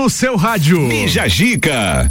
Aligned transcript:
no 0.00 0.08
seu 0.08 0.34
rádio. 0.34 0.88
Bija 0.88 1.28
Gica. 1.28 2.10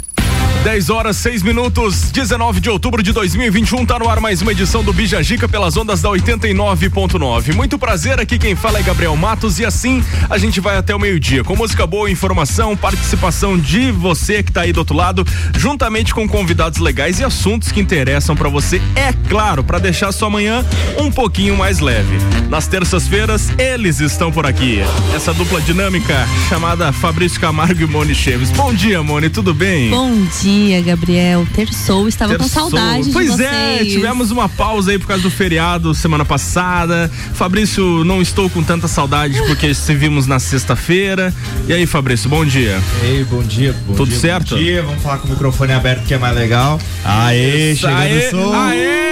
10 0.62 0.90
horas 0.90 1.16
6 1.16 1.42
minutos, 1.42 2.10
19 2.10 2.60
de 2.60 2.68
outubro 2.68 3.02
de 3.02 3.12
2021, 3.12 3.86
tá 3.86 3.98
no 3.98 4.06
ar 4.10 4.20
mais 4.20 4.42
uma 4.42 4.52
edição 4.52 4.84
do 4.84 4.92
Bija 4.92 5.22
Gica 5.22 5.48
pelas 5.48 5.74
ondas 5.74 6.02
da 6.02 6.10
89.9. 6.10 7.54
Muito 7.54 7.78
prazer, 7.78 8.20
aqui 8.20 8.38
quem 8.38 8.54
fala 8.54 8.78
é 8.78 8.82
Gabriel 8.82 9.16
Matos 9.16 9.58
e 9.58 9.64
assim 9.64 10.04
a 10.28 10.36
gente 10.36 10.60
vai 10.60 10.76
até 10.76 10.94
o 10.94 10.98
meio-dia 10.98 11.42
com 11.42 11.56
música 11.56 11.86
boa, 11.86 12.10
informação, 12.10 12.76
participação 12.76 13.58
de 13.58 13.90
você 13.90 14.42
que 14.42 14.52
tá 14.52 14.60
aí 14.60 14.72
do 14.72 14.80
outro 14.80 14.94
lado, 14.94 15.26
juntamente 15.56 16.12
com 16.12 16.28
convidados 16.28 16.78
legais 16.78 17.20
e 17.20 17.24
assuntos 17.24 17.72
que 17.72 17.80
interessam 17.80 18.36
para 18.36 18.50
você, 18.50 18.82
é 18.94 19.14
claro, 19.30 19.64
para 19.64 19.78
deixar 19.78 20.12
sua 20.12 20.28
manhã 20.28 20.62
um 20.98 21.10
pouquinho 21.10 21.56
mais 21.56 21.80
leve. 21.80 22.18
Nas 22.50 22.66
terças-feiras, 22.66 23.48
eles 23.58 24.00
estão 24.00 24.30
por 24.30 24.44
aqui. 24.44 24.80
Essa 25.14 25.32
dupla 25.32 25.58
dinâmica 25.62 26.28
chamada 26.50 26.92
Fabrício 26.92 27.40
Camargo 27.40 27.80
e 27.80 27.86
Moni 27.86 28.14
Cheves. 28.14 28.50
Bom 28.50 28.74
dia, 28.74 29.02
Moni, 29.02 29.30
tudo 29.30 29.54
bem? 29.54 29.88
Bom 29.88 30.14
dia 30.42 30.49
dia, 30.50 30.82
Gabriel. 30.82 31.46
Terçou, 31.54 32.08
estava 32.08 32.36
Terçou. 32.36 32.64
com 32.64 32.70
saudade 32.70 33.10
pois 33.12 33.36
de 33.36 33.44
é, 33.44 33.76
vocês. 33.76 33.80
é, 33.80 33.84
tivemos 33.84 34.30
uma 34.30 34.48
pausa 34.48 34.90
aí 34.90 34.98
por 34.98 35.06
causa 35.06 35.22
do 35.22 35.30
feriado 35.30 35.94
semana 35.94 36.24
passada. 36.24 37.10
Fabrício, 37.34 38.04
não 38.04 38.20
estou 38.20 38.50
com 38.50 38.62
tanta 38.62 38.88
saudade 38.88 39.40
porque 39.46 39.72
se 39.74 39.94
vimos 39.94 40.26
na 40.26 40.38
sexta-feira. 40.38 41.32
E 41.68 41.72
aí, 41.72 41.86
Fabrício, 41.86 42.28
bom 42.28 42.44
dia. 42.44 42.80
Ei, 43.02 43.24
bom 43.24 43.42
dia. 43.42 43.74
Bom 43.86 43.94
Tudo 43.94 44.10
dia, 44.10 44.18
certo? 44.18 44.56
Bom 44.56 44.62
dia, 44.62 44.82
vamos 44.82 45.02
falar 45.02 45.18
com 45.18 45.28
o 45.28 45.30
microfone 45.30 45.72
aberto 45.72 46.04
que 46.04 46.14
é 46.14 46.18
mais 46.18 46.34
legal. 46.34 46.80
Aê, 47.04 47.74
chegando 47.76 47.98
aê, 47.98 48.28
o 48.28 48.30
som. 48.30 48.54
Aê! 48.54 49.10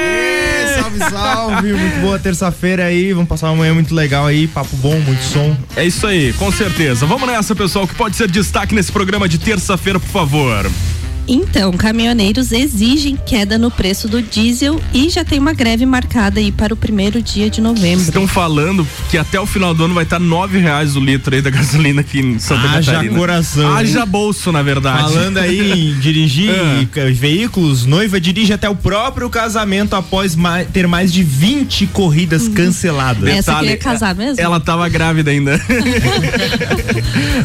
Salve, 0.81 0.99
salve! 0.99 1.73
muito 1.73 2.01
boa 2.01 2.19
terça-feira 2.19 2.85
aí. 2.85 3.13
Vamos 3.13 3.29
passar 3.29 3.49
uma 3.49 3.57
manhã 3.57 3.75
muito 3.75 3.95
legal 3.95 4.27
aí. 4.27 4.47
Papo 4.49 4.77
bom, 4.77 4.99
muito 5.01 5.23
som. 5.23 5.57
É 5.77 5.85
isso 5.85 6.07
aí, 6.07 6.33
com 6.33 6.51
certeza. 6.51 7.07
Vamos 7.07 7.29
nessa, 7.29 7.55
pessoal, 7.55 7.87
que 7.87 7.95
pode 7.95 8.17
ser 8.17 8.31
destaque 8.31 8.75
nesse 8.75 8.91
programa 8.91 9.29
de 9.29 9.39
terça-feira, 9.39 9.99
por 10.01 10.09
favor. 10.09 10.69
Então, 11.29 11.73
caminhoneiros 11.73 12.53
exigem 12.53 13.15
queda 13.15 13.59
no 13.59 13.71
preço 13.71 14.09
do 14.09 14.23
diesel 14.23 14.81
e 14.95 15.11
já 15.11 15.23
tem 15.23 15.39
uma 15.39 15.53
greve 15.53 15.85
marcada 15.85 16.41
aí 16.41 16.51
para 16.51 16.73
o 16.73 16.77
primeiro 16.77 17.21
dia 17.21 17.51
de 17.51 17.61
novembro. 17.61 18.01
Estão 18.01 18.27
falando 18.27 18.89
que 19.11 19.19
até 19.19 19.39
o 19.39 19.45
final 19.45 19.75
do 19.75 19.85
ano 19.85 19.93
vai 19.93 20.05
estar 20.05 20.19
nove 20.19 20.59
reais 20.59 20.97
o 20.97 21.01
litro 21.01 21.35
aí 21.35 21.43
da 21.43 21.51
gasolina 21.59 22.01
aqui 22.01 22.21
em 22.21 22.39
Santa 22.39 22.67
Haja 22.71 22.93
Catarina. 22.93 23.19
coração. 23.19 23.77
Haja 23.77 24.07
bolso, 24.07 24.51
na 24.51 24.63
verdade. 24.63 25.03
Falando 25.03 25.37
aí 25.37 25.91
em 25.91 25.95
dirigir 26.01 26.51
ah. 26.51 27.13
veículos, 27.13 27.85
noiva 27.85 28.19
dirige 28.19 28.55
até 28.55 28.69
o 28.69 28.75
próprio 28.75 29.29
casamento 29.29 29.95
após 29.95 30.35
mais, 30.35 30.67
ter 30.69 30.89
mais 30.89 31.13
de 31.13 31.23
20 31.23 31.89
corridas 31.89 32.47
uhum. 32.47 32.55
canceladas. 32.55 33.29
Essa 33.29 33.53
Detalhe, 33.53 33.69
queria 33.69 33.83
casar 33.83 34.15
mesmo? 34.15 34.43
Ela 34.43 34.57
estava 34.57 34.89
grávida 34.89 35.31
ainda. 35.31 35.57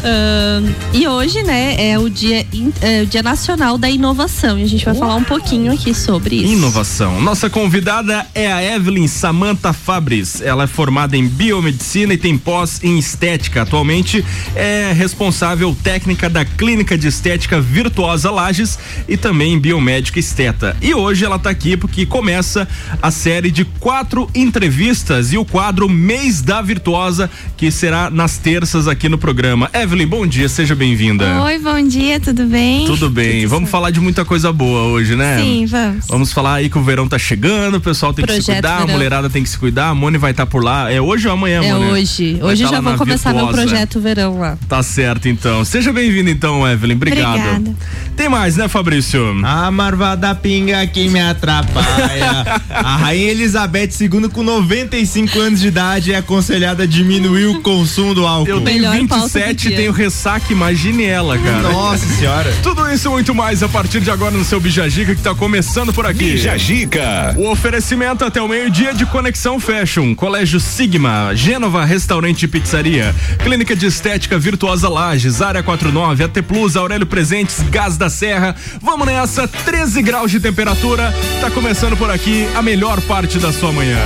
uh, 0.02 0.74
e 0.94 1.06
hoje, 1.06 1.42
né, 1.42 1.76
é 1.78 1.98
o 1.98 2.08
dia, 2.08 2.46
é 2.80 3.02
o 3.02 3.06
dia 3.06 3.22
nacional 3.22 3.73
Nacional 3.74 3.78
da 3.78 3.90
Inovação. 3.90 4.58
E 4.58 4.62
a 4.62 4.66
gente 4.66 4.84
vai 4.84 4.94
falar 4.94 5.16
um 5.16 5.24
pouquinho 5.24 5.72
aqui 5.72 5.94
sobre 5.94 6.36
isso. 6.36 6.52
Inovação. 6.52 7.20
Nossa 7.20 7.50
convidada 7.50 8.26
é 8.34 8.52
a 8.52 8.62
Evelyn 8.62 9.06
Samantha 9.06 9.72
Fabris. 9.72 10.40
Ela 10.40 10.64
é 10.64 10.66
formada 10.66 11.16
em 11.16 11.26
biomedicina 11.26 12.14
e 12.14 12.18
tem 12.18 12.36
pós 12.36 12.82
em 12.82 12.98
estética. 12.98 13.62
Atualmente 13.62 14.24
é 14.54 14.92
responsável 14.92 15.76
técnica 15.82 16.28
da 16.28 16.44
Clínica 16.44 16.96
de 16.96 17.08
Estética 17.08 17.60
Virtuosa 17.60 18.30
Lages 18.30 18.78
e 19.08 19.16
também 19.16 19.58
biomédica 19.58 20.18
esteta. 20.18 20.76
E 20.80 20.94
hoje 20.94 21.24
ela 21.24 21.36
está 21.36 21.50
aqui 21.50 21.76
porque 21.76 22.06
começa 22.06 22.68
a 23.00 23.10
série 23.10 23.50
de 23.50 23.64
quatro 23.64 24.28
entrevistas 24.34 25.32
e 25.32 25.38
o 25.38 25.44
quadro 25.44 25.88
Mês 25.88 26.42
da 26.42 26.60
Virtuosa, 26.62 27.30
que 27.56 27.70
será 27.70 28.10
nas 28.10 28.38
terças 28.38 28.88
aqui 28.88 29.08
no 29.08 29.18
programa. 29.18 29.70
Evelyn, 29.72 30.06
bom 30.06 30.26
dia, 30.26 30.48
seja 30.48 30.74
bem-vinda. 30.74 31.42
Oi, 31.42 31.58
bom 31.58 31.86
dia, 31.86 32.20
tudo 32.20 32.46
bem? 32.46 32.86
Tudo 32.86 33.10
bem. 33.10 33.42
Tudo 33.42 33.63
Vamos 33.63 33.63
Vamos 33.64 33.70
falar 33.72 33.90
de 33.90 33.98
muita 34.00 34.26
coisa 34.26 34.52
boa 34.52 34.82
hoje, 34.82 35.16
né? 35.16 35.38
Sim, 35.40 35.64
vamos. 35.64 36.06
Vamos 36.06 36.32
falar 36.34 36.56
aí 36.56 36.68
que 36.68 36.76
o 36.76 36.82
verão 36.82 37.08
tá 37.08 37.18
chegando, 37.18 37.76
o 37.78 37.80
pessoal 37.80 38.12
tem 38.12 38.22
Projeto 38.22 38.40
que 38.40 38.44
se 38.44 38.52
cuidar, 38.52 38.76
verão. 38.80 38.90
a 38.90 38.92
mulherada 38.92 39.30
tem 39.30 39.42
que 39.42 39.48
se 39.48 39.58
cuidar, 39.58 39.88
a 39.88 39.94
Mone 39.94 40.18
vai 40.18 40.32
estar 40.32 40.44
tá 40.44 40.50
por 40.50 40.62
lá. 40.62 40.92
É 40.92 41.00
hoje 41.00 41.26
ou 41.26 41.32
amanhã, 41.32 41.64
É 41.64 41.72
Mone? 41.72 41.92
hoje. 41.92 42.34
Vai 42.34 42.52
hoje 42.52 42.64
tá 42.64 42.70
já 42.70 42.80
vou 42.82 42.94
começar 42.94 43.32
virtuosa. 43.32 43.56
meu 43.56 43.66
projeto 43.66 44.00
verão 44.00 44.38
lá. 44.38 44.58
Tá 44.68 44.82
certo, 44.82 45.30
então. 45.30 45.64
Seja 45.64 45.94
bem-vindo, 45.94 46.28
então, 46.28 46.68
Evelyn. 46.68 46.94
Obrigado. 46.96 47.38
Obrigada. 47.38 47.76
Tem 48.14 48.28
mais, 48.28 48.56
né, 48.56 48.68
Fabrício? 48.68 49.34
A 49.42 49.70
marvada 49.70 50.34
pinga 50.34 50.86
que 50.86 51.08
me 51.08 51.20
atrapalha. 51.20 52.60
a 52.68 52.96
Rainha 52.98 53.30
Elizabeth 53.30 53.90
II, 53.98 54.28
com 54.28 54.42
95 54.42 55.40
anos 55.40 55.60
de 55.60 55.68
idade, 55.68 56.12
é 56.12 56.16
aconselhada 56.18 56.82
a 56.82 56.86
diminuir 56.86 57.46
o 57.46 57.62
consumo 57.62 58.14
do 58.14 58.26
álcool. 58.26 58.50
Eu 58.50 58.60
tenho 58.60 58.82
Melhor 58.82 58.94
27 58.94 59.68
e 59.68 59.76
tenho 59.76 59.92
ressaca, 59.92 60.52
imagine 60.52 61.04
ela, 61.04 61.38
cara. 61.38 61.72
Nossa 61.72 62.06
senhora. 62.06 62.52
Tudo 62.62 62.88
isso 62.90 63.08
e 63.08 63.10
muito 63.10 63.34
mais 63.34 63.53
a 63.62 63.68
partir 63.68 64.00
de 64.00 64.10
agora 64.10 64.32
no 64.32 64.44
seu 64.44 64.58
Bijagica 64.58 65.14
que 65.14 65.20
está 65.20 65.34
começando 65.34 65.92
por 65.92 66.06
aqui. 66.06 66.32
Bijagica. 66.32 67.34
O 67.36 67.50
oferecimento 67.50 68.24
até 68.24 68.40
o 68.40 68.48
meio-dia 68.48 68.92
de 68.94 69.06
Conexão 69.06 69.60
Fashion, 69.60 70.14
Colégio 70.14 70.58
Sigma, 70.58 71.30
Gênova 71.34 71.84
Restaurante 71.84 72.44
e 72.44 72.48
Pizzaria, 72.48 73.14
Clínica 73.42 73.76
de 73.76 73.86
Estética 73.86 74.38
Virtuosa 74.38 74.88
Lages, 74.88 75.42
Área 75.42 75.62
49, 75.62 76.24
AT 76.24 76.42
Plus, 76.42 76.76
Aurélio 76.76 77.06
Presentes, 77.06 77.60
Gás 77.70 77.96
da 77.96 78.08
Serra. 78.08 78.56
Vamos 78.80 79.06
nessa, 79.06 79.46
13 79.46 80.02
graus 80.02 80.30
de 80.30 80.40
temperatura. 80.40 81.14
Tá 81.40 81.50
começando 81.50 81.96
por 81.96 82.10
aqui 82.10 82.48
a 82.54 82.62
melhor 82.62 83.00
parte 83.02 83.38
da 83.38 83.52
sua 83.52 83.72
manhã. 83.72 83.98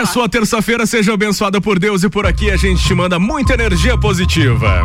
Que 0.00 0.04
a 0.04 0.06
sua 0.06 0.30
terça-feira 0.30 0.86
seja 0.86 1.12
abençoada 1.12 1.60
por 1.60 1.78
Deus 1.78 2.02
e 2.02 2.08
por 2.08 2.24
aqui 2.24 2.50
a 2.50 2.56
gente 2.56 2.82
te 2.82 2.94
manda 2.94 3.18
muita 3.18 3.52
energia 3.52 3.98
positiva. 3.98 4.82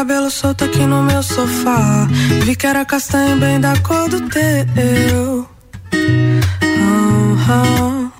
Cabelo 0.00 0.30
solto 0.30 0.64
aqui 0.64 0.86
no 0.86 1.02
meu 1.02 1.22
sofá. 1.22 2.08
Vi 2.46 2.56
que 2.56 2.66
era 2.66 2.86
castanho 2.86 3.36
bem 3.36 3.60
da 3.60 3.76
cor 3.80 4.08
do 4.08 4.22
teu. 4.30 5.46
Oh. 7.50 8.10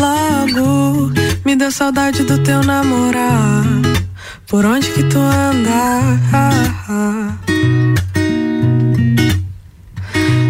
Logo 0.00 1.12
me 1.44 1.56
deu 1.56 1.70
saudade 1.70 2.22
do 2.24 2.42
teu 2.42 2.62
namorar. 2.62 3.64
Por 4.46 4.64
onde 4.64 4.88
que 4.92 5.02
tu 5.02 5.18
anda? 5.18 6.00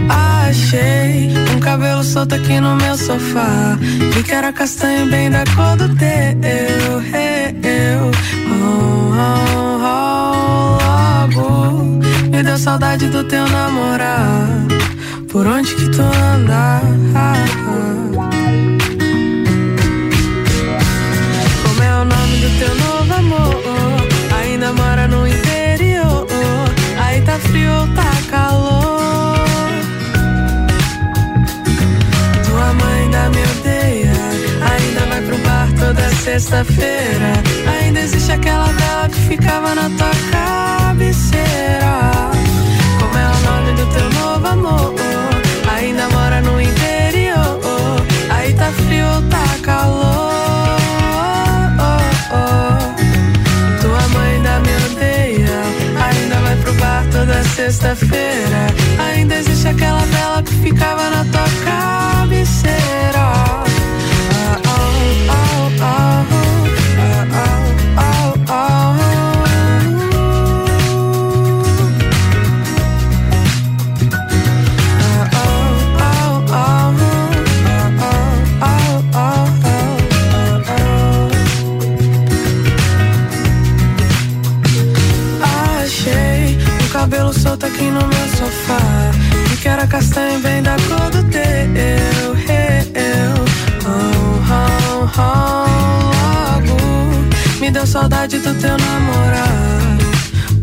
Achei 0.09 1.35
um 1.53 1.59
cabelo 1.59 2.05
solto 2.05 2.37
aqui 2.37 2.61
no 2.61 2.77
meu 2.77 2.97
sofá. 2.97 3.77
Vi 4.15 4.23
que 4.23 4.31
era 4.31 4.53
castanho 4.53 5.11
bem 5.11 5.31
da 5.31 5.43
cor 5.57 5.77
do 5.77 5.89
teu. 5.97 6.09
Eu, 7.61 8.11
oh, 8.51 9.13
oh, 9.19 9.83
oh, 9.83 10.28
logo 11.35 11.99
me 12.31 12.43
deu 12.43 12.59
saudade 12.59 13.09
do 13.09 13.25
teu 13.25 13.49
namorar. 13.49 14.47
Por 15.31 15.47
onde 15.47 15.75
que 15.75 15.89
tu 15.91 16.03
anda? 16.03 16.81
Sexta-feira. 36.19 37.33
Ainda 37.81 38.01
existe 38.01 38.33
aquela 38.33 38.67
vela 38.67 39.09
que 39.09 39.21
ficava 39.21 39.75
na 39.75 39.89
tua 39.91 40.11
cabeceira. 40.31 42.31
Como 43.01 43.17
é 43.17 43.27
o 43.27 43.41
nome 43.51 43.73
do 43.73 43.87
teu 43.93 44.11
novo 44.11 44.47
amor? 44.47 44.95
Ainda 45.77 46.09
mora 46.11 46.41
no 46.41 46.61
interior. 46.61 47.61
Aí 48.31 48.53
tá 48.55 48.71
frio 48.73 49.07
ou 49.07 49.23
tá 49.23 49.45
calor? 49.63 50.79
Tua 53.81 54.09
mãe 54.09 54.35
ainda 54.35 54.61
me 54.61 54.77
odeia. 54.87 55.63
Ainda 56.07 56.37
vai 56.41 56.57
pro 56.57 56.73
bar 56.75 57.05
toda 57.11 57.43
sexta-feira. 57.45 58.67
Ainda 58.99 59.37
existe 59.37 59.69
aquela 59.69 60.01
vela 60.01 60.43
que 60.43 60.55
ficava 60.55 61.11
na 61.11 61.25
tua 61.25 61.49
cabeceira. 61.65 62.79
Achei 85.81 86.59
um 86.83 86.89
cabelo 86.91 87.33
solto 87.33 87.67
aqui 87.67 87.85
no 87.85 88.01
meu 88.01 88.29
sofá. 88.37 88.79
Vi 89.49 89.57
que 89.57 89.69
era 89.69 89.87
castanho 89.87 90.41
bem 90.41 90.61
da 90.63 90.77
cor 90.89 90.98
me 97.69 97.73
deu 97.73 97.87
saudade 97.87 98.39
do 98.39 98.55
teu 98.55 98.77
namorar. 98.79 99.99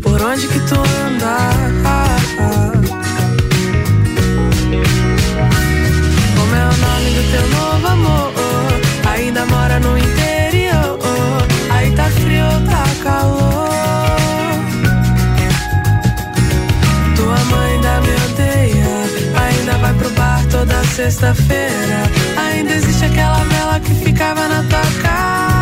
Por 0.02 0.20
onde 0.20 0.48
que 0.48 0.58
tu 0.68 0.74
anda? 0.74 1.36
Como 6.36 6.54
é 6.56 6.64
o 6.64 6.76
nome 6.84 7.10
do 7.16 7.22
teu 7.32 7.46
novo 7.56 7.86
amor? 7.86 8.32
Ainda 9.12 9.46
mora 9.46 9.78
no 9.78 9.96
interior. 9.96 10.98
Aí 11.70 11.92
tá 11.92 12.10
frio 12.10 12.48
tá 12.70 12.84
calor? 13.04 13.68
Tua 17.14 17.38
mãe 17.50 17.72
ainda 17.72 18.00
me 18.00 18.14
odeia. 18.26 18.94
Ainda 19.44 19.78
vai 19.78 19.94
pro 19.94 20.10
bar 20.10 20.44
toda 20.50 20.84
sexta-feira. 20.84 21.98
Ainda 22.48 22.74
existe 22.74 23.04
aquela 23.04 23.44
vela 23.44 23.78
que 23.78 23.94
ficava 23.94 24.48
na 24.48 24.62
tua 24.64 24.80
cabeceira. 25.02 25.55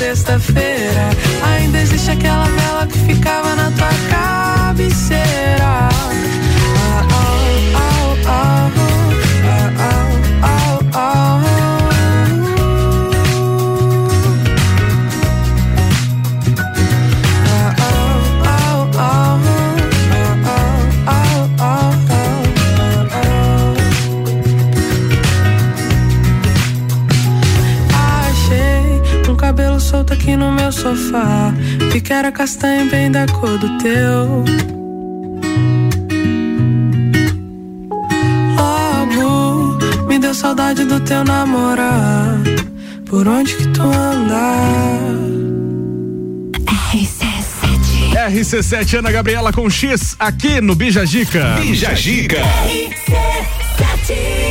Sexta-feira. 0.00 1.10
Ainda 1.44 1.78
existe 1.78 2.10
aquela 2.10 2.46
vela 2.46 2.86
que 2.86 2.98
ficava 3.00 3.54
na 3.54 3.70
tua 3.70 3.90
cabeceira. 4.08 5.20
Ah, 5.62 7.06
oh, 7.12 7.76
oh, 7.76 8.16
oh, 8.26 8.69
sofá. 30.80 31.52
Vi 31.92 32.00
que 32.00 32.12
era 32.12 32.32
castanho 32.32 32.90
bem 32.90 33.10
da 33.10 33.26
cor 33.26 33.58
do 33.58 33.78
teu. 33.78 34.44
Logo 38.56 40.06
me 40.08 40.18
deu 40.18 40.34
saudade 40.34 40.84
do 40.84 40.98
teu 41.00 41.22
namorar. 41.24 42.40
Por 43.04 43.28
onde 43.28 43.54
que 43.54 43.66
tu 43.68 43.82
anda? 43.82 45.00
RC7 48.30 48.98
Ana 48.98 49.10
Gabriela 49.10 49.52
com 49.52 49.68
X 49.68 50.14
aqui 50.18 50.60
no 50.60 50.74
Bija 50.74 51.04
Gica. 51.04 51.56
Bija 51.60 51.94
Gica. 51.94 52.38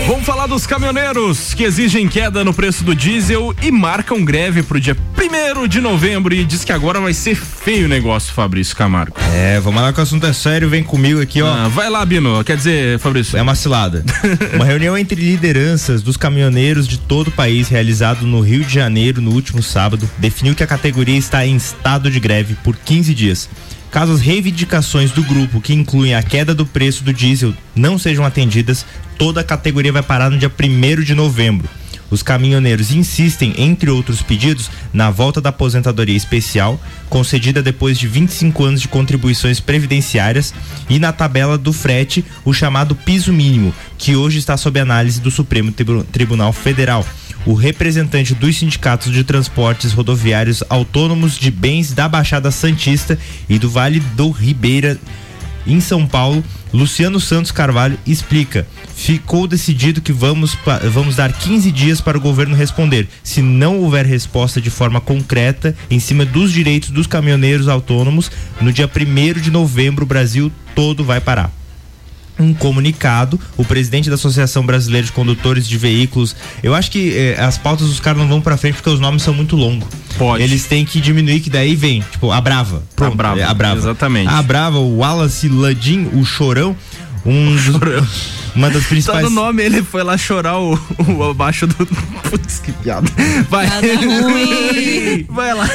Vamos 0.07 0.25
falar 0.25 0.47
dos 0.47 0.65
caminhoneiros 0.65 1.53
que 1.53 1.63
exigem 1.63 2.07
queda 2.07 2.43
no 2.43 2.53
preço 2.53 2.83
do 2.83 2.95
diesel 2.95 3.53
e 3.61 3.71
marcam 3.71 4.23
greve 4.23 4.63
pro 4.63 4.79
dia 4.79 4.95
1 4.95 5.67
de 5.67 5.81
novembro 5.81 6.33
e 6.33 6.45
diz 6.45 6.63
que 6.63 6.71
agora 6.71 6.99
vai 6.99 7.13
ser 7.13 7.35
feio 7.35 7.85
o 7.85 7.89
negócio, 7.89 8.33
Fabrício 8.33 8.75
Camargo. 8.75 9.15
É, 9.33 9.59
vamos 9.59 9.81
lá 9.81 9.93
que 9.93 9.99
o 9.99 10.03
assunto 10.03 10.25
é 10.25 10.33
sério, 10.33 10.69
vem 10.69 10.83
comigo 10.83 11.21
aqui, 11.21 11.41
ó. 11.41 11.47
Ah, 11.47 11.67
vai 11.67 11.89
lá, 11.89 12.05
Bino. 12.05 12.43
Quer 12.43 12.57
dizer, 12.57 12.99
Fabrício. 12.99 13.37
É 13.37 13.41
uma 13.41 13.55
cilada. 13.55 14.03
uma 14.55 14.65
reunião 14.65 14.97
entre 14.97 15.21
lideranças 15.21 16.01
dos 16.01 16.17
caminhoneiros 16.17 16.87
de 16.87 16.97
todo 16.97 17.27
o 17.27 17.31
país, 17.31 17.67
realizado 17.67 18.25
no 18.25 18.41
Rio 18.41 18.63
de 18.63 18.73
Janeiro 18.73 19.21
no 19.21 19.31
último 19.31 19.61
sábado, 19.61 20.09
definiu 20.17 20.55
que 20.55 20.63
a 20.63 20.67
categoria 20.67 21.17
está 21.17 21.45
em 21.45 21.55
estado 21.55 22.09
de 22.09 22.19
greve 22.19 22.55
por 22.63 22.75
15 22.75 23.13
dias. 23.13 23.49
Caso 23.91 24.13
as 24.13 24.21
reivindicações 24.21 25.11
do 25.11 25.23
grupo, 25.23 25.59
que 25.59 25.73
incluem 25.73 26.13
a 26.13 26.21
queda 26.21 26.53
do 26.53 26.65
preço 26.65 27.03
do 27.03 27.11
diesel, 27.13 27.53
não 27.75 27.97
sejam 27.97 28.23
atendidas, 28.23 28.85
toda 29.17 29.41
a 29.41 29.43
categoria 29.43 29.91
vai 29.91 30.03
parar 30.03 30.29
no 30.29 30.37
dia 30.37 30.51
1 30.51 31.01
de 31.03 31.15
novembro. 31.15 31.67
Os 32.11 32.23
caminhoneiros 32.23 32.91
insistem, 32.91 33.53
entre 33.57 33.89
outros 33.89 34.21
pedidos, 34.23 34.69
na 34.91 35.11
volta 35.11 35.39
da 35.39 35.49
aposentadoria 35.49 36.17
especial, 36.17 36.79
concedida 37.07 37.61
depois 37.61 37.99
de 37.99 38.07
25 38.07 38.63
anos 38.63 38.81
de 38.81 38.87
contribuições 38.87 39.59
previdenciárias, 39.59 40.51
e 40.89 40.97
na 40.97 41.11
tabela 41.11 41.55
do 41.57 41.71
frete, 41.71 42.25
o 42.43 42.51
chamado 42.53 42.95
piso 42.95 43.31
mínimo, 43.31 43.73
que 43.97 44.15
hoje 44.15 44.39
está 44.39 44.57
sob 44.57 44.79
análise 44.79 45.19
do 45.21 45.29
Supremo 45.29 45.71
Tribu- 45.71 46.03
Tribunal 46.03 46.51
Federal. 46.51 47.05
O 47.49 47.55
representante 47.55 48.35
dos 48.35 48.57
sindicatos 48.57 49.11
de 49.11 49.23
transportes 49.23 49.91
rodoviários 49.91 50.63
autônomos 50.69 51.35
de 51.35 51.49
bens 51.49 51.91
da 51.93 52.07
Baixada 52.07 52.51
Santista 52.51 53.17
e 53.49 53.57
do 53.57 53.67
Vale 53.67 53.99
do 53.99 54.29
Ribeira 54.29 54.99
em 55.65 55.79
São 55.81 56.05
Paulo, 56.05 56.43
Luciano 56.71 57.19
Santos 57.19 57.51
Carvalho 57.51 57.97
explica: 58.05 58.67
ficou 58.95 59.47
decidido 59.47 59.99
que 59.99 60.13
vamos, 60.13 60.55
vamos 60.93 61.15
dar 61.15 61.33
15 61.33 61.71
dias 61.71 61.99
para 61.99 62.19
o 62.19 62.21
governo 62.21 62.55
responder. 62.55 63.07
Se 63.23 63.41
não 63.41 63.79
houver 63.79 64.05
resposta 64.05 64.61
de 64.61 64.69
forma 64.69 65.01
concreta 65.01 65.75
em 65.89 65.99
cima 65.99 66.25
dos 66.25 66.51
direitos 66.53 66.91
dos 66.91 67.07
caminhoneiros 67.07 67.67
autônomos, 67.67 68.31
no 68.61 68.71
dia 68.71 68.87
1 68.87 69.41
de 69.41 69.49
novembro 69.49 70.03
o 70.03 70.07
Brasil 70.07 70.51
todo 70.75 71.03
vai 71.03 71.19
parar. 71.19 71.58
Um 72.39 72.53
comunicado. 72.53 73.39
O 73.57 73.65
presidente 73.65 74.09
da 74.09 74.15
Associação 74.15 74.65
Brasileira 74.65 75.05
de 75.05 75.11
Condutores 75.11 75.67
de 75.67 75.77
Veículos, 75.77 76.35
eu 76.63 76.73
acho 76.73 76.89
que 76.89 77.13
eh, 77.15 77.35
as 77.39 77.57
pautas 77.57 77.87
dos 77.87 77.99
caras 77.99 78.19
não 78.21 78.27
vão 78.27 78.41
pra 78.41 78.55
frente 78.57 78.75
porque 78.75 78.89
os 78.89 78.99
nomes 78.99 79.21
são 79.23 79.33
muito 79.33 79.55
longos. 79.55 79.87
Pode. 80.17 80.43
Eles 80.43 80.65
têm 80.65 80.83
que 80.85 80.99
diminuir, 80.99 81.39
que 81.39 81.49
daí 81.49 81.75
vem, 81.75 82.01
tipo, 82.11 82.31
a 82.31 82.41
Brava. 82.41 82.83
Pronto, 82.95 83.13
A 83.13 83.15
Brava, 83.15 83.39
é 83.39 83.43
a 83.43 83.53
Brava. 83.53 83.77
exatamente. 83.77 84.27
A 84.29 84.41
Brava, 84.41 84.77
o 84.79 84.97
Wallace 84.97 85.47
Ladim, 85.47 86.09
o 86.13 86.25
Chorão, 86.25 86.75
um 87.25 87.55
dos- 87.55 88.39
uma 88.55 88.69
das 88.69 88.83
Só 88.83 88.89
principais. 88.89 89.23
no 89.23 89.29
nome 89.29 89.63
ele 89.63 89.83
foi 89.83 90.03
lá 90.03 90.17
chorar 90.17 90.57
o, 90.59 90.73
o 91.07 91.23
abaixo 91.23 91.67
do. 91.67 91.75
Putz, 92.29 92.59
que 92.59 92.71
piada. 92.71 93.07
Vai. 93.49 93.67
Vai 95.29 95.53
lá. 95.53 95.67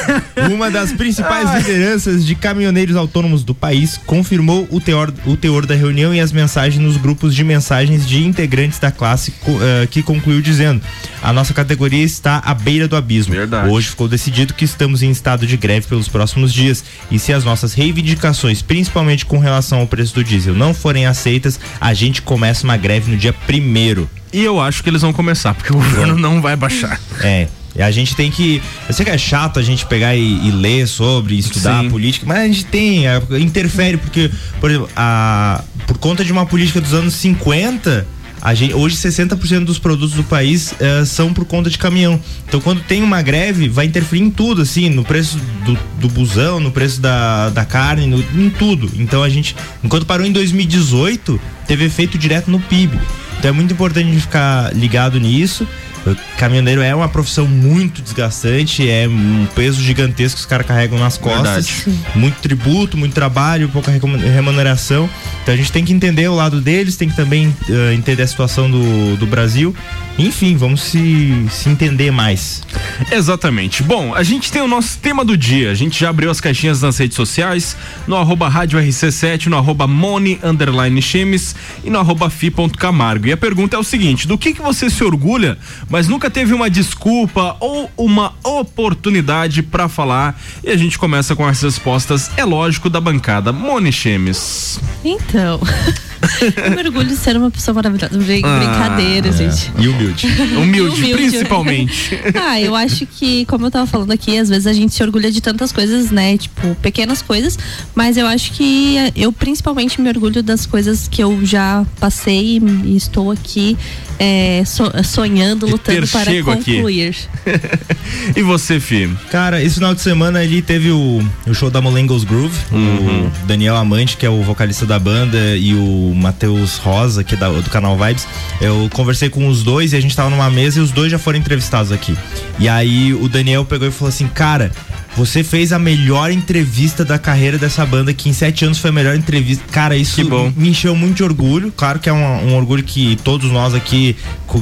Uma 0.51 0.69
das 0.69 0.91
principais 0.91 1.47
Ai. 1.47 1.59
lideranças 1.61 2.25
de 2.25 2.35
caminhoneiros 2.35 2.95
autônomos 2.95 3.43
do 3.43 3.53
país 3.53 3.99
confirmou 4.05 4.67
o 4.71 4.79
teor, 4.79 5.13
o 5.25 5.35
teor 5.35 5.65
da 5.65 5.75
reunião 5.75 6.13
e 6.13 6.19
as 6.19 6.31
mensagens 6.31 6.81
nos 6.81 6.97
grupos 6.97 7.33
de 7.35 7.43
mensagens 7.43 8.07
de 8.07 8.23
integrantes 8.23 8.79
da 8.79 8.91
classe, 8.91 9.31
co- 9.31 9.57
eh, 9.61 9.87
que 9.89 10.01
concluiu 10.03 10.41
dizendo: 10.41 10.81
a 11.21 11.31
nossa 11.33 11.53
categoria 11.53 12.03
está 12.03 12.41
à 12.45 12.53
beira 12.53 12.87
do 12.87 12.95
abismo. 12.95 13.33
Verdade. 13.33 13.69
Hoje 13.69 13.89
ficou 13.89 14.07
decidido 14.07 14.53
que 14.53 14.65
estamos 14.65 15.01
em 15.03 15.09
estado 15.11 15.45
de 15.47 15.57
greve 15.57 15.87
pelos 15.87 16.07
próximos 16.07 16.53
dias 16.53 16.83
e 17.11 17.17
se 17.19 17.33
as 17.33 17.43
nossas 17.43 17.73
reivindicações, 17.73 18.61
principalmente 18.61 19.25
com 19.25 19.39
relação 19.39 19.79
ao 19.79 19.87
preço 19.87 20.15
do 20.15 20.23
diesel, 20.23 20.53
não 20.53 20.73
forem 20.73 21.05
aceitas, 21.05 21.34
a 21.79 21.93
gente 21.93 22.21
começa 22.21 22.63
uma 22.63 22.77
greve 22.77 23.11
no 23.11 23.17
dia 23.17 23.33
primeiro. 23.33 24.09
E 24.33 24.43
eu 24.43 24.59
acho 24.59 24.83
que 24.83 24.89
eles 24.89 25.01
vão 25.01 25.13
começar, 25.13 25.53
porque 25.53 25.71
o 25.71 25.75
governo 25.75 26.17
não 26.17 26.41
vai 26.41 26.55
baixar. 26.55 26.99
É. 27.21 27.47
E 27.75 27.81
a 27.81 27.91
gente 27.91 28.15
tem 28.15 28.31
que. 28.31 28.61
Eu 28.87 28.93
sei 28.93 29.05
que 29.05 29.11
é 29.11 29.17
chato 29.17 29.59
a 29.59 29.63
gente 29.63 29.85
pegar 29.85 30.15
e, 30.15 30.47
e 30.47 30.51
ler 30.51 30.87
sobre, 30.87 31.37
estudar 31.37 31.81
Sim. 31.81 31.87
a 31.87 31.89
política, 31.89 32.25
mas 32.25 32.37
a 32.37 32.47
gente 32.47 32.65
tem, 32.65 33.05
é, 33.07 33.21
interfere, 33.39 33.97
porque, 33.97 34.31
por 34.61 34.69
exemplo, 34.69 34.89
a, 34.95 35.61
por 35.85 35.97
conta 35.97 36.23
de 36.23 36.31
uma 36.31 36.45
política 36.45 36.79
dos 36.79 36.93
anos 36.93 37.13
50, 37.15 38.07
a 38.45 38.53
gente, 38.53 38.75
hoje 38.75 38.95
60% 38.95 39.65
dos 39.65 39.79
produtos 39.79 40.13
do 40.15 40.23
país 40.23 40.73
eh, 40.79 41.03
são 41.03 41.33
por 41.33 41.45
conta 41.45 41.67
de 41.69 41.77
caminhão. 41.79 42.19
Então 42.47 42.61
quando 42.61 42.79
tem 42.81 43.01
uma 43.01 43.21
greve, 43.21 43.67
vai 43.67 43.85
interferir 43.87 44.21
em 44.21 44.29
tudo, 44.29 44.61
assim, 44.61 44.87
no 44.89 45.03
preço 45.03 45.39
do, 45.65 45.75
do 45.99 46.07
busão, 46.09 46.59
no 46.59 46.69
preço 46.71 47.01
da, 47.01 47.49
da 47.49 47.65
carne, 47.65 48.05
no- 48.05 48.19
em 48.39 48.49
tudo. 48.51 48.87
Então 48.97 49.23
a 49.23 49.29
gente, 49.29 49.55
enquanto 49.83 50.05
parou 50.05 50.25
em 50.27 50.31
2018, 50.31 51.41
teve 51.67 51.85
efeito 51.85 52.17
direto 52.19 52.51
no 52.51 52.59
PIB. 52.59 52.99
Então 53.39 53.49
é 53.49 53.51
muito 53.51 53.73
importante 53.73 54.07
a 54.07 54.11
gente 54.11 54.21
ficar 54.21 54.75
ligado 54.75 55.19
nisso. 55.19 55.67
O 56.05 56.15
caminhoneiro 56.37 56.81
é 56.81 56.93
uma 56.93 57.09
profissão 57.09 57.47
muito 57.47 58.01
desgastante, 58.01 58.87
é 58.87 59.07
um 59.07 59.47
peso 59.55 59.81
gigantesco 59.81 60.35
que 60.35 60.41
os 60.41 60.45
caras 60.45 60.67
carregam 60.67 60.99
nas 60.99 61.17
costas. 61.17 61.69
Verdade. 61.69 62.09
Muito 62.15 62.35
tributo, 62.41 62.95
muito 62.95 63.13
trabalho, 63.13 63.69
pouca 63.69 63.91
remuneração. 63.91 65.09
Então 65.41 65.53
a 65.53 65.57
gente 65.57 65.71
tem 65.71 65.83
que 65.83 65.93
entender 65.93 66.27
o 66.27 66.35
lado 66.35 66.61
deles, 66.61 66.95
tem 66.95 67.09
que 67.09 67.15
também 67.15 67.55
eh, 67.67 67.93
entender 67.93 68.21
a 68.21 68.27
situação 68.27 68.69
do, 68.69 69.17
do 69.17 69.25
Brasil. 69.25 69.75
Enfim, 70.17 70.55
vamos 70.55 70.81
se, 70.81 71.45
se 71.49 71.67
entender 71.67 72.09
mais. 72.09 72.63
Exatamente. 73.11 73.83
Bom, 73.83 74.15
a 74.15 74.23
gente 74.23 74.49
tem 74.49 74.61
o 74.61 74.67
nosso 74.67 74.97
tema 74.99 75.25
do 75.25 75.37
dia. 75.37 75.71
A 75.71 75.73
gente 75.73 75.99
já 75.99 76.09
abriu 76.09 76.31
as 76.31 76.39
caixinhas 76.39 76.81
nas 76.81 76.97
redes 76.97 77.17
sociais, 77.17 77.75
no 78.07 78.15
arroba 78.15 78.47
rádio 78.47 78.79
RC7, 78.79 79.47
no 79.47 79.57
arroba 79.57 79.85
Mone 79.87 80.39
underline 80.41 81.01
Chemes 81.01 81.53
e 81.83 81.89
no 81.89 81.99
arroba 81.99 82.29
fi.camargo. 82.29 83.27
E 83.27 83.33
a 83.33 83.37
pergunta 83.37 83.75
é 83.75 83.79
o 83.79 83.83
seguinte: 83.83 84.25
do 84.25 84.37
que, 84.37 84.53
que 84.53 84.61
você 84.61 84.89
se 84.89 85.03
orgulha, 85.03 85.57
mas 85.89 86.07
nunca 86.07 86.29
teve 86.29 86.53
uma 86.53 86.69
desculpa 86.69 87.57
ou 87.59 87.91
uma 87.97 88.33
oportunidade 88.41 89.61
pra 89.63 89.89
falar? 89.89 90.39
E 90.63 90.69
a 90.69 90.77
gente 90.77 90.97
começa 90.97 91.35
com 91.35 91.45
as 91.45 91.61
respostas, 91.61 92.31
é 92.37 92.45
lógico, 92.45 92.89
da 92.89 93.01
bancada. 93.01 93.51
Mone 93.51 93.91
Chemes. 93.91 94.79
Então. 95.03 95.59
eu 96.65 96.71
me 96.71 96.77
orgulho 96.77 97.07
de 97.07 97.15
ser 97.15 97.37
uma 97.37 97.51
pessoa 97.51 97.75
maravilhosa. 97.75 98.13
Ah, 98.43 98.59
Brincadeira, 98.59 99.31
gente. 99.31 99.71
E 99.77 99.87
humilde. 99.87 100.27
Humilde, 100.57 101.01
Humilde. 101.01 101.13
principalmente. 101.13 102.19
Ah, 102.47 102.59
eu 102.59 102.75
acho 102.75 103.05
que, 103.05 103.45
como 103.45 103.65
eu 103.65 103.71
tava 103.71 103.87
falando 103.87 104.11
aqui, 104.11 104.37
às 104.37 104.49
vezes 104.49 104.67
a 104.67 104.73
gente 104.73 104.93
se 104.93 105.01
orgulha 105.01 105.31
de 105.31 105.41
tantas 105.41 105.71
coisas, 105.71 106.11
né? 106.11 106.37
Tipo, 106.37 106.75
pequenas 106.75 107.21
coisas, 107.21 107.57
mas 107.93 108.17
eu 108.17 108.27
acho 108.27 108.51
que 108.53 108.95
eu 109.15 109.31
principalmente 109.31 109.99
me 109.99 110.09
orgulho 110.09 110.43
das 110.43 110.65
coisas 110.65 111.07
que 111.07 111.23
eu 111.23 111.45
já 111.45 111.85
passei 111.99 112.61
e 112.83 112.95
estou 112.95 113.31
aqui 113.31 113.77
é, 114.19 114.63
so- 114.65 114.91
sonhando, 115.03 115.65
lutando 115.65 116.07
para 116.07 116.31
concluir. 116.43 117.15
e 118.35 118.41
você, 118.41 118.79
Fi? 118.79 119.09
Cara, 119.29 119.61
esse 119.61 119.75
final 119.75 119.93
de 119.93 120.01
semana 120.01 120.39
ali 120.39 120.61
teve 120.61 120.91
o, 120.91 121.21
o 121.47 121.53
show 121.53 121.69
da 121.69 121.81
Molengos 121.81 122.23
Groove, 122.23 122.57
Uhum. 122.71 123.27
o 123.27 123.31
Daniel 123.47 123.75
Amante, 123.75 124.17
que 124.17 124.25
é 124.25 124.29
o 124.29 124.41
vocalista 124.43 124.85
da 124.85 124.97
banda, 124.99 125.55
e 125.57 125.73
o 125.73 126.13
Matheus 126.15 126.77
Rosa, 126.77 127.23
que 127.23 127.35
é 127.35 127.37
da- 127.37 127.49
do 127.49 127.69
canal 127.69 127.97
Vibes. 127.97 128.27
Eu 128.61 128.89
conversei 128.93 129.29
com 129.29 129.47
os 129.47 129.63
dois 129.63 129.93
e 129.93 129.95
a 129.95 130.01
gente 130.01 130.15
tava 130.15 130.29
numa 130.29 130.49
mesa 130.49 130.79
e 130.79 130.81
os 130.81 130.91
dois 130.91 131.11
já 131.11 131.19
foram 131.19 131.39
entrevistados 131.39 131.91
aqui. 131.91 132.15
E 132.59 132.67
aí 132.69 133.13
o 133.13 133.27
Daniel 133.27 133.65
pegou 133.65 133.87
e 133.87 133.91
falou 133.91 134.09
assim: 134.09 134.27
Cara, 134.27 134.71
você 135.15 135.43
fez 135.43 135.71
a 135.71 135.79
melhor 135.79 136.29
entrevista 136.31 137.05
da 137.05 137.17
carreira 137.17 137.57
dessa 137.57 137.85
banda, 137.85 138.13
que 138.13 138.29
em 138.29 138.33
sete 138.33 138.65
anos 138.65 138.79
foi 138.79 138.89
a 138.89 138.93
melhor 138.93 139.15
entrevista. 139.15 139.63
Cara, 139.71 139.95
isso 139.95 140.21
me 140.55 140.69
encheu 140.69 140.95
muito 140.95 141.15
de 141.15 141.23
orgulho. 141.23 141.71
Claro 141.75 141.99
que 141.99 142.09
é 142.09 142.13
um, 142.13 142.49
um 142.49 142.55
orgulho 142.55 142.83
que 142.83 143.15
todos 143.23 143.49
nós 143.49 143.73
aqui 143.73 144.15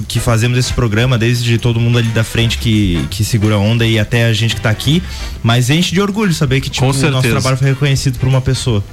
que 0.07 0.19
fazemos 0.19 0.57
esse 0.57 0.71
programa, 0.71 1.17
desde 1.17 1.57
todo 1.57 1.79
mundo 1.79 1.97
ali 1.97 2.09
da 2.09 2.23
frente 2.23 2.57
que, 2.57 3.05
que 3.09 3.23
segura 3.23 3.55
a 3.55 3.57
onda 3.57 3.85
e 3.85 3.97
até 3.97 4.25
a 4.25 4.33
gente 4.33 4.55
que 4.55 4.61
tá 4.61 4.69
aqui, 4.69 5.01
mas 5.41 5.69
enche 5.69 5.93
de 5.93 6.01
orgulho 6.01 6.33
saber 6.33 6.61
que 6.61 6.69
tipo, 6.69 6.85
o 6.85 7.11
nosso 7.11 7.29
trabalho 7.29 7.57
foi 7.57 7.69
reconhecido 7.69 8.19
por 8.19 8.29
uma 8.29 8.41
pessoa. 8.41 8.83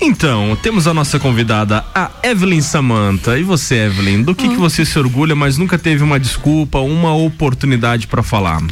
Então, 0.00 0.56
temos 0.62 0.86
a 0.86 0.94
nossa 0.94 1.18
convidada, 1.18 1.84
a 1.94 2.10
Evelyn 2.22 2.60
Samanta. 2.60 3.38
E 3.38 3.42
você, 3.42 3.86
Evelyn, 3.86 4.22
do 4.22 4.34
que, 4.34 4.48
que 4.48 4.56
você 4.56 4.84
se 4.84 4.98
orgulha, 4.98 5.34
mas 5.34 5.58
nunca 5.58 5.78
teve 5.78 6.02
uma 6.02 6.18
desculpa, 6.18 6.78
uma 6.78 7.14
oportunidade 7.14 8.06
pra 8.06 8.22
falar? 8.22 8.62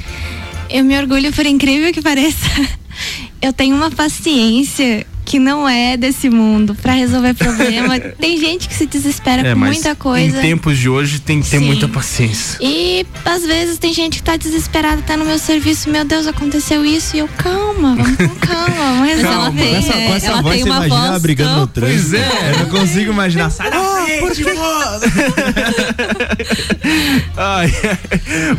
Eu 0.71 0.83
me 0.85 0.99
orgulho, 0.99 1.33
por 1.33 1.47
incrível 1.47 1.93
que 1.93 2.03
pareça. 2.03 2.49
Eu 3.41 3.53
tenho 3.53 3.77
uma 3.77 3.91
paciência 3.91 5.07
que 5.25 5.39
não 5.39 5.69
é 5.69 5.97
desse 5.97 6.29
mundo 6.29 6.75
pra 6.75 6.93
resolver 6.93 7.35
problema. 7.35 7.99
Tem 8.21 8.39
gente 8.39 8.69
que 8.69 8.75
se 8.75 8.87
desespera 8.87 9.47
É, 9.49 9.53
com 9.55 9.59
mas 9.61 9.75
muita 9.75 9.95
coisa. 9.95 10.39
em 10.39 10.41
tempos 10.41 10.79
de 10.79 10.89
hoje 10.89 11.19
tem 11.21 11.41
que 11.41 11.49
ter 11.49 11.59
Sim. 11.59 11.65
muita 11.67 11.89
paciência. 11.89 12.59
E 12.61 13.07
às 13.25 13.43
vezes 13.45 13.79
tem 13.79 13.93
gente 13.95 14.19
que 14.19 14.23
tá 14.23 14.37
desesperada, 14.37 15.01
tá 15.03 15.17
no 15.17 15.25
meu 15.25 15.39
serviço, 15.39 15.89
meu 15.91 16.05
Deus, 16.05 16.27
aconteceu 16.27 16.85
isso. 16.85 17.17
E 17.17 17.21
eu, 17.21 17.29
calma, 17.29 17.95
vamos 17.97 18.17
com 18.17 18.29
calma, 18.47 18.69
vamos 18.77 19.01
Mas 19.01 19.17
resolver. 19.21 19.35
ela 19.35 19.51
tem, 19.53 19.75
essa, 19.77 19.93
é, 19.99 20.07
com 20.09 20.15
essa 20.15 20.27
ela 20.27 20.43
voz, 20.43 20.55
tem 20.57 20.65
uma 20.65 20.89
voz 20.89 21.23
brigando 21.23 21.51
tão- 21.51 21.61
no 21.61 21.67
trânsito. 21.67 22.11
Pois 22.11 22.15
é. 22.15 22.51
Eu 22.53 22.59
não 22.59 22.69
consigo 22.81 23.13
imaginar. 23.13 23.51
Sai 23.51 23.71
da 23.71 23.81
frente, 23.81 24.45
Ai, 27.37 27.73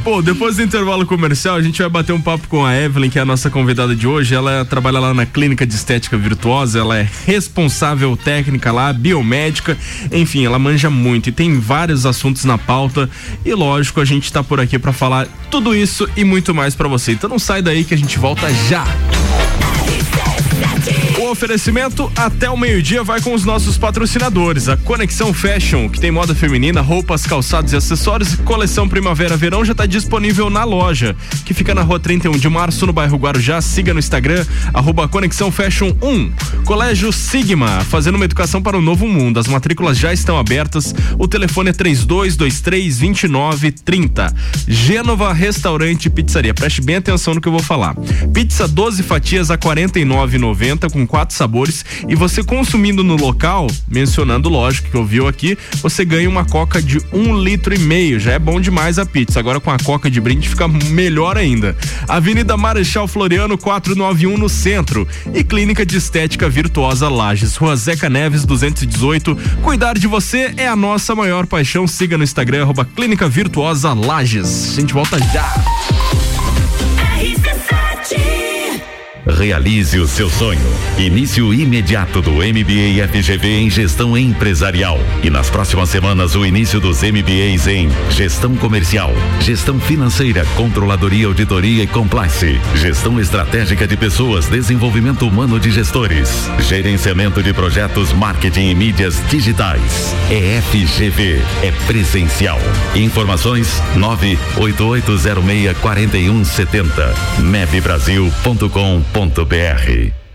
Bom, 0.04 0.22
depois 0.22 0.56
do 0.58 0.64
intervalo 0.64 1.06
comercial, 1.06 1.56
a 1.56 1.62
gente 1.62 1.80
vai 1.82 1.90
bater 1.90 2.14
um 2.14 2.22
papo 2.22 2.48
com 2.48 2.66
a 2.66 2.76
Evelyn, 2.76 3.10
que 3.10 3.20
é 3.20 3.22
a 3.22 3.26
nossa 3.26 3.50
convidada 3.50 3.96
de 3.96 4.08
hoje. 4.08 4.34
Ela 4.36 4.66
trabalha 4.66 5.00
lá 5.00 5.14
na 5.14 5.26
Clínica 5.26 5.66
de 5.66 5.74
Estética 5.76 6.18
Ela 6.64 7.00
é 7.00 7.10
responsável 7.26 8.16
técnica 8.16 8.72
lá, 8.72 8.94
biomédica, 8.94 9.78
enfim, 10.12 10.46
ela 10.46 10.58
manja 10.58 10.90
muito 10.90 11.28
e 11.28 11.32
tem 11.32 11.60
vários 11.60 12.06
assuntos 12.06 12.46
na 12.46 12.58
pauta. 12.58 13.10
E 13.44 13.54
lógico, 13.54 14.00
a 14.00 14.06
gente 14.06 14.32
tá 14.32 14.44
por 14.44 14.60
aqui 14.60 14.80
pra 14.80 14.94
falar 14.94 15.28
tudo 15.52 15.76
isso 15.76 16.08
e 16.16 16.24
muito 16.24 16.54
mais 16.56 16.74
pra 16.74 16.88
você. 16.88 17.12
Então 17.12 17.30
não 17.30 17.40
sai 17.40 17.62
daí 17.62 17.84
que 17.84 17.94
a 17.94 17.98
gente 17.98 18.18
volta 18.18 18.48
já. 18.70 18.86
O 21.18 21.30
oferecimento 21.30 22.12
até 22.14 22.50
o 22.50 22.58
meio-dia 22.58 23.02
vai 23.02 23.22
com 23.22 23.34
os 23.34 23.46
nossos 23.46 23.78
patrocinadores. 23.78 24.68
A 24.68 24.76
Conexão 24.76 25.34
Fashion, 25.34 25.88
que 25.88 25.98
tem 25.98 26.12
moda 26.12 26.36
feminina, 26.36 26.82
roupas, 26.82 27.26
calçados 27.26 27.72
e 27.72 27.78
acessórios. 27.78 28.34
e 28.34 28.38
Coleção 28.38 28.90
Primavera-Verão 28.90 29.64
já 29.64 29.72
está 29.72 29.86
disponível 29.86 30.50
na 30.50 30.66
loja, 30.66 31.16
que 31.46 31.54
fica 31.54 31.74
na 31.74 31.84
rua 31.84 32.02
31 32.02 32.34
de 32.34 32.50
março, 32.50 32.86
no 32.86 32.92
bairro 32.92 33.18
Guarujá. 33.18 33.62
Siga 33.62 33.94
no 33.94 34.00
Instagram, 34.00 34.46
arroba 34.74 35.08
Conexão 35.08 35.50
Fashion 35.50 35.94
1. 36.02 36.34
Colégio 36.66 37.14
Sigma, 37.14 37.86
fazendo 37.86 38.16
uma 38.16 38.26
educação 38.26 38.62
para 38.62 38.78
o 38.78 38.82
novo 38.82 39.08
mundo. 39.08 39.40
As 39.40 39.48
matrículas 39.48 39.98
já 39.98 40.12
estão 40.12 40.38
abertas. 40.38 40.94
O 41.18 41.30
telefone 41.30 41.70
é 41.70 41.74
3223-2930. 41.74 44.34
Gênova 44.68 45.32
Restaurante 45.32 46.08
e 46.08 46.10
Pizzaria. 46.10 46.54
Preste 46.54 46.82
bem 46.82 46.98
atenção 46.98 47.36
no 47.36 47.40
que 47.40 47.48
eu 47.48 47.54
vou 47.54 47.64
falar. 47.64 47.96
Pizza 48.34 48.68
12 48.68 49.02
fatias 49.02 49.50
a 49.50 49.54
R$ 49.54 49.62
49,90 49.62 50.92
com 50.92 51.05
quatro 51.06 51.36
sabores. 51.36 51.86
E 52.08 52.16
você 52.16 52.44
consumindo 52.44 53.04
no 53.04 53.16
local, 53.16 53.68
mencionando 53.88 54.50
lógico 54.50 54.90
que 54.90 54.98
ouviu 54.98 55.28
aqui, 55.28 55.58
você 55.82 56.06
ganha 56.06 56.30
uma 56.30 56.46
coca 56.46 56.82
de 56.82 57.02
um 57.12 57.38
litro 57.38 57.74
e 57.74 57.80
meio. 57.80 58.20
Já 58.20 58.34
é 58.34 58.40
bom 58.40 58.60
demais 58.60 59.00
a 59.00 59.06
pizza. 59.06 59.40
Agora 59.40 59.60
com 59.60 59.72
a 59.72 59.78
coca 59.78 60.10
de 60.10 60.20
brinde 60.20 60.50
fica 60.50 60.68
melhor 60.68 61.38
ainda. 61.38 61.76
Avenida 62.08 62.58
Marechal 62.58 63.08
Floriano 63.08 63.58
491 63.58 64.38
no 64.38 64.50
centro. 64.50 65.08
E 65.34 65.44
Clínica 65.44 65.86
de 65.86 65.98
Estética 65.98 66.50
Virtuosa 66.50 67.10
Lages, 67.10 67.56
Rua 67.56 67.76
Zeca 67.76 68.10
Neves 68.10 68.46
218. 68.46 69.38
Cuidar 69.62 69.98
de 69.98 70.08
você 70.08 70.54
é 70.58 70.68
a 70.68 70.76
nossa 70.76 71.16
maior 71.16 71.46
paixão. 71.46 71.88
Siga 71.88 72.18
no 72.18 72.24
Instagram, 72.24 72.64
arroba 72.64 72.86
Clínica 72.86 73.28
Virtuosa 73.28 73.94
Lages. 73.94 74.78
A 74.78 74.82
gente 74.82 74.94
volta 74.94 75.18
já. 75.20 76.05
Realize 79.28 80.00
o 80.00 80.08
seu 80.08 80.30
sonho. 80.30 80.62
Início 81.00 81.52
imediato 81.52 82.22
do 82.22 82.34
MBA 82.34 83.08
FGV 83.12 83.48
em 83.48 83.70
Gestão 83.72 84.16
Empresarial. 84.16 85.00
E 85.24 85.32
nas 85.32 85.50
próximas 85.50 85.90
semanas, 85.90 86.36
o 86.36 86.46
início 86.46 86.80
dos 86.80 87.02
MBAs 87.02 87.66
em 87.68 87.90
Gestão 88.12 88.56
Comercial, 88.56 89.12
Gestão 89.42 89.80
Financeira, 89.80 90.46
Controladoria, 90.56 91.26
Auditoria 91.26 91.84
e 91.84 91.88
Compliance, 91.88 92.60
Gestão 92.76 93.20
Estratégica 93.20 93.88
de 93.88 93.98
Pessoas, 93.98 94.46
Desenvolvimento 94.46 95.28
Humano 95.28 95.60
de 95.60 95.72
Gestores, 95.72 96.48
Gerenciamento 96.60 97.42
de 97.42 97.52
Projetos, 97.52 98.14
Marketing 98.14 98.70
e 98.70 98.76
Mídias 98.76 99.20
Digitais. 99.28 100.16
É 100.30 100.62
FGV, 100.62 101.42
é 101.64 101.72
presencial. 101.88 102.60
Informações 102.96 103.82
98806 103.96 105.78
4170 105.80 107.16
mebbrasil.com.br 107.40 109.15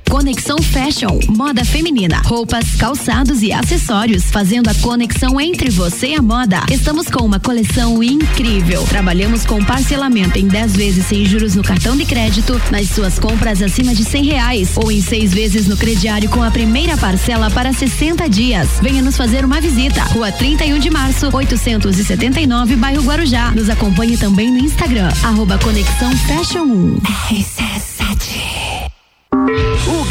Conexão 0.08 0.56
Fashion, 0.56 1.20
moda 1.28 1.62
feminina, 1.66 2.22
roupas, 2.24 2.76
calçados 2.76 3.42
e 3.42 3.52
acessórios, 3.52 4.24
fazendo 4.30 4.70
a 4.70 4.74
conexão 4.76 5.38
entre 5.38 5.68
você 5.68 6.12
e 6.12 6.14
a 6.14 6.22
moda. 6.22 6.64
Estamos 6.70 7.08
com 7.08 7.22
uma 7.22 7.38
coleção 7.38 8.02
incrível. 8.02 8.82
Trabalhamos 8.84 9.44
com 9.44 9.62
parcelamento 9.62 10.38
em 10.38 10.48
10 10.48 10.76
vezes 10.76 11.04
sem 11.04 11.26
juros 11.26 11.54
no 11.54 11.62
cartão 11.62 11.94
de 11.94 12.06
crédito, 12.06 12.58
nas 12.70 12.88
suas 12.88 13.18
compras 13.18 13.60
acima 13.60 13.94
de 13.94 14.02
100 14.02 14.24
reais 14.24 14.70
ou 14.76 14.90
em 14.90 15.02
seis 15.02 15.34
vezes 15.34 15.68
no 15.68 15.76
crediário 15.76 16.30
com 16.30 16.42
a 16.42 16.50
primeira 16.50 16.96
parcela 16.96 17.50
para 17.50 17.74
60 17.74 18.30
dias. 18.30 18.66
Venha 18.80 19.02
nos 19.02 19.18
fazer 19.18 19.44
uma 19.44 19.60
visita. 19.60 20.04
Rua 20.04 20.32
31 20.32 20.78
de 20.78 20.88
março, 20.88 21.28
879, 21.30 22.76
bairro 22.76 23.02
Guarujá. 23.02 23.50
Nos 23.50 23.68
acompanhe 23.68 24.16
também 24.16 24.50
no 24.50 24.58
Instagram, 24.58 25.10
arroba 25.22 25.58
Conexão 25.58 26.10
Fashion 26.16 26.64
1. 26.64 27.00
RC7 27.00 27.89
o 27.89 27.89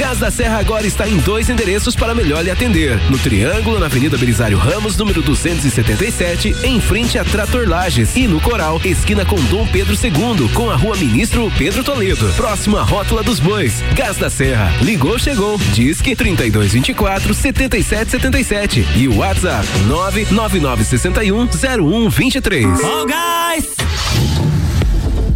Gás 0.10 0.17
da 0.17 0.32
Serra 0.32 0.58
agora 0.58 0.88
está 0.88 1.08
em 1.08 1.17
dois 1.17 1.52
endereços 1.52 1.95
para 1.95 2.15
melhor 2.15 2.43
lhe 2.43 2.50
atender. 2.50 3.00
No 3.12 3.19
Triângulo, 3.19 3.78
na 3.78 3.86
Avenida 3.86 4.17
Belisário 4.17 4.58
Ramos, 4.58 4.98
número 4.98 5.22
277, 5.22 6.56
em 6.63 6.82
frente 6.82 7.19
a 7.19 7.24
Trator 7.24 7.69
Lages. 7.69 8.15
E 8.15 8.28
no 8.28 8.41
Coral, 8.41 8.82
esquina 8.84 9.24
com 9.24 9.36
Dom 9.36 9.67
Pedro 9.67 9.93
II, 9.93 10.50
com 10.52 10.72
a 10.72 10.76
rua 10.76 10.98
Ministro 10.98 11.52
Pedro 11.56 11.84
Toledo. 11.84 12.28
Próximo 12.36 12.78
à 12.78 12.82
Rótula 12.82 13.22
dos 13.22 13.39
Bois. 13.39 13.84
Gás 13.93 14.17
da 14.17 14.32
Serra. 14.32 14.74
Ligou, 14.82 15.19
chegou. 15.19 15.60
Disque 15.74 16.15
3224 16.15 17.32
7777. 17.32 18.88
E 18.95 19.08
o 19.08 19.17
WhatsApp 19.17 19.67
99961 19.86 21.48
0123. 22.10 22.65
Ó, 22.65 23.04
oh, 23.04 23.06
gás! 23.06 23.67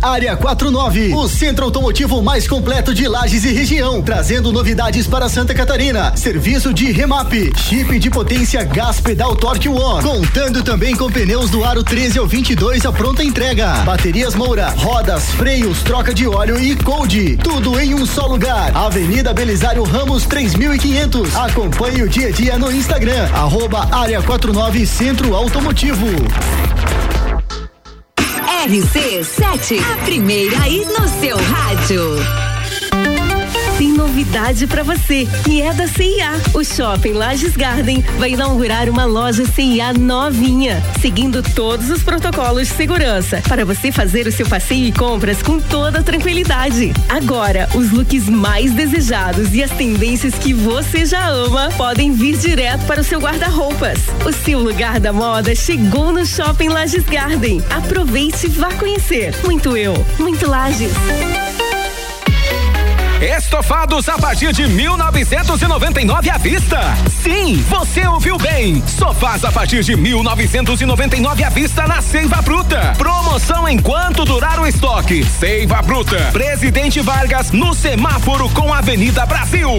Área 0.04 0.36
49, 0.36 1.13
o 1.13 1.30
centro 1.30 1.63
automotivo 1.63 2.22
mais 2.22 2.46
completo 2.46 2.94
de 2.94 3.08
Lages 3.08 3.46
e 3.46 3.54
região, 3.54 4.02
trazendo 4.02 4.52
novidades 4.52 5.08
para 5.08 5.30
Santa 5.30 5.54
Catarina. 5.54 6.16
Serviço 6.18 6.74
de 6.74 6.92
remap, 6.92 7.32
chip 7.56 7.98
de 7.98 8.10
potência 8.10 8.66
gás 8.66 9.00
pedal 9.00 9.34
Torque 9.34 9.70
One, 9.70 10.04
contando 10.04 10.62
também 10.62 10.94
com 10.94 11.10
pneus 11.10 11.50
do 11.50 11.63
aro 11.63 11.86
13 11.86 12.20
ao 12.20 12.28
22 12.28 12.86
a 12.86 12.92
pronta 12.92 13.24
entrega. 13.24 13.76
Baterias 13.86 14.36
Moura, 14.36 14.72
rodas, 14.72 15.32
freios, 15.32 15.82
troca 15.84 16.13
de 16.13 16.28
óleo 16.28 16.60
e 16.60 16.76
cold. 16.76 17.38
Tudo 17.38 17.80
em 17.80 17.94
um 17.94 18.06
só 18.06 18.28
lugar. 18.28 18.76
Avenida 18.76 19.34
Belisário 19.34 19.84
Ramos 19.84 20.26
3500. 20.26 21.34
Acompanhe 21.34 22.04
o 22.04 22.10
dia 22.10 22.28
a 22.28 22.32
dia 22.32 22.58
no 22.58 22.70
Instagram, 22.70 23.30
arroba 23.34 23.88
Área 23.89 24.22
49 24.22 24.86
Centro 24.86 25.34
Automotivo. 25.34 26.08
RC7, 28.65 29.78
a 29.93 30.06
primeira 30.06 30.58
aí 30.62 30.86
no 30.86 31.06
seu 31.19 31.36
rádio 31.36 32.53
tem 33.78 33.90
novidade 33.90 34.68
para 34.68 34.84
você, 34.84 35.28
que 35.44 35.62
é 35.62 35.74
da 35.74 35.88
CIA. 35.88 36.32
O 36.54 36.64
Shopping 36.64 37.14
Lages 37.14 37.56
Garden 37.56 38.04
vai 38.18 38.32
inaugurar 38.32 38.90
uma 38.90 39.06
loja 39.06 39.46
CIA 39.46 39.94
novinha, 39.94 40.84
seguindo 41.02 41.42
todos 41.42 41.90
os 41.90 42.04
protocolos 42.04 42.68
de 42.68 42.74
segurança, 42.74 43.42
para 43.48 43.66
você 43.66 43.92
fazer 43.92 44.28
o 44.28 44.32
seu 44.32 44.48
passeio 44.48 44.86
e 44.86 44.92
compras 44.92 45.42
com 45.42 45.60
toda 45.60 46.04
tranquilidade. 46.04 46.94
Agora, 47.10 47.68
os 47.74 47.92
looks 47.92 48.30
mais 48.30 48.72
desejados 48.72 49.54
e 49.54 49.64
as 49.64 49.72
tendências 49.72 50.36
que 50.36 50.54
você 50.54 51.06
já 51.06 51.28
ama 51.28 51.70
podem 51.78 52.12
vir 52.14 52.38
direto 52.38 52.86
para 52.86 53.02
o 53.02 53.04
seu 53.04 53.20
guarda-roupas. 53.20 54.00
O 54.26 54.32
seu 54.32 54.60
lugar 54.60 55.00
da 55.00 55.14
moda 55.14 55.56
chegou 55.56 56.12
no 56.12 56.26
Shopping 56.26 56.70
Lages 56.70 57.06
Garden. 57.06 57.64
Aproveite 57.70 58.46
e 58.46 58.50
vá 58.50 58.72
conhecer. 58.74 59.34
Muito 59.44 59.76
eu, 59.76 59.94
muito 60.20 60.50
Lages. 60.50 60.92
Estofados 63.24 64.10
a 64.10 64.18
partir 64.18 64.52
de 64.52 64.68
1999 64.68 66.30
à 66.30 66.38
vista. 66.38 66.78
Sim, 67.24 67.56
você 67.70 68.06
ouviu 68.06 68.38
bem. 68.38 68.84
Sofás 68.86 69.46
a 69.46 69.52
partir 69.52 69.82
de 69.82 69.96
1999 69.96 71.42
à 71.42 71.50
vista 71.50 71.88
na 71.88 72.02
Seiva 72.02 72.42
Bruta. 72.42 72.94
Promoção 72.98 73.70
enquanto 73.70 74.26
durar 74.26 74.60
o 74.60 74.68
estoque. 74.68 75.24
Seiva 75.24 75.82
Bruta. 75.82 76.18
Presidente 76.34 77.00
Vargas 77.00 77.52
no 77.52 77.74
semáforo 77.74 78.50
com 78.50 78.74
Avenida 78.74 79.26
Brasil. 79.26 79.70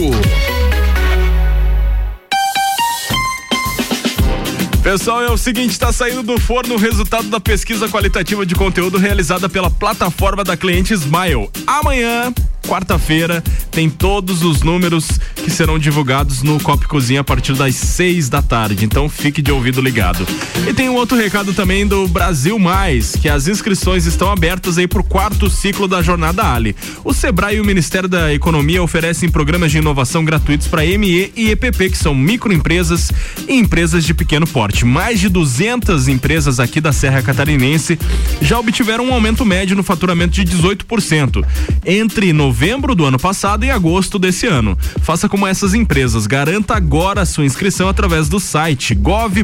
Pessoal, 4.83 5.23
é 5.23 5.31
o 5.31 5.37
seguinte, 5.37 5.73
está 5.73 5.93
saindo 5.93 6.23
do 6.23 6.41
forno 6.41 6.77
o 6.77 6.79
resultado 6.79 7.29
da 7.29 7.41
pesquisa 7.41 7.89
qualitativa 7.89 8.47
de 8.47 8.55
conteúdo 8.55 8.97
realizada 8.97 9.51
pela 9.51 9.71
plataforma 9.71 10.43
da 10.43 10.57
cliente 10.57 10.95
Smile. 10.95 11.51
Amanhã, 11.67 12.33
quarta-feira, 12.65 13.43
tem 13.71 13.89
todos 13.89 14.43
os 14.43 14.63
números 14.63 15.21
que 15.37 15.51
serão 15.51 15.79
divulgados 15.79 16.43
no 16.43 16.59
Cop 16.61 16.87
Cozinha 16.87 17.21
a 17.21 17.25
partir 17.25 17.55
das 17.55 17.75
seis 17.75 18.29
da 18.29 18.43
tarde. 18.43 18.85
Então 18.85 19.09
fique 19.09 19.43
de 19.43 19.53
ouvido 19.53 19.81
ligado. 19.81 20.27
E 20.69 20.73
tem 20.73 20.89
um 20.89 20.95
outro 20.95 21.17
recado 21.17 21.53
também 21.53 21.87
do 21.87 22.09
Brasil 22.09 22.59
Mais, 22.59 23.17
que 23.17 23.29
as 23.29 23.49
inscrições 23.49 24.07
estão 24.07 24.31
abertas 24.31 24.79
aí 24.79 24.87
para 24.87 25.01
o 25.01 25.05
quarto 25.05 25.51
ciclo 25.51 25.87
da 25.87 26.03
Jornada 26.03 26.53
Ali. 26.53 26.75
O 27.05 27.13
Sebrae 27.13 27.57
e 27.57 27.61
o 27.61 27.65
Ministério 27.65 28.09
da 28.09 28.33
Economia 28.33 28.83
oferecem 28.83 29.29
programas 29.29 29.71
de 29.71 29.79
inovação 29.79 30.25
gratuitos 30.25 30.67
para 30.67 30.83
ME 30.85 31.33
e 31.37 31.51
EPP, 31.51 31.91
que 31.91 31.99
são 31.99 32.15
microempresas 32.15 33.11
e 33.47 33.55
empresas 33.55 34.05
de 34.05 34.15
pequeno 34.15 34.47
porte. 34.47 34.85
Mais 34.85 35.21
de 35.21 35.29
200 35.29 36.09
empresas 36.09 36.59
aqui 36.61 36.81
da 36.81 36.93
Serra 36.93 37.23
Catarinense 37.23 37.99
já 38.41 38.59
obtiveram 38.59 39.07
um 39.07 39.15
aumento 39.15 39.45
médio 39.45 39.77
no 39.77 39.83
faturamento 39.83 40.33
de 40.33 40.45
18% 40.45 41.45
entre 41.85 42.33
novembro 42.55 42.95
do 42.95 43.05
ano 43.05 43.19
passado 43.19 43.65
e 43.65 43.71
agosto 43.71 44.17
desse 44.17 44.47
ano. 44.47 44.79
Faça 45.03 45.29
como 45.29 45.45
essas 45.45 45.75
empresas. 45.75 46.25
Garanta 46.25 46.77
agora 46.77 47.23
a 47.23 47.27
sua 47.27 47.45
inscrição 47.45 47.89
através 47.89 48.29
do 48.29 48.39
site 48.39 48.95
gov.br 48.95 49.43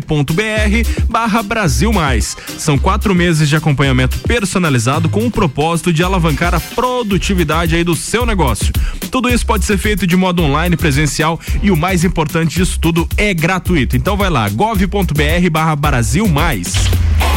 barra 1.09 1.42
Brasil 1.42 1.92
Mais. 1.92 2.37
São 2.57 2.79
quatro 2.79 3.12
meses 3.12 3.49
de 3.49 3.57
acompanhamento 3.57 4.16
personalizado 4.20 5.09
com 5.09 5.27
o 5.27 5.31
propósito 5.31 5.92
de 5.92 6.05
alavancar 6.05 6.55
a 6.55 6.61
produtividade 6.61 7.75
aí 7.75 7.83
do 7.83 7.96
seu 7.96 8.25
negócio. 8.25 8.73
Tudo 9.11 9.29
isso 9.29 9.44
pode 9.44 9.64
ser 9.64 9.77
feito 9.77 10.07
de 10.07 10.16
modo 10.16 10.44
online, 10.44 10.77
presencial 10.77 11.40
e 11.61 11.73
o 11.73 11.77
mais 11.77 12.05
importante 12.05 12.55
disso 12.55 12.79
tudo 12.79 13.09
é 13.16 13.35
gratuito. 13.35 13.96
Então 13.96 14.16
vai 14.16 14.31
lá, 14.31 14.49
gov.br 14.49 15.51
barra 15.51 15.75
Brasil 15.75 16.29
Mais. 16.29 16.75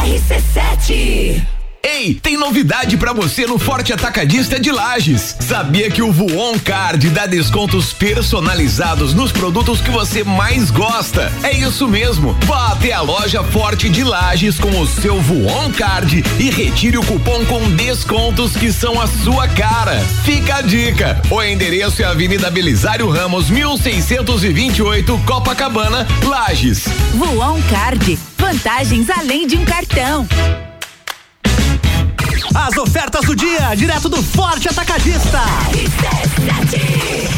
RC7 0.06 1.63
Ei, 1.84 2.14
tem 2.14 2.38
novidade 2.38 2.96
para 2.96 3.12
você 3.12 3.46
no 3.46 3.58
Forte 3.58 3.92
Atacadista 3.92 4.58
de 4.58 4.72
Lages. 4.72 5.36
Sabia 5.38 5.90
que 5.90 6.00
o 6.00 6.10
Voon 6.10 6.58
Card 6.58 7.10
dá 7.10 7.26
descontos 7.26 7.92
personalizados 7.92 9.12
nos 9.12 9.30
produtos 9.30 9.82
que 9.82 9.90
você 9.90 10.24
mais 10.24 10.70
gosta? 10.70 11.30
É 11.42 11.52
isso 11.52 11.86
mesmo. 11.86 12.34
Vá 12.46 12.68
até 12.68 12.92
a 12.92 13.02
loja 13.02 13.44
Forte 13.44 13.90
de 13.90 14.02
Lages 14.02 14.58
com 14.58 14.80
o 14.80 14.86
seu 14.86 15.20
Voon 15.20 15.70
Card 15.72 16.24
e 16.40 16.50
retire 16.50 16.96
o 16.96 17.04
cupom 17.04 17.44
com 17.44 17.70
descontos 17.72 18.56
que 18.56 18.72
são 18.72 18.98
a 18.98 19.06
sua 19.06 19.46
cara. 19.46 20.00
Fica 20.24 20.56
a 20.56 20.62
dica. 20.62 21.20
O 21.30 21.42
endereço 21.42 22.00
é 22.00 22.06
Avenida 22.06 22.50
Belisário 22.50 23.10
Ramos, 23.10 23.50
1628, 23.50 25.20
Copacabana, 25.26 26.06
Lages. 26.24 26.84
Voon 27.12 27.60
Card. 27.68 28.18
Vantagens 28.38 29.10
além 29.10 29.46
de 29.46 29.58
um 29.58 29.66
cartão. 29.66 30.26
As 32.54 32.76
ofertas 32.76 33.24
do 33.24 33.34
dia, 33.34 33.74
direto 33.74 34.08
do 34.08 34.22
Forte 34.22 34.68
Atacadista. 34.68 35.40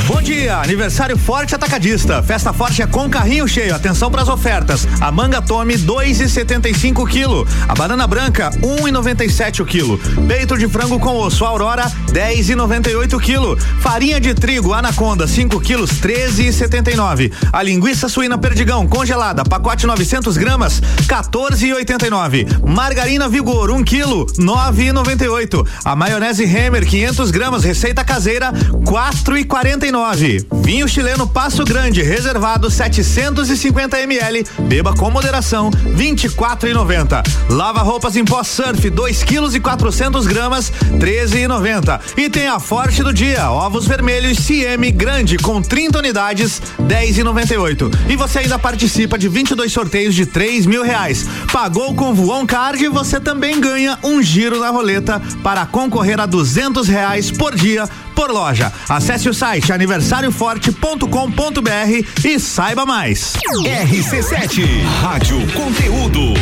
Bom 0.06 0.20
dia, 0.20 0.58
aniversário 0.58 1.16
Forte 1.16 1.54
Atacadista. 1.54 2.22
Festa 2.22 2.52
Forte 2.52 2.82
é 2.82 2.86
com 2.86 3.08
carrinho 3.08 3.48
cheio. 3.48 3.74
Atenção 3.74 4.10
para 4.10 4.20
as 4.20 4.28
ofertas. 4.28 4.86
A 5.00 5.10
manga 5.10 5.40
tome 5.40 5.78
2,75 5.78 7.08
quilo. 7.08 7.48
A 7.66 7.74
banana 7.74 8.06
branca 8.06 8.50
1,97 8.60 9.60
um 9.60 9.62
o 9.62 9.66
quilo. 9.66 9.98
Peito 10.28 10.58
de 10.58 10.68
frango 10.68 11.00
com 11.00 11.16
osso 11.16 11.46
Aurora 11.46 11.90
10,98 12.12 13.18
quilo. 13.18 13.56
Farinha 13.80 14.20
de 14.20 14.34
trigo 14.34 14.74
Anaconda 14.74 15.26
5 15.26 15.58
quilos 15.60 15.92
13,79. 15.92 17.32
A 17.50 17.62
linguiça 17.62 18.06
suína 18.06 18.36
Perdigão 18.36 18.86
congelada 18.86 19.44
pacote 19.44 19.86
900 19.86 20.36
gramas 20.36 20.80
14,89. 21.06 22.66
Margarina 22.68 23.30
Vigor 23.30 23.70
1 23.70 23.76
um 23.76 23.82
quilo 23.82 24.26
9,98 24.26 25.05
98. 25.06 25.64
A 25.84 25.94
maionese 25.94 26.44
Hammer 26.44 26.84
500 26.84 27.30
gramas 27.30 27.62
receita 27.62 28.04
caseira 28.04 28.52
4,49. 28.52 30.44
Vinho 30.64 30.88
chileno 30.88 31.28
Passo 31.28 31.64
Grande 31.64 32.02
reservado 32.02 32.68
750 32.68 34.00
ml. 34.00 34.44
Beba 34.62 34.92
com 34.94 35.08
moderação 35.10 35.70
24,90. 35.70 37.22
Lava 37.50 37.82
roupas 37.82 38.16
em 38.16 38.24
pó 38.24 38.42
surf 38.42 38.90
2 38.90 39.22
quilos 39.22 39.54
e 39.54 39.60
400 39.60 40.26
gramas 40.26 40.72
13,90. 40.98 42.00
E 42.16 42.28
tem 42.28 42.48
a 42.48 42.58
forte 42.58 43.02
do 43.04 43.12
dia 43.12 43.50
ovos 43.50 43.86
vermelhos 43.86 44.38
CM 44.44 44.90
grande 44.90 45.36
com 45.36 45.62
30 45.62 45.98
unidades 45.98 46.60
10,98. 46.82 47.92
E 48.08 48.16
você 48.16 48.40
ainda 48.40 48.58
participa 48.58 49.16
de 49.16 49.28
22 49.28 49.72
sorteios 49.72 50.14
de 50.14 50.26
3 50.26 50.66
mil 50.66 50.82
reais. 50.82 51.26
Pagou 51.52 51.94
com 51.94 52.12
Voon 52.12 52.44
Card 52.44 52.84
e 52.84 52.88
você 52.88 53.20
também 53.20 53.60
ganha 53.60 53.98
um 54.02 54.20
giro 54.20 54.58
na 54.58 54.70
roleta 54.70 54.95
para 55.42 55.66
concorrer 55.66 56.20
a 56.20 56.26
200 56.26 56.88
reais 56.88 57.30
por 57.30 57.54
dia 57.54 57.88
por 58.14 58.30
loja. 58.30 58.72
Acesse 58.88 59.28
o 59.28 59.34
site 59.34 59.72
aniversarioforte.com.br 59.72 62.24
e 62.24 62.40
saiba 62.40 62.86
mais. 62.86 63.34
RC7 63.64 64.82
Rádio 65.00 65.38
Conteúdo. 65.52 66.34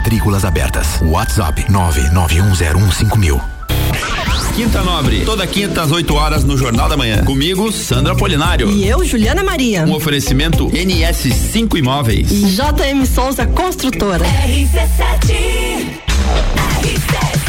Matrículas 0.00 0.46
abertas. 0.46 0.98
WhatsApp 1.02 1.62
991015000. 1.68 3.38
Quinta 4.56 4.82
Nobre, 4.82 5.26
toda 5.26 5.46
quinta 5.46 5.82
às 5.82 5.92
8 5.92 6.14
horas 6.14 6.42
no 6.42 6.56
Jornal 6.56 6.88
da 6.88 6.96
Manhã. 6.96 7.22
Comigo, 7.22 7.70
Sandra 7.70 8.16
Polinário. 8.16 8.70
E 8.70 8.88
eu, 8.88 9.04
Juliana 9.04 9.44
Maria. 9.44 9.84
Um 9.84 9.92
oferecimento 9.92 10.70
NS5 10.70 11.76
Imóveis. 11.76 12.30
E 12.30 12.46
JM 12.46 13.04
Souza 13.04 13.46
Construtora. 13.46 14.24
RC7 14.24 16.00
RC7 16.80 17.39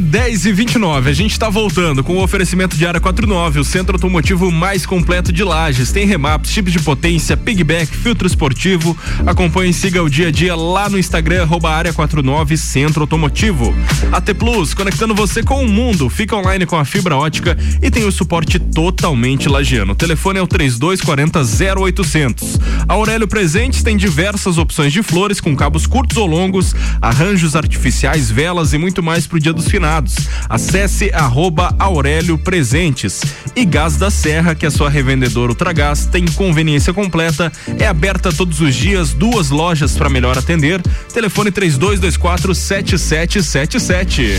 10 0.00 0.46
e 0.46 0.52
29. 0.52 1.10
A 1.10 1.12
gente 1.12 1.38
tá 1.38 1.48
voltando 1.48 2.04
com 2.04 2.14
o 2.14 2.22
oferecimento 2.22 2.76
de 2.76 2.86
área 2.86 3.00
49, 3.00 3.60
o 3.60 3.64
centro 3.64 3.96
automotivo 3.96 4.50
mais 4.50 4.86
completo 4.86 5.32
de 5.32 5.42
Lages. 5.42 5.90
Tem 5.90 6.06
remaps, 6.06 6.50
chips 6.50 6.72
de 6.72 6.78
potência, 6.78 7.36
pigback, 7.36 7.86
filtro 7.96 8.26
esportivo. 8.26 8.96
Acompanhe 9.26 9.70
e 9.70 9.74
siga 9.74 10.02
o 10.02 10.08
dia 10.08 10.28
a 10.28 10.30
dia 10.30 10.54
lá 10.54 10.88
no 10.88 10.98
Instagram, 10.98 11.48
área 11.64 11.92
49 11.92 12.56
Centro 12.56 13.00
Automotivo. 13.02 13.74
AT 14.12 14.34
Plus, 14.34 14.74
conectando 14.74 15.14
você 15.14 15.42
com 15.42 15.64
o 15.64 15.68
mundo. 15.68 16.08
Fica 16.08 16.36
online 16.36 16.66
com 16.66 16.76
a 16.76 16.84
fibra 16.84 17.16
ótica 17.16 17.56
e 17.82 17.90
tem 17.90 18.04
o 18.04 18.12
suporte 18.12 18.58
totalmente 18.58 19.48
lagiano. 19.48 19.92
O 19.92 19.96
telefone 19.96 20.38
é 20.38 20.42
o 20.42 20.46
3240 20.46 21.40
0800. 21.80 22.60
A 22.88 22.92
Aurélio 22.92 23.26
Presentes 23.26 23.82
tem 23.82 23.96
diversas 23.96 24.58
opções 24.58 24.92
de 24.92 25.02
flores 25.02 25.40
com 25.40 25.56
cabos 25.56 25.86
curtos 25.86 26.16
ou 26.16 26.26
longos, 26.26 26.74
arranjos 27.00 27.56
artificiais, 27.56 28.03
velas 28.30 28.72
e 28.72 28.78
muito 28.78 29.02
mais 29.02 29.26
pro 29.26 29.40
Dia 29.40 29.52
dos 29.52 29.66
Finados. 29.66 30.14
Acesse 30.48 31.10
arroba 31.12 31.74
Aurélio 31.78 32.36
Presentes. 32.36 33.22
E 33.56 33.64
Gás 33.64 33.96
da 33.96 34.10
Serra, 34.10 34.54
que 34.54 34.66
é 34.66 34.70
sua 34.70 34.90
revendedora 34.90 35.52
Ultragás, 35.52 36.06
tem 36.06 36.24
conveniência 36.26 36.92
completa, 36.92 37.50
é 37.78 37.86
aberta 37.86 38.32
todos 38.32 38.60
os 38.60 38.74
dias, 38.74 39.12
duas 39.12 39.50
lojas 39.50 39.96
para 39.96 40.10
melhor 40.10 40.36
atender. 40.36 40.82
Telefone 41.12 41.50
3224 41.50 42.54
7777. 42.54 44.34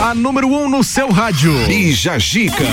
A 0.00 0.14
número 0.14 0.48
1 0.48 0.64
um 0.64 0.68
no 0.68 0.82
seu 0.82 1.10
rádio. 1.12 1.54
Bija 1.66 2.18
Gica. 2.18 2.64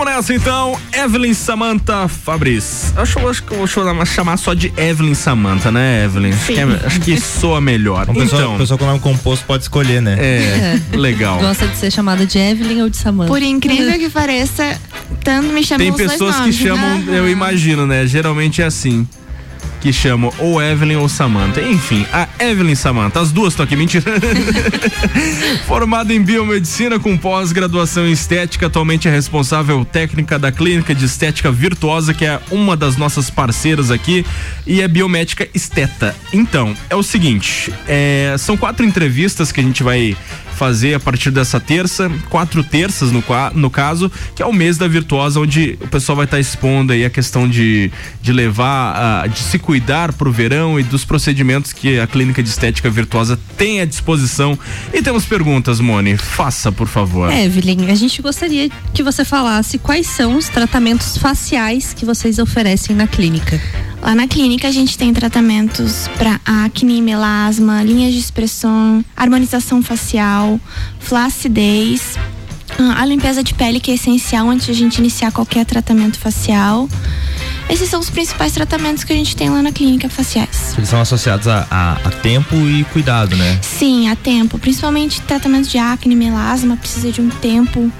Vamos 0.00 0.14
nessa 0.14 0.32
então, 0.32 0.80
Evelyn 0.94 1.34
Samantha 1.34 2.08
Fabris. 2.08 2.90
Acho, 2.96 3.18
acho 3.28 3.42
que 3.42 3.52
eu 3.52 3.58
vou 3.58 3.66
chamar, 3.66 4.38
só 4.38 4.54
de 4.54 4.72
Evelyn 4.74 5.12
Samantha, 5.12 5.70
né, 5.70 6.06
Evelyn? 6.06 6.32
Acho 6.32 6.46
que, 6.46 6.58
é- 6.58 6.86
acho 6.86 7.00
que 7.00 7.20
soa 7.20 7.60
melhor. 7.60 8.08
Uma 8.08 8.22
pessoa, 8.22 8.40
então, 8.40 8.56
pessoa 8.56 8.78
com 8.78 8.86
nome 8.86 8.98
composto 9.00 9.44
pode 9.44 9.64
escolher, 9.64 10.00
né? 10.00 10.16
É, 10.18 10.80
legal. 10.96 11.38
Gosta 11.40 11.66
de 11.66 11.76
ser 11.76 11.90
chamada 11.90 12.24
de 12.24 12.38
Evelyn 12.38 12.80
ou 12.80 12.88
de 12.88 12.96
Samantha? 12.96 13.30
Por 13.30 13.42
incrível 13.42 13.92
que 13.98 14.08
pareça, 14.08 14.80
tanto 15.22 15.48
me 15.48 15.62
chamam 15.62 15.84
Tem 15.84 15.90
os 15.90 15.98
dois 15.98 16.12
pessoas 16.12 16.34
que 16.36 16.40
nomes, 16.40 16.56
chamam, 16.56 16.98
né? 17.00 17.18
eu 17.18 17.28
imagino, 17.28 17.86
né? 17.86 18.06
Geralmente 18.06 18.62
é 18.62 18.64
assim. 18.64 19.06
Que 19.80 19.92
chamam 19.92 20.32
ou 20.38 20.62
Evelyn 20.62 20.96
ou 20.96 21.08
Samantha. 21.08 21.62
Enfim, 21.62 22.06
a 22.12 22.28
Evelyn 22.38 22.74
Samantha. 22.74 23.20
As 23.20 23.32
duas 23.32 23.52
estão 23.52 23.64
aqui, 23.64 23.76
mentira. 23.76 24.04
Formada 25.66 26.12
em 26.12 26.22
biomedicina 26.22 26.98
com 26.98 27.16
pós-graduação 27.16 28.06
em 28.06 28.12
estética, 28.12 28.66
atualmente 28.66 29.08
é 29.08 29.10
responsável 29.10 29.84
técnica 29.84 30.38
da 30.38 30.52
clínica 30.52 30.94
de 30.94 31.04
estética 31.04 31.50
virtuosa, 31.50 32.12
que 32.12 32.24
é 32.24 32.40
uma 32.50 32.76
das 32.76 32.96
nossas 32.96 33.30
parceiras 33.30 33.90
aqui, 33.90 34.24
e 34.66 34.80
é 34.82 34.88
biomédica 34.88 35.48
esteta. 35.54 36.14
Então, 36.32 36.74
é 36.88 36.96
o 36.96 37.02
seguinte: 37.02 37.72
é, 37.88 38.36
são 38.38 38.56
quatro 38.56 38.84
entrevistas 38.84 39.50
que 39.50 39.60
a 39.60 39.62
gente 39.62 39.82
vai 39.82 40.16
fazer 40.60 40.92
a 40.92 41.00
partir 41.00 41.30
dessa 41.30 41.58
terça, 41.58 42.10
quatro 42.28 42.62
terças 42.62 43.10
no, 43.10 43.22
qua- 43.22 43.50
no 43.54 43.70
caso, 43.70 44.12
que 44.36 44.42
é 44.42 44.46
o 44.46 44.52
mês 44.52 44.76
da 44.76 44.86
Virtuosa, 44.86 45.40
onde 45.40 45.78
o 45.80 45.88
pessoal 45.88 46.16
vai 46.16 46.26
estar 46.26 46.38
expondo 46.38 46.92
aí 46.92 47.02
a 47.02 47.08
questão 47.08 47.48
de, 47.48 47.90
de 48.20 48.30
levar, 48.30 49.22
a, 49.22 49.26
de 49.26 49.38
se 49.38 49.58
cuidar 49.58 50.12
pro 50.12 50.30
verão 50.30 50.78
e 50.78 50.82
dos 50.82 51.02
procedimentos 51.02 51.72
que 51.72 51.98
a 51.98 52.06
clínica 52.06 52.42
de 52.42 52.50
estética 52.50 52.90
Virtuosa 52.90 53.40
tem 53.56 53.80
à 53.80 53.86
disposição. 53.86 54.58
E 54.92 55.00
temos 55.00 55.24
perguntas, 55.24 55.80
Moni, 55.80 56.18
faça, 56.18 56.70
por 56.70 56.86
favor. 56.86 57.32
Evelyn, 57.32 57.90
a 57.90 57.94
gente 57.94 58.20
gostaria 58.20 58.68
que 58.92 59.02
você 59.02 59.24
falasse 59.24 59.78
quais 59.78 60.06
são 60.08 60.36
os 60.36 60.50
tratamentos 60.50 61.16
faciais 61.16 61.94
que 61.94 62.04
vocês 62.04 62.38
oferecem 62.38 62.94
na 62.94 63.06
clínica. 63.06 63.58
Lá 64.02 64.14
na 64.14 64.26
clínica 64.26 64.66
a 64.66 64.70
gente 64.70 64.96
tem 64.96 65.12
tratamentos 65.12 66.08
para 66.16 66.40
acne, 66.46 67.02
melasma, 67.02 67.82
linhas 67.82 68.14
de 68.14 68.18
expressão, 68.18 69.04
harmonização 69.14 69.82
facial, 69.82 70.49
flacidez, 70.98 72.16
ah, 72.78 73.02
a 73.02 73.04
limpeza 73.04 73.42
de 73.42 73.52
pele 73.54 73.78
que 73.80 73.90
é 73.90 73.94
essencial 73.94 74.48
antes 74.48 74.64
de 74.66 74.72
a 74.72 74.74
gente 74.74 74.98
iniciar 74.98 75.30
qualquer 75.32 75.66
tratamento 75.66 76.18
facial. 76.18 76.88
Esses 77.68 77.88
são 77.88 78.00
os 78.00 78.10
principais 78.10 78.52
tratamentos 78.52 79.04
que 79.04 79.12
a 79.12 79.16
gente 79.16 79.36
tem 79.36 79.48
lá 79.48 79.62
na 79.62 79.70
clínica 79.70 80.08
faciais. 80.08 80.74
Eles 80.76 80.88
são 80.88 81.00
associados 81.00 81.46
a, 81.46 81.66
a- 81.70 81.92
a 82.04 82.10
tempo 82.10 82.56
e 82.56 82.82
cuidado, 82.92 83.36
né? 83.36 83.58
Sim, 83.62 84.08
a 84.08 84.16
tempo, 84.16 84.58
principalmente 84.58 85.20
tratamento 85.20 85.68
de 85.68 85.78
acne, 85.78 86.16
melasma, 86.16 86.76
precisa 86.76 87.12
de 87.12 87.20
um 87.20 87.28
tempo. 87.28 87.92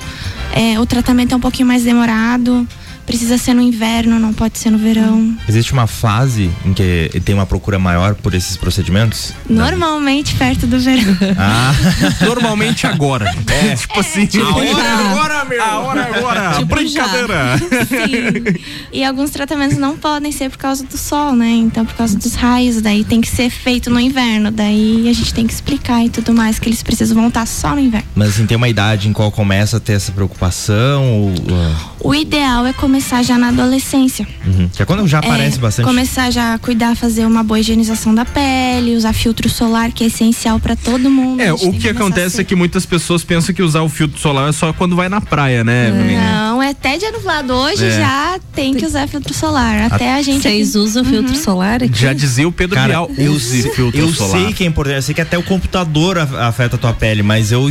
É, 0.53 0.81
o 0.81 0.87
tratamento 0.87 1.33
é 1.33 1.37
um 1.37 1.41
pouquinho 1.41 1.69
mais 1.69 1.85
demorado, 1.85 2.67
precisa 3.11 3.37
ser 3.37 3.55
no 3.55 3.61
inverno, 3.61 4.21
não 4.21 4.33
pode 4.33 4.57
ser 4.57 4.71
no 4.71 4.79
verão. 4.79 5.37
Existe 5.49 5.73
uma 5.73 5.89
fase 5.89 6.49
em 6.65 6.73
que 6.73 7.11
tem 7.25 7.35
uma 7.35 7.45
procura 7.45 7.77
maior 7.77 8.15
por 8.15 8.35
esses 8.35 8.57
procedimentos? 8.57 9.33
Normalmente 9.49 10.37
perto 10.37 10.65
do 10.65 10.79
verão. 10.79 11.17
Ah, 11.37 11.73
Normalmente 12.25 12.87
agora. 12.87 13.35
É, 13.49 13.75
tipo 13.75 13.99
assim. 13.99 14.27
tipo 14.27 14.45
a 14.45 14.55
hora 14.55 14.65
já. 14.67 14.79
é 14.79 15.11
agora, 15.11 15.45
meu. 15.45 15.63
A 15.65 15.79
hora 15.81 16.01
é 16.03 16.19
agora. 16.19 16.53
Tipo 16.53 16.67
Brincadeira. 16.77 17.59
Sim. 17.89 18.61
E 18.93 19.03
alguns 19.05 19.31
tratamentos 19.31 19.77
não 19.77 19.97
podem 19.97 20.31
ser 20.31 20.49
por 20.49 20.59
causa 20.59 20.85
do 20.85 20.97
sol, 20.97 21.35
né? 21.35 21.51
Então, 21.51 21.85
por 21.85 21.95
causa 21.95 22.17
dos 22.17 22.35
raios, 22.37 22.81
daí 22.81 23.03
tem 23.03 23.21
que 23.21 23.29
ser 23.29 23.51
feito 23.51 23.91
no 23.91 23.99
inverno. 23.99 24.53
Daí 24.53 25.09
a 25.09 25.13
gente 25.13 25.35
tem 25.35 25.49
que 25.49 25.53
explicar 25.53 26.05
e 26.05 26.09
tudo 26.11 26.33
mais, 26.33 26.61
que 26.61 26.69
eles 26.69 26.81
precisam 26.81 27.21
voltar 27.21 27.45
só 27.45 27.75
no 27.75 27.81
inverno. 27.81 28.07
mas 28.15 28.29
assim, 28.29 28.47
tem 28.47 28.57
uma 28.57 28.69
idade 28.69 29.09
em 29.09 29.13
qual 29.13 29.33
começa 29.33 29.79
a 29.79 29.81
ter 29.81 29.95
essa 29.95 30.13
preocupação? 30.13 31.05
Ou, 31.25 31.35
ah, 31.51 31.91
O 31.99 32.15
ideal 32.15 32.65
é 32.67 32.73
começar 32.73 33.00
já 33.23 33.39
na 33.39 33.49
adolescência. 33.49 34.27
uhum. 34.47 34.69
Que 34.69 34.83
é 34.83 34.85
quando 34.87 35.07
já 35.09 35.19
aparece 35.19 35.57
É, 35.59 35.61
bastante. 35.61 35.87
Começar 35.87 36.31
já 36.31 36.55
a 36.55 36.59
cuidar, 36.59 36.95
fazer 36.97 37.25
uma 37.27 37.43
boa 37.43 37.59
higienização 37.61 38.15
da 38.15 38.25
pele, 38.25 38.97
usar 38.97 39.13
filtro 39.13 39.49
solar, 39.49 39.91
que 39.93 40.05
é 40.05 40.07
essencial 40.09 40.59
pra 40.61 40.77
todo 40.77 41.11
mundo. 41.11 41.41
É, 41.41 41.53
o 41.53 41.57
que 41.59 41.67
começar 41.67 41.91
acontece 41.91 42.31
cedo. 42.37 42.41
é 42.41 42.45
que 42.45 42.55
muitas 42.55 42.85
pessoas 42.87 43.25
pensam 43.25 43.55
que 43.55 43.63
usar 43.63 43.83
o 43.83 43.89
filtro 43.89 44.19
solar 44.19 44.49
é 44.49 44.53
só 44.53 44.73
quando 44.73 44.95
vai 44.97 45.09
na 45.09 45.21
praia, 45.21 45.63
né, 45.65 45.89
Evelyn? 45.89 46.17
Não, 46.17 46.51
Não, 46.61 46.63
é 46.63 46.71
até 46.71 46.99
dia 46.99 47.11
nublado. 47.13 47.53
Hoje 47.55 47.85
É. 47.87 47.91
já 47.97 48.39
tem 48.55 48.75
que 48.75 48.85
usar 48.85 49.07
filtro 49.09 49.33
solar. 49.33 49.91
Até 49.91 50.13
a 50.15 50.21
gente. 50.23 50.43
Vocês 50.43 50.71
aqui- 50.71 50.79
usam 50.79 51.05
filtro 51.05 51.33
Uhum. 51.35 51.43
solar 51.43 51.83
aqui? 51.83 51.99
Já 51.99 52.13
dizia 52.13 52.47
o 52.47 52.53
Pedro 52.53 52.75
Cara, 52.77 52.89
Bial, 52.89 53.11
eu, 53.17 53.33
use 53.33 53.63
sei- 53.63 53.73
filtro 53.73 53.99
eu 54.01 54.13
solar. 54.13 54.41
sei 54.43 54.53
que 54.53 54.65
é 54.65 54.67
importante, 54.67 54.97
eu 54.97 55.03
sei 55.03 55.15
que 55.15 55.21
até 55.21 55.39
o 55.39 55.43
computador 55.43 56.19
afeta 56.19 56.77
a 56.77 56.79
tua 56.79 56.93
pele, 56.93 57.23
mas 57.23 57.51
eu 57.53 57.67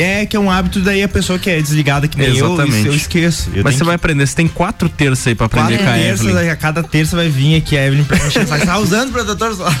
é 0.00 0.24
que 0.24 0.36
é 0.36 0.40
um 0.40 0.50
hábito 0.50 0.80
daí 0.80 1.02
a 1.02 1.08
pessoa 1.08 1.38
que 1.38 1.50
é 1.50 1.60
desligada 1.60 2.06
que 2.08 2.16
nem 2.16 2.28
eu, 2.28 2.46
Exatamente. 2.46 2.86
eu 2.86 2.94
esqueço. 2.94 3.50
Eu 3.54 3.62
Mas 3.64 3.74
você 3.76 3.84
vai 3.84 3.96
aprender, 3.96 4.26
você 4.26 4.34
tem 4.36 4.48
quatro 4.54 4.88
terças 4.88 5.26
aí 5.26 5.34
pra 5.34 5.46
aprender 5.46 5.78
Quatro 5.78 5.84
com 5.86 5.90
a 5.90 5.94
terças, 5.94 6.26
Evelyn. 6.26 6.48
a 6.50 6.56
cada 6.56 6.82
terça 6.82 7.16
vai 7.16 7.28
vir 7.28 7.56
aqui 7.56 7.76
a 7.76 7.86
Evelyn 7.86 8.04
pra 8.04 8.16
encher. 8.18 8.46
Tá 8.46 8.78
usando 8.78 9.12
protetor 9.12 9.54
solar? 9.54 9.78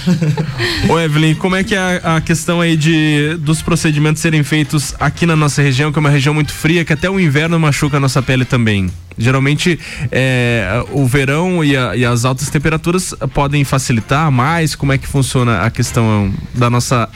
Ô 0.88 0.98
Evelyn, 0.98 1.34
como 1.34 1.56
é 1.56 1.62
que 1.64 1.74
é 1.74 1.78
a, 2.02 2.16
a 2.16 2.20
questão 2.20 2.60
aí 2.60 2.76
de 2.76 3.36
dos 3.40 3.62
procedimentos 3.62 4.20
serem 4.22 4.42
feitos 4.42 4.94
aqui 4.98 5.26
na 5.26 5.36
nossa 5.36 5.62
região, 5.62 5.92
que 5.92 5.98
é 5.98 6.00
uma 6.00 6.10
região 6.10 6.34
muito 6.34 6.52
fria, 6.52 6.84
que 6.84 6.92
até 6.92 7.08
o 7.08 7.20
inverno 7.20 7.58
machuca 7.58 7.96
a 7.96 8.00
nossa 8.00 8.22
pele 8.22 8.44
também? 8.44 8.90
Geralmente 9.18 9.78
é, 10.10 10.82
o 10.90 11.06
verão 11.06 11.62
e, 11.62 11.76
a- 11.76 11.94
e 11.94 12.04
as 12.04 12.24
altas 12.24 12.48
temperaturas 12.48 13.14
podem 13.34 13.62
facilitar 13.64 14.30
mais. 14.32 14.74
Como 14.74 14.92
é 14.92 14.98
que 14.98 15.06
funciona 15.06 15.62
a 15.62 15.70
questão 15.70 16.32
da 16.54 16.70
nossa 16.70 17.08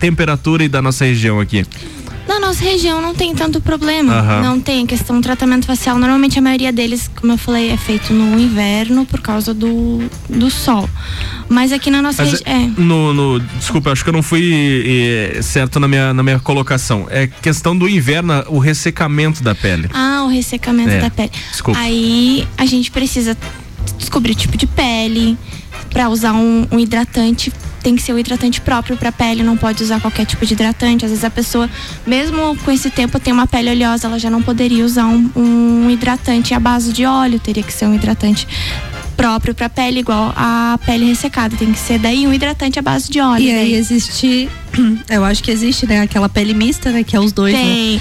temperatura 0.00 0.64
e 0.64 0.68
da 0.68 0.80
nossa 0.80 1.04
região 1.04 1.38
aqui? 1.40 1.64
Na 2.32 2.40
nossa 2.40 2.64
região 2.64 3.00
não 3.02 3.14
tem 3.14 3.34
tanto 3.34 3.60
problema. 3.60 4.14
Aham. 4.14 4.42
Não 4.42 4.58
tem 4.60 4.86
questão 4.86 5.16
do 5.16 5.22
tratamento 5.22 5.66
facial. 5.66 5.98
Normalmente 5.98 6.38
a 6.38 6.42
maioria 6.42 6.72
deles, 6.72 7.10
como 7.14 7.32
eu 7.34 7.36
falei, 7.36 7.70
é 7.70 7.76
feito 7.76 8.10
no 8.14 8.38
inverno 8.40 9.04
por 9.04 9.20
causa 9.20 9.52
do, 9.52 10.00
do 10.30 10.50
sol. 10.50 10.88
Mas 11.48 11.72
aqui 11.72 11.90
na 11.90 12.00
nossa 12.00 12.22
região. 12.24 12.40
É. 12.46 12.70
no, 12.80 13.12
no- 13.12 13.40
desculpa, 13.58 13.92
acho 13.92 14.02
que 14.02 14.08
eu 14.08 14.14
não 14.14 14.22
fui 14.22 15.30
eh, 15.36 15.42
certo 15.42 15.78
na 15.78 15.86
minha, 15.86 16.14
na 16.14 16.22
minha 16.22 16.40
colocação. 16.40 17.06
É 17.10 17.26
questão 17.26 17.76
do 17.76 17.86
inverno, 17.86 18.32
o 18.48 18.58
ressecamento 18.58 19.42
da 19.42 19.54
pele. 19.54 19.90
Ah, 19.92 20.22
o 20.24 20.28
ressecamento 20.28 20.88
É, 20.90 21.00
da 21.00 21.10
pele. 21.10 21.30
desculpa. 21.50 21.78
Aí 21.78 22.48
a 22.56 22.64
gente 22.64 22.90
precisa 22.90 23.36
descobrir 23.98 24.32
o 24.32 24.36
tipo 24.36 24.56
de 24.56 24.66
pele. 24.66 25.36
Pra 25.90 26.08
usar 26.08 26.32
um, 26.32 26.66
um 26.72 26.78
hidratante, 26.78 27.52
tem 27.82 27.96
que 27.96 28.02
ser 28.02 28.12
o 28.12 28.18
hidratante 28.18 28.60
próprio 28.60 28.96
pra 28.96 29.10
pele, 29.10 29.42
não 29.42 29.56
pode 29.56 29.82
usar 29.82 30.00
qualquer 30.00 30.24
tipo 30.24 30.44
de 30.46 30.54
hidratante. 30.54 31.04
Às 31.04 31.10
vezes 31.10 31.24
a 31.24 31.30
pessoa, 31.30 31.68
mesmo 32.06 32.56
com 32.64 32.70
esse 32.70 32.90
tempo, 32.90 33.18
tem 33.18 33.32
uma 33.32 33.46
pele 33.46 33.70
oleosa, 33.70 34.06
ela 34.06 34.18
já 34.18 34.30
não 34.30 34.42
poderia 34.42 34.84
usar 34.84 35.06
um, 35.06 35.30
um 35.36 35.90
hidratante 35.90 36.54
à 36.54 36.60
base 36.60 36.92
de 36.92 37.04
óleo, 37.04 37.38
teria 37.38 37.62
que 37.62 37.72
ser 37.72 37.86
um 37.86 37.94
hidratante 37.94 38.46
próprio 39.16 39.54
pra 39.54 39.68
pele, 39.68 40.00
igual 40.00 40.32
a 40.36 40.78
pele 40.84 41.06
ressecada. 41.06 41.56
Tem 41.56 41.72
que 41.72 41.78
ser 41.78 41.98
daí 41.98 42.26
um 42.26 42.32
hidratante 42.32 42.78
à 42.78 42.82
base 42.82 43.10
de 43.10 43.20
óleo. 43.20 43.42
E 43.42 43.50
aí 43.50 43.56
daí. 43.56 43.74
existe, 43.74 44.48
eu 45.08 45.24
acho 45.24 45.42
que 45.42 45.50
existe, 45.50 45.86
né? 45.86 46.00
Aquela 46.00 46.28
pele 46.28 46.54
mista, 46.54 46.90
né? 46.90 47.04
Que 47.04 47.16
é 47.16 47.20
os 47.20 47.32
dois, 47.32 47.54
Tem. 47.54 47.96
né? 47.96 48.00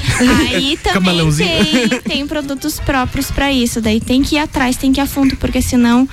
Aí 0.56 0.78
também 0.78 1.32
tem, 1.34 2.00
tem 2.02 2.28
produtos 2.28 2.80
próprios 2.80 3.30
pra 3.30 3.52
isso. 3.52 3.82
Daí 3.82 4.00
tem 4.00 4.22
que 4.22 4.36
ir 4.36 4.40
atrás, 4.40 4.76
tem 4.76 4.92
que 4.92 5.00
ir 5.00 5.04
a 5.04 5.06
fundo, 5.06 5.36
porque 5.38 5.62
senão. 5.62 6.08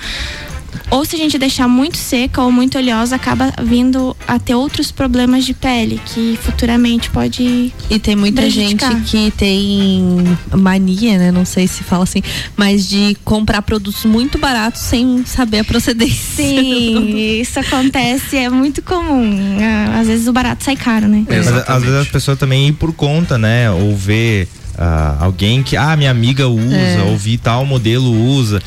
Ou 0.91 1.05
se 1.05 1.15
a 1.15 1.19
gente 1.19 1.37
deixar 1.37 1.67
muito 1.67 1.97
seca 1.97 2.41
ou 2.41 2.51
muito 2.51 2.77
oleosa, 2.77 3.15
acaba 3.15 3.53
vindo 3.63 4.15
a 4.27 4.39
ter 4.39 4.55
outros 4.55 4.91
problemas 4.91 5.45
de 5.45 5.53
pele, 5.53 6.01
que 6.05 6.37
futuramente 6.41 7.09
pode. 7.09 7.73
E 7.89 7.99
tem 7.99 8.15
muita 8.15 8.49
gente 8.49 8.85
que 9.05 9.31
tem 9.31 10.23
mania, 10.51 11.17
né? 11.17 11.31
Não 11.31 11.45
sei 11.45 11.67
se 11.67 11.83
fala 11.83 12.03
assim, 12.03 12.21
mas 12.57 12.87
de 12.87 13.15
comprar 13.23 13.61
produtos 13.61 14.05
muito 14.05 14.37
baratos 14.37 14.81
sem 14.81 15.23
saber 15.25 15.59
a 15.59 15.63
procedência. 15.63 16.19
Sim, 16.35 17.17
isso 17.41 17.59
acontece, 17.59 18.37
é 18.37 18.49
muito 18.49 18.81
comum. 18.81 19.57
Ah, 19.61 19.99
Às 19.99 20.07
vezes 20.07 20.27
o 20.27 20.33
barato 20.33 20.63
sai 20.63 20.75
caro, 20.75 21.07
né? 21.07 21.23
Mas 21.27 21.47
às 21.47 21.81
vezes 21.83 21.97
as 21.97 22.07
pessoas 22.07 22.37
também 22.37 22.67
ir 22.69 22.73
por 22.73 22.93
conta, 22.93 23.37
né? 23.37 23.69
Ou 23.71 23.95
ver 23.95 24.47
ah, 24.77 25.17
alguém 25.19 25.61
que, 25.61 25.75
ah, 25.75 25.95
minha 25.97 26.09
amiga 26.11 26.47
usa, 26.47 26.75
É. 26.75 27.01
ou 27.03 27.17
vi 27.17 27.37
tal 27.37 27.65
modelo 27.65 28.11
usa. 28.11 28.61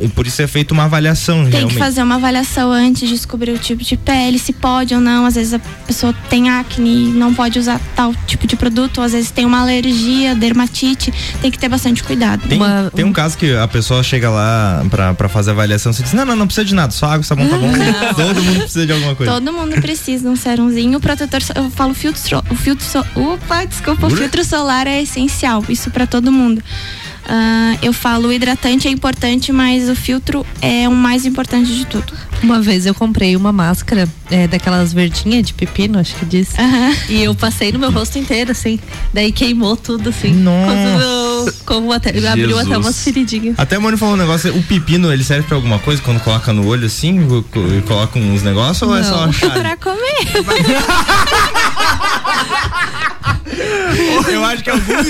E 0.00 0.06
por 0.08 0.26
isso 0.26 0.40
é 0.42 0.46
feita 0.46 0.72
uma 0.72 0.84
avaliação, 0.84 1.42
Tem 1.42 1.50
realmente. 1.52 1.72
que 1.74 1.78
fazer 1.78 2.02
uma 2.02 2.14
avaliação 2.16 2.70
antes 2.70 3.08
de 3.08 3.14
descobrir 3.14 3.50
o 3.52 3.58
tipo 3.58 3.82
de 3.82 3.96
pele, 3.96 4.38
se 4.38 4.52
pode 4.52 4.94
ou 4.94 5.00
não. 5.00 5.26
Às 5.26 5.34
vezes 5.34 5.54
a 5.54 5.58
pessoa 5.58 6.14
tem 6.30 6.48
acne 6.50 7.08
e 7.08 7.12
não 7.12 7.34
pode 7.34 7.58
usar 7.58 7.80
tal 7.96 8.14
tipo 8.26 8.46
de 8.46 8.54
produto, 8.54 8.98
ou 8.98 9.04
às 9.04 9.12
vezes 9.12 9.30
tem 9.30 9.44
uma 9.44 9.60
alergia, 9.60 10.34
dermatite, 10.34 11.12
tem 11.40 11.50
que 11.50 11.58
ter 11.58 11.68
bastante 11.68 12.02
cuidado. 12.04 12.46
Tem, 12.48 12.58
tem 12.94 13.04
um 13.04 13.12
caso 13.12 13.36
que 13.36 13.54
a 13.56 13.66
pessoa 13.66 14.02
chega 14.02 14.30
lá 14.30 14.84
pra, 14.90 15.14
pra 15.14 15.28
fazer 15.28 15.50
a 15.50 15.52
avaliação, 15.54 15.92
você 15.92 16.02
diz, 16.02 16.12
não, 16.12 16.24
não, 16.24 16.36
não 16.36 16.46
precisa 16.46 16.64
de 16.64 16.74
nada, 16.74 16.92
só 16.92 17.06
água, 17.06 17.22
sabão, 17.24 17.48
tá 17.48 17.56
bom. 17.58 17.68
Todo 18.14 18.42
mundo 18.42 18.60
precisa 18.60 18.86
de 18.86 18.92
alguma 18.92 19.14
coisa. 19.14 19.32
Todo 19.32 19.52
mundo 19.52 19.80
precisa 19.80 20.22
de 20.22 20.28
um 20.28 20.36
serumzinho, 20.36 20.98
o 20.98 21.00
protetor, 21.00 21.40
eu 21.56 21.70
falo 21.70 21.92
filtro, 21.94 22.42
o 22.50 22.54
filtro, 22.54 22.84
so- 22.86 23.04
opa, 23.16 23.64
desculpa, 23.64 24.06
o 24.06 24.10
filtro 24.10 24.44
solar 24.44 24.86
é 24.86 25.02
essencial, 25.02 25.64
isso 25.68 25.90
pra 25.90 26.06
todo 26.06 26.30
mundo. 26.30 26.62
Ah, 27.26 27.76
eu 27.82 27.92
falo 27.92 28.28
o 28.28 28.32
hidratante 28.32 28.88
é 28.88 28.90
importante, 28.90 29.52
mas 29.52 29.88
o 29.88 29.94
filtro 29.94 30.44
é 30.60 30.88
o 30.88 30.92
mais 30.92 31.26
importante 31.26 31.74
de 31.74 31.84
tudo. 31.86 32.12
Uma 32.42 32.60
vez 32.60 32.86
eu 32.86 32.94
comprei 32.94 33.34
uma 33.36 33.52
máscara 33.52 34.08
é, 34.30 34.46
daquelas 34.46 34.92
verdinhas 34.92 35.46
de 35.46 35.54
pepino, 35.54 35.98
acho 35.98 36.14
que 36.14 36.24
diz. 36.24 36.50
E 37.08 37.22
eu 37.22 37.34
passei 37.34 37.72
no 37.72 37.78
meu 37.78 37.90
rosto 37.90 38.18
inteiro, 38.18 38.52
assim. 38.52 38.78
Daí 39.12 39.32
queimou 39.32 39.76
tudo, 39.76 40.10
assim. 40.10 40.32
Nossa. 40.32 40.66
Quando 40.66 41.00
eu, 41.00 41.52
como 41.66 41.92
até, 41.92 42.10
abriu 42.28 42.58
até 42.58 42.76
umas 42.78 43.02
feridinhas. 43.02 43.54
Até 43.58 43.76
a 43.76 43.80
Moni 43.80 43.96
falou 43.96 44.14
um 44.14 44.18
negócio, 44.18 44.54
o 44.56 44.62
pepino, 44.62 45.12
ele 45.12 45.24
serve 45.24 45.46
pra 45.46 45.56
alguma 45.56 45.78
coisa 45.78 46.00
quando 46.02 46.20
coloca 46.20 46.52
no 46.52 46.66
olho 46.66 46.86
assim, 46.86 47.18
e 47.18 47.82
coloca 47.82 48.18
uns 48.18 48.42
negócios 48.42 48.82
ou 48.82 48.96
é 48.96 49.02
só 49.02 49.26
Não. 49.26 49.32
chá? 49.32 49.50
pra 49.50 49.76
comer. 49.76 49.98
Eu 54.32 54.44
acho 54.44 54.62
que 54.62 54.70
alguns, 54.70 55.06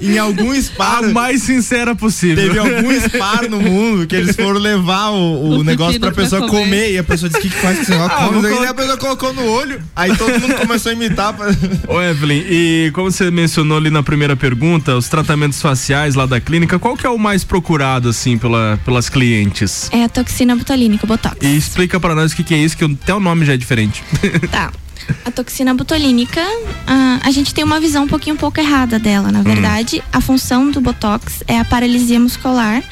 em 0.00 0.18
algum 0.18 0.54
spar. 0.54 0.98
A 1.04 1.08
mais 1.08 1.42
sincera 1.42 1.94
possível. 1.94 2.36
Teve 2.44 2.58
algum 2.58 2.90
spar 2.92 3.48
no 3.48 3.60
mundo 3.60 4.06
que 4.06 4.14
eles 4.16 4.36
foram 4.36 4.58
levar 4.60 5.10
o, 5.10 5.16
o 5.16 5.58
O 5.58 5.64
negócio 5.64 5.98
pra 6.00 6.10
pra 6.12 6.22
pessoa 6.22 6.46
comer. 6.46 6.64
comer. 6.64 6.92
e 6.92 6.98
a 6.98 7.04
pessoa 7.04 7.28
disse: 7.28 7.40
o 7.40 7.42
que, 7.42 7.50
que 7.50 7.60
faz 7.60 7.76
com 7.76 7.82
esse 7.82 7.90
negócio? 7.90 8.16
Ah, 8.16 8.26
Come, 8.28 8.38
e 8.38 8.50
colocar- 8.50 8.70
a 8.70 8.74
pessoa 8.74 8.96
colocou 8.96 9.32
no 9.34 9.44
olho. 9.46 9.80
Aí 9.96 10.16
todo 10.16 10.30
mundo 10.40 10.54
começou 10.54 10.90
a 10.90 10.92
imitar. 10.94 11.32
Pra... 11.34 11.48
Ô 11.88 12.00
Evelyn, 12.02 12.44
e 12.48 12.90
como 12.94 13.10
você 13.10 13.30
mencionou 13.30 13.78
ali 13.78 13.90
na 13.90 14.02
primeira 14.02 14.36
pergunta, 14.36 14.94
os 14.96 15.08
tratamentos 15.08 15.60
faciais 15.60 16.14
lá 16.14 16.26
da 16.26 16.40
clínica, 16.40 16.78
qual 16.78 16.96
que 16.96 17.06
é 17.06 17.10
o 17.10 17.18
mais 17.18 17.44
procurado, 17.44 18.08
assim, 18.08 18.36
pela, 18.38 18.78
pelas 18.84 19.08
clientes? 19.08 19.88
É 19.92 20.04
a 20.04 20.08
toxina 20.08 20.54
botulínica, 20.56 21.06
botox. 21.06 21.36
E 21.40 21.56
explica 21.56 21.98
pra 22.00 22.14
nós 22.14 22.32
o 22.32 22.36
que, 22.36 22.44
que 22.44 22.54
é 22.54 22.58
isso, 22.58 22.76
que 22.76 22.84
até 22.84 23.14
o 23.14 23.20
nome 23.20 23.44
já 23.46 23.54
é 23.54 23.56
diferente. 23.56 24.02
Tá. 24.50 24.70
A 25.24 25.30
toxina 25.30 25.74
botulínica, 25.74 26.40
ah, 26.86 27.20
a 27.22 27.30
gente 27.30 27.52
tem 27.52 27.64
uma 27.64 27.80
visão 27.80 28.04
um 28.04 28.08
pouquinho 28.08 28.34
um 28.36 28.38
pouco 28.38 28.60
errada 28.60 28.98
dela. 28.98 29.30
Na 29.30 29.42
verdade, 29.42 30.02
a 30.12 30.20
função 30.20 30.70
do 30.70 30.80
botox 30.80 31.42
é 31.46 31.58
a 31.58 31.64
paralisia 31.64 32.18
muscular, 32.18 32.82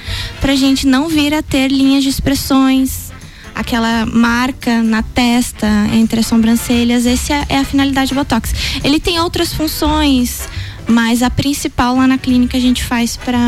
pra 0.40 0.54
gente 0.54 0.86
não 0.86 1.08
vir 1.08 1.32
a 1.34 1.42
ter 1.42 1.68
linhas 1.70 2.02
de 2.02 2.10
expressões, 2.10 3.08
aquela 3.54 4.06
marca 4.06 4.82
na 4.82 5.02
testa 5.02 5.66
entre 5.92 6.20
as 6.20 6.26
sobrancelhas. 6.26 7.06
Essa 7.06 7.34
é- 7.34 7.46
é 7.50 7.58
a 7.58 7.64
finalidade 7.64 8.10
do 8.10 8.14
botox. 8.14 8.52
Ele 8.84 9.00
tem 9.00 9.18
outras 9.20 9.52
funções, 9.52 10.48
mas 10.88 11.22
a 11.22 11.30
principal 11.30 11.96
lá 11.96 12.06
na 12.06 12.18
clínica 12.18 12.56
a 12.56 12.60
gente 12.60 12.82
faz 12.82 13.16
pra. 13.16 13.38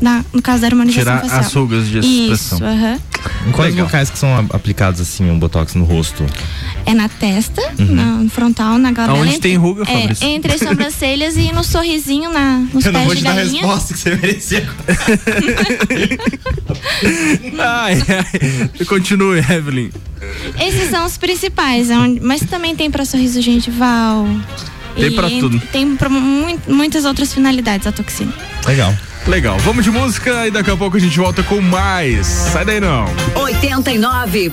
na- 0.00 0.24
no 0.32 0.42
caso 0.42 0.60
da 0.62 0.66
harmonização 0.66 1.04
Tirar 1.04 1.20
facial. 1.22 1.40
as 1.40 1.52
rugas 1.54 1.88
de 1.88 1.98
expressão. 2.00 2.58
Isso, 2.58 2.64
aham. 2.64 2.98
Em 3.48 3.52
quais 3.52 3.74
locais 3.74 4.10
que 4.10 4.18
são 4.18 4.36
aplicados 4.52 5.00
assim 5.00 5.28
um 5.30 5.38
botox 5.38 5.74
no 5.74 5.84
rosto? 5.84 6.24
É 6.84 6.94
na 6.94 7.08
testa, 7.08 7.60
Uhum. 7.78 7.94
na- 7.94 8.04
no 8.18 8.30
frontal, 8.30 8.78
na 8.78 8.92
glabela. 8.92 9.18
Aonde 9.18 9.30
entre- 9.36 9.48
tem 9.48 9.56
ruga, 9.56 9.82
é, 9.82 9.86
Fabrício? 10.00 10.26
Entre 10.28 10.52
as 10.52 10.60
sobrancelhas 10.68 11.36
e 11.36 11.50
no 11.52 11.64
sorrisinho, 11.64 12.30
na, 12.32 12.58
nos 12.72 12.84
Eu 12.84 12.92
não 12.92 13.00
pés 13.00 13.06
vou 13.06 13.14
de 13.14 13.20
te 13.20 13.24
dar 13.24 13.30
a 13.32 13.42
resposta 13.42 13.94
que 13.94 14.00
você 14.00 14.14
merecia. 14.16 14.68
ai, 17.58 18.02
ai. 18.08 18.84
Continue, 18.86 19.38
Evelyn. 19.38 19.90
Esses 20.60 20.90
são 20.90 21.04
os 21.06 21.16
principais, 21.16 21.90
é 21.90 21.98
onde- 21.98 22.20
mas 22.20 22.40
também 22.42 22.74
tem 22.76 22.90
para 22.90 23.04
sorriso 23.04 23.40
gengival. 23.40 24.26
Tem 24.96 25.12
pra 25.12 25.28
en- 25.30 25.40
tudo. 25.40 25.60
Tem 25.72 25.96
pra 25.96 26.08
mu- 26.08 26.58
muitas 26.66 27.04
outras 27.04 27.32
finalidades 27.32 27.86
a 27.86 27.92
toxina. 27.92 28.32
Legal. 28.66 28.94
Legal, 29.26 29.58
vamos 29.58 29.82
de 29.84 29.90
música 29.90 30.46
e 30.46 30.50
daqui 30.52 30.70
a 30.70 30.76
pouco 30.76 30.96
a 30.96 31.00
gente 31.00 31.18
volta 31.18 31.42
com 31.42 31.60
mais. 31.60 32.26
Sai 32.26 32.64
daí 32.64 32.78
não. 32.80 33.06
89.9. 33.34 34.52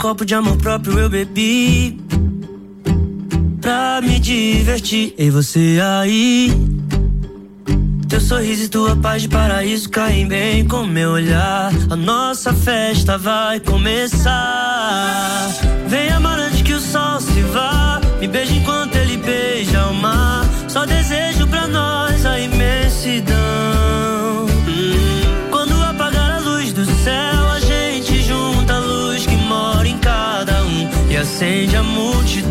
copo 0.00 0.24
de 0.24 0.34
amor 0.34 0.56
próprio 0.56 0.98
eu 0.98 1.10
bebi 1.10 2.00
Pra 3.60 4.00
me 4.00 4.18
divertir. 4.18 5.14
E 5.18 5.28
você 5.28 5.78
aí 5.82 6.50
Teu 8.08 8.20
sorriso 8.20 8.64
e 8.64 8.68
tua 8.68 8.96
paz 8.96 9.22
de 9.22 9.28
paraíso 9.28 9.90
caem 9.90 10.26
bem 10.26 10.66
com 10.66 10.84
meu 10.84 11.10
olhar. 11.10 11.70
A 11.90 11.96
nossa 11.96 12.52
festa 12.52 13.16
vai 13.16 13.60
começar. 13.60 15.48
Vem 15.86 16.08
amar 16.08 16.38
antes 16.40 16.62
que 16.62 16.72
o 16.72 16.80
sol 16.80 17.20
se 17.20 17.42
vá 17.52 18.00
Me 18.20 18.26
beija 18.26 18.54
enquanto 18.54 18.96
ele 18.96 19.18
beija 19.18 19.86
o 19.86 19.94
mar. 19.94 20.44
Só 20.66 20.86
desejo 20.86 21.46
pra 21.46 21.68
nós 21.68 22.24
a 22.24 22.40
imensidão. 22.40 23.89
acende 31.30 31.76
a 31.76 31.82
multidão. 31.82 32.49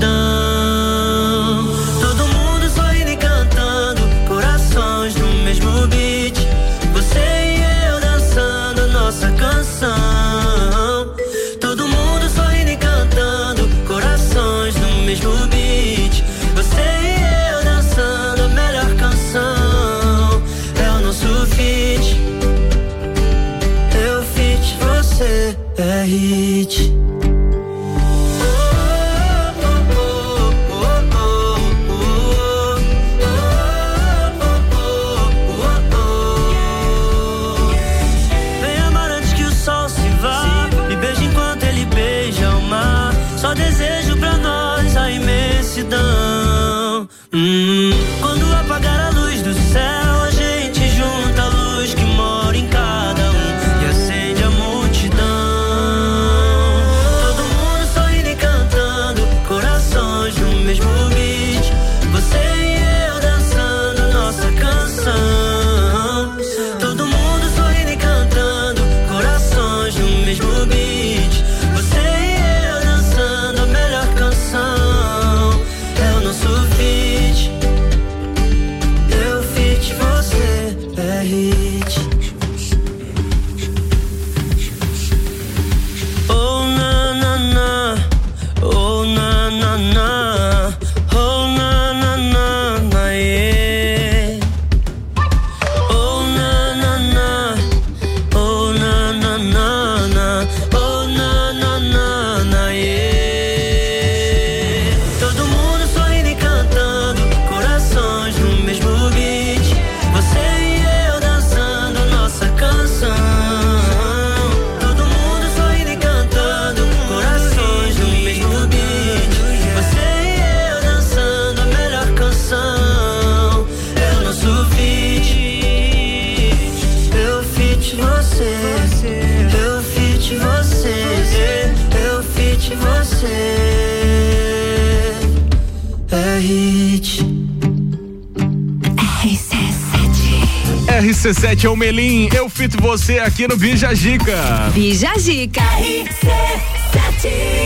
RC7 141.49 141.63
é 141.63 141.69
o 141.69 141.75
Melim, 141.75 142.29
eu 142.35 142.47
fito 142.47 142.79
você 142.81 143.17
aqui 143.17 143.47
no 143.47 143.57
Bija 143.57 143.93
Gica. 143.95 144.69
Bija 144.73 145.17
Gica. 145.17 145.63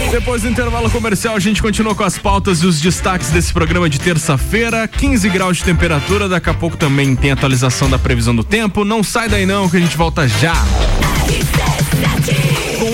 Depois 0.10 0.44
do 0.44 0.50
intervalo 0.50 0.90
comercial, 0.90 1.36
a 1.36 1.40
gente 1.40 1.62
continua 1.62 1.94
com 1.94 2.04
as 2.04 2.18
pautas 2.18 2.60
e 2.60 2.66
os 2.66 2.80
destaques 2.80 3.30
desse 3.30 3.52
programa 3.52 3.90
de 3.90 4.00
terça-feira. 4.00 4.88
15 4.88 5.28
graus 5.30 5.58
de 5.58 5.66
temperatura, 5.66 6.30
daqui 6.30 6.50
a 6.50 6.54
pouco 6.54 6.78
também 6.78 7.16
tem 7.16 7.32
atualização 7.32 7.90
da 7.90 8.00
previsão 8.00 8.36
do 8.36 8.44
tempo. 8.44 8.86
Não 8.86 9.04
sai 9.04 9.28
daí 9.28 9.46
não, 9.46 9.70
que 9.70 9.76
a 9.76 9.80
gente 9.80 9.98
volta 9.98 10.28
já. 10.28 10.56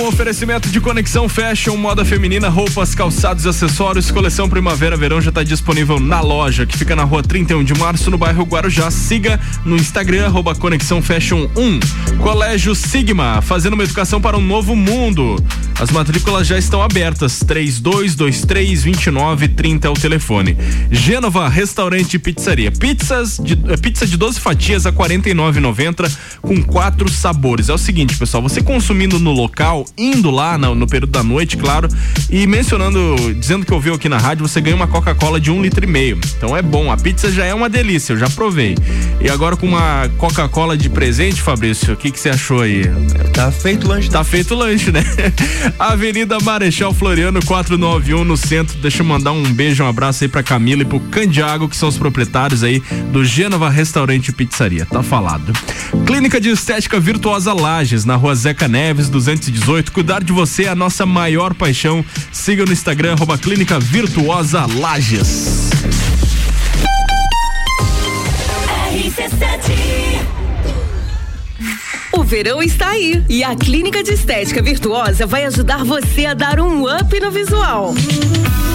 Oferecimento 0.10 0.70
de 0.70 0.82
Conexão 0.82 1.30
Fashion, 1.30 1.78
moda 1.78 2.04
feminina, 2.04 2.50
roupas, 2.50 2.96
calçados 2.96 3.46
e 3.46 3.48
acessórios, 3.48 4.10
coleção 4.10 4.50
Primavera-Verão 4.50 5.22
já 5.22 5.30
está 5.30 5.44
disponível 5.44 6.00
na 6.00 6.20
loja, 6.20 6.66
que 6.66 6.76
fica 6.76 6.96
na 6.96 7.04
rua 7.04 7.22
31 7.22 7.64
de 7.64 7.76
março, 7.76 8.10
no 8.10 8.18
bairro 8.18 8.44
Guarujá. 8.44 8.90
Siga 8.90 9.40
no 9.64 9.76
Instagram, 9.76 10.26
arroba 10.26 10.56
Conexão 10.56 11.00
Fashion 11.00 11.48
1. 11.56 12.18
Colégio 12.24 12.74
Sigma, 12.74 13.40
fazendo 13.44 13.74
uma 13.76 13.84
educação 13.84 14.20
para 14.20 14.36
um 14.36 14.42
novo 14.42 14.76
mundo. 14.76 15.36
As 15.80 15.92
matrículas 15.92 16.46
já 16.46 16.58
estão 16.58 16.82
abertas. 16.82 17.42
3223-2930 17.44 19.86
é 19.86 19.90
o 19.90 19.94
telefone. 19.94 20.58
Gênova 20.92 21.48
Restaurante 21.48 22.16
e 22.16 22.20
Pizzaria. 22.20 22.70
Pizzas 22.70 23.40
de, 23.42 23.54
eh, 23.54 23.78
pizza 23.78 24.06
de 24.06 24.18
12 24.18 24.42
fatias 24.42 24.86
a 24.86 24.90
R$ 24.90 24.98
49,90 24.98 26.12
com 26.42 26.62
quatro 26.62 27.10
sabores. 27.10 27.70
É 27.70 27.74
o 27.74 27.78
seguinte, 27.78 28.18
pessoal, 28.18 28.44
você 28.44 28.62
consumindo 28.62 29.18
no 29.20 29.32
local, 29.32 29.86
indo 29.98 30.30
lá 30.30 30.58
no, 30.58 30.76
no 30.76 30.86
período 30.86 31.12
da 31.12 31.24
noite, 31.24 31.56
claro, 31.56 31.88
e 32.30 32.46
mencionando, 32.46 33.16
dizendo 33.36 33.66
que 33.66 33.74
ouviu 33.74 33.94
aqui 33.94 34.10
na 34.10 34.18
rádio, 34.18 34.46
você 34.46 34.60
ganha 34.60 34.76
uma 34.76 34.88
Coca-Cola 34.88 35.40
de 35.40 35.50
um 35.50 35.62
litro 35.62 35.86
e 35.86 35.88
meio. 35.88 36.20
Então 36.38 36.58
é 36.58 36.62
bom. 36.62 36.92
A 36.92 36.98
pizza 36.98 37.32
já 37.32 37.46
é 37.46 37.54
uma 37.54 37.70
delícia, 37.70 38.12
eu 38.14 38.18
já 38.18 38.30
provei. 38.30 38.76
E 39.22 39.30
agora 39.30 39.56
com 39.56 39.66
uma 39.66 40.10
Coca-Cola 40.18 40.78
de 40.78 40.90
presente, 40.90 41.42
Fabrício, 41.42 41.94
o 41.94 41.98
que 41.98 42.12
que 42.12 42.20
você 42.20 42.30
achou 42.30 42.62
aí? 42.62 42.84
Tá 43.34 43.50
feito 43.50 43.86
o 43.86 43.90
lanche. 43.90 44.10
Tá 44.10 44.26
feito 44.26 44.54
o 44.54 44.58
lanche, 44.58 44.92
né? 44.92 45.04
Avenida 45.78 46.40
Marechal 46.40 46.94
Floriano 46.94 47.40
491 47.46 48.24
no 48.24 48.38
centro. 48.38 48.78
Deixa 48.80 49.02
eu 49.02 49.06
mandar 49.06 49.32
um 49.32 49.44
beijo, 49.54 49.84
um 49.84 49.88
abraço 49.88 50.24
aí 50.24 50.28
pra 50.28 50.42
Camila 50.42 50.82
e 50.82 50.86
pro 50.86 51.00
Candiago, 51.00 51.68
que 51.68 51.76
são 51.76 51.90
os 51.90 51.98
proprietários 51.98 52.64
aí 52.64 52.82
do 53.12 53.24
Gênova 53.24 53.70
Restaurante 53.70 54.30
e 54.30 54.32
Pizzaria. 54.32 54.86
Tá 54.86 55.04
falado. 55.04 55.54
Clínica 56.06 56.40
de 56.40 56.50
Estética 56.50 57.00
Virtuosa 57.00 57.54
Lages, 57.54 58.06
na 58.06 58.16
rua 58.16 58.36
Zeca 58.36 58.68
Neves, 58.68 59.10
218. 59.10 59.92
Cuidar 59.92 60.24
de 60.24 60.32
você 60.32 60.64
é 60.64 60.70
a 60.70 60.76
nossa 60.76 61.06
maior 61.06 61.54
paixão. 61.54 62.04
Siga 62.32 62.66
no 62.66 62.72
Instagram, 62.72 63.14
arroba 63.14 63.38
Clínica 63.38 63.80
Virtuosa 63.80 64.66
Lages. 64.66 65.70
O 68.92 69.89
verão 72.30 72.62
está 72.62 72.90
aí 72.90 73.24
e 73.28 73.44
a 73.44 73.56
Clínica 73.56 74.04
de 74.04 74.14
Estética 74.14 74.62
Virtuosa 74.62 75.26
vai 75.26 75.46
ajudar 75.46 75.84
você 75.84 76.28
a 76.28 76.36
dar 76.36 76.60
um 76.60 76.86
up 76.86 77.20
no 77.20 77.32
visual. 77.32 77.96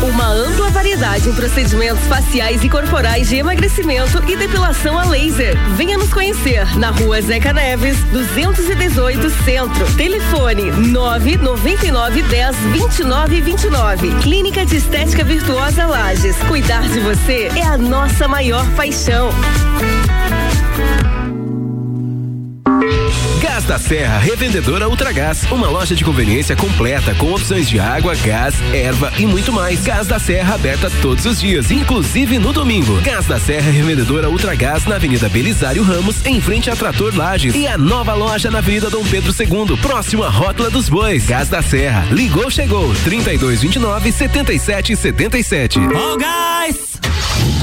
Uma 0.03 0.27
ampla 0.27 0.71
variedade 0.71 1.29
em 1.29 1.33
procedimentos 1.33 2.05
faciais 2.07 2.65
e 2.65 2.69
corporais 2.69 3.29
de 3.29 3.37
emagrecimento 3.37 4.21
e 4.29 4.37
depilação 4.37 4.99
a 4.99 5.05
laser. 5.05 5.57
Venha 5.77 5.97
nos 5.97 6.13
conhecer 6.13 6.77
na 6.81 6.91
rua 6.91 7.23
Zeca 7.23 7.53
Neves, 7.53 7.97
218 8.11 9.31
Centro. 9.45 9.97
Telefone 9.97 10.73
999 10.73 12.23
10 12.23 12.57
29 12.57 13.41
29. 13.41 14.15
Clínica 14.21 14.67
de 14.67 14.79
Estética 14.79 15.23
Virtuosa 15.23 15.87
Lages. 15.87 16.37
Cuidar 16.49 16.83
de 16.89 16.99
você 16.99 17.53
é 17.55 17.63
a 17.63 17.79
nossa 17.79 18.27
maior 18.27 18.69
paixão. 18.75 19.31
Gás 23.55 23.65
da 23.67 23.79
Serra, 23.79 24.19
revendedora 24.19 24.89
Ultragás, 24.89 25.45
uma 25.53 25.69
loja 25.69 25.95
de 25.95 26.05
conveniência 26.05 26.57
completa 26.57 27.15
com 27.15 27.33
opções 27.33 27.69
de 27.69 27.79
água, 27.79 28.13
gás, 28.17 28.53
erva 28.73 29.13
e 29.17 29.25
muito 29.25 29.53
mais. 29.53 29.85
Gás 29.85 30.09
da 30.09 30.19
Serra 30.19 30.57
aberta 30.57 30.91
todos 31.01 31.25
os 31.25 31.39
dias, 31.39 31.71
inclusive 31.71 32.41
no 32.41 32.53
domingo. 32.53 33.01
Gás 33.03 33.27
da 33.27 33.39
Serra, 33.39 33.71
revendedora 33.71 34.29
Ultragás 34.29 34.87
na 34.87 34.97
Avenida 34.97 35.29
Belisário 35.29 35.85
Ramos, 35.85 36.17
em 36.27 36.41
frente 36.41 36.69
a 36.69 36.75
Trator 36.75 37.15
Lages 37.15 37.55
e 37.55 37.69
a 37.69 37.79
nova 37.79 38.13
loja 38.13 38.51
na 38.51 38.59
Avenida 38.59 38.91
Dom 38.91 39.05
Pedro 39.05 39.33
II, 39.33 39.77
próximo 39.77 40.25
à 40.25 40.29
Rótula 40.29 40.69
dos 40.69 40.89
Bois. 40.89 41.25
Gás 41.25 41.49
da 41.49 41.63
Serra, 41.63 42.09
ligou, 42.11 42.51
chegou, 42.51 42.93
3229 43.05 44.11
7777. 44.11 45.79
Ó, 45.95 46.17
gás! 46.17 47.54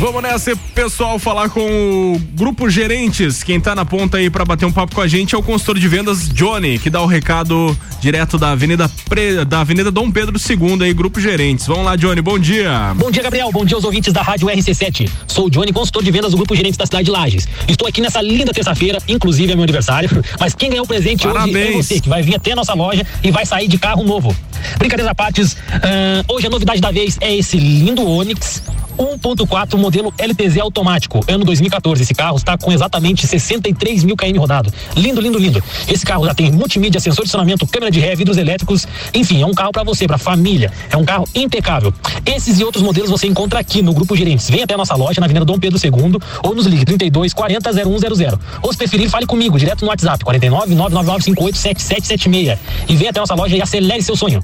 Vamos 0.00 0.22
nessa, 0.22 0.54
pessoal, 0.74 1.18
falar 1.18 1.48
com 1.48 2.14
o 2.14 2.18
Grupo 2.34 2.68
Gerentes. 2.68 3.42
Quem 3.42 3.60
tá 3.60 3.74
na 3.74 3.84
ponta 3.84 4.18
aí 4.18 4.28
pra 4.28 4.44
bater 4.44 4.66
um 4.66 4.72
papo 4.72 4.94
com 4.94 5.00
a 5.00 5.06
gente 5.06 5.34
é 5.34 5.38
o 5.38 5.42
consultor 5.42 5.78
de 5.78 5.86
vendas 5.88 6.28
Johnny, 6.28 6.78
que 6.78 6.90
dá 6.90 7.00
o 7.00 7.06
recado 7.06 7.76
direto 8.00 8.36
da 8.36 8.50
Avenida 8.50 8.90
Pre... 9.08 9.44
da 9.44 9.60
Avenida 9.60 9.90
Dom 9.90 10.10
Pedro 10.10 10.36
II 10.36 10.84
aí, 10.84 10.92
Grupo 10.92 11.20
Gerentes. 11.20 11.66
Vamos 11.66 11.84
lá, 11.84 11.96
Johnny, 11.96 12.20
bom 12.20 12.38
dia. 12.38 12.92
Bom 12.96 13.10
dia, 13.10 13.22
Gabriel. 13.22 13.50
Bom 13.52 13.64
dia 13.64 13.76
aos 13.76 13.84
ouvintes 13.84 14.12
da 14.12 14.20
Rádio 14.20 14.48
RC7. 14.48 15.08
Sou 15.28 15.46
o 15.46 15.50
Johnny, 15.50 15.72
consultor 15.72 16.02
de 16.02 16.10
vendas 16.10 16.32
do 16.32 16.36
Grupo 16.36 16.54
Gerentes 16.54 16.76
da 16.76 16.84
cidade 16.84 17.04
de 17.04 17.10
Lages. 17.12 17.48
Estou 17.66 17.88
aqui 17.88 18.00
nessa 18.00 18.20
linda 18.20 18.52
terça-feira, 18.52 18.98
inclusive 19.08 19.52
é 19.52 19.54
meu 19.54 19.62
aniversário, 19.62 20.10
mas 20.38 20.54
quem 20.54 20.70
ganhou 20.70 20.84
o 20.84 20.88
presente 20.88 21.26
hoje 21.26 21.36
é 21.36 21.40
Parabéns. 21.40 21.86
você, 21.86 22.00
que 22.00 22.08
vai 22.08 22.20
vir 22.20 22.34
até 22.34 22.52
a 22.52 22.56
nossa 22.56 22.74
loja 22.74 23.06
e 23.22 23.30
vai 23.30 23.46
sair 23.46 23.68
de 23.68 23.78
carro 23.78 24.02
novo. 24.02 24.36
Brincadeiras 24.76 25.10
à 25.10 25.14
partes, 25.14 25.56
ahn, 25.72 26.24
hoje 26.28 26.46
a 26.48 26.50
novidade 26.50 26.80
da 26.80 26.90
vez 26.90 27.16
é 27.20 27.34
esse 27.34 27.56
lindo 27.56 28.06
Onix 28.06 28.60
1.4 28.98 29.76
modelo 29.76 30.12
LTZ 30.18 30.58
automático, 30.58 31.20
ano 31.28 31.44
2014. 31.44 32.02
Esse 32.02 32.14
carro 32.14 32.36
está 32.36 32.56
com 32.56 32.72
exatamente 32.72 33.26
63 33.26 34.04
mil 34.04 34.16
km 34.16 34.38
rodado. 34.38 34.72
Lindo, 34.96 35.20
lindo, 35.20 35.38
lindo. 35.38 35.62
Esse 35.88 36.04
carro 36.04 36.26
já 36.26 36.34
tem 36.34 36.50
multimídia, 36.50 37.00
sensor 37.00 37.24
de 37.24 37.28
estacionamento, 37.28 37.66
câmera 37.66 37.90
de 37.90 38.00
ré, 38.00 38.14
vidros 38.14 38.36
elétricos. 38.36 38.86
Enfim, 39.12 39.42
é 39.42 39.46
um 39.46 39.54
carro 39.54 39.72
para 39.72 39.82
você, 39.82 40.06
para 40.06 40.18
família. 40.18 40.72
É 40.90 40.96
um 40.96 41.04
carro 41.04 41.28
impecável. 41.34 41.92
Esses 42.24 42.58
e 42.58 42.64
outros 42.64 42.82
modelos 42.82 43.10
você 43.10 43.26
encontra 43.26 43.60
aqui 43.60 43.82
no 43.82 43.92
Grupo 43.92 44.16
Gerentes. 44.16 44.48
Vem 44.48 44.62
até 44.62 44.74
a 44.74 44.78
nossa 44.78 44.94
loja 44.94 45.20
na 45.20 45.26
Avenida 45.26 45.44
Dom 45.44 45.58
Pedro 45.58 45.78
II 45.82 46.18
ou 46.42 46.54
nos 46.54 46.66
ligue 46.66 46.84
32 46.84 47.32
40 47.32 47.72
0100. 47.72 48.38
Ou 48.62 48.72
se 48.72 48.78
preferir, 48.78 49.08
fale 49.10 49.26
comigo 49.26 49.58
direto 49.58 49.82
no 49.82 49.88
WhatsApp 49.88 50.24
49 50.24 50.74
999 50.74 51.24
58 51.24 51.56
7776. 51.56 52.58
E 52.88 52.96
vem 52.96 53.08
até 53.08 53.18
a 53.18 53.22
nossa 53.22 53.34
loja 53.34 53.56
e 53.56 53.62
acelere 53.62 54.02
seu 54.02 54.16
sonho. 54.16 54.42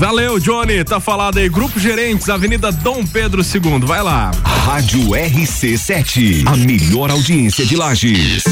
Valeu, 0.00 0.40
Johnny. 0.40 0.82
Tá 0.82 0.98
falado 0.98 1.36
aí. 1.38 1.46
Grupo 1.46 1.78
Gerentes, 1.78 2.30
Avenida 2.30 2.72
Dom 2.72 3.04
Pedro 3.04 3.42
II. 3.42 3.80
Vai 3.84 4.02
lá. 4.02 4.30
Rádio 4.64 5.10
RC7. 5.10 6.46
A 6.46 6.56
melhor 6.56 7.10
audiência 7.10 7.66
de 7.66 7.76
Lages. 7.76 8.44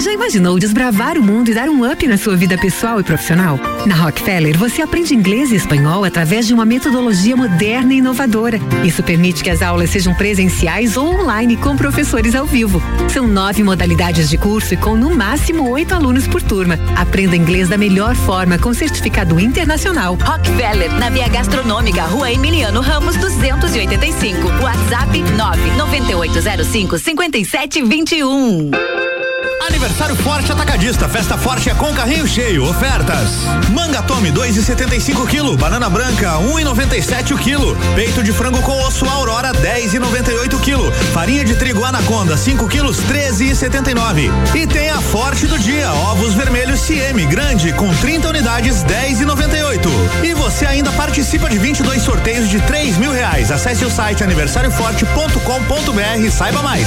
Já 0.00 0.12
imaginou 0.12 0.58
desbravar 0.60 1.18
o 1.18 1.22
mundo 1.22 1.50
e 1.50 1.54
dar 1.54 1.68
um 1.68 1.90
up 1.90 2.06
na 2.06 2.16
sua 2.16 2.36
vida 2.36 2.56
pessoal 2.56 3.00
e 3.00 3.02
profissional? 3.02 3.58
Na 3.84 3.96
Rockefeller, 3.96 4.56
você 4.56 4.80
aprende 4.80 5.12
inglês 5.12 5.50
e 5.50 5.56
espanhol 5.56 6.04
através 6.04 6.46
de 6.46 6.54
uma 6.54 6.64
metodologia 6.64 7.36
moderna 7.36 7.92
e 7.92 7.98
inovadora. 7.98 8.60
Isso 8.84 9.02
permite 9.02 9.42
que 9.42 9.50
as 9.50 9.60
aulas 9.60 9.90
sejam 9.90 10.14
presenciais 10.14 10.96
ou 10.96 11.20
online 11.20 11.56
com 11.56 11.76
professores 11.76 12.36
ao 12.36 12.46
vivo. 12.46 12.80
São 13.12 13.26
nove 13.26 13.64
modalidades 13.64 14.30
de 14.30 14.38
curso 14.38 14.74
e 14.74 14.76
com 14.76 14.94
no 14.94 15.10
máximo 15.10 15.68
oito 15.68 15.94
alunos 15.94 16.28
por 16.28 16.42
turma. 16.42 16.78
Aprenda 16.96 17.34
inglês 17.34 17.68
da 17.68 17.76
melhor 17.76 18.14
forma 18.14 18.56
com 18.56 18.72
certificado 18.72 19.40
internacional. 19.40 20.14
Rockefeller, 20.14 20.92
na 20.94 21.10
Via 21.10 21.28
Gastronômica, 21.28 22.02
Rua 22.02 22.30
Emiliano 22.30 22.80
Ramos 22.80 23.16
285. 23.16 24.46
WhatsApp 24.62 25.22
99805 25.36 26.98
5721. 26.98 29.17
Aniversário 29.60 30.14
Forte 30.16 30.52
Atacadista, 30.52 31.08
festa 31.08 31.36
forte 31.36 31.68
é 31.68 31.74
com 31.74 31.92
carrinho 31.92 32.26
cheio, 32.26 32.64
ofertas. 32.64 33.44
Manga 33.70 34.02
Tome 34.02 34.30
2,75 34.30 35.26
kg, 35.26 35.56
banana 35.56 35.88
branca 35.90 36.34
1,97 36.34 37.34
o 37.34 37.38
quilo, 37.38 37.76
peito 37.94 38.22
de 38.22 38.32
frango 38.32 38.62
com 38.62 38.80
osso 38.84 39.04
Aurora 39.06 39.52
10,98 39.52 40.60
kg, 40.60 40.92
farinha 41.12 41.44
de 41.44 41.54
trigo 41.56 41.84
Anaconda 41.84 42.36
5 42.36 42.68
quilos 42.68 42.98
13,79. 43.02 44.30
E 44.54 44.66
tem 44.66 44.90
a 44.90 45.00
Forte 45.00 45.46
do 45.46 45.58
dia, 45.58 45.92
ovos 45.92 46.34
vermelhos 46.34 46.80
CM 46.80 47.24
grande 47.26 47.72
com 47.72 47.92
30 47.96 48.28
unidades 48.28 48.84
10,98. 48.84 49.88
E 50.22 50.34
você 50.34 50.66
ainda 50.66 50.92
participa 50.92 51.48
de 51.48 51.58
22 51.58 52.02
sorteios 52.02 52.48
de 52.48 52.60
3 52.60 52.96
mil 52.98 53.10
reais. 53.10 53.50
Acesse 53.50 53.84
o 53.84 53.90
site 53.90 54.22
aniversarioforte.com.br 54.22 56.20
e 56.20 56.30
saiba 56.30 56.62
mais. 56.62 56.86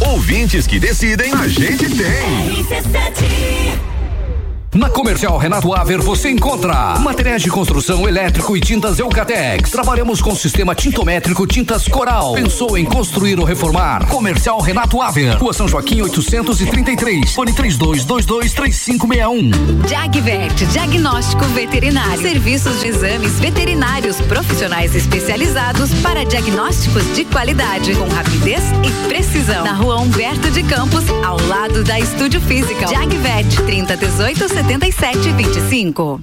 Ouvintes 0.00 0.66
que 0.66 0.78
decidem, 0.78 1.32
a 1.32 1.48
gente 1.48 1.88
tem. 1.88 3.91
Na 4.74 4.88
Comercial 4.88 5.36
Renato 5.36 5.74
Aver 5.74 6.00
você 6.00 6.30
encontra 6.30 6.98
materiais 6.98 7.42
de 7.42 7.50
construção 7.50 8.08
elétrico 8.08 8.56
e 8.56 8.60
tintas 8.60 8.98
Eucatex. 8.98 9.70
Trabalhamos 9.70 10.22
com 10.22 10.34
sistema 10.34 10.74
tintométrico 10.74 11.46
Tintas 11.46 11.86
Coral. 11.86 12.32
Pensou 12.32 12.78
em 12.78 12.86
construir 12.86 13.38
ou 13.38 13.44
reformar? 13.44 14.08
Comercial 14.08 14.58
Renato 14.62 15.02
Aver. 15.02 15.36
Rua 15.36 15.52
São 15.52 15.68
Joaquim 15.68 16.00
833. 16.00 17.34
Fone 17.34 17.52
32223561. 17.52 19.86
Jagvet, 19.86 20.64
diagnóstico 20.64 21.44
veterinário. 21.48 22.22
Serviços 22.22 22.80
de 22.80 22.86
exames 22.86 23.38
veterinários 23.38 24.22
profissionais 24.22 24.94
especializados 24.94 25.92
para 25.96 26.24
diagnósticos 26.24 27.04
de 27.14 27.26
qualidade, 27.26 27.94
com 27.94 28.08
rapidez 28.08 28.62
e 28.82 28.90
precisão. 29.06 29.66
Na 29.66 29.74
rua 29.74 30.00
Humberto 30.00 30.50
de 30.50 30.62
Campos, 30.62 31.04
ao 31.22 31.38
lado 31.46 31.84
da 31.84 32.00
Estúdio 32.00 32.40
Física. 32.40 32.88
Jagvet, 32.88 33.54
3018 33.66 34.61
7725. 34.62 36.20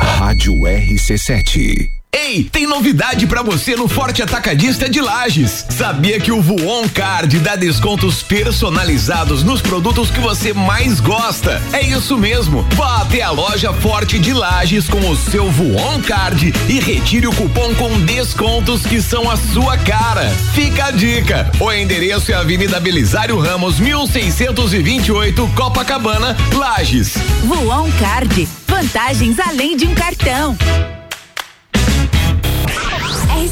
Rádio 0.00 0.52
RC7. 0.54 1.93
Ei, 2.14 2.44
tem 2.44 2.64
novidade 2.64 3.26
pra 3.26 3.42
você 3.42 3.74
no 3.74 3.88
Forte 3.88 4.22
Atacadista 4.22 4.88
de 4.88 5.00
Lages. 5.00 5.66
Sabia 5.68 6.20
que 6.20 6.30
o 6.30 6.40
Voon 6.40 6.88
Card 6.88 7.40
dá 7.40 7.56
descontos 7.56 8.22
personalizados 8.22 9.42
nos 9.42 9.60
produtos 9.60 10.12
que 10.12 10.20
você 10.20 10.52
mais 10.52 11.00
gosta? 11.00 11.60
É 11.72 11.82
isso 11.82 12.16
mesmo. 12.16 12.64
Vá 12.76 12.98
até 12.98 13.20
a 13.20 13.32
loja 13.32 13.72
Forte 13.72 14.16
de 14.20 14.32
Lages 14.32 14.86
com 14.86 15.10
o 15.10 15.16
seu 15.16 15.50
Voon 15.50 16.00
Card 16.02 16.54
e 16.68 16.78
retire 16.78 17.26
o 17.26 17.34
cupom 17.34 17.74
com 17.74 18.00
descontos 18.02 18.86
que 18.86 19.02
são 19.02 19.28
a 19.28 19.36
sua 19.36 19.76
cara. 19.76 20.30
Fica 20.54 20.84
a 20.84 20.90
dica. 20.92 21.50
O 21.58 21.72
endereço 21.72 22.30
é 22.30 22.36
Avenida 22.36 22.78
Belisário 22.78 23.40
Ramos, 23.40 23.80
1628, 23.80 25.50
Copacabana, 25.56 26.36
Lages. 26.52 27.14
Voon 27.42 27.90
Card. 27.98 28.48
Vantagens 28.68 29.36
além 29.40 29.76
de 29.76 29.88
um 29.88 29.94
cartão. 29.96 30.56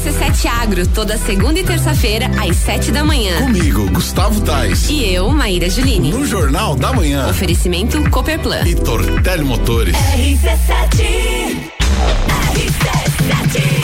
RC7 0.03 0.47
Agro, 0.47 0.85
toda 0.85 1.17
segunda 1.17 1.57
e 1.59 1.63
terça-feira, 1.63 2.29
às 2.37 2.57
sete 2.57 2.91
da 2.91 3.05
manhã. 3.05 3.37
Comigo, 3.37 3.89
Gustavo 3.89 4.41
Tais. 4.41 4.89
E 4.89 5.13
eu, 5.13 5.29
Maíra 5.29 5.69
Juline. 5.69 6.11
No 6.11 6.25
Jornal 6.25 6.75
da 6.75 6.91
Manhã. 6.91 7.29
Oferecimento 7.29 8.09
Cooperplan. 8.09 8.67
E 8.67 8.75
Tortelli 8.75 9.45
Motores. 9.45 9.95
RC7. 9.95 11.71
RC7, 12.53 13.82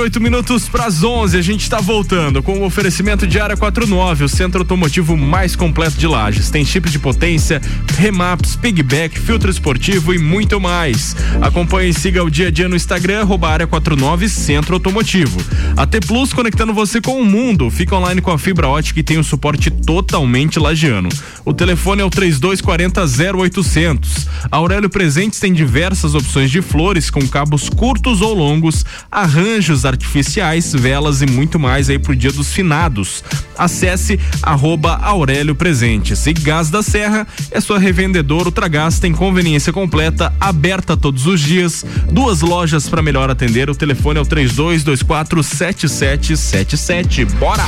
8 0.00 0.20
minutos 0.20 0.68
para 0.68 0.86
as 0.86 1.04
11. 1.04 1.38
A 1.38 1.42
gente 1.42 1.62
está 1.62 1.80
voltando 1.80 2.42
com 2.42 2.58
o 2.58 2.64
oferecimento 2.64 3.28
de 3.28 3.38
Área 3.38 3.56
49, 3.56 4.24
o 4.24 4.28
centro 4.28 4.62
automotivo 4.62 5.16
mais 5.16 5.54
completo 5.54 5.96
de 5.96 6.06
Lages. 6.06 6.50
Tem 6.50 6.64
chip 6.64 6.90
de 6.90 6.98
potência, 6.98 7.62
remaps, 7.96 8.56
pigback, 8.56 9.16
filtro 9.16 9.48
esportivo 9.48 10.12
e 10.12 10.18
muito 10.18 10.60
mais. 10.60 11.14
Acompanhe 11.40 11.90
e 11.90 11.94
siga 11.94 12.24
o 12.24 12.30
dia 12.30 12.48
a 12.48 12.50
dia 12.50 12.68
no 12.68 12.74
Instagram, 12.74 13.24
Área 13.42 13.68
49 13.68 14.28
Centro 14.28 14.74
Automotivo. 14.74 15.40
A 15.76 15.86
T 15.86 16.00
Plus 16.00 16.32
conectando 16.32 16.74
você 16.74 17.00
com 17.00 17.20
o 17.20 17.24
mundo. 17.24 17.70
Fica 17.70 17.94
online 17.94 18.20
com 18.20 18.32
a 18.32 18.38
fibra 18.38 18.66
ótica 18.66 18.98
e 18.98 19.02
tem 19.04 19.18
o 19.18 19.24
suporte 19.24 19.70
totalmente 19.70 20.58
lagiano. 20.58 21.08
O 21.44 21.54
telefone 21.54 22.02
é 22.02 22.04
o 22.04 22.10
3240 22.10 23.04
0800. 23.38 24.26
A 24.50 24.56
Aurélio 24.56 24.90
Presentes 24.90 25.38
tem 25.38 25.52
diversas 25.52 26.16
opções 26.16 26.50
de 26.50 26.60
flores 26.60 27.10
com 27.10 27.26
cabos 27.28 27.68
curtos 27.68 28.20
ou 28.20 28.34
longos, 28.34 28.84
arranjos 29.14 29.86
artificiais, 29.86 30.72
velas 30.72 31.22
e 31.22 31.26
muito 31.26 31.58
mais 31.58 31.88
aí 31.88 31.98
pro 31.98 32.16
dia 32.16 32.32
dos 32.32 32.52
finados. 32.52 33.22
Acesse 33.56 34.18
arroba 34.42 34.96
Aurélio 34.96 35.54
Presentes. 35.54 36.26
E 36.26 36.32
Gás 36.32 36.68
da 36.68 36.82
Serra 36.82 37.26
é 37.50 37.60
sua 37.60 37.78
revendedora 37.78 38.46
Ultragás, 38.46 38.98
tem 38.98 39.12
conveniência 39.12 39.72
completa, 39.72 40.34
aberta 40.40 40.96
todos 40.96 41.26
os 41.26 41.40
dias, 41.40 41.84
duas 42.10 42.40
lojas 42.40 42.88
para 42.88 43.00
melhor 43.00 43.30
atender. 43.30 43.70
O 43.70 43.74
telefone 43.74 44.18
é 44.18 44.22
o 44.22 44.26
3224 44.26 45.42
7777. 45.42 47.24
Bora! 47.38 47.64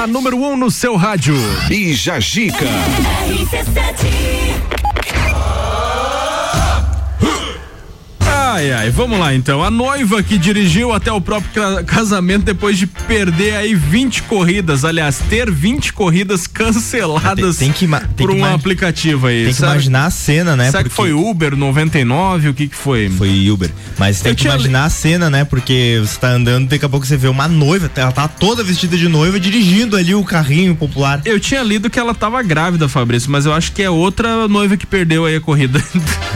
A 0.00 0.06
número 0.06 0.38
1 0.38 0.52
um 0.52 0.56
no 0.56 0.70
seu 0.70 0.96
rádio. 0.96 1.34
E 1.70 1.92
Jajica. 1.92 2.64
Ai, 8.52 8.72
ai, 8.72 8.90
vamos 8.90 9.18
lá 9.18 9.34
então. 9.34 9.62
A 9.62 9.70
noiva 9.70 10.22
que 10.22 10.36
dirigiu 10.36 10.92
até 10.92 11.12
o 11.12 11.20
próprio 11.20 11.50
ca- 11.52 11.84
casamento 11.84 12.44
depois 12.44 12.76
de 12.76 12.86
perder 12.86 13.54
aí 13.56 13.74
20 13.74 14.22
corridas, 14.24 14.84
aliás, 14.84 15.18
ter 15.28 15.50
20 15.50 15.92
corridas 15.92 16.46
canceladas 16.46 17.56
Tem- 17.58 17.70
tem 17.72 17.88
que 17.88 17.96
tem 18.16 18.26
por 18.26 18.30
um 18.30 18.44
aplicativo 18.44 19.26
aí. 19.28 19.44
Tem 19.44 19.52
que 19.52 19.58
Será- 19.60 19.72
imaginar 19.72 20.06
a 20.06 20.10
cena, 20.10 20.56
né? 20.56 20.70
Será 20.70 20.82
que 20.82 20.90
foi 20.90 21.12
Uber 21.12 21.54
99? 21.56 22.48
O 22.48 22.54
que 22.54 22.66
que 22.68 22.74
foi? 22.76 23.08
Foi 23.10 23.48
Uber. 23.50 23.70
Mas 23.98 24.20
tem 24.20 24.30
Eu 24.30 24.36
que 24.36 24.42
tinha 24.42 24.54
imaginar 24.54 24.84
a 24.84 24.90
cena, 24.90 25.30
né? 25.30 25.44
Porque 25.44 25.98
você 26.04 26.18
tá 26.18 26.28
andando, 26.30 26.68
daqui 26.68 26.84
a 26.84 26.88
pouco 26.88 27.06
você 27.06 27.16
vê 27.16 27.28
uma 27.28 27.46
noiva, 27.46 27.90
ela 27.94 28.12
tá 28.12 28.26
toda 28.26 28.62
vestida 28.64 28.96
de 28.96 29.08
noiva, 29.08 29.38
dirigindo 29.38 29.96
ali 29.96 30.14
o 30.14 30.24
carrinho 30.24 30.74
popular. 30.74 31.20
Eu 31.24 31.38
tinha 31.38 31.62
lido 31.62 31.88
que 31.88 31.98
ela 31.98 32.14
tava 32.14 32.42
grávida, 32.42 32.88
Fabrício, 32.88 33.30
mas 33.30 33.46
eu 33.46 33.52
acho 33.52 33.72
que 33.72 33.82
é 33.82 33.90
outra 33.90 34.48
noiva 34.48 34.76
que 34.76 34.86
perdeu 34.86 35.24
aí 35.24 35.36
a 35.36 35.40
corrida. 35.40 35.80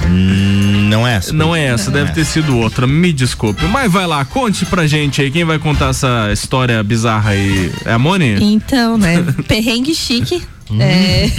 Hum, 0.06 0.88
não 0.90 1.06
é 1.06 1.14
essa. 1.16 1.32
Não 1.32 1.56
é 1.56 1.64
essa, 1.64 1.90
Não 1.90 1.98
deve 2.05 2.14
ter 2.14 2.24
sido 2.24 2.57
outra. 2.59 2.86
Me 2.86 3.12
desculpe. 3.12 3.64
Mas 3.66 3.90
vai 3.92 4.07
lá, 4.07 4.24
conte 4.24 4.64
pra 4.66 4.86
gente 4.86 5.20
aí. 5.22 5.30
Quem 5.30 5.44
vai 5.44 5.59
contar 5.59 5.90
essa 5.90 6.30
história 6.32 6.82
bizarra 6.82 7.30
aí? 7.30 7.72
É 7.84 7.92
a 7.92 7.98
Moni? 7.98 8.36
Então, 8.40 8.96
né? 8.98 9.22
Perrengue 9.48 9.94
chique. 9.94 10.42
É, 10.80 11.30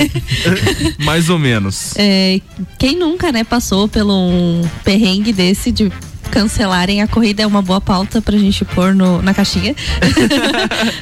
Mais 1.03 1.29
ou 1.29 1.39
menos. 1.39 1.93
é, 1.97 2.39
quem 2.77 2.95
nunca, 2.97 3.31
né, 3.31 3.43
passou 3.43 3.87
pelo 3.87 4.13
um 4.13 4.61
perrengue 4.83 5.33
desse 5.33 5.71
de 5.71 5.91
cancelarem 6.29 7.01
a 7.01 7.07
corrida 7.07 7.43
é 7.43 7.47
uma 7.47 7.61
boa 7.61 7.79
pauta 7.81 8.21
pra 8.21 8.37
gente 8.37 8.63
pôr 8.65 8.93
no, 8.95 9.21
na 9.21 9.33
caixinha. 9.33 9.75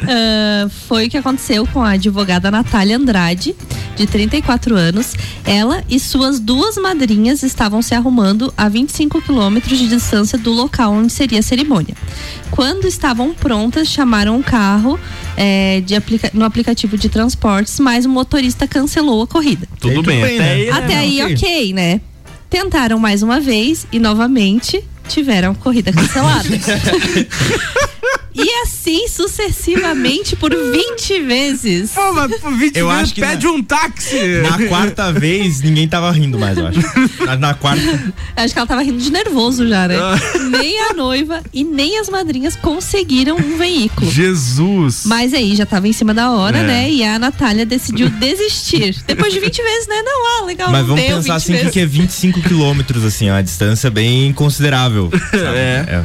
Ah, 0.07 0.69
foi 0.88 1.07
o 1.07 1.09
que 1.09 1.17
aconteceu 1.17 1.65
com 1.67 1.82
a 1.82 1.91
advogada 1.91 2.51
Natália 2.51 2.97
Andrade, 2.97 3.55
de 3.95 4.05
34 4.05 4.76
anos. 4.76 5.13
Ela 5.45 5.84
e 5.89 5.99
suas 5.99 6.39
duas 6.39 6.76
madrinhas 6.78 7.43
estavam 7.43 7.82
se 7.82 7.93
arrumando 7.95 8.53
a 8.57 8.67
25 8.69 9.21
quilômetros 9.21 9.78
de 9.78 9.88
distância 9.88 10.38
do 10.38 10.51
local 10.51 10.93
onde 10.93 11.11
seria 11.11 11.39
a 11.39 11.41
cerimônia. 11.43 11.95
Quando 12.51 12.86
estavam 12.86 13.34
prontas, 13.34 13.88
chamaram 13.88 14.36
um 14.38 14.41
carro 14.41 14.99
é, 15.36 15.82
de 15.82 15.95
aplica- 15.95 16.32
no 16.34 16.45
aplicativo 16.45 16.97
de 16.97 17.09
transportes, 17.09 17.80
mas 17.80 18.05
o 18.05 18.09
motorista 18.09 18.67
cancelou 18.67 19.24
a 19.24 19.28
corrida. 19.28 19.67
Tudo 19.80 19.95
Tudo 19.95 20.07
bem, 20.07 20.21
bem, 20.21 20.36
até 20.39 20.43
né? 20.45 20.51
aí. 20.53 20.65
né? 20.65 20.71
Até 20.71 20.95
aí, 20.97 21.24
ok, 21.34 21.74
né? 21.74 22.01
Tentaram 22.49 22.99
mais 22.99 23.24
uma 23.24 23.39
vez 23.39 23.88
e 23.91 23.97
novamente 23.99 24.84
tiveram 25.08 25.54
corrida 25.56 25.91
cancelada. 25.91 26.47
e 28.36 28.49
assim 28.64 29.07
sucessivamente 29.07 30.36
por 30.36 30.51
20 30.51 31.22
vezes. 31.22 31.91
Pô, 31.91 32.14
mas 32.14 32.36
por 32.39 32.51
20 32.57 32.76
Eu 32.78 32.88
vezes 32.88 33.03
acho 33.03 33.14
que 33.14 33.22
pede 33.22 33.47
um 33.47 33.61
táxi. 33.64 34.18
Na 34.41 34.68
quarta 34.68 35.11
vez, 35.14 35.61
ninguém 35.61 35.88
tava 35.88 36.11
rindo 36.11 36.39
mais, 36.39 36.57
eu 36.57 36.68
acho. 36.68 36.80
Na, 37.26 37.36
na 37.38 37.53
quarta. 37.53 37.84
Acho 38.36 38.53
que 38.53 38.59
ela 38.59 38.68
tava 38.68 38.82
rindo 38.82 38.97
de 38.97 39.11
nervoso 39.11 39.68
já, 39.68 39.88
né? 39.88 39.95
nem 40.49 40.80
a 40.89 40.93
noiva 40.93 41.41
e 41.53 41.64
nem 41.64 41.99
as 41.99 42.09
madrinhas 42.09 42.55
conseguiram 42.55 43.36
um 43.38 43.57
veículo. 43.57 44.09
Jesus. 44.11 45.03
Mas 45.05 45.34
aí 45.34 45.55
já 45.55 45.66
tava 45.66 45.88
em 45.88 45.93
cima 45.93 46.14
da 46.14 46.32
hora, 46.32 46.57
É. 46.57 46.64
né? 46.68 46.91
E 46.91 47.03
a 47.03 47.20
Natália 47.20 47.66
decidiu 47.66 48.09
desistir. 48.09 48.95
Depois 49.05 49.32
de 49.34 49.39
20 49.39 49.61
vezes, 49.61 49.88
né? 49.88 50.01
Não, 50.03 50.41
ah, 50.41 50.45
legal, 50.45 50.72
Mas 50.72 50.86
vamos 50.86 51.01
pensar 51.01 51.22
20 51.22 51.32
assim 51.32 51.53
vezes. 51.53 51.72
que 51.72 51.80
é 51.80 51.86
25 51.86 52.41
quilômetros, 52.41 53.03
assim, 53.05 53.30
ó, 53.30 53.34
uma 53.34 53.43
distância 53.43 53.89
bem 53.91 54.34
considerável. 54.34 55.09
sabe? 55.32 55.57
É. 55.57 56.03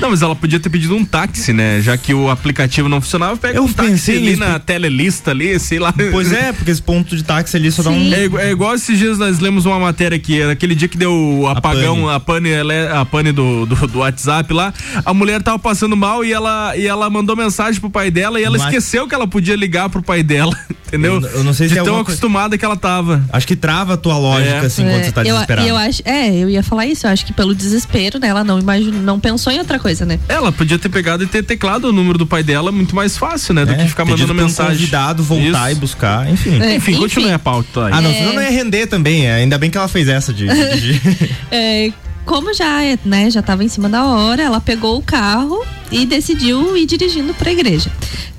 Não, 0.00 0.10
mas 0.10 0.22
ela 0.22 0.34
podia 0.34 0.58
ter 0.60 0.68
pedido 0.70 0.94
um 0.96 1.04
táxi, 1.04 1.52
né? 1.52 1.80
Já 1.80 1.96
que 1.96 2.12
o 2.12 2.28
aplicativo 2.30 2.88
não 2.88 3.00
funcionava, 3.00 3.36
pega 3.36 3.58
Eu 3.58 3.64
um 3.64 3.72
táxi 3.72 3.90
pensei 3.90 4.16
ali 4.16 4.26
nisso. 4.30 4.40
na 4.40 4.58
telelista 4.58 5.30
ali, 5.30 5.58
sei 5.58 5.78
lá. 5.78 5.92
Pois 6.10 6.32
é, 6.32 6.52
porque 6.52 6.70
esse 6.70 6.82
ponto 6.82 7.16
de 7.16 7.22
táxi 7.22 7.56
ali 7.56 7.70
só 7.70 7.82
dá 7.82 7.90
um. 7.90 8.12
É, 8.12 8.24
é 8.46 8.50
igual 8.50 8.74
esses 8.74 8.98
dias 8.98 9.18
nós 9.18 9.38
lemos 9.38 9.66
uma 9.66 9.78
matéria 9.78 10.16
aqui, 10.16 10.42
aquele 10.42 10.74
dia 10.74 10.88
que 10.88 10.96
deu 10.98 11.12
o 11.12 11.46
apagão, 11.48 12.08
a 12.08 12.18
pane, 12.18 12.50
ela 12.50 12.72
é- 12.72 12.92
a 12.96 13.04
pane 13.04 13.32
do, 13.32 13.66
do, 13.66 13.86
do 13.86 13.98
WhatsApp 14.00 14.52
lá, 14.52 14.72
a 15.04 15.14
mulher 15.14 15.42
tava 15.42 15.58
passando 15.58 15.96
mal 15.96 16.24
e 16.24 16.32
ela, 16.32 16.76
e 16.76 16.86
ela 16.86 17.08
mandou 17.08 17.36
mensagem 17.36 17.80
pro 17.80 17.90
pai 17.90 18.10
dela 18.10 18.40
e 18.40 18.44
ela 18.44 18.58
Mas- 18.58 18.66
esqueceu 18.66 19.06
que 19.06 19.14
ela 19.14 19.26
podia 19.26 19.54
ligar 19.56 19.88
pro 19.88 20.02
pai 20.02 20.22
dela, 20.22 20.56
entendeu? 20.88 21.20
Eu- 21.20 21.28
eu 21.28 21.44
não 21.44 21.52
sei 21.54 21.68
se 21.68 21.74
De 21.74 21.80
é 21.80 21.82
tão 21.82 21.90
alguma 21.92 22.04
coisa- 22.04 22.18
acostumada 22.18 22.58
que 22.58 22.64
ela 22.64 22.76
tava. 22.76 23.24
Acho 23.32 23.46
que 23.46 23.56
trava 23.56 23.94
a 23.94 23.96
tua 23.96 24.16
lógica, 24.18 24.54
É. 24.56 24.66
assim, 24.66 24.82
quando 24.84 25.00
É, 25.00 25.04
você 25.04 25.12
tá 25.12 25.20
eu, 25.22 25.32
desesperado. 25.34 25.68
eu 25.68 25.76
acho, 25.76 26.02
é, 26.04 26.34
eu 26.36 26.48
ia 26.50 26.62
falar 26.62 26.86
isso. 26.86 27.06
Eu 27.06 27.10
acho 27.10 27.24
que 27.24 27.32
pelo 27.32 27.54
desespero, 27.54 28.18
né? 28.18 28.28
Ela 28.28 28.42
não 28.44 28.58
imaginou, 28.58 29.00
não 29.00 29.20
pensou 29.20 29.52
em 29.52 29.58
outra 29.58 29.73
coisa, 29.78 30.04
né? 30.04 30.18
Ela 30.28 30.50
podia 30.52 30.78
ter 30.78 30.88
pegado 30.88 31.22
e 31.24 31.26
ter 31.26 31.42
teclado 31.42 31.86
o 31.88 31.92
número 31.92 32.18
do 32.18 32.26
pai 32.26 32.42
dela 32.42 32.70
muito 32.72 32.94
mais 32.94 33.16
fácil, 33.16 33.54
né? 33.54 33.64
Do 33.64 33.72
É, 33.72 33.76
que 33.76 33.88
ficar 33.88 34.04
mandando 34.04 34.32
um 34.32 34.36
mensagem. 34.36 34.74
convidado 34.76 35.22
voltar 35.22 35.70
Isso. 35.70 35.78
e 35.78 35.80
buscar, 35.80 36.30
enfim. 36.30 36.60
É, 36.60 36.76
Enfim, 36.76 36.92
enfim. 36.92 37.00
continue 37.00 37.32
a 37.32 37.38
pauta 37.38 37.86
aí. 37.86 37.92
Ah, 37.92 38.00
não, 38.00 38.10
É. 38.10 38.14
senão 38.14 38.32
não 38.34 38.42
ia 38.42 38.50
render 38.50 38.86
também. 38.86 39.26
é, 39.26 39.34
Ainda 39.34 39.58
bem 39.58 39.70
que 39.70 39.76
ela 39.78 39.88
fez 39.88 40.08
essa 40.08 40.32
de. 40.32 40.46
de- 40.48 40.80
de- 41.00 41.30
É, 41.50 41.92
como 42.24 42.54
já, 42.54 42.78
né, 43.04 43.30
já 43.30 43.42
tava 43.42 43.62
em 43.64 43.68
cima 43.68 43.88
da 43.88 44.04
hora, 44.04 44.42
ela 44.42 44.60
pegou 44.60 44.98
o 44.98 45.02
carro 45.02 45.62
e 45.92 46.06
decidiu 46.06 46.76
ir 46.76 46.86
dirigindo 46.86 47.34
pra 47.34 47.52
igreja. 47.52 47.90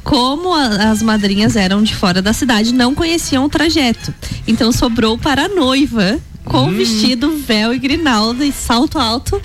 Como 0.04 0.54
a- 0.54 0.90
as 0.92 1.02
madrinhas 1.02 1.56
eram 1.56 1.82
de 1.84 1.96
fora 1.96 2.22
da 2.22 2.34
cidade, 2.34 2.74
não 2.74 2.94
conheciam 2.96 3.46
o 3.46 3.50
trajeto. 3.50 4.14
Então 4.48 4.72
sobrou 4.72 5.18
para 5.18 5.46
a 5.46 5.48
noiva, 5.50 6.20
com 6.46 6.72
vestido, 6.72 7.38
véu 7.46 7.74
e 7.74 7.80
grinalda 7.80 8.46
e 8.46 8.52
salto 8.52 8.98
alto, 9.00 9.42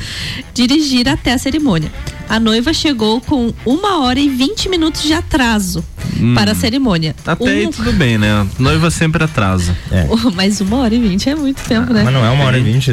dirigir 0.55 1.09
até 1.09 1.33
a 1.33 1.39
cerimônia. 1.39 1.91
A 2.29 2.39
noiva 2.39 2.73
chegou 2.73 3.21
com 3.21 3.53
uma 3.67 4.01
hora 4.03 4.21
e 4.21 4.29
20 4.29 4.69
minutos 4.69 5.03
de 5.03 5.13
atraso 5.13 5.85
Hum. 6.21 6.35
para 6.35 6.53
a 6.53 6.55
cerimônia. 6.55 7.15
Até 7.27 7.45
Um- 7.45 7.49
aí 7.49 7.69
tudo 7.69 7.93
bem, 7.93 8.19
né? 8.19 8.47
Noiva 8.59 8.91
sempre 8.91 9.25
atrasa. 9.25 9.77
É. 9.91 10.07
Mas 10.37 10.61
uma 10.61 10.77
hora 10.79 10.95
e 10.95 11.01
vinte 11.01 11.29
é 11.29 11.35
muito 11.35 11.61
tempo, 11.65 11.93
né? 11.93 12.03
Mas 12.05 12.15
não 12.15 12.25
é 12.25 12.31
uma 12.31 12.45
hora 12.45 12.59
e 12.59 12.63
vinte. 12.63 12.91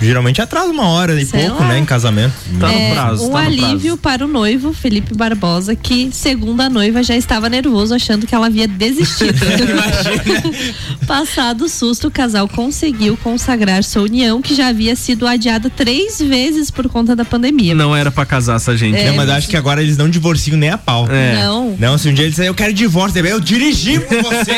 Geralmente 0.00 0.40
atrasa 0.42 0.68
uma 0.70 0.88
hora 0.88 1.20
e 1.20 1.24
Sei 1.24 1.40
pouco, 1.46 1.62
lá. 1.62 1.68
né? 1.68 1.78
Em 1.78 1.84
casamento. 1.84 2.34
Tá 2.58 2.72
É, 2.72 2.88
no 2.88 2.94
prazo. 2.94 3.24
um 3.26 3.30
tá 3.30 3.42
no 3.42 3.46
alívio 3.46 3.96
para 3.96 4.24
o 4.24 4.28
noivo, 4.28 4.72
Felipe 4.72 5.14
Barbosa, 5.14 5.74
que, 5.76 6.10
segundo 6.12 6.60
a 6.60 6.68
noiva, 6.68 7.02
já 7.02 7.16
estava 7.16 7.48
nervoso, 7.48 7.94
achando 7.94 8.26
que 8.26 8.34
ela 8.34 8.46
havia 8.46 8.66
desistido. 8.66 9.38
Passado 11.06 11.64
o 11.64 11.68
susto, 11.68 12.08
o 12.08 12.10
casal 12.10 12.48
conseguiu 12.48 13.16
consagrar 13.22 13.82
sua 13.84 14.02
união, 14.02 14.42
que 14.42 14.54
já 14.54 14.68
havia 14.68 14.94
sido 14.96 15.26
adiada 15.26 15.70
três 15.70 16.18
vezes 16.18 16.70
por 16.70 16.88
conta 16.88 17.14
da 17.14 17.24
pandemia. 17.24 17.74
Não 17.74 17.94
era 17.94 18.10
pra 18.10 18.26
casar 18.26 18.56
essa 18.56 18.76
gente. 18.76 18.96
É, 18.96 19.08
Não, 19.10 19.16
mas 19.16 19.28
acho 19.30 19.48
que 19.48 19.56
agora 19.56 19.82
eles 19.82 19.96
não 19.96 20.08
divorciam 20.10 20.56
nem 20.56 20.70
a 20.70 20.78
pau. 20.78 21.08
É. 21.10 21.34
Não. 21.36 21.76
Não, 21.78 21.96
se 21.98 22.08
um 22.08 22.14
dia 22.14 22.24
eles 22.24 22.32
disserem, 22.32 22.48
eu 22.48 22.54
quero 22.54 22.72
divórcio, 22.72 23.24
eu 23.26 23.40
dirigi 23.40 24.00
por 24.00 24.22
você, 24.22 24.52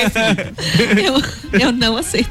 eu, 1.05 1.61
eu 1.61 1.73
não 1.73 1.97
aceito. 1.97 2.31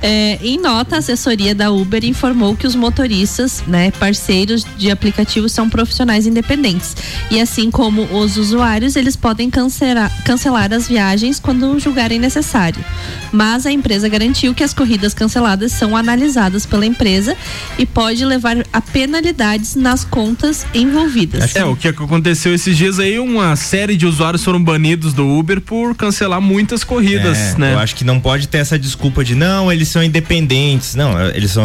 É, 0.00 0.38
em 0.42 0.58
nota, 0.60 0.96
a 0.96 0.98
assessoria 1.00 1.54
da 1.54 1.70
Uber 1.70 2.04
informou 2.04 2.19
que 2.58 2.66
os 2.66 2.74
motoristas, 2.74 3.64
né, 3.66 3.90
parceiros 3.92 4.66
de 4.76 4.90
aplicativos 4.90 5.52
são 5.52 5.68
profissionais 5.68 6.26
independentes. 6.26 6.96
E 7.30 7.40
assim 7.40 7.70
como 7.70 8.02
os 8.04 8.36
usuários, 8.36 8.96
eles 8.96 9.16
podem 9.16 9.48
cancelar, 9.50 10.10
cancelar 10.24 10.72
as 10.72 10.86
viagens 10.86 11.40
quando 11.40 11.78
julgarem 11.78 12.18
necessário. 12.18 12.84
Mas 13.32 13.64
a 13.66 13.72
empresa 13.72 14.08
garantiu 14.08 14.54
que 14.54 14.62
as 14.62 14.74
corridas 14.74 15.14
canceladas 15.14 15.72
são 15.72 15.96
analisadas 15.96 16.66
pela 16.66 16.84
empresa 16.84 17.36
e 17.78 17.86
pode 17.86 18.24
levar 18.24 18.56
a 18.72 18.80
penalidades 18.80 19.74
nas 19.74 20.04
contas 20.04 20.66
envolvidas. 20.74 21.56
É, 21.56 21.64
o 21.64 21.76
que 21.76 21.88
aconteceu 21.88 22.54
esses 22.54 22.76
dias 22.76 22.98
aí, 22.98 23.18
uma 23.18 23.56
série 23.56 23.96
de 23.96 24.06
usuários 24.06 24.44
foram 24.44 24.62
banidos 24.62 25.12
do 25.12 25.26
Uber 25.26 25.60
por 25.60 25.94
cancelar 25.94 26.40
muitas 26.40 26.84
corridas, 26.84 27.38
É, 27.38 27.58
né? 27.58 27.74
Eu 27.74 27.78
acho 27.78 27.94
que 27.94 28.04
não 28.04 28.20
pode 28.20 28.48
ter 28.48 28.58
essa 28.58 28.78
desculpa 28.78 29.24
de 29.24 29.34
não, 29.34 29.72
eles 29.72 29.88
são 29.88 30.02
independentes. 30.02 30.94
Não, 30.94 31.20
eles 31.30 31.50
são 31.50 31.64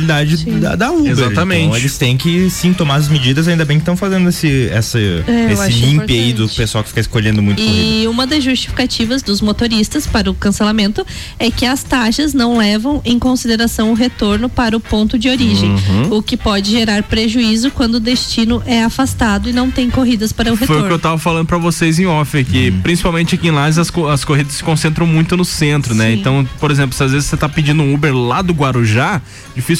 responsabilidade 0.00 0.36
da, 0.60 0.76
da 0.76 0.90
Uber. 0.90 1.10
Exatamente. 1.10 1.64
Então 1.66 1.76
eles 1.76 1.98
têm 1.98 2.16
que 2.16 2.48
sim 2.50 2.72
tomar 2.72 2.96
as 2.96 3.08
medidas, 3.08 3.48
ainda 3.48 3.64
bem 3.64 3.76
que 3.78 3.82
estão 3.82 3.96
fazendo 3.96 4.28
esse, 4.28 4.68
essa, 4.70 4.98
É, 4.98 5.52
esse 5.52 5.72
limpe 5.72 6.12
aí 6.12 6.32
do 6.32 6.48
pessoal 6.48 6.82
que 6.82 6.88
fica 6.90 7.00
escolhendo 7.00 7.42
muito 7.42 7.62
corrida. 7.62 7.76
E 7.80 8.08
uma 8.08 8.26
das 8.26 8.42
justificativas 8.42 9.22
dos 9.22 9.40
motoristas 9.40 10.06
para 10.06 10.30
o 10.30 10.34
cancelamento 10.34 11.04
é 11.38 11.50
que 11.50 11.66
as 11.66 11.82
taxas 11.82 12.34
não 12.34 12.56
levam 12.58 13.00
em 13.04 13.18
consideração 13.18 13.90
o 13.90 13.94
retorno 13.94 14.48
para 14.48 14.76
o 14.76 14.80
ponto 14.80 15.18
de 15.18 15.28
origem, 15.28 15.72
Uhum. 15.72 16.18
o 16.18 16.22
que 16.22 16.36
pode 16.36 16.70
gerar 16.70 17.02
prejuízo 17.02 17.70
quando 17.70 17.94
o 17.96 18.00
destino 18.00 18.62
é 18.66 18.82
afastado 18.82 19.48
e 19.48 19.52
não 19.52 19.70
tem 19.70 19.88
corridas 19.90 20.32
para 20.32 20.52
o 20.52 20.56
Foi 20.56 20.64
o 20.64 20.68
que 20.68 20.72
eu 20.72 20.76
retorno. 20.82 20.98
tava 20.98 21.18
falando 21.18 21.46
pra 21.46 21.58
vocês 21.58 21.98
em 21.98 22.06
off 22.06 22.36
aqui. 22.36 22.70
Uhum. 22.70 22.80
Principalmente 22.82 23.34
aqui 23.34 23.48
em 23.48 23.50
Lages, 23.50 23.78
as, 23.78 23.90
as 24.10 24.24
corridas 24.24 24.54
se 24.54 24.62
concentram 24.64 25.06
muito 25.06 25.36
no 25.36 25.44
centro, 25.44 25.94
né? 25.94 26.10
Sim. 26.12 26.20
Então, 26.20 26.48
por 26.60 26.70
exemplo, 26.70 26.96
se 26.96 27.02
às 27.02 27.12
vezes 27.12 27.28
você 27.28 27.36
tá 27.36 27.48
pedindo 27.48 27.82
um 27.82 27.94
Uber 27.94 28.14
lá 28.14 28.42
do 28.42 28.52
Guarujá, 28.52 29.20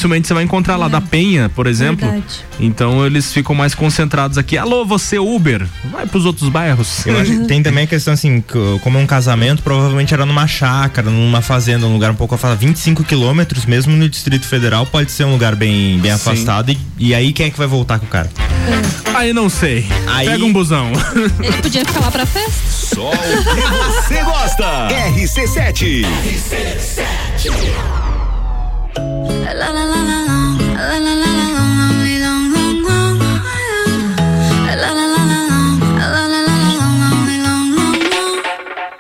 dificilmente 0.02 0.26
você 0.26 0.34
vai 0.34 0.42
encontrar 0.42 0.76
lá 0.76 0.86
é. 0.86 0.88
da 0.88 1.00
Penha, 1.00 1.48
por 1.48 1.66
exemplo. 1.66 2.08
Verdade. 2.08 2.44
Então 2.58 3.06
eles 3.06 3.32
ficam 3.32 3.54
mais 3.54 3.74
concentrados 3.74 4.36
aqui. 4.36 4.58
Alô, 4.58 4.84
você 4.84 5.18
Uber, 5.18 5.66
vai 5.90 6.06
pros 6.06 6.26
outros 6.26 6.48
bairros. 6.48 7.06
Eu 7.06 7.18
acho 7.18 7.30
que 7.30 7.46
tem 7.46 7.62
também 7.64 7.84
a 7.84 7.86
questão 7.86 8.14
assim, 8.14 8.42
como 8.82 8.98
é 8.98 9.00
um 9.00 9.06
casamento, 9.06 9.62
provavelmente 9.62 10.12
era 10.12 10.26
numa 10.26 10.46
chácara, 10.46 11.10
numa 11.10 11.40
fazenda, 11.40 11.86
um 11.86 11.92
lugar 11.92 12.10
um 12.10 12.14
pouco 12.14 12.34
afastado, 12.34 12.58
25 12.58 13.04
quilômetros, 13.04 13.64
mesmo 13.64 13.96
no 13.96 14.08
Distrito 14.08 14.46
Federal, 14.46 14.86
pode 14.86 15.12
ser 15.12 15.24
um 15.24 15.32
lugar 15.32 15.54
bem, 15.54 15.98
bem 15.98 16.10
afastado. 16.10 16.70
E, 16.70 16.78
e, 16.98 17.14
aí 17.14 17.32
quem 17.32 17.46
é 17.46 17.50
que 17.50 17.58
vai 17.58 17.66
voltar 17.66 17.98
com 17.98 18.06
o 18.06 18.08
cara? 18.08 18.30
É. 18.68 19.16
Aí 19.16 19.32
não 19.32 19.48
sei. 19.48 19.86
Aí... 20.06 20.26
Pega 20.26 20.44
um 20.44 20.52
busão. 20.52 20.90
Ele 21.40 21.56
podia 21.58 21.84
ficar 21.84 22.00
lá 22.00 22.10
pra 22.10 22.26
festa. 22.26 22.52
Só 22.94 23.10
o 23.10 23.12
que 23.12 24.08
você 24.08 24.22
gosta. 24.22 24.88
RC7. 24.88 26.04
RC7. 26.04 28.01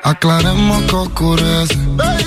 Aclaremos 0.04 0.82
que 0.82 0.94
oscurece, 0.94 1.76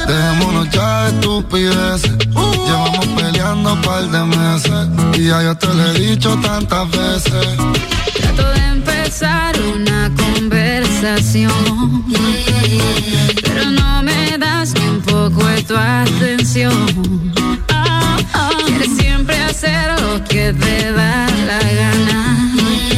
dejémonos 0.08 0.70
ya 0.70 1.04
de 1.04 1.10
estupideces. 1.12 2.18
Llevamos 2.28 3.08
peleando 3.16 3.74
un 3.74 3.82
par 3.82 4.04
de 4.10 4.24
meses 4.26 4.88
y 5.18 5.28
ya 5.28 5.44
yo 5.44 5.56
te 5.56 5.68
lo 5.68 5.86
he 5.86 5.94
dicho 5.94 6.36
tantas 6.42 6.90
veces. 6.92 8.65
Empezar 9.06 9.56
una 9.62 10.12
conversación, 10.16 12.04
pero 13.44 13.70
no 13.70 14.02
me 14.02 14.36
das 14.40 14.74
ni 14.74 14.82
un 14.90 15.00
poco 15.00 15.46
de 15.46 15.62
tu 15.62 15.78
atención. 15.78 17.32
Quieres 18.66 18.98
siempre 18.98 19.40
hacer 19.44 20.02
lo 20.02 20.24
que 20.24 20.54
te 20.54 20.92
da 20.92 21.28
la 21.46 21.60
gana 21.60 22.52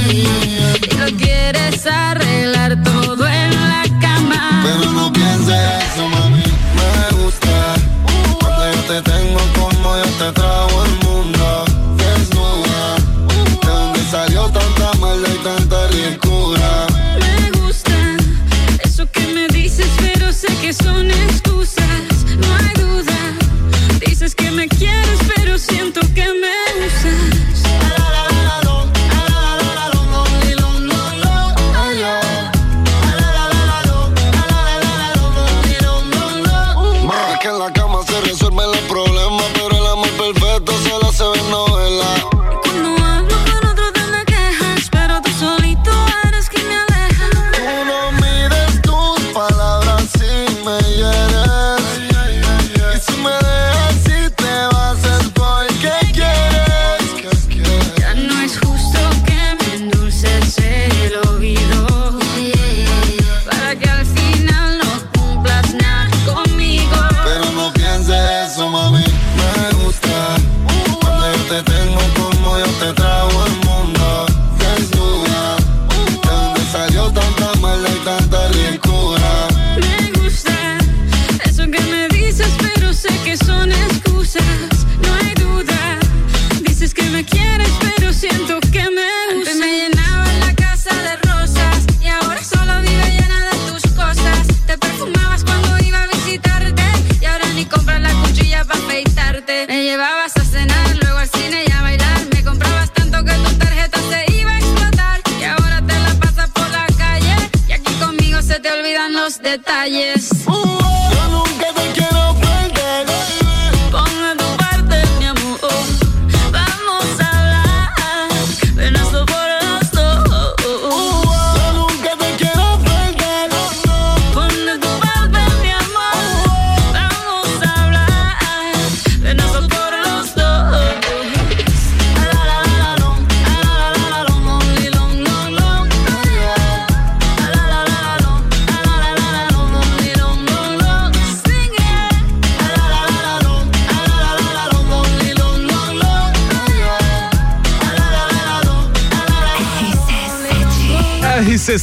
y 0.10 0.95
lo 0.97 1.08
quieres 1.18 1.86
arreglar 1.86 2.82
todo 2.84 3.28
en 3.28 3.51
la 3.51 3.84
cama. 3.99 4.64
Pero 4.64 4.89
no 4.93 5.12
pienses 5.12 5.60
eso, 5.91 6.08
mami. 6.08 6.41
Me 6.78 7.18
gusta. 7.18 7.76
Cuando 8.39 8.72
yo 8.72 8.82
te 8.93 9.01
tengo 9.12 9.39
como 9.60 9.97
yo 9.97 10.05
te 10.20 10.32
trago 10.32 10.66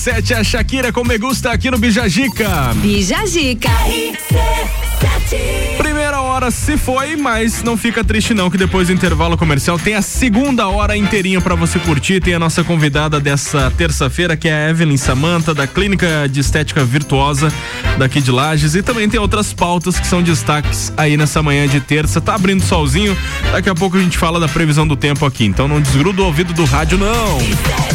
RC7, 0.05 0.37
a 0.37 0.45
Shakira 0.45 0.93
com 0.93 1.03
Me 1.03 1.17
Gusta 1.17 1.51
aqui 1.51 1.71
no 1.71 1.79
Bijagica. 1.79 2.75
Bijagica. 2.75 3.71
Primeira 5.79 6.21
hora 6.21 6.51
se 6.51 6.77
foi, 6.77 7.17
mas 7.17 7.63
não 7.63 7.75
fica 7.75 8.05
triste 8.05 8.35
não, 8.35 8.51
que 8.51 8.59
depois 8.59 8.89
do 8.89 8.93
intervalo 8.93 9.39
comercial 9.39 9.79
tem 9.79 9.95
a 9.95 10.03
segunda 10.03 10.69
hora 10.69 10.95
inteirinha 10.95 11.41
pra 11.41 11.55
você 11.55 11.79
curtir. 11.79 12.21
Tem 12.21 12.35
a 12.35 12.39
nossa 12.39 12.63
convidada 12.63 13.19
dessa 13.19 13.71
terça-feira, 13.71 14.37
que 14.37 14.47
é 14.47 14.67
a 14.67 14.71
Evelyn 14.71 14.99
Samanta, 14.99 15.55
da 15.55 15.67
Clínica 15.67 16.29
de 16.31 16.41
Estética 16.41 16.85
Virtuosa 16.85 17.51
daqui 17.97 18.21
de 18.21 18.31
Lages. 18.31 18.75
E 18.75 18.83
também 18.83 19.09
tem 19.09 19.19
outras 19.19 19.55
pautas 19.55 19.99
que 19.99 20.07
são 20.07 20.23
destaques 20.23 20.93
aí 20.99 21.17
nessa 21.17 21.43
manhã 21.43 21.67
de 21.67 21.81
terça. 21.81 22.21
Tá 22.21 22.35
abrindo 22.35 22.63
solzinho, 22.63 23.17
daqui 23.51 23.71
a 23.71 23.75
pouco 23.75 23.97
a 23.97 24.01
gente 24.01 24.19
fala 24.19 24.39
da 24.39 24.49
previsão 24.49 24.87
do 24.87 24.97
tempo 24.97 25.25
aqui. 25.25 25.47
Então 25.47 25.67
não 25.67 25.81
desgruda 25.81 26.21
o 26.21 26.27
ouvido 26.27 26.53
do 26.53 26.67
rádio, 26.67 26.99
não. 26.99 27.94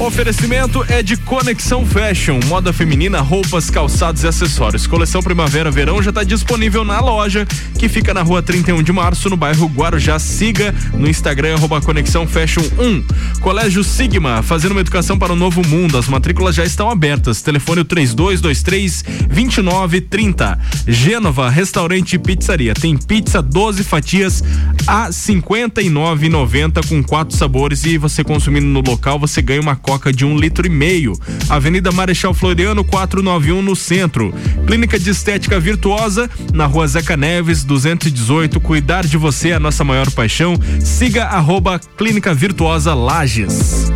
Oferecimento 0.00 0.84
é 0.88 1.04
de 1.04 1.16
Conexão 1.16 1.86
Fashion, 1.86 2.40
moda 2.46 2.72
feminina, 2.72 3.20
roupas, 3.20 3.70
calçados 3.70 4.24
e 4.24 4.26
acessórios. 4.26 4.88
Coleção 4.88 5.22
Primavera-Verão 5.22 6.02
já 6.02 6.10
está 6.10 6.24
disponível 6.24 6.84
na 6.84 7.00
loja, 7.00 7.46
que 7.78 7.88
fica 7.88 8.12
na 8.12 8.20
rua 8.20 8.42
31 8.42 8.82
de 8.82 8.92
março, 8.92 9.30
no 9.30 9.36
bairro 9.36 9.66
Guarujá. 9.66 10.18
Siga 10.18 10.74
no 10.92 11.08
Instagram, 11.08 11.54
arroba 11.54 11.80
Conexão 11.80 12.26
Fashion 12.26 12.62
1. 12.76 13.40
Colégio 13.40 13.84
Sigma, 13.84 14.42
fazendo 14.42 14.72
uma 14.72 14.80
educação 14.80 15.16
para 15.16 15.32
o 15.32 15.36
novo 15.36 15.66
mundo. 15.66 15.96
As 15.96 16.08
matrículas 16.08 16.56
já 16.56 16.64
estão 16.64 16.90
abertas. 16.90 17.40
Telefone 17.40 17.82
o 17.82 17.84
3223 17.84 19.04
2930. 19.28 20.58
Gênova, 20.88 21.48
restaurante 21.48 22.14
e 22.14 22.18
pizzaria. 22.18 22.74
Tem 22.74 22.96
pizza 22.96 23.40
12 23.40 23.84
fatias 23.84 24.42
a 24.86 25.08
59,90 25.08 26.86
com 26.88 27.02
quatro 27.02 27.36
sabores 27.36 27.84
e 27.84 27.96
você 27.96 28.22
consumindo 28.22 28.66
no 28.66 28.80
local, 28.80 29.18
você 29.18 29.40
ganha 29.40 29.60
uma 29.60 29.76
coca 29.76 30.12
de 30.12 30.24
um 30.24 30.36
litro 30.36 30.66
e 30.66 30.70
meio. 30.70 31.18
Avenida 31.48 31.90
Marechal 31.90 32.34
Floriano 32.34 32.84
491 32.84 33.62
no 33.62 33.74
centro. 33.74 34.34
Clínica 34.66 34.98
de 34.98 35.10
Estética 35.10 35.58
Virtuosa 35.58 36.28
na 36.52 36.66
Rua 36.66 36.86
Zeca 36.86 37.16
Neves 37.16 37.64
218. 37.64 38.60
Cuidar 38.60 39.06
de 39.06 39.16
você 39.16 39.50
é 39.50 39.54
a 39.54 39.60
nossa 39.60 39.84
maior 39.84 40.10
paixão. 40.10 40.54
Siga 40.80 41.24
arroba 41.24 41.80
Clínica 41.96 42.34
Virtuosa 42.34 42.94
Lages. 42.94 43.90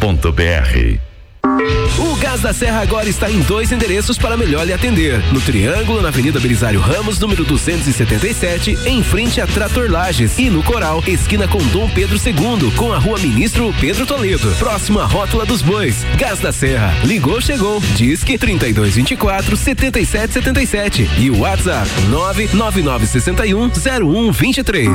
mebbrasil.com.br 0.00 1.09
O 1.44 2.16
Gás 2.16 2.40
da 2.40 2.52
Serra 2.52 2.82
agora 2.82 3.08
está 3.08 3.30
em 3.30 3.40
dois 3.40 3.72
endereços 3.72 4.18
para 4.18 4.36
melhor 4.36 4.66
lhe 4.66 4.72
atender. 4.72 5.22
No 5.32 5.40
Triângulo, 5.40 6.00
na 6.02 6.08
Avenida 6.08 6.38
Belisário 6.40 6.80
Ramos, 6.80 7.18
número 7.18 7.44
277, 7.44 8.78
em 8.86 9.02
frente 9.02 9.40
a 9.40 9.46
Trator 9.46 9.90
Lages. 9.90 10.38
E 10.38 10.50
no 10.50 10.62
Coral, 10.62 11.02
esquina 11.06 11.48
com 11.48 11.58
Dom 11.68 11.88
Pedro 11.90 12.16
II, 12.16 12.70
com 12.76 12.92
a 12.92 12.98
rua 12.98 13.18
Ministro 13.18 13.74
Pedro 13.80 14.06
Toledo. 14.06 14.50
Próximo 14.58 14.98
à 15.00 15.06
Rótula 15.06 15.46
dos 15.46 15.62
Bois. 15.62 16.04
Gás 16.16 16.38
da 16.40 16.52
Serra. 16.52 16.94
Ligou, 17.04 17.40
chegou. 17.40 17.80
Disque 17.96 18.36
3224 18.38 19.56
7777. 19.56 21.10
E 21.18 21.30
o 21.30 21.40
WhatsApp 21.40 21.88
99961 22.08 23.70
0123. 23.70 24.90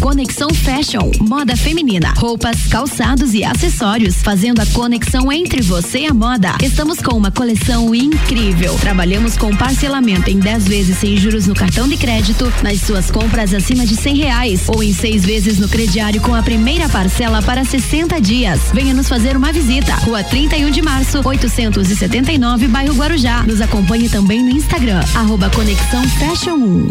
Conexão 0.00 0.50
Fashion, 0.50 1.10
moda 1.26 1.56
feminina, 1.56 2.12
roupas, 2.16 2.66
calçados 2.66 3.32
e 3.32 3.42
acessórios, 3.42 4.16
fazendo 4.22 4.60
a 4.60 4.66
conexão 4.66 5.23
entre 5.32 5.62
você 5.62 6.00
e 6.00 6.06
a 6.06 6.14
moda. 6.14 6.56
Estamos 6.62 6.98
com 6.98 7.16
uma 7.16 7.30
coleção 7.30 7.94
incrível. 7.94 8.74
Trabalhamos 8.80 9.36
com 9.36 9.54
parcelamento 9.54 10.30
em 10.30 10.38
10 10.38 10.68
vezes 10.68 10.98
sem 10.98 11.16
juros 11.16 11.46
no 11.46 11.54
cartão 11.54 11.88
de 11.88 11.96
crédito, 11.96 12.52
nas 12.62 12.80
suas 12.80 13.10
compras 13.10 13.52
acima 13.54 13.86
de 13.86 13.96
100 13.96 14.16
reais 14.16 14.68
ou 14.68 14.82
em 14.82 14.92
seis 14.92 15.24
vezes 15.24 15.58
no 15.58 15.68
crediário 15.68 16.20
com 16.20 16.34
a 16.34 16.42
primeira 16.42 16.88
parcela 16.88 17.42
para 17.42 17.64
60 17.64 18.20
dias. 18.20 18.60
Venha 18.72 18.94
nos 18.94 19.08
fazer 19.08 19.36
uma 19.36 19.52
visita. 19.52 19.94
Rua 19.96 20.22
31 20.22 20.70
de 20.70 20.82
março, 20.82 21.20
879, 21.24 22.68
bairro 22.68 22.94
Guarujá. 22.94 23.42
Nos 23.42 23.60
acompanhe 23.60 24.08
também 24.08 24.42
no 24.42 24.50
Instagram, 24.50 25.00
arroba 25.14 25.50
Conexão 25.50 26.02
Fashion 26.10 26.56
1. 26.56 26.90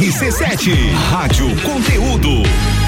RC7 0.00 0.94
Rádio 1.10 1.46
Conteúdo. 1.62 2.79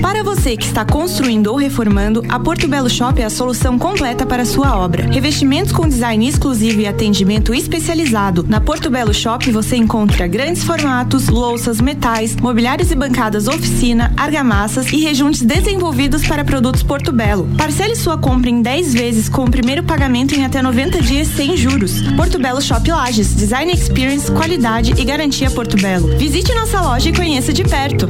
Para 0.00 0.22
você 0.22 0.56
que 0.56 0.64
está 0.64 0.84
construindo 0.84 1.48
ou 1.48 1.56
reformando, 1.56 2.24
a 2.28 2.38
Porto 2.38 2.68
Belo 2.68 2.90
Shop 2.90 3.20
é 3.20 3.24
a 3.24 3.30
solução 3.30 3.78
completa 3.78 4.26
para 4.26 4.44
sua 4.44 4.76
obra. 4.76 5.06
Revestimentos 5.10 5.72
com 5.72 5.88
design 5.88 6.26
exclusivo 6.28 6.80
e 6.80 6.86
atendimento 6.86 7.54
especializado. 7.54 8.44
Na 8.48 8.60
Porto 8.60 8.90
Belo 8.90 9.14
Shop 9.14 9.50
você 9.50 9.76
encontra 9.76 10.26
grandes 10.26 10.64
formatos, 10.64 11.28
louças, 11.28 11.80
metais, 11.80 12.36
mobiliários 12.36 12.90
e 12.90 12.94
bancadas 12.94 13.48
oficina, 13.48 14.12
argamassas 14.16 14.92
e 14.92 14.98
rejuntes 14.98 15.42
desenvolvidos 15.42 16.26
para 16.26 16.44
produtos 16.44 16.82
Porto 16.82 17.12
Belo. 17.12 17.48
Parcele 17.56 17.96
sua 17.96 18.18
compra 18.18 18.50
em 18.50 18.62
10 18.62 18.94
vezes 18.94 19.28
com 19.28 19.44
o 19.44 19.50
primeiro 19.50 19.82
pagamento 19.82 20.34
em 20.34 20.44
até 20.44 20.60
90 20.60 21.00
dias 21.02 21.28
sem 21.28 21.56
juros. 21.56 22.02
Porto 22.16 22.38
Belo 22.38 22.60
Shop 22.60 22.90
Lages, 22.90 23.34
design 23.34 23.72
experience, 23.72 24.30
qualidade 24.30 24.94
e 24.96 25.04
garantia 25.04 25.50
Porto 25.50 25.76
Belo. 25.76 26.16
Visite 26.16 26.52
nossa 26.54 26.80
loja 26.80 27.08
e 27.08 27.12
conheça 27.12 27.52
de 27.52 27.62
perto. 27.64 28.08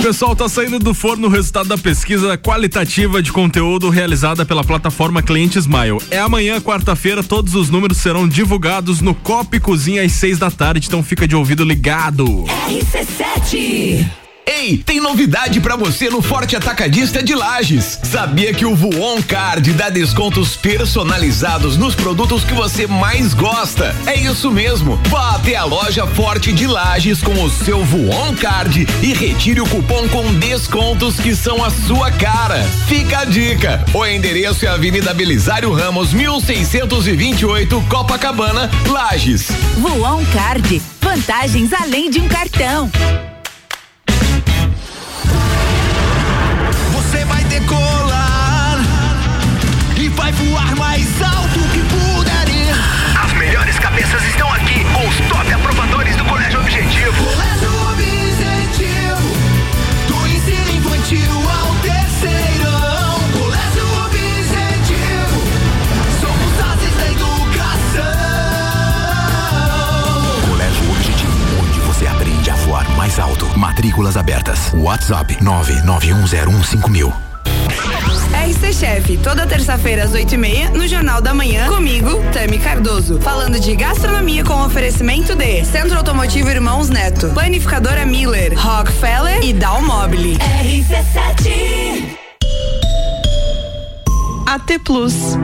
Pessoal, 0.02 0.36
tá 0.36 0.48
saindo 0.48 0.78
do 0.78 0.94
forno 0.94 1.26
o 1.26 1.30
resultado 1.30 1.68
da 1.68 1.76
pesquisa 1.76 2.38
qualitativa 2.38 3.20
de 3.22 3.32
conteúdo 3.32 3.88
realizada 3.88 4.44
pela 4.44 4.62
plataforma 4.62 5.22
Cliente 5.22 5.58
Smile. 5.58 5.98
É 6.10 6.18
amanhã, 6.18 6.60
quarta-feira, 6.60 7.24
todos 7.24 7.54
os 7.54 7.70
números 7.70 7.98
serão 7.98 8.28
divulgados 8.28 9.00
no 9.00 9.14
Copa 9.14 9.56
e 9.56 9.60
Cozinha 9.60 10.02
às 10.02 10.12
seis 10.12 10.38
da 10.38 10.50
tarde, 10.50 10.86
então 10.86 11.02
fica 11.02 11.26
de 11.26 11.34
ouvido 11.34 11.64
ligado. 11.64 12.44
RC7 12.68 14.25
Ei, 14.48 14.78
tem 14.78 15.00
novidade 15.00 15.60
pra 15.60 15.74
você 15.74 16.08
no 16.08 16.22
Forte 16.22 16.54
Atacadista 16.54 17.20
de 17.20 17.34
Lages. 17.34 17.98
Sabia 18.04 18.54
que 18.54 18.64
o 18.64 18.76
Voon 18.76 19.20
Card 19.20 19.72
dá 19.72 19.90
descontos 19.90 20.54
personalizados 20.54 21.76
nos 21.76 21.96
produtos 21.96 22.44
que 22.44 22.54
você 22.54 22.86
mais 22.86 23.34
gosta? 23.34 23.92
É 24.06 24.14
isso 24.14 24.48
mesmo. 24.48 25.00
Vá 25.08 25.32
até 25.32 25.56
a 25.56 25.64
loja 25.64 26.06
Forte 26.06 26.52
de 26.52 26.64
Lages 26.64 27.20
com 27.20 27.42
o 27.42 27.50
seu 27.50 27.84
Voon 27.84 28.36
Card 28.36 28.86
e 29.02 29.12
retire 29.12 29.60
o 29.60 29.68
cupom 29.68 30.08
com 30.08 30.32
descontos 30.34 31.18
que 31.18 31.34
são 31.34 31.64
a 31.64 31.70
sua 31.70 32.12
cara. 32.12 32.62
Fica 32.86 33.22
a 33.22 33.24
dica. 33.24 33.84
O 33.92 34.06
endereço 34.06 34.64
é 34.64 34.68
Avenida 34.68 35.12
Belisário 35.12 35.72
Ramos, 35.72 36.12
1628, 36.12 37.84
Copacabana, 37.88 38.70
Lages. 38.86 39.48
Voon 39.76 40.24
Card. 40.32 40.80
Vantagens 41.00 41.72
além 41.72 42.08
de 42.10 42.20
um 42.20 42.28
cartão. 42.28 42.88
Decolar 47.60 48.78
e 49.96 50.08
vai 50.10 50.30
voar 50.32 50.76
mais 50.76 51.06
alto 51.22 51.58
que 51.72 51.80
puder 51.80 52.48
ir. 52.48 52.74
As 53.24 53.32
melhores 53.32 53.78
cabeças 53.78 54.22
estão 54.24 54.52
aqui 54.52 54.84
com 54.84 55.08
os 55.08 55.16
top 55.28 55.52
aprovadores 55.52 56.14
do 56.16 56.24
Colégio 56.26 56.60
Objetivo. 56.60 57.24
Colégio 57.24 57.70
Objetivo, 57.92 59.32
do 60.06 60.26
ensino 60.28 60.70
infantil 60.76 61.32
ao 61.48 61.74
terceirão. 61.76 63.20
Colégio 63.32 63.86
Objetivo, 64.04 65.40
somos 66.20 66.60
ases 66.60 66.94
da 66.98 67.06
educação. 67.06 68.12
Colégio 70.50 70.90
Objetivo, 70.90 71.62
onde 71.62 71.80
você 71.80 72.06
aprende 72.06 72.50
a 72.50 72.54
voar 72.56 72.86
mais 72.96 73.18
alto. 73.18 73.46
Matrículas 73.58 74.18
abertas. 74.18 74.72
WhatsApp 74.74 75.36
991015000. 75.36 77.25
RC 78.56 78.72
Chef, 78.72 79.18
toda 79.18 79.46
terça-feira 79.46 80.04
às 80.04 80.14
8 80.14 80.34
e 80.34 80.38
meia, 80.38 80.70
no 80.70 80.88
Jornal 80.88 81.20
da 81.20 81.34
Manhã, 81.34 81.68
comigo, 81.68 82.22
Tami 82.32 82.58
Cardoso. 82.58 83.20
Falando 83.20 83.60
de 83.60 83.76
gastronomia 83.76 84.42
com 84.44 84.64
oferecimento 84.64 85.34
de 85.34 85.62
Centro 85.64 85.98
Automotivo 85.98 86.48
Irmãos 86.48 86.88
Neto, 86.88 87.28
Planificadora 87.34 88.06
Miller, 88.06 88.58
Rockefeller 88.58 89.44
e 89.44 89.52
Dalmobile. 89.52 90.38
RC7 90.38 92.16
AT 94.46 94.78
Plus. 94.84 95.36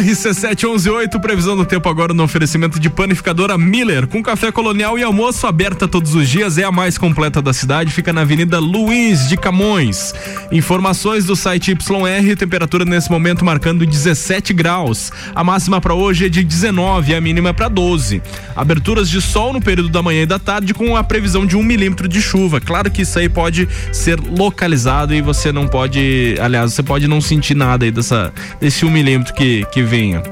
RC7118, 0.00 1.20
previsão 1.20 1.56
do 1.56 1.64
tempo 1.64 1.88
agora 1.88 2.12
no 2.12 2.24
oferecimento 2.24 2.80
de 2.80 2.90
panificadora 2.90 3.56
Miller, 3.56 4.08
com 4.08 4.20
café 4.20 4.50
colonial 4.50 4.98
e 4.98 5.04
almoço 5.04 5.46
aberta 5.46 5.86
todos 5.86 6.16
os 6.16 6.28
dias, 6.28 6.58
é 6.58 6.64
a 6.64 6.72
mais 6.72 6.98
completa 6.98 7.40
da 7.40 7.52
cidade, 7.52 7.92
fica 7.92 8.12
na 8.12 8.22
Avenida 8.22 8.58
Luiz 8.58 9.28
de 9.28 9.36
Camões. 9.36 10.12
Informações 10.50 11.24
do 11.24 11.36
site 11.36 11.70
YR, 11.70 12.36
temperatura 12.36 12.84
nesse 12.84 13.08
momento 13.08 13.44
marcando 13.44 13.86
17 13.86 14.52
graus. 14.52 15.12
A 15.32 15.44
máxima 15.44 15.80
para 15.80 15.94
hoje 15.94 16.26
é 16.26 16.28
de 16.28 16.42
19 16.42 17.12
e 17.12 17.14
a 17.14 17.20
mínima 17.20 17.54
para 17.54 17.68
12. 17.68 18.20
Aberturas 18.56 19.08
de 19.08 19.22
sol 19.22 19.52
no 19.52 19.60
período 19.60 19.90
da 19.90 20.02
manhã 20.02 20.22
e 20.22 20.26
da 20.26 20.40
tarde 20.40 20.74
com 20.74 20.96
a 20.96 21.04
previsão 21.04 21.46
de 21.46 21.56
um 21.56 21.62
milímetro 21.62 22.08
de 22.08 22.20
chuva. 22.20 22.60
Claro 22.60 22.90
que 22.90 23.02
isso 23.02 23.16
aí 23.16 23.28
pode 23.28 23.68
ser 23.92 24.18
localizado 24.18 25.14
e 25.14 25.22
você 25.22 25.52
não 25.52 25.68
pode, 25.68 26.34
aliás, 26.40 26.72
você 26.72 26.82
pode 26.82 27.06
não 27.06 27.20
sentir 27.20 27.54
nada 27.54 27.84
aí 27.84 27.92
dessa, 27.92 28.32
desse 28.60 28.84
um 28.84 28.90
milímetro 28.90 29.32
que, 29.34 29.64
que 29.70 29.83
venha. 29.84 30.22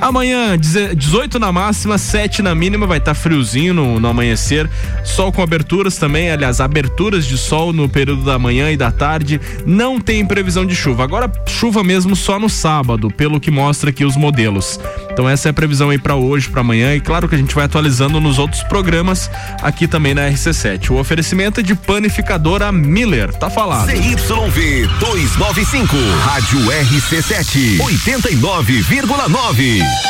Amanhã, 0.00 0.56
deze- 0.58 0.94
18 0.94 1.38
na 1.38 1.52
máxima, 1.52 1.98
7 1.98 2.42
na 2.42 2.54
mínima, 2.54 2.86
vai 2.86 2.98
estar 2.98 3.14
friozinho 3.14 3.72
no, 3.74 4.00
no 4.00 4.08
amanhecer. 4.08 4.68
Sol 5.04 5.32
com 5.32 5.42
aberturas 5.42 5.96
também, 5.96 6.30
aliás, 6.30 6.60
aberturas 6.60 7.26
de 7.26 7.38
sol 7.38 7.72
no 7.72 7.88
período 7.88 8.22
da 8.24 8.38
manhã 8.38 8.70
e 8.70 8.76
da 8.76 8.90
tarde. 8.90 9.40
Não 9.64 10.00
tem 10.00 10.24
previsão 10.26 10.66
de 10.66 10.74
chuva. 10.74 11.04
Agora, 11.04 11.30
chuva 11.46 11.82
mesmo 11.84 12.14
só 12.16 12.38
no 12.38 12.48
sábado, 12.48 13.10
pelo 13.10 13.38
que 13.40 13.50
mostra 13.50 13.90
aqui 13.90 14.04
os 14.04 14.16
modelos. 14.16 14.78
Então, 15.12 15.28
essa 15.28 15.48
é 15.48 15.50
a 15.50 15.54
previsão 15.54 15.90
aí 15.90 15.98
para 15.98 16.14
hoje, 16.14 16.48
para 16.48 16.60
amanhã. 16.60 16.94
E 16.94 17.00
claro 17.00 17.28
que 17.28 17.34
a 17.34 17.38
gente 17.38 17.54
vai 17.54 17.64
atualizando 17.64 18.20
nos 18.20 18.38
outros 18.38 18.62
programas 18.64 19.30
aqui 19.62 19.86
também 19.88 20.12
na 20.14 20.28
RC7. 20.28 20.90
O 20.90 20.98
oferecimento 20.98 21.60
é 21.60 21.62
de 21.62 21.74
panificadora 21.74 22.70
Miller. 22.72 23.32
Tá 23.34 23.48
falado. 23.48 23.86
CYV 23.86 24.86
295, 25.00 25.96
Rádio 26.24 26.58
RC7, 26.60 27.76
89,9. 29.02 30.06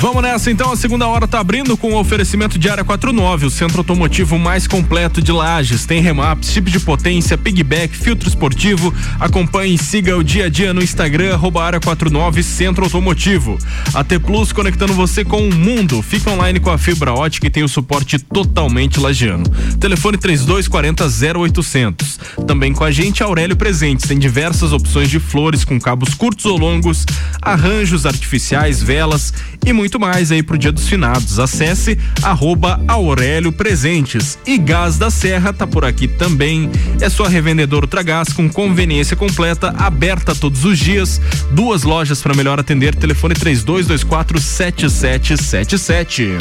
Vamos 0.00 0.22
nessa 0.22 0.48
então, 0.48 0.70
a 0.70 0.76
segunda 0.76 1.08
hora 1.08 1.26
tá 1.26 1.40
abrindo 1.40 1.76
com 1.76 1.92
o 1.92 1.98
oferecimento 1.98 2.56
de 2.56 2.68
área 2.68 2.84
49, 2.84 3.46
o 3.46 3.50
centro 3.50 3.78
automotivo 3.78 4.38
mais 4.38 4.64
completo 4.64 5.20
de 5.20 5.32
Lages. 5.32 5.86
Tem 5.86 6.00
remaps, 6.00 6.52
chip 6.52 6.70
de 6.70 6.78
potência, 6.78 7.36
pigback, 7.36 7.96
filtro 7.96 8.28
esportivo. 8.28 8.94
Acompanhe 9.18 9.74
e 9.74 9.78
siga 9.78 10.16
o 10.16 10.22
dia 10.22 10.44
a 10.44 10.48
dia 10.48 10.72
no 10.72 10.80
Instagram, 10.80 11.34
arroba 11.34 11.64
área 11.64 11.80
49 11.80 12.44
Centro 12.44 12.84
Automotivo. 12.84 13.58
A 13.92 14.04
T 14.04 14.20
Plus 14.20 14.52
conectando 14.52 14.92
você 14.92 15.24
com 15.24 15.48
o 15.48 15.52
mundo. 15.52 16.00
Fica 16.00 16.30
online 16.30 16.60
com 16.60 16.70
a 16.70 16.78
fibra 16.78 17.12
ótica 17.12 17.48
e 17.48 17.50
tem 17.50 17.64
o 17.64 17.68
suporte 17.68 18.20
totalmente 18.20 19.00
lagiano. 19.00 19.48
Telefone 19.80 20.16
3240 20.16 21.08
0800. 21.40 22.20
Também 22.46 22.72
com 22.72 22.84
a 22.84 22.92
gente, 22.92 23.20
Aurélio 23.20 23.56
Presentes. 23.56 24.06
Tem 24.06 24.16
diversas 24.16 24.72
opções 24.72 25.10
de 25.10 25.18
flores 25.18 25.64
com 25.64 25.76
cabos 25.80 26.14
curtos 26.14 26.44
ou 26.44 26.56
longos, 26.56 27.04
arranjos 27.42 28.06
artificiais, 28.06 28.80
velas 28.80 29.34
e 29.66 29.72
muito 29.72 29.87
mais 29.96 30.32
aí 30.32 30.42
pro 30.42 30.58
Dia 30.58 30.72
dos 30.72 30.88
Finados. 30.88 31.38
Acesse 31.38 31.96
arroba 32.20 32.82
Aurélio 32.88 33.52
Presentes. 33.52 34.36
E 34.44 34.58
Gás 34.58 34.98
da 34.98 35.08
Serra 35.08 35.52
tá 35.52 35.68
por 35.68 35.84
aqui 35.84 36.08
também. 36.08 36.68
É 37.00 37.08
sua 37.08 37.28
revendedora 37.28 37.84
Ultragás 37.84 38.32
com 38.32 38.48
conveniência 38.48 39.16
completa, 39.16 39.72
aberta 39.78 40.34
todos 40.34 40.64
os 40.64 40.76
dias. 40.76 41.20
Duas 41.52 41.84
lojas 41.84 42.20
para 42.20 42.34
melhor 42.34 42.58
atender. 42.58 42.96
Telefone 42.96 43.34
3224 43.34 44.40
7777. 44.40 46.38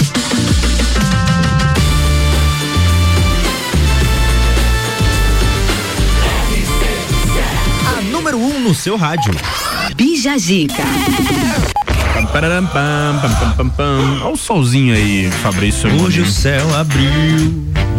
A 7.86 8.02
número 8.02 8.40
1 8.40 8.42
um 8.42 8.60
no 8.62 8.74
seu 8.74 8.98
rádio. 8.98 9.36
Bija 9.96 10.38
Gica. 10.38 10.84
Olha 14.24 14.34
o 14.34 14.38
solzinho 14.38 14.96
aí, 14.96 15.30
Fabrício. 15.44 15.90
Hoje 16.02 16.22
o 16.22 16.26
céu 16.26 16.76
abriu 16.76 17.12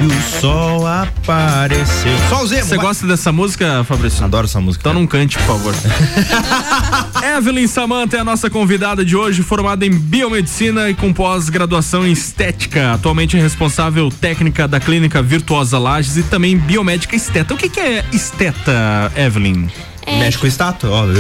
e 0.01 0.07
o 0.07 0.41
sol 0.41 0.87
apareceu. 0.87 2.12
Solzinho, 2.29 2.64
Você 2.64 2.77
gosta 2.77 3.07
dessa 3.07 3.31
música, 3.33 3.85
Fabrício? 3.85 4.25
Adoro 4.25 4.47
essa 4.47 4.61
música. 4.61 4.83
Então 4.83 5.01
não 5.01 5.07
cante, 5.07 5.39
por 5.39 5.47
favor. 5.47 5.75
Evelyn 7.37 7.66
Samanta 7.66 8.16
é 8.16 8.21
a 8.21 8.25
nossa 8.25 8.49
convidada 8.49 9.05
de 9.05 9.16
hoje, 9.16 9.43
formada 9.43 9.85
em 9.85 9.91
biomedicina 9.91 10.89
e 10.91 10.95
com 10.95 11.12
pós-graduação 11.12 12.07
em 12.07 12.12
estética. 12.12 12.95
Atualmente 12.95 13.37
é 13.37 13.41
responsável 13.41 14.09
técnica 14.09 14.66
da 14.66 14.81
clínica 14.81 15.23
Virtuosa 15.23 15.79
Lages 15.79 16.16
e 16.16 16.23
também 16.25 16.57
biomédica 16.57 17.14
esteta. 17.14 17.55
O 17.55 17.57
que, 17.57 17.69
que 17.69 17.81
é 17.81 18.05
esteta, 18.12 19.12
Evelyn? 19.16 19.69
Mexe 20.18 20.38
com 20.38 20.46
estátua, 20.46 20.90
ó. 20.90 21.04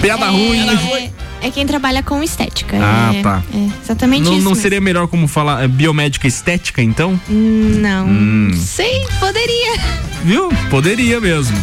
Piada 0.00 0.28
ruim. 0.28 0.60
É, 0.60 1.10
é 1.42 1.50
quem 1.50 1.66
trabalha 1.66 2.02
com 2.02 2.22
estética. 2.22 2.76
Ah, 2.80 3.12
é, 3.14 3.22
tá. 3.22 3.42
É 3.54 3.68
exatamente 3.82 4.24
Não, 4.24 4.32
isso. 4.34 4.42
não 4.44 4.50
mesmo. 4.52 4.62
seria 4.62 4.80
melhor 4.80 5.06
como 5.08 5.26
falar 5.28 5.62
é, 5.64 5.68
biomédica 5.68 6.26
estética, 6.26 6.82
então? 6.82 7.18
Não. 7.28 8.06
Hum. 8.08 8.50
Sei, 8.56 9.04
poderia. 9.20 9.80
Viu? 10.24 10.48
Poderia 10.70 11.20
mesmo. 11.20 11.56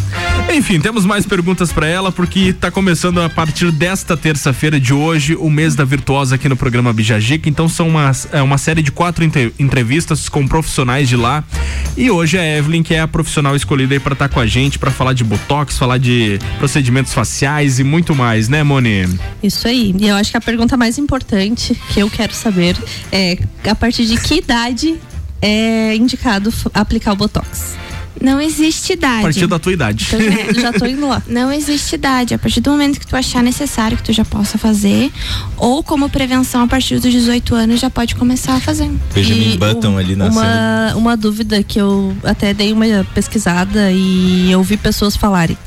Enfim, 0.53 0.79
temos 0.79 1.05
mais 1.05 1.25
perguntas 1.25 1.71
pra 1.71 1.87
ela 1.87 2.11
porque 2.11 2.53
tá 2.53 2.69
começando 2.71 3.21
a 3.21 3.29
partir 3.29 3.71
desta 3.71 4.15
terça-feira 4.15 4.79
de 4.79 4.93
hoje 4.93 5.35
o 5.35 5.49
mês 5.49 5.75
da 5.75 5.83
virtuosa 5.83 6.35
aqui 6.35 6.47
no 6.47 6.55
programa 6.55 6.93
Bijagica. 6.93 7.49
Então 7.49 7.67
são 7.67 7.87
uma, 7.89 8.11
é 8.31 8.41
uma 8.41 8.57
série 8.57 8.81
de 8.81 8.91
quatro 8.91 9.23
entre- 9.23 9.53
entrevistas 9.59 10.29
com 10.29 10.47
profissionais 10.47 11.09
de 11.09 11.15
lá. 11.15 11.43
E 11.97 12.09
hoje 12.09 12.37
é 12.37 12.41
a 12.41 12.57
Evelyn 12.57 12.83
que 12.83 12.93
é 12.93 13.01
a 13.01 13.07
profissional 13.07 13.55
escolhida 13.55 13.93
aí 13.95 13.99
pra 13.99 14.13
estar 14.13 14.29
com 14.29 14.39
a 14.39 14.45
gente 14.47 14.77
pra 14.79 14.91
falar 14.91 15.13
de 15.13 15.23
botox, 15.23 15.77
falar 15.77 15.97
de 15.97 16.39
procedimentos 16.57 17.13
faciais 17.13 17.79
e 17.79 17.83
muito 17.83 18.15
mais, 18.15 18.47
né, 18.49 18.63
Moni? 18.63 19.07
Isso 19.41 19.62
aí. 19.67 19.95
E 19.99 20.07
eu 20.07 20.15
acho 20.15 20.31
que 20.31 20.37
a 20.37 20.41
pergunta 20.41 20.77
mais 20.77 20.97
importante 20.97 21.79
que 21.93 21.99
eu 21.99 22.09
quero 22.09 22.33
saber 22.33 22.77
é 23.11 23.37
a 23.69 23.75
partir 23.75 24.05
de 24.05 24.17
que 24.17 24.35
idade 24.35 24.99
é 25.41 25.95
indicado 25.95 26.53
aplicar 26.73 27.13
o 27.13 27.15
Botox? 27.15 27.75
Não 28.21 28.39
existe 28.39 28.93
idade. 28.93 29.19
A 29.19 29.23
partir 29.23 29.47
da 29.47 29.59
tua 29.59 29.73
idade. 29.73 30.07
Então, 30.07 30.19
já, 30.21 30.61
já 30.61 30.73
tô 30.73 30.85
indo 30.85 31.07
lá. 31.07 31.21
Não 31.27 31.51
existe 31.51 31.95
idade. 31.95 32.33
A 32.33 32.39
partir 32.39 32.61
do 32.61 32.69
momento 32.71 32.99
que 32.99 33.07
tu 33.07 33.15
achar 33.15 33.41
necessário 33.43 33.97
que 33.97 34.03
tu 34.03 34.13
já 34.13 34.23
possa 34.23 34.57
fazer, 34.57 35.11
ou 35.57 35.83
como 35.83 36.09
prevenção 36.09 36.61
a 36.63 36.67
partir 36.67 36.99
dos 36.99 37.11
18 37.11 37.55
anos 37.55 37.79
já 37.79 37.89
pode 37.89 38.15
começar 38.15 38.53
a 38.55 38.59
fazer. 38.59 38.89
Benjamin 39.13 39.53
E 39.53 39.57
Button 39.57 39.89
um- 39.89 39.97
ali 39.97 40.15
na 40.15 40.31
cena. 40.31 40.41
uma, 40.41 40.95
uma 40.95 41.17
dúvida 41.17 41.61
que 41.63 41.79
eu 41.79 42.15
até 42.23 42.53
dei 42.53 42.71
uma 42.71 42.85
pesquisada 43.13 43.91
e 43.91 44.51
eu 44.51 44.61
vi 44.63 44.77
pessoas 44.77 45.15
falarem. 45.15 45.57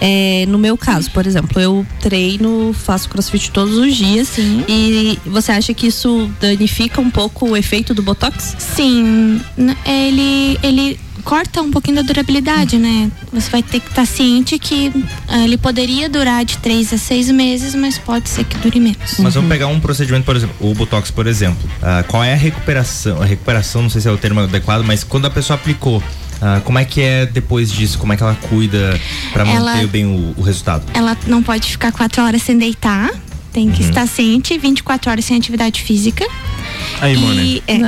É, 0.00 0.44
no 0.48 0.58
meu 0.58 0.76
caso, 0.76 1.10
por 1.10 1.26
exemplo, 1.26 1.60
eu 1.60 1.86
treino, 2.00 2.74
faço 2.74 3.08
crossfit 3.08 3.50
todos 3.50 3.76
os 3.78 3.94
dias. 3.96 4.28
E 4.68 5.18
você 5.24 5.52
acha 5.52 5.72
que 5.72 5.86
isso 5.86 6.30
danifica 6.40 7.00
um 7.00 7.10
pouco 7.10 7.48
o 7.50 7.56
efeito 7.56 7.94
do 7.94 8.02
Botox? 8.02 8.54
Sim, 8.58 9.40
ele, 9.86 10.58
ele 10.62 10.98
corta 11.24 11.62
um 11.62 11.70
pouquinho 11.70 11.96
da 11.96 12.02
durabilidade, 12.02 12.76
né? 12.78 13.10
Você 13.32 13.50
vai 13.50 13.62
ter 13.62 13.80
que 13.80 13.88
estar 13.88 14.06
ciente 14.06 14.58
que 14.58 14.92
ah, 15.26 15.38
ele 15.44 15.56
poderia 15.56 16.08
durar 16.08 16.44
de 16.44 16.58
três 16.58 16.92
a 16.92 16.98
seis 16.98 17.30
meses, 17.30 17.74
mas 17.74 17.96
pode 17.98 18.28
ser 18.28 18.44
que 18.44 18.56
dure 18.58 18.78
menos. 18.78 19.14
Mas 19.18 19.34
vamos 19.34 19.48
pegar 19.48 19.66
um 19.68 19.80
procedimento, 19.80 20.24
por 20.24 20.36
exemplo, 20.36 20.54
o 20.60 20.74
Botox, 20.74 21.10
por 21.10 21.26
exemplo. 21.26 21.68
Ah, 21.82 22.04
qual 22.06 22.22
é 22.22 22.32
a 22.32 22.36
recuperação? 22.36 23.20
A 23.22 23.24
recuperação, 23.24 23.82
não 23.82 23.90
sei 23.90 24.00
se 24.00 24.08
é 24.08 24.10
o 24.10 24.18
termo 24.18 24.40
adequado, 24.40 24.82
mas 24.84 25.02
quando 25.02 25.26
a 25.26 25.30
pessoa 25.30 25.56
aplicou, 25.56 26.02
ah, 26.42 26.60
como 26.64 26.78
é 26.78 26.84
que 26.84 27.00
é 27.00 27.24
depois 27.26 27.72
disso? 27.72 27.98
Como 27.98 28.12
é 28.12 28.16
que 28.16 28.22
ela 28.22 28.34
cuida 28.48 29.00
pra 29.32 29.48
Ela- 29.48 29.72
manter 29.74 29.86
bem 29.86 30.04
o, 30.06 30.34
o 30.36 30.42
resultado? 30.42 30.84
Ela 30.92 31.16
não 31.26 31.42
pode 31.42 31.70
ficar 31.70 31.90
quatro 31.92 32.22
horas 32.22 32.42
sem 32.42 32.58
deitar, 32.58 33.10
tem 33.54 33.70
que 33.70 33.82
Uhum. 33.84 33.88
estar 33.88 34.06
ciente, 34.08 34.58
24 34.58 35.10
horas 35.12 35.24
sem 35.24 35.36
atividade 35.36 35.80
física. 35.80 36.26
Aí, 37.00 37.14
e, 37.14 37.16
Moni. 37.18 37.62
é, 37.68 37.78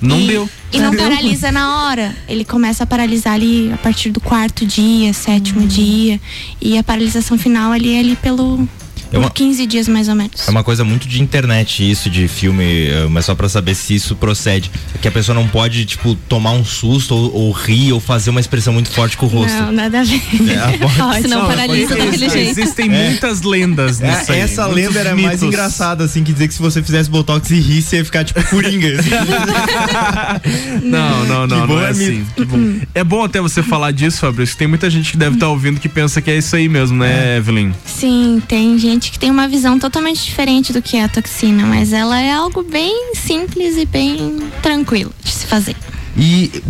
Não 0.00 0.20
e- 0.20 0.26
deu. 0.28 0.48
E 0.72 0.78
não 0.78 0.94
paralisa 0.94 1.50
na 1.52 1.82
hora. 1.84 2.16
Ele 2.28 2.44
começa 2.44 2.84
a 2.84 2.86
paralisar 2.86 3.34
ali 3.34 3.70
a 3.72 3.76
partir 3.76 4.10
do 4.10 4.20
quarto 4.20 4.64
dia, 4.64 5.12
sétimo 5.12 5.66
dia. 5.66 6.18
E 6.60 6.78
a 6.78 6.84
paralisação 6.84 7.36
final 7.36 7.72
ali 7.72 7.94
é 7.94 7.98
ali 7.98 8.16
pelo. 8.16 8.66
É 9.12 9.18
uma- 9.18 9.28
por 9.28 9.34
15 9.34 9.66
dias 9.66 9.88
mais 9.88 10.08
ou 10.08 10.14
menos. 10.14 10.46
É 10.46 10.50
uma 10.50 10.64
coisa 10.64 10.84
muito 10.84 11.06
de 11.06 11.20
internet 11.22 11.88
isso, 11.88 12.08
de 12.10 12.26
filme, 12.28 12.88
eh, 12.88 13.06
mas 13.10 13.24
só 13.26 13.34
pra 13.34 13.48
saber 13.48 13.74
se 13.74 13.94
isso 13.94 14.16
procede. 14.16 14.70
Que 15.00 15.08
a 15.08 15.10
pessoa 15.10 15.34
não 15.34 15.46
pode, 15.48 15.84
tipo, 15.84 16.14
tomar 16.28 16.52
um 16.52 16.64
susto 16.64 17.14
ou, 17.14 17.32
ou 17.34 17.52
rir 17.52 17.92
ou 17.92 18.00
fazer 18.00 18.30
uma 18.30 18.40
expressão 18.40 18.72
muito 18.72 18.90
forte 18.90 19.16
com 19.16 19.26
o 19.26 19.28
rosto. 19.28 19.56
Não, 19.56 19.72
nada 19.72 20.00
a 20.00 20.04
ver. 20.04 20.20
É, 20.50 20.78
pode-. 20.96 21.22
Senão 21.22 21.46
paralisa 21.46 21.88
porque 21.88 22.02
daquele 22.10 22.28
jeito. 22.30 22.60
Existem 22.60 22.86
É. 22.94 23.08
muitas 23.08 23.42
lendas 23.42 24.00
É, 24.00 24.10
nisso 24.18 24.32
aí, 24.32 24.40
essa 24.40 24.66
muitos 24.68 24.84
lenda 24.86 25.00
era 25.00 25.10
mais 25.14 25.26
mitos. 25.40 25.42
engraçada, 25.42 26.04
assim, 26.04 26.22
que 26.24 26.32
dizer 26.32 26.48
que 26.48 26.54
se 26.54 26.60
você 26.62 26.82
fizesse 26.82 27.10
botox 27.10 27.50
e 27.50 27.60
risse, 27.60 27.96
ia 27.96 28.04
ficar 28.04 28.24
tipo 28.24 28.42
coringa. 28.44 28.98
assim. 28.98 29.10
Não, 30.82 31.24
não, 31.26 31.46
não, 31.46 31.60
Que 31.62 31.66
bom 31.66 31.74
não 31.74 31.82
é 31.82 31.86
é 31.86 31.90
assim. 31.90 32.26
bom. 32.46 32.80
É 32.94 33.04
bom 33.04 33.24
até 33.24 33.40
você 33.40 33.62
falar 33.62 33.90
disso, 33.92 34.18
Fabrício. 34.20 34.56
Tem 34.56 34.66
muita 34.66 34.88
gente 34.90 35.10
que 35.12 35.16
deve 35.16 35.36
estar 35.36 35.48
ouvindo 35.48 35.80
que 35.80 35.88
pensa 35.88 36.20
que 36.20 36.30
é 36.30 36.38
isso 36.38 36.54
aí 36.56 36.68
mesmo, 36.68 36.96
né, 36.98 37.36
Evelyn? 37.38 37.72
Sim, 37.84 38.42
tem 38.46 38.78
gente 38.78 39.01
que 39.10 39.18
tem 39.18 39.30
uma 39.30 39.48
visão 39.48 39.78
totalmente 39.78 40.22
diferente 40.24 40.72
do 40.72 40.80
que 40.80 40.96
é 40.96 41.04
a 41.04 41.08
toxina, 41.08 41.64
mas 41.66 41.92
ela 41.92 42.20
é 42.20 42.32
algo 42.32 42.62
bem 42.62 43.14
simples 43.14 43.76
e 43.76 43.84
bem 43.84 44.38
tranquilo 44.62 45.12
de 45.22 45.30
se 45.30 45.46
fazer. 45.46 45.76
E, 46.16 46.62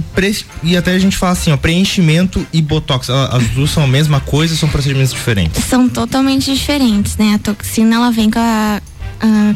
e 0.63 0.77
até 0.77 0.93
a 0.93 0.99
gente 1.01 1.17
fala 1.17 1.33
assim, 1.33 1.51
ó, 1.51 1.57
preenchimento 1.57 2.47
e 2.53 2.63
botox, 2.63 3.11
as 3.11 3.43
duas 3.49 3.71
são 3.71 3.83
a 3.83 3.89
mesma 3.89 4.21
coisa, 4.21 4.55
são 4.55 4.69
procedimentos 4.69 5.13
diferentes. 5.13 5.65
São 5.65 5.89
totalmente 5.89 6.53
diferentes, 6.55 7.17
né? 7.17 7.35
A 7.35 7.39
toxina 7.39 7.97
ela 7.97 8.11
vem 8.13 8.31
com, 8.31 8.39
a- 8.39 8.81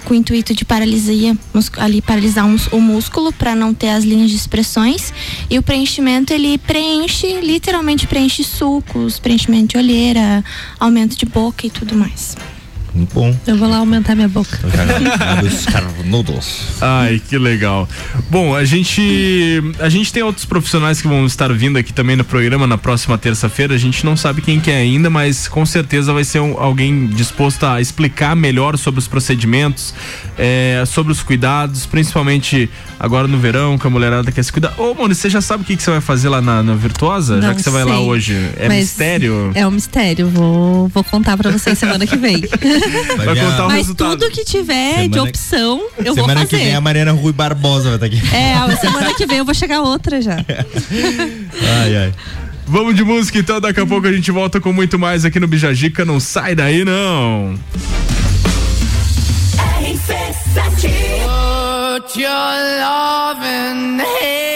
com 0.05 0.13
o 0.15 0.17
intuito 0.17 0.53
de 0.55 0.65
paralisia, 0.65 1.37
ali 1.77 2.03
paralisar 2.03 2.47
o 2.73 2.81
músculo 2.81 3.33
para 3.33 3.55
não 3.55 3.73
ter 3.73 3.91
as 3.91 4.03
linhas 4.03 4.31
de 4.31 4.37
expressões. 4.37 5.13
E 5.49 5.57
o 5.57 5.63
preenchimento 5.63 6.33
ele 6.33 6.59
preenche, 6.59 7.41
literalmente 7.41 8.09
preenche 8.09 8.43
sucos, 8.43 9.21
preenchimento 9.21 9.69
de 9.69 9.77
olheira, 9.79 10.45
aumento 10.81 11.17
de 11.17 11.27
boca 11.27 11.65
e 11.65 11.71
tudo 11.71 11.95
mais. 11.95 12.37
Muito 12.97 13.13
bom. 13.15 13.37
Eu 13.47 13.57
vou 13.59 13.69
lá 13.69 13.77
aumentar 13.77 14.15
minha 14.15 14.29
boca. 14.29 14.59
Os 15.45 15.67
carnudos. 15.67 16.69
Ai, 16.81 17.21
que 17.29 17.37
legal. 17.37 17.87
Bom, 18.31 18.55
a 18.57 18.65
gente 18.65 19.63
a 19.79 19.89
gente 19.91 20.13
tem 20.13 20.23
outros 20.23 20.47
profissionais 20.47 21.01
que 21.03 21.07
vão 21.09 21.27
estar 21.27 21.53
vindo 21.53 21.77
aqui 21.79 21.93
também 21.93 22.17
no 22.17 22.25
programa 22.25 22.67
na 22.67 22.79
próxima 22.79 23.19
terça-feira. 23.19 23.75
A 23.75 23.79
gente 23.79 24.05
não 24.05 24.17
sabe 24.17 24.41
quem 24.41 24.59
que 24.59 24.71
é 24.71 24.77
ainda, 24.79 25.11
mas 25.11 25.47
com 25.47 25.67
certeza 25.67 26.13
vai 26.13 26.25
ser 26.25 26.41
um- 26.41 26.59
alguém 26.59 27.07
disposto 27.09 27.65
a 27.67 27.81
explicar 27.81 28.35
melhor 28.35 28.79
sobre 28.79 28.99
os 28.99 29.07
procedimentos, 29.07 29.93
é, 30.39 30.83
sobre 30.87 31.13
os 31.13 31.23
cuidados, 31.23 31.85
principalmente 31.85 32.71
agora 32.99 33.29
no 33.29 33.37
verão, 33.39 33.77
que 33.77 33.87
a 33.87 33.91
mulherada 33.91 34.33
quer 34.33 34.43
se 34.43 34.51
cuidar. 34.53 34.73
Ô, 34.79 34.95
Moni, 34.95 35.15
você 35.15 35.29
já 35.29 35.41
sabe 35.43 35.63
o 35.63 35.67
que, 35.67 35.77
que 35.77 35.83
você 35.83 35.91
vai 35.91 36.01
fazer 36.01 36.31
lá 36.31 36.41
na, 36.41 36.63
na 36.63 36.75
Virtuosa? 36.75 37.41
já 37.43 37.49
Não 37.49 37.55
que 37.55 37.63
você 37.63 37.71
vai 37.71 37.85
lá 37.85 38.01
hoje. 38.01 38.35
É 38.57 38.69
mistério? 38.69 39.51
É 39.55 39.67
um 39.67 39.71
mistério. 39.71 40.29
Vou, 40.31 40.89
vou 40.89 41.05
contar 41.05 41.37
pra 41.37 41.51
vocês 41.51 41.79
semana 41.79 42.07
que 42.07 42.17
vem. 42.17 42.37
Vai 43.17 43.37
contar 43.37 43.65
o 43.65 43.69
Mas 43.69 43.77
resultado. 43.79 44.11
tudo 44.19 44.31
que 44.31 44.45
tiver 44.45 45.09
de 45.09 45.15
Semana- 45.15 45.23
opção, 45.31 45.87
eu 45.99 46.15
vou 46.15 46.25
Semana 46.25 46.41
fazer. 46.41 46.57
que 46.59 46.65
vem 46.65 46.75
a 46.75 46.81
Mariana 46.81 47.13
Rui 47.13 47.33
Barbosa 47.33 47.97
vai 47.97 47.97
estar 47.97 48.07
aqui. 48.07 48.35
É, 48.37 48.55
a 48.55 48.77
semana 48.77 49.15
que 49.15 49.27
vem 49.27 49.39
eu 49.39 49.45
vou 49.45 49.55
chegar 49.55 49.81
outra 49.83 50.21
já. 50.21 50.37
Ai, 51.83 51.97
ai. 51.97 52.13
Vamos 52.69 52.97
de 52.97 53.05
música 53.05 53.39
então, 53.39 53.61
daqui 53.61 53.79
a 53.81 53.87
pouco 53.87 54.07
a 54.09 54.13
gente 54.13 54.31
volta 54.33 54.61
com 54.61 54.73
muito 54.73 54.99
mais 54.99 55.25
aqui 55.25 55.39
no 55.39 55.47
Bijagica. 55.47 56.05
Não 56.05 56.19
sai 56.19 56.55
daí, 56.55 56.85
não. 56.85 57.57
Put 61.97 62.17
your 62.21 62.31
loving 62.81 64.01
hand 64.01 64.56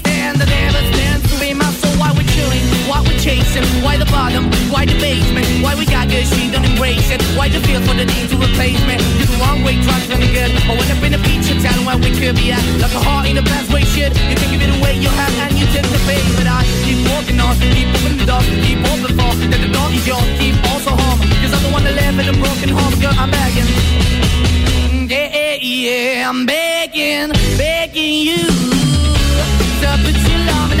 chilling? 2.91 2.99
Why 2.99 3.01
we 3.07 3.17
chasing? 3.19 3.63
Why 3.83 3.97
the 3.97 4.05
bottom? 4.05 4.51
Why 4.69 4.85
the 4.85 4.97
basement? 4.99 5.45
Why 5.63 5.75
we 5.75 5.85
got 5.85 6.09
good, 6.09 6.25
she 6.27 6.51
don't 6.51 6.65
embrace 6.65 7.09
it? 7.11 7.21
Why 7.37 7.49
the 7.49 7.59
feel 7.61 7.81
for 7.81 7.95
the 7.95 8.05
need 8.05 8.29
to 8.29 8.35
replace 8.37 8.79
me? 8.85 8.95
You're 9.17 9.27
the 9.27 9.37
wrong 9.39 9.63
way, 9.63 9.81
trying 9.81 10.07
to 10.09 10.17
good. 10.17 10.51
I 10.51 10.75
went 10.75 10.91
up 10.91 11.03
in 11.03 11.13
a 11.13 11.19
feature 11.19 11.57
town 11.61 11.85
where 11.85 11.97
we 11.97 12.11
could 12.11 12.35
be 12.35 12.51
at. 12.51 12.63
Like 12.81 12.93
a 12.93 12.99
heart 12.99 13.27
in 13.27 13.35
the 13.35 13.43
best 13.43 13.71
way, 13.71 13.83
shit. 13.83 14.11
You 14.29 14.35
can 14.35 14.51
give 14.51 14.61
it 14.61 14.71
away, 14.77 14.95
you 14.99 15.09
have, 15.09 15.33
and 15.47 15.57
you 15.57 15.65
take 15.71 15.87
to 15.87 16.01
bait. 16.07 16.23
But 16.37 16.47
I 16.47 16.63
keep 16.83 16.99
walking 17.07 17.39
on, 17.39 17.55
keep 17.59 17.87
opening 17.95 18.19
the 18.19 18.27
door, 18.27 18.41
keep 18.65 18.79
open 18.79 19.11
for. 19.15 19.31
That 19.51 19.61
the 19.61 19.71
door 19.71 19.89
is 19.91 20.05
yours, 20.07 20.27
keep 20.39 20.55
also 20.71 20.91
home. 20.91 21.19
Cause 21.41 21.53
I'm 21.53 21.63
the 21.63 21.71
one 21.71 21.83
that 21.83 21.95
live 21.95 22.17
in 22.19 22.27
a 22.27 22.35
broken 22.37 22.69
home, 22.69 22.93
girl, 22.99 23.15
I'm 23.15 23.31
begging. 23.31 23.69
Yeah, 25.11 25.27
yeah, 25.27 25.55
yeah, 25.59 26.29
I'm 26.29 26.45
begging, 26.45 27.31
begging 27.57 28.15
you 28.27 28.43
to 29.81 29.89
put 30.05 30.15
your 30.29 30.39
love 30.47 30.80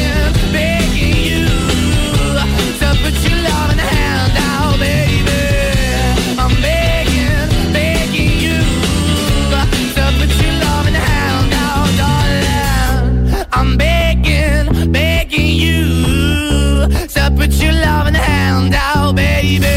So 17.07 17.29
put 17.35 17.51
your 17.61 17.73
love 17.73 18.07
in 18.07 18.13
the 18.13 18.19
hand 18.19 18.73
out, 18.75 19.15
baby. 19.15 19.67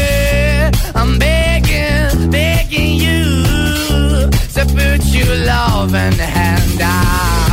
I'm 0.95 1.19
begging, 1.19 2.31
begging 2.31 2.95
you. 2.95 4.31
So 4.49 4.63
put 4.65 5.03
your 5.13 5.35
love 5.45 5.93
in 5.93 6.17
the 6.17 6.25
hand 6.25 6.81
out. 6.81 7.44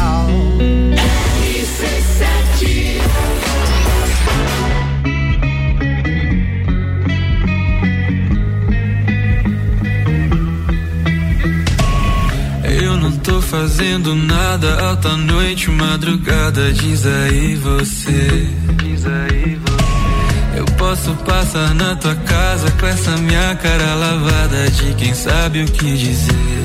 Fazendo 13.83 14.15
nada 14.15 14.81
alta 14.81 15.17
noite, 15.17 15.69
madrugada, 15.69 16.73
diz 16.73 17.05
aí 17.05 17.57
você. 17.57 18.49
Diz 18.77 19.05
aí 19.05 19.57
você. 19.57 20.59
Eu 20.59 20.65
posso 20.77 21.13
passar 21.25 21.75
na 21.75 21.97
tua 21.97 22.15
casa 22.15 22.71
com 22.79 22.87
essa 22.87 23.11
minha 23.17 23.57
cara 23.57 23.95
lavada 23.97 24.71
de 24.71 24.95
quem 24.95 25.13
sabe 25.13 25.65
o 25.65 25.67
que 25.67 25.97
dizer. 25.97 26.65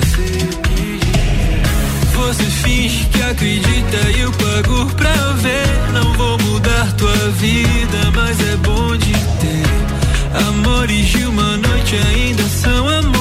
Você 2.14 2.44
finge 2.44 3.06
que 3.06 3.22
acredita 3.24 3.98
e 4.16 4.22
eu 4.22 4.32
pago 4.34 4.86
pra 4.94 5.32
ver. 5.42 5.94
Não 5.94 6.14
vou 6.14 6.38
mudar 6.38 6.92
tua 6.98 7.30
vida, 7.32 8.12
mas 8.16 8.40
é 8.42 8.56
bom 8.58 8.96
de 8.96 9.14
ter. 9.14 10.48
Amores 10.50 11.08
de 11.08 11.26
uma 11.26 11.58
noite 11.58 11.96
ainda 11.96 12.44
são 12.44 12.88
amores. 12.88 13.17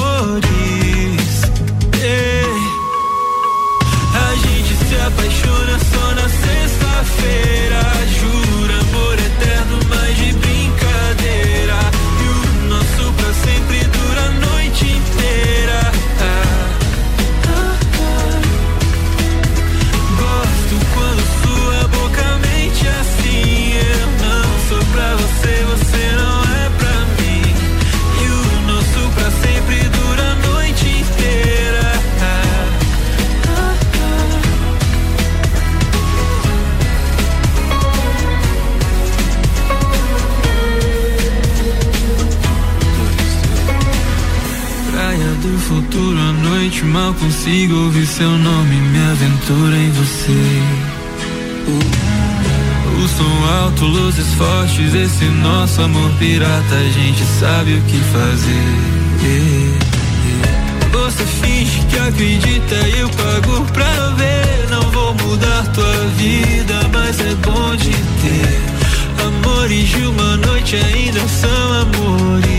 Na 6.15 6.29
sexta-feira. 6.29 8.06
Mal 46.97 47.13
consigo 47.13 47.75
ouvir 47.75 48.07
seu 48.07 48.31
nome, 48.31 48.75
me 48.75 48.99
aventura 49.11 49.77
em 49.77 49.91
você. 49.91 50.63
O, 52.97 53.09
som 53.09 53.63
alto, 53.63 53.85
luzes 53.85 54.27
fortes, 54.35 54.95
esse 54.95 55.27
nosso 55.27 55.83
amor 55.83 56.11
pirata, 56.19 56.75
a 56.75 56.89
gente 56.89 57.23
sabe 57.39 57.75
o 57.75 57.83
que 57.83 57.99
fazer. 57.99 58.97
Você 60.91 61.25
finge 61.43 61.81
que 61.87 61.99
acredita 61.99 62.75
e 62.89 63.01
eu 63.01 63.11
pago 63.11 63.65
pra 63.75 64.11
ver. 64.17 64.71
Não 64.71 64.91
vou 64.91 65.15
mudar 65.15 65.67
tua 65.75 66.07
vida, 66.17 66.81
mas 66.95 67.21
é 67.21 67.35
bom 67.45 67.77
de 67.77 67.91
ter. 68.23 68.63
Amores 69.23 69.89
de 69.89 70.07
uma 70.07 70.37
noite 70.39 70.77
ainda 70.77 71.21
são 71.29 71.73
amores. 71.83 72.56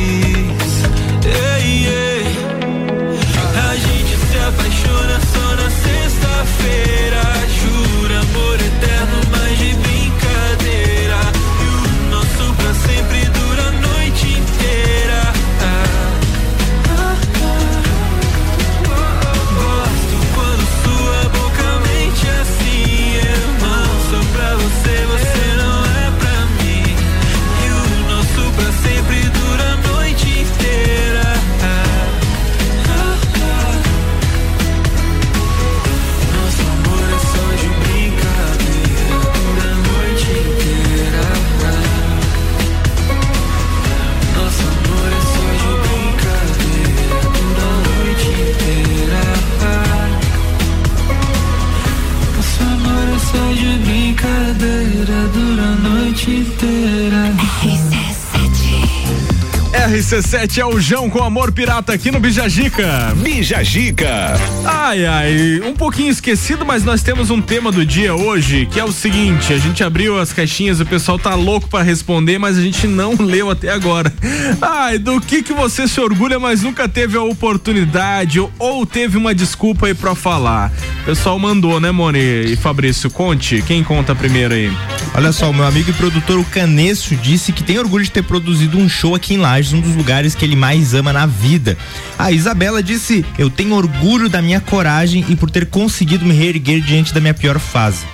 RC7 60.18 60.58
é 60.58 60.66
o 60.66 60.80
Jão 60.80 61.12
com 61.12 61.24
amor 61.24 61.52
pirata 61.52 61.94
aqui 61.94 62.10
no 62.10 62.20
Bijagica. 62.20 63.14
Bijagica. 63.18 64.34
Ai, 64.66 65.06
ai, 65.06 65.62
um 65.64 65.76
pouquinho 65.76 66.10
esquecido, 66.10 66.66
mas 66.66 66.84
nós 66.84 67.04
temos 67.04 67.30
um 67.30 67.40
tema 67.40 67.72
do 67.72 67.86
dia 67.86 68.16
hoje, 68.16 68.66
que 68.66 68.80
é 68.80 68.84
o 68.84 68.92
seguinte, 68.92 69.54
a 69.54 69.60
gente 69.60 69.84
abriu 69.84 70.20
as 70.20 70.34
caixinhas, 70.34 70.80
o 70.80 70.86
pessoal 70.88 71.20
tá 71.20 71.36
louco 71.36 71.70
pra 71.70 71.84
responder, 71.84 72.40
mas 72.40 72.58
a 72.58 72.62
gente 72.62 72.88
não 72.88 73.14
leu 73.22 73.52
até 73.52 73.70
agora. 73.70 74.12
Ai, 74.60 74.98
do 74.98 75.22
que 75.22 75.44
que 75.44 75.54
você 75.54 75.88
se 75.88 76.02
orgulha, 76.02 76.40
mas 76.40 76.64
nunca 76.64 76.90
teve 76.90 77.16
a 77.16 77.22
oportunidade 77.22 78.40
ou, 78.58 78.86
teve 78.88 79.18
uma 79.18 79.36
desculpa 79.36 79.86
aí 79.86 79.94
pra 79.94 80.16
falar? 80.16 80.72
O 81.02 81.06
pessoal 81.06 81.38
mandou, 81.38 81.80
né, 81.80 81.92
Moni 81.92 82.20
e 82.20 82.56
Fabrício? 82.56 83.12
Conte, 83.12 83.64
quem 83.68 83.84
conta 83.84 84.16
primeiro 84.16 84.56
aí? 84.56 84.72
Olha 85.14 85.32
só, 85.32 85.50
o 85.50 85.54
meu 85.54 85.66
amigo 85.66 85.92
e 85.92 85.94
produtor, 85.94 86.40
o 86.40 86.44
Canesso, 86.46 87.16
disse 87.16 87.52
que 87.52 87.64
tem 87.64 87.78
orgulho 87.78 88.04
de 88.04 88.12
ter 88.12 88.24
produzido 88.24 88.80
um 88.80 88.90
show 88.90 89.14
aqui 89.14 89.36
em 89.36 89.38
Lages, 89.38 89.74
um 89.74 89.82
dos 89.82 89.96
lugares 89.96 90.07
que 90.38 90.46
ele 90.46 90.56
mais 90.56 90.94
ama 90.94 91.12
na 91.12 91.26
vida. 91.26 91.78
A 92.18 92.32
Isabela 92.32 92.82
disse: 92.82 93.26
Eu 93.38 93.50
tenho 93.50 93.76
orgulho 93.76 94.30
da 94.30 94.42
minha 94.42 94.62
coragem 94.62 95.26
e 95.28 95.36
por 95.36 95.52
ter 95.52 95.66
conseguido 95.66 96.26
me 96.26 96.34
reerguer 96.34 96.82
diante 96.82 97.14
da 97.14 97.20
minha 97.20 97.34
pior 97.34 97.60
fase. 97.60 98.06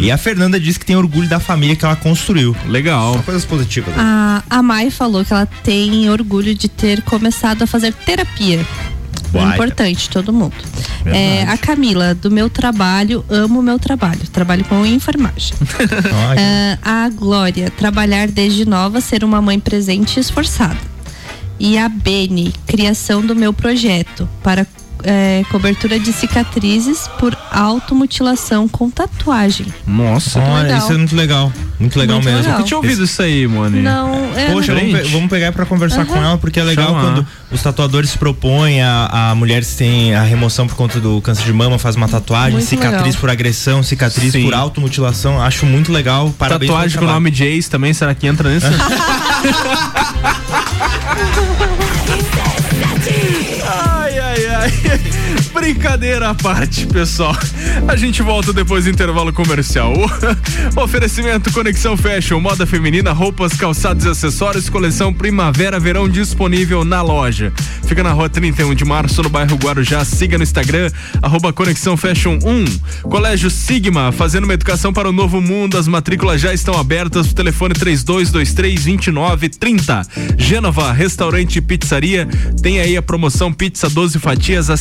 E 0.00 0.10
a 0.10 0.16
Fernanda 0.16 0.60
disse 0.60 0.78
que 0.78 0.86
tem 0.86 0.96
orgulho 0.96 1.28
da 1.28 1.40
família 1.40 1.74
que 1.74 1.84
ela 1.84 1.96
construiu. 1.96 2.56
Legal. 2.66 3.14
Só 3.14 3.22
coisas 3.22 3.44
positivas. 3.44 3.94
né? 3.94 4.00
A, 4.00 4.42
a 4.48 4.62
Mai 4.62 4.90
falou 4.90 5.24
que 5.24 5.32
ela 5.32 5.46
tem 5.64 6.08
orgulho 6.08 6.54
de 6.54 6.68
ter 6.68 7.02
começado 7.02 7.62
a 7.62 7.66
fazer 7.66 7.92
terapia. 7.92 8.64
É 9.32 9.38
Baita. 9.38 9.54
importante, 9.54 10.10
todo 10.10 10.32
mundo. 10.32 10.54
É, 11.06 11.44
a 11.44 11.56
Camila, 11.56 12.14
do 12.14 12.30
meu 12.30 12.50
trabalho, 12.50 13.24
amo 13.28 13.60
o 13.60 13.62
meu 13.62 13.78
trabalho. 13.78 14.20
Trabalho 14.32 14.64
com 14.64 14.84
enfermagem. 14.84 15.54
É, 16.36 16.78
a 16.82 17.08
Glória, 17.08 17.70
trabalhar 17.70 18.28
desde 18.28 18.64
nova, 18.68 19.00
ser 19.00 19.22
uma 19.24 19.40
mãe 19.40 19.58
presente 19.58 20.16
e 20.16 20.20
esforçada. 20.20 20.76
E 21.62 21.76
a 21.76 21.90
Beni, 21.90 22.54
criação 22.66 23.20
do 23.20 23.36
meu 23.36 23.52
projeto 23.52 24.26
para 24.42 24.66
é, 25.04 25.42
cobertura 25.50 25.98
de 25.98 26.12
cicatrizes 26.12 27.08
por 27.18 27.36
automutilação 27.50 28.68
com 28.68 28.90
tatuagem. 28.90 29.66
Nossa, 29.86 30.40
Olha, 30.40 30.76
isso 30.78 30.92
é 30.92 30.96
muito 30.96 31.16
legal. 31.16 31.52
Muito 31.78 31.98
legal 31.98 32.16
Muito 32.16 32.26
mesmo. 32.26 32.40
legal. 32.42 32.58
Nunca 32.58 32.66
tinha 32.68 32.76
ouvido 32.78 33.04
isso 33.04 33.22
aí, 33.22 33.46
Moni. 33.46 33.80
Não, 33.80 34.14
é, 34.36 34.50
Poxa, 34.52 34.74
não- 34.74 34.80
vamos, 34.90 35.10
vamos 35.10 35.30
pegar 35.30 35.52
pra 35.52 35.64
conversar 35.64 36.04
com 36.04 36.16
ela, 36.16 36.36
porque 36.36 36.60
é 36.60 36.64
legal 36.64 36.88
Chama. 36.88 37.00
quando 37.00 37.26
os 37.50 37.62
tatuadores 37.62 38.10
se 38.10 38.18
propõem, 38.18 38.82
a, 38.82 39.30
a 39.30 39.34
mulher 39.34 39.64
se 39.64 39.76
tem 39.78 40.14
a 40.14 40.22
remoção 40.22 40.66
por 40.66 40.76
conta 40.76 41.00
do 41.00 41.20
câncer 41.22 41.44
de 41.44 41.52
mama, 41.52 41.78
faz 41.78 41.96
uma 41.96 42.08
tatuagem, 42.08 42.52
Muito 42.52 42.68
cicatriz 42.68 43.02
legal. 43.04 43.20
por 43.20 43.30
agressão, 43.30 43.82
cicatriz 43.82 44.32
Sim. 44.32 44.44
por 44.44 44.52
automutilação. 44.54 45.40
Acho 45.42 45.64
muito 45.64 45.90
legal. 45.90 46.32
Parabéns 46.38 46.70
Tatuagem 46.70 46.96
pelo 46.98 47.06
com 47.06 47.12
o 47.12 47.14
nome 47.14 47.30
de 47.30 47.44
ex 47.44 47.68
também, 47.68 47.94
será 47.94 48.14
que 48.14 48.26
entra 48.26 48.50
nisso? 48.50 48.66
Bye. 54.70 55.00
Brincadeira 55.52 56.30
à 56.30 56.34
parte, 56.34 56.86
pessoal. 56.86 57.36
A 57.88 57.96
gente 57.96 58.22
volta 58.22 58.52
depois 58.52 58.84
do 58.84 58.90
intervalo 58.90 59.32
comercial. 59.32 59.92
Oferecimento 60.76 61.52
Conexão 61.52 61.96
Fashion, 61.96 62.38
moda 62.40 62.66
feminina, 62.66 63.10
roupas, 63.12 63.54
calçados 63.54 64.04
e 64.04 64.08
acessórios, 64.08 64.68
coleção 64.68 65.12
Primavera-Verão 65.12 66.08
disponível 66.08 66.84
na 66.84 67.02
loja. 67.02 67.52
Fica 67.86 68.04
na 68.04 68.12
rua 68.12 68.28
31 68.28 68.74
de 68.74 68.84
março, 68.84 69.22
no 69.22 69.28
bairro 69.28 69.56
Guarujá. 69.56 70.04
Siga 70.04 70.38
no 70.38 70.44
Instagram, 70.44 70.88
arroba 71.20 71.52
Conexão 71.52 71.96
Fashion 71.96 72.38
1. 72.44 73.08
Colégio 73.08 73.50
Sigma, 73.50 74.12
fazendo 74.12 74.44
uma 74.44 74.54
educação 74.54 74.92
para 74.92 75.08
o 75.08 75.12
novo 75.12 75.40
mundo. 75.40 75.76
As 75.76 75.88
matrículas 75.88 76.40
já 76.40 76.54
estão 76.54 76.78
abertas. 76.78 77.32
O 77.32 77.34
telefone 77.34 77.74
3223-2930. 77.74 80.06
Gênova, 80.38 80.92
restaurante 80.92 81.56
e 81.56 81.60
pizzaria. 81.60 82.28
Tem 82.62 82.78
aí 82.78 82.96
a 82.96 83.02
promoção 83.02 83.52
pizza 83.52 83.90
12 83.90 84.20
fatias 84.20 84.70
a 84.70 84.76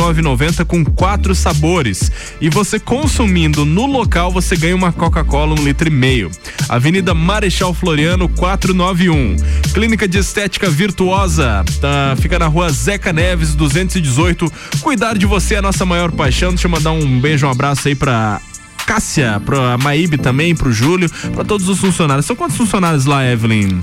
59,90 0.00 0.64
com 0.64 0.82
quatro 0.84 1.34
sabores. 1.34 2.10
E 2.40 2.48
você 2.48 2.80
consumindo 2.80 3.66
no 3.66 3.84
local, 3.84 4.32
você 4.32 4.56
ganha 4.56 4.74
uma 4.74 4.92
Coca-Cola 4.92 5.52
um 5.58 5.62
litro 5.62 5.88
e 5.88 5.90
meio. 5.90 6.30
Avenida 6.68 7.12
Marechal 7.12 7.74
Floriano 7.74 8.28
491. 8.28 9.36
Clínica 9.74 10.08
de 10.08 10.18
Estética 10.18 10.70
Virtuosa. 10.70 11.64
Tá, 11.80 12.16
fica 12.18 12.38
na 12.38 12.46
rua 12.46 12.70
Zeca 12.70 13.12
Neves 13.12 13.54
218. 13.54 14.50
Cuidar 14.80 15.18
de 15.18 15.26
você 15.26 15.56
é 15.56 15.58
a 15.58 15.62
nossa 15.62 15.84
maior 15.84 16.10
paixão. 16.10 16.50
Deixa 16.50 16.66
eu 16.66 16.70
mandar 16.70 16.92
um 16.92 17.20
beijo, 17.20 17.46
um 17.46 17.50
abraço 17.50 17.86
aí 17.86 17.94
pra 17.94 18.40
Cássia, 18.86 19.40
pra 19.44 19.76
Maíbe 19.76 20.16
também, 20.16 20.54
pro 20.54 20.72
Júlio, 20.72 21.10
pra 21.34 21.44
todos 21.44 21.68
os 21.68 21.78
funcionários. 21.78 22.24
São 22.24 22.34
quantos 22.34 22.56
funcionários 22.56 23.04
lá, 23.04 23.24
Evelyn? 23.24 23.82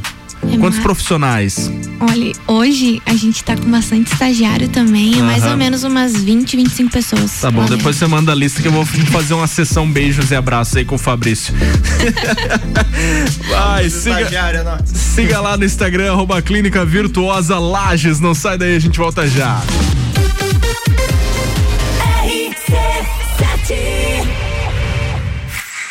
É 0.53 0.57
Quantos 0.57 0.79
profissionais? 0.79 1.71
Olha, 1.99 2.31
hoje 2.47 3.01
a 3.05 3.15
gente 3.15 3.43
tá 3.43 3.55
com 3.55 3.69
bastante 3.69 4.11
estagiário 4.13 4.69
também, 4.69 5.17
é 5.19 5.21
mais 5.21 5.43
Aham. 5.43 5.51
ou 5.51 5.57
menos 5.57 5.83
umas 5.83 6.15
20, 6.15 6.55
25 6.57 6.91
pessoas. 6.91 7.31
Tá 7.41 7.49
bom, 7.49 7.65
depois 7.65 7.95
você 7.95 8.05
manda 8.07 8.31
a 8.31 8.35
lista 8.35 8.61
que 8.61 8.67
eu 8.67 8.71
vou 8.71 8.85
fazer 9.11 9.33
uma 9.33 9.47
sessão 9.47 9.89
beijos 9.91 10.31
e 10.31 10.35
abraços 10.35 10.75
aí 10.77 10.85
com 10.85 10.95
o 10.95 10.99
Fabrício. 10.99 11.53
Vai, 13.49 13.89
siga, 13.89 14.21
Estagiário, 14.21 14.63
não. 14.63 14.77
siga 14.85 15.39
lá 15.39 15.57
no 15.57 15.65
Instagram, 15.65 16.11
arroba 16.11 16.41
Clínica 16.41 16.85
Virtuosa 16.85 17.57
Lages. 17.57 18.19
Não 18.19 18.33
sai 18.35 18.57
daí, 18.57 18.75
a 18.75 18.79
gente 18.79 18.97
volta 18.97 19.27
já. 19.27 19.61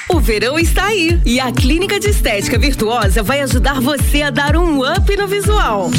O 0.08 0.20
verão 0.20 0.56
está 0.56 0.84
aí 0.84 1.20
e 1.26 1.40
a 1.40 1.50
Clínica 1.50 1.98
de 1.98 2.10
Estética 2.10 2.56
Virtuosa 2.56 3.24
vai 3.24 3.40
ajudar 3.40 3.80
você 3.80 4.22
a 4.22 4.30
dar 4.30 4.56
um 4.56 4.80
up 4.80 5.16
no 5.16 5.26
visual. 5.26 5.90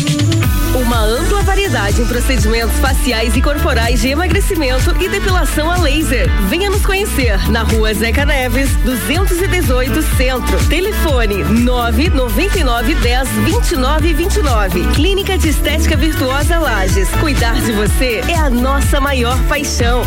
Uma 0.73 0.99
ampla 1.01 1.41
variedade 1.41 2.01
em 2.01 2.05
procedimentos 2.05 2.77
faciais 2.77 3.35
e 3.35 3.41
corporais 3.41 3.99
de 3.99 4.07
emagrecimento 4.07 4.95
e 5.01 5.09
depilação 5.09 5.69
a 5.69 5.77
laser. 5.77 6.29
Venha 6.47 6.69
nos 6.69 6.85
conhecer 6.85 7.51
na 7.51 7.63
rua 7.63 7.93
Zeca 7.93 8.25
Neves, 8.25 8.69
218 8.85 10.01
Centro. 10.15 10.65
Telefone 10.69 11.43
999 11.43 12.95
10 12.95 13.29
29 13.29 14.13
29. 14.13 14.87
Clínica 14.93 15.37
de 15.37 15.49
Estética 15.49 15.97
Virtuosa 15.97 16.59
Lages. 16.59 17.09
Cuidar 17.19 17.59
de 17.61 17.73
você 17.73 18.23
é 18.29 18.35
a 18.35 18.49
nossa 18.49 19.01
maior 19.01 19.37
paixão. 19.47 20.03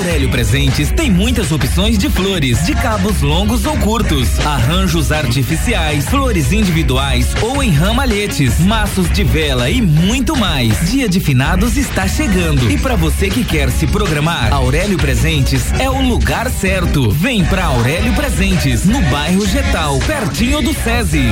Aurélio 0.00 0.30
Presentes 0.30 0.90
tem 0.90 1.10
muitas 1.10 1.52
opções 1.52 1.98
de 1.98 2.08
flores, 2.08 2.64
de 2.64 2.74
cabos 2.74 3.20
longos 3.20 3.66
ou 3.66 3.76
curtos, 3.76 4.40
arranjos 4.46 5.12
artificiais, 5.12 6.08
flores 6.08 6.52
individuais 6.52 7.34
ou 7.42 7.62
em 7.62 7.70
ramalhetes, 7.70 8.58
maços 8.60 9.10
de 9.10 9.22
vela 9.22 9.68
e 9.68 9.82
muito 9.82 10.34
mais. 10.34 10.90
Dia 10.90 11.06
de 11.06 11.20
finados 11.20 11.76
está 11.76 12.08
chegando 12.08 12.70
e 12.70 12.78
para 12.78 12.96
você 12.96 13.28
que 13.28 13.44
quer 13.44 13.70
se 13.70 13.86
programar, 13.86 14.50
Aurélio 14.54 14.96
Presentes 14.96 15.70
é 15.78 15.90
o 15.90 16.00
lugar 16.00 16.48
certo. 16.48 17.10
Vem 17.10 17.44
pra 17.44 17.66
Aurélio 17.66 18.14
Presentes, 18.14 18.86
no 18.86 19.02
bairro 19.02 19.46
Getal, 19.46 19.98
pertinho 20.06 20.62
do 20.62 20.72
SESI. 20.72 21.26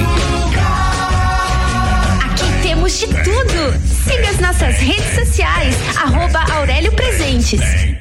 Aqui 2.23 2.69
temos 2.69 2.99
de 2.99 3.07
tudo. 3.07 3.81
Siga 4.05 4.29
as 4.29 4.39
nossas 4.41 4.77
redes 4.77 5.15
sociais, 5.15 5.75
arroba 5.97 6.45
Aurélio 6.53 6.93
Presentes. 6.93 7.98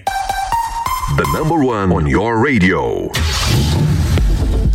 The 1.18 1.27
number 1.34 1.64
one 1.64 1.91
on 1.91 2.06
your 2.06 2.38
radio. 2.38 3.10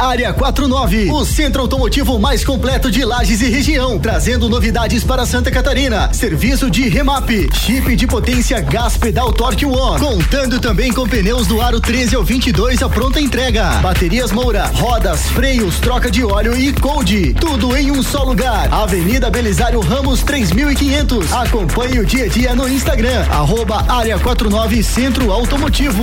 Área 0.03 0.33
49, 0.33 1.13
o 1.13 1.25
centro 1.25 1.63
automotivo 1.63 2.19
mais 2.19 2.45
completo 2.45 2.91
de 2.91 3.05
Lages 3.05 3.41
e 3.41 3.49
região, 3.49 4.01
trazendo 4.01 4.49
novidades 4.49 5.05
para 5.05 5.25
Santa 5.25 5.49
Catarina. 5.49 6.13
Serviço 6.13 6.69
de 6.69 6.89
remap, 6.89 7.31
chip 7.55 7.95
de 7.95 8.05
potência 8.09 8.61
gás 8.61 8.97
pedal 8.97 9.33
Torque 9.33 9.65
One, 9.65 10.01
contando 10.01 10.59
também 10.59 10.93
com 10.93 11.09
pneus 11.09 11.47
do 11.47 11.61
aro 11.61 11.81
13 11.81 12.17
ao 12.17 12.25
22 12.25 12.83
a 12.83 12.89
pronta 12.89 13.21
entrega. 13.21 13.65
Baterias 13.81 14.33
Moura, 14.33 14.67
rodas, 14.75 15.29
freios, 15.29 15.79
troca 15.79 16.11
de 16.11 16.25
óleo 16.25 16.59
e 16.59 16.73
cold, 16.73 17.35
tudo 17.35 17.77
em 17.77 17.93
um 17.93 18.03
só 18.03 18.25
lugar. 18.25 18.75
Avenida 18.75 19.31
Belisário 19.31 19.79
Ramos 19.79 20.21
3500. 20.25 21.33
Acompanhe 21.33 22.01
o 22.01 22.05
dia 22.05 22.25
a 22.25 22.29
dia 22.29 22.57
no 22.57 22.69
Instagram, 22.69 23.25
arroba 23.31 23.85
Área 23.89 24.19
49 24.19 24.83
Centro 24.83 25.31
Automotivo. 25.31 26.03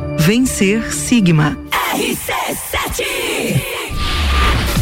Vencer 0.21 0.93
Sigma. 0.93 1.57
RC7 1.95 3.03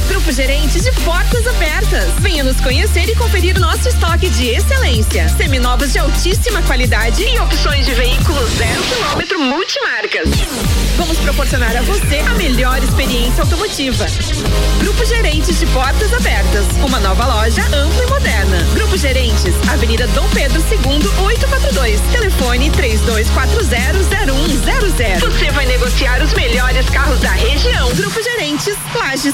Grupo 0.10 0.34
Gerente 0.34 0.82
de 0.82 0.92
Portas 1.04 1.48
Abertas. 1.48 2.14
Venha 2.20 2.44
nos 2.44 2.60
conhecer 2.60 3.08
e 3.08 3.16
conferir 3.16 3.58
nosso 3.58 3.88
estoque 3.88 4.30
de 4.32 4.50
excelência. 4.50 5.30
Seminovos 5.30 5.94
de 5.94 6.00
altíssima 6.00 6.62
qualidade 6.64 7.24
e 7.24 7.40
opções 7.40 7.86
de 7.86 7.94
veículos 7.94 8.50
zero 8.58 8.84
quilômetro 8.84 9.40
multimarcas. 9.40 10.28
Vamos 11.00 11.18
proporcionar 11.20 11.74
a 11.78 11.82
você 11.84 12.18
a 12.20 12.34
melhor 12.34 12.84
experiência 12.84 13.42
automotiva. 13.42 14.06
Grupo 14.80 15.06
Gerentes 15.06 15.58
de 15.58 15.66
Portas 15.68 16.14
Abertas. 16.14 16.66
Uma 16.86 17.00
nova 17.00 17.26
loja 17.26 17.62
ampla 17.74 18.04
e 18.04 18.08
moderna. 18.08 18.58
Grupo 18.74 18.98
Gerentes, 18.98 19.56
Avenida 19.72 20.06
Dom 20.08 20.28
Pedro 20.34 20.60
II, 20.60 21.24
842. 21.26 22.02
Telefone 22.12 22.70
32400100. 22.72 25.20
Você 25.22 25.50
vai 25.52 25.66
negociar 25.68 26.22
os 26.22 26.34
melhores 26.34 26.90
carros 26.90 27.22
da 27.22 27.32
região. 27.32 27.90
Grupo 27.96 28.22
Gerentes, 28.22 28.76
Lages. 28.94 29.34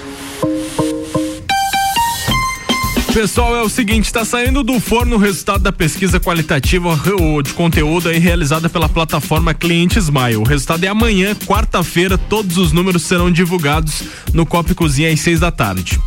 Pessoal, 3.13 3.57
é 3.57 3.61
o 3.61 3.67
seguinte, 3.67 4.05
está 4.05 4.23
saindo 4.23 4.63
do 4.63 4.79
forno 4.79 5.17
o 5.17 5.19
resultado 5.19 5.61
da 5.61 5.71
pesquisa 5.71 6.17
qualitativa 6.17 6.97
de 7.43 7.53
conteúdo 7.53 8.07
aí 8.07 8.17
realizada 8.17 8.69
pela 8.69 8.87
plataforma 8.87 9.53
Cliente 9.53 9.99
Smile. 9.99 10.37
O 10.37 10.43
resultado 10.43 10.85
é 10.85 10.87
amanhã, 10.87 11.35
quarta-feira, 11.35 12.17
todos 12.17 12.57
os 12.57 12.71
números 12.71 13.01
serão 13.03 13.29
divulgados 13.29 14.03
no 14.33 14.45
Copa 14.45 14.73
Cozinha 14.73 15.11
às 15.11 15.19
seis 15.19 15.41
da 15.41 15.51
tarde. 15.51 15.99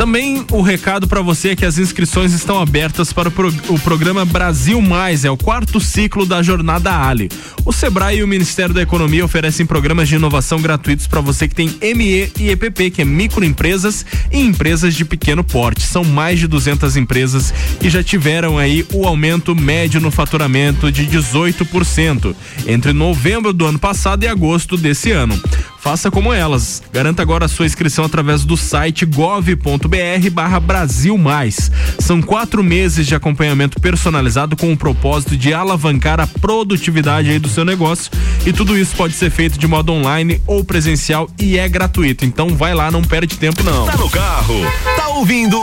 Também 0.00 0.46
o 0.50 0.62
recado 0.62 1.06
para 1.06 1.20
você 1.20 1.50
é 1.50 1.54
que 1.56 1.66
as 1.66 1.76
inscrições 1.76 2.32
estão 2.32 2.58
abertas 2.58 3.12
para 3.12 3.28
o, 3.28 3.30
pro- 3.30 3.52
o 3.68 3.78
programa 3.80 4.24
Brasil 4.24 4.80
Mais, 4.80 5.26
é 5.26 5.30
o 5.30 5.36
quarto 5.36 5.78
ciclo 5.78 6.24
da 6.24 6.42
Jornada 6.42 7.06
Ali. 7.06 7.28
O 7.66 7.70
Sebrae 7.70 8.16
e 8.20 8.24
o 8.24 8.26
Ministério 8.26 8.74
da 8.74 8.80
Economia 8.80 9.22
oferecem 9.22 9.66
programas 9.66 10.08
de 10.08 10.14
inovação 10.14 10.58
gratuitos 10.62 11.06
para 11.06 11.20
você 11.20 11.46
que 11.46 11.54
tem 11.54 11.68
ME 11.94 12.32
e 12.38 12.48
EPP, 12.48 12.92
que 12.92 13.02
é 13.02 13.04
microempresas 13.04 14.06
e 14.32 14.40
empresas 14.40 14.94
de 14.94 15.04
pequeno 15.04 15.44
porte. 15.44 15.82
São 15.82 16.02
mais 16.02 16.38
de 16.38 16.46
200 16.46 16.96
empresas 16.96 17.52
que 17.78 17.90
já 17.90 18.02
tiveram 18.02 18.56
aí 18.56 18.86
o 18.94 19.06
aumento 19.06 19.54
médio 19.54 20.00
no 20.00 20.10
faturamento 20.10 20.90
de 20.90 21.06
18% 21.06 22.34
entre 22.66 22.94
novembro 22.94 23.52
do 23.52 23.66
ano 23.66 23.78
passado 23.78 24.24
e 24.24 24.28
agosto 24.28 24.78
desse 24.78 25.10
ano. 25.10 25.38
faça 25.78 26.10
como 26.10 26.32
elas. 26.32 26.82
Garanta 26.90 27.20
agora 27.20 27.44
a 27.44 27.48
sua 27.48 27.66
inscrição 27.66 28.04
através 28.06 28.44
do 28.46 28.56
site 28.56 29.04
gov.br 29.04 29.89
barra 30.30 30.60
Brasil 30.60 31.18
Mais. 31.18 31.70
São 31.98 32.22
quatro 32.22 32.62
meses 32.62 33.06
de 33.06 33.14
acompanhamento 33.14 33.80
personalizado 33.80 34.56
com 34.56 34.72
o 34.72 34.76
propósito 34.76 35.36
de 35.36 35.52
alavancar 35.52 36.20
a 36.20 36.26
produtividade 36.26 37.30
aí 37.30 37.38
do 37.38 37.48
seu 37.48 37.64
negócio 37.64 38.10
e 38.46 38.52
tudo 38.52 38.78
isso 38.78 38.94
pode 38.96 39.14
ser 39.14 39.30
feito 39.30 39.58
de 39.58 39.66
modo 39.66 39.92
online 39.92 40.40
ou 40.46 40.64
presencial 40.64 41.28
e 41.38 41.58
é 41.58 41.68
gratuito. 41.68 42.24
Então 42.24 42.56
vai 42.56 42.74
lá, 42.74 42.90
não 42.90 43.02
perde 43.02 43.36
tempo 43.36 43.62
não. 43.62 43.86
Tá 43.86 43.96
no 43.96 44.08
carro, 44.08 44.60
tá 44.96 45.08
ouvindo 45.08 45.58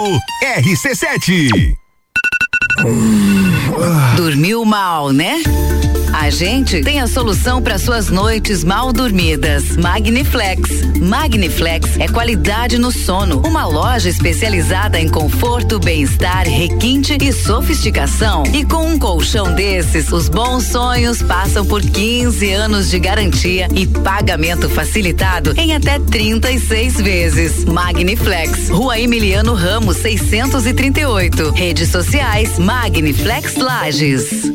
RC7. 0.59 1.73
Dormiu 4.15 4.65
mal, 4.65 5.11
né? 5.11 5.41
A 6.19 6.31
gente 6.31 6.81
tem 6.81 6.99
a 6.99 7.05
solução 7.05 7.61
para 7.61 7.77
suas 7.77 8.09
noites 8.09 8.63
mal 8.63 8.91
dormidas. 8.91 9.77
Magniflex. 9.77 10.81
Magniflex 10.99 11.95
é 11.99 12.07
qualidade 12.07 12.79
no 12.79 12.91
sono. 12.91 13.39
Uma 13.45 13.67
loja 13.67 14.09
especializada 14.09 14.99
em 14.99 15.07
conforto, 15.07 15.79
bem-estar, 15.79 16.49
requinte 16.49 17.15
e 17.21 17.31
sofisticação. 17.31 18.41
E 18.51 18.65
com 18.65 18.87
um 18.87 18.97
colchão 18.97 19.53
desses, 19.53 20.11
os 20.11 20.27
bons 20.27 20.63
sonhos 20.63 21.21
passam 21.21 21.63
por 21.63 21.83
15 21.83 22.51
anos 22.51 22.89
de 22.89 22.99
garantia 22.99 23.67
e 23.75 23.85
pagamento 23.85 24.67
facilitado 24.69 25.53
em 25.55 25.75
até 25.75 25.99
36 25.99 26.99
vezes. 26.99 27.63
Magniflex. 27.63 28.69
Rua 28.69 28.99
Emiliano 28.99 29.53
Ramos, 29.53 29.97
638. 29.97 31.51
Redes 31.51 31.89
sociais 31.89 32.57
Magniflex 32.57 33.55
Lages. 33.55 34.51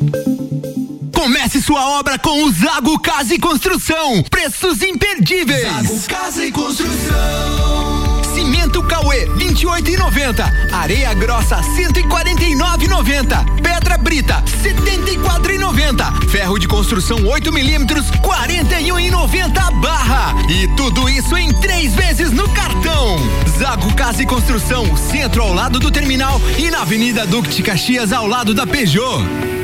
Comece 1.23 1.63
sua 1.63 2.01
obra 2.01 2.19
com 2.19 2.43
o 2.43 2.51
Zago 2.51 2.99
Casa 2.99 3.33
e 3.33 3.39
Construção. 3.39 4.25
Preços 4.29 4.83
imperdíveis. 4.83 5.69
Zago 5.69 6.01
Casa 6.09 6.45
e 6.45 6.51
Construção. 6.51 8.23
Cimento 8.35 8.83
Cauê 8.83 9.29
28,90. 9.29 10.73
Areia 10.73 11.15
grossa 11.15 11.61
149,90. 11.77 13.63
Pedra 13.63 13.97
brita 13.99 14.43
74,90. 14.65 16.29
Ferro 16.29 16.59
de 16.59 16.67
construção 16.67 17.25
8 17.25 17.53
milímetros 17.53 18.11
41,90 18.21 19.81
barra. 19.81 20.35
E 20.51 20.67
tudo 20.77 21.09
isso 21.09 21.37
em 21.37 21.53
três 21.53 21.95
vezes 21.95 22.33
no 22.33 22.49
cartão. 22.49 23.17
Zago 23.61 23.95
Casa 23.95 24.25
e 24.25 24.27
Construção, 24.27 24.97
centro 24.97 25.41
ao 25.45 25.55
lado 25.55 25.79
do 25.79 25.89
terminal 25.89 26.41
e 26.59 26.69
na 26.69 26.81
Avenida 26.81 27.25
Duque 27.25 27.51
de 27.51 27.63
Caxias 27.63 28.13
ao 28.13 28.27
lado 28.27 28.53
da 28.53 28.67
Peugeot. 28.67 29.62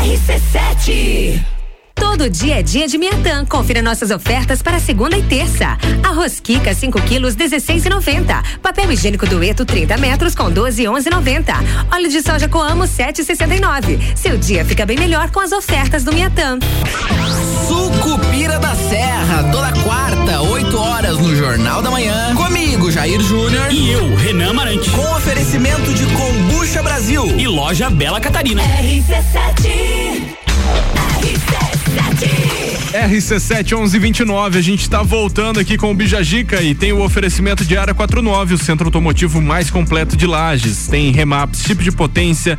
RC7. 0.00 1.44
Todo 1.94 2.30
dia 2.30 2.60
é 2.60 2.62
dia 2.62 2.88
de 2.88 2.96
Miatã. 2.96 3.44
Confira 3.44 3.82
nossas 3.82 4.10
ofertas 4.10 4.62
para 4.62 4.80
segunda 4.80 5.16
e 5.18 5.22
terça. 5.22 5.76
Arroz 6.02 6.40
Kika 6.40 6.72
5 6.72 7.02
quilos 7.02 7.36
16,90. 7.36 8.58
Papel 8.62 8.90
higiênico 8.90 9.26
dueto 9.26 9.66
30 9.66 9.98
metros 9.98 10.34
com 10.34 10.50
12,11,90. 10.50 11.54
Óleo 11.92 12.08
de 12.08 12.22
soja 12.22 12.48
Coamo 12.48 12.84
7,69. 12.84 14.16
Seu 14.16 14.38
dia 14.38 14.64
fica 14.64 14.86
bem 14.86 14.98
melhor 14.98 15.30
com 15.30 15.40
as 15.40 15.52
ofertas 15.52 16.02
do 16.02 16.14
Miatã. 16.14 16.58
Sucupira 17.68 18.58
da 18.58 18.74
Serra, 18.74 19.44
toda 19.52 19.70
quarta, 19.82 20.40
8 20.40 20.78
horas 20.78 21.18
no 21.18 21.36
Jornal 21.36 21.82
da 21.82 21.90
Manhã. 21.90 22.29
Comigo, 22.80 22.90
Jair 22.90 23.20
Júnior. 23.20 23.70
E 23.70 23.90
eu, 23.90 24.16
Renan 24.16 24.54
Marante. 24.54 24.88
Com 24.90 25.02
oferecimento 25.14 25.92
de 25.92 26.06
Combucha 26.14 26.82
Brasil. 26.82 27.26
E 27.38 27.46
loja 27.46 27.90
Bela 27.90 28.18
Catarina. 28.18 28.62
RC7. 28.62 30.99
RC7 32.92 33.76
1129, 33.76 34.58
a 34.58 34.60
gente 34.60 34.82
está 34.82 35.00
voltando 35.02 35.60
aqui 35.60 35.76
com 35.76 35.92
o 35.92 35.94
Bijagica 35.94 36.60
e 36.60 36.74
tem 36.74 36.92
o 36.92 37.02
oferecimento 37.02 37.64
de 37.64 37.76
Área 37.76 37.94
49, 37.94 38.54
o 38.54 38.58
centro 38.58 38.86
automotivo 38.86 39.40
mais 39.40 39.70
completo 39.70 40.16
de 40.16 40.26
Lages. 40.26 40.88
Tem 40.88 41.12
remaps, 41.12 41.62
chip 41.62 41.84
de 41.84 41.92
potência, 41.92 42.58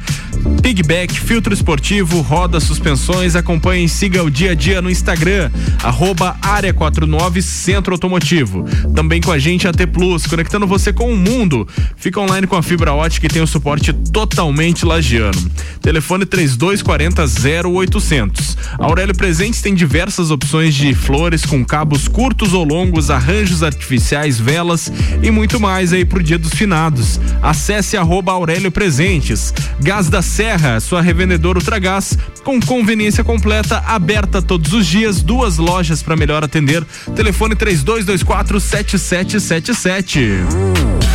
pigback, 0.62 1.20
filtro 1.20 1.54
esportivo, 1.54 2.22
rodas, 2.22 2.64
suspensões. 2.64 3.36
Acompanhe 3.36 3.86
e 3.86 3.90
siga 3.90 4.24
o 4.24 4.32
dia 4.32 4.52
a 4.52 4.56
dia 4.56 4.82
no 4.82 4.90
Instagram, 4.90 5.52
arroba 5.84 6.38
Área 6.42 6.74
49 6.74 7.42
Centro 7.42 7.94
Automotivo. 7.94 8.64
Também 8.96 9.20
com 9.20 9.32
a 9.32 9.40
gente 9.40 9.68
a 9.68 9.74
T 9.74 9.86
Plus, 9.86 10.26
conectando 10.26 10.66
você 10.66 10.94
com 10.94 11.12
o 11.12 11.18
mundo. 11.18 11.68
Fica 11.98 12.20
online 12.22 12.48
com 12.48 12.56
a 12.56 12.64
fibra 12.64 12.94
ótica 12.94 13.26
e 13.26 13.30
tem 13.30 13.42
o 13.42 13.48
suporte 13.48 13.92
totalmente 13.92 14.86
lagiano. 14.86 15.40
Telefone 15.82 16.26
3240 16.26 17.70
0800. 17.70 18.58
Aurélio 18.80 19.14
Presentes 19.22 19.62
tem 19.62 19.76
diversas 19.76 20.32
opções 20.32 20.74
de 20.74 20.96
flores 20.96 21.46
com 21.46 21.64
cabos 21.64 22.08
curtos 22.08 22.54
ou 22.54 22.64
longos, 22.64 23.12
arranjos 23.12 23.62
artificiais, 23.62 24.40
velas 24.40 24.92
e 25.22 25.30
muito 25.30 25.60
mais 25.60 25.94
aí 25.94 26.04
pro 26.04 26.24
Dia 26.24 26.40
dos 26.40 26.52
Finados. 26.52 27.20
Acesse 27.40 27.96
arroba 27.96 28.32
Aurélio 28.32 28.72
Presentes. 28.72 29.54
Gás 29.80 30.10
da 30.10 30.24
Serra, 30.24 30.80
sua 30.80 31.04
revendedora 31.04 31.60
Ultragás, 31.60 32.18
com 32.44 32.60
conveniência 32.60 33.24
completa, 33.24 33.78
aberta 33.86 34.42
todos 34.42 34.74
os 34.74 34.88
dias, 34.88 35.22
duas 35.22 35.60
lojas 35.60 36.02
para 36.02 36.16
melhor 36.16 36.44
atender. 36.44 36.84
Telefone 37.16 37.56
3224 37.56 38.60
7777. 38.60 40.30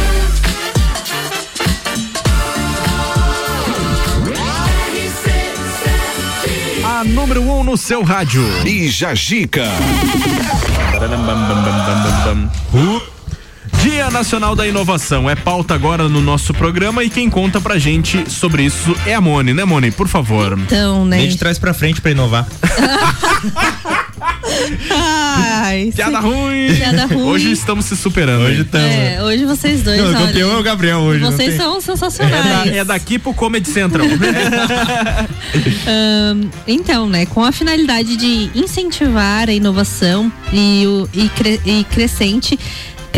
A 0.04 0.05
número 7.06 7.42
1 7.42 7.60
um 7.60 7.64
no 7.64 7.76
seu 7.76 8.02
rádio. 8.02 8.42
Bija 8.62 9.14
Gica. 9.14 9.66
Dia 13.82 14.10
Nacional 14.10 14.56
da 14.56 14.66
Inovação 14.66 15.28
é 15.30 15.34
pauta 15.34 15.74
agora 15.74 16.08
no 16.08 16.20
nosso 16.20 16.52
programa 16.52 17.04
e 17.04 17.10
quem 17.10 17.30
conta 17.30 17.60
pra 17.60 17.78
gente 17.78 18.30
sobre 18.30 18.64
isso 18.64 18.94
é 19.06 19.14
a 19.14 19.20
Mone, 19.20 19.54
né, 19.54 19.64
Mone? 19.64 19.90
Por 19.90 20.08
favor. 20.08 20.58
Então, 20.58 21.04
né? 21.04 21.18
Nem 21.18 21.28
de 21.28 21.38
trás 21.38 21.58
pra 21.58 21.72
frente 21.72 22.00
pra 22.00 22.10
inovar. 22.10 22.46
Ai, 24.90 25.92
Piada 25.94 26.20
sim. 26.20 26.26
ruim. 26.26 26.74
Piada 26.74 27.04
ruim. 27.12 27.22
Hoje 27.24 27.50
estamos 27.52 27.84
se 27.84 27.96
superando. 27.96 28.42
Hoje 28.44 28.62
estamos. 28.62 28.86
É, 28.86 29.22
hoje 29.22 29.44
vocês 29.44 29.82
dois, 29.82 30.00
Não, 30.00 30.10
o 30.10 30.14
campeão 30.26 30.52
é 30.52 30.56
o 30.58 30.62
Gabriel 30.62 30.98
hoje. 30.98 31.20
Vocês 31.20 31.50
tem- 31.50 31.56
são 31.56 31.72
É, 31.72 31.76
da- 31.76 31.80
sensacionais. 31.80 32.76
é 32.76 32.84
daqui 32.84 33.18
pro 33.18 33.32
Comedy 33.34 33.68
Central. 33.68 34.06
Ahn, 35.86 36.48
então, 36.66 37.08
né, 37.08 37.26
com 37.26 37.42
a 37.44 37.52
finalidade 37.52 38.16
de 38.16 38.50
incentivar 38.54 39.48
a 39.48 39.52
inovação 39.52 40.30
e 40.52 40.84
o 40.86 41.08
e, 41.12 41.28
cre- 41.30 41.60
e 41.64 41.84
crescente 41.84 42.58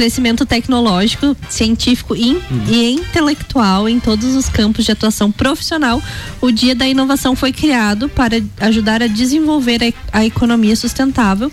crescimento 0.03 0.47
tecnológico, 0.47 1.37
científico 1.51 2.15
e, 2.15 2.29
in- 2.29 2.41
e 2.69 2.91
intelectual 2.93 3.89
em 3.89 3.99
todos 3.99 4.37
os 4.37 4.49
campos 4.49 4.85
de 4.85 4.93
atuação 4.93 5.33
profissional, 5.33 6.01
o 6.41 6.53
Dia 6.53 6.73
da 6.73 6.87
Inovação 6.87 7.35
foi 7.35 7.53
criado 7.53 8.09
para 8.09 8.41
ajudar 8.61 9.03
a 9.03 9.09
desenvolver 9.09 9.81
a, 10.13 10.19
a 10.21 10.25
economia 10.25 10.77
sustentável, 10.77 11.51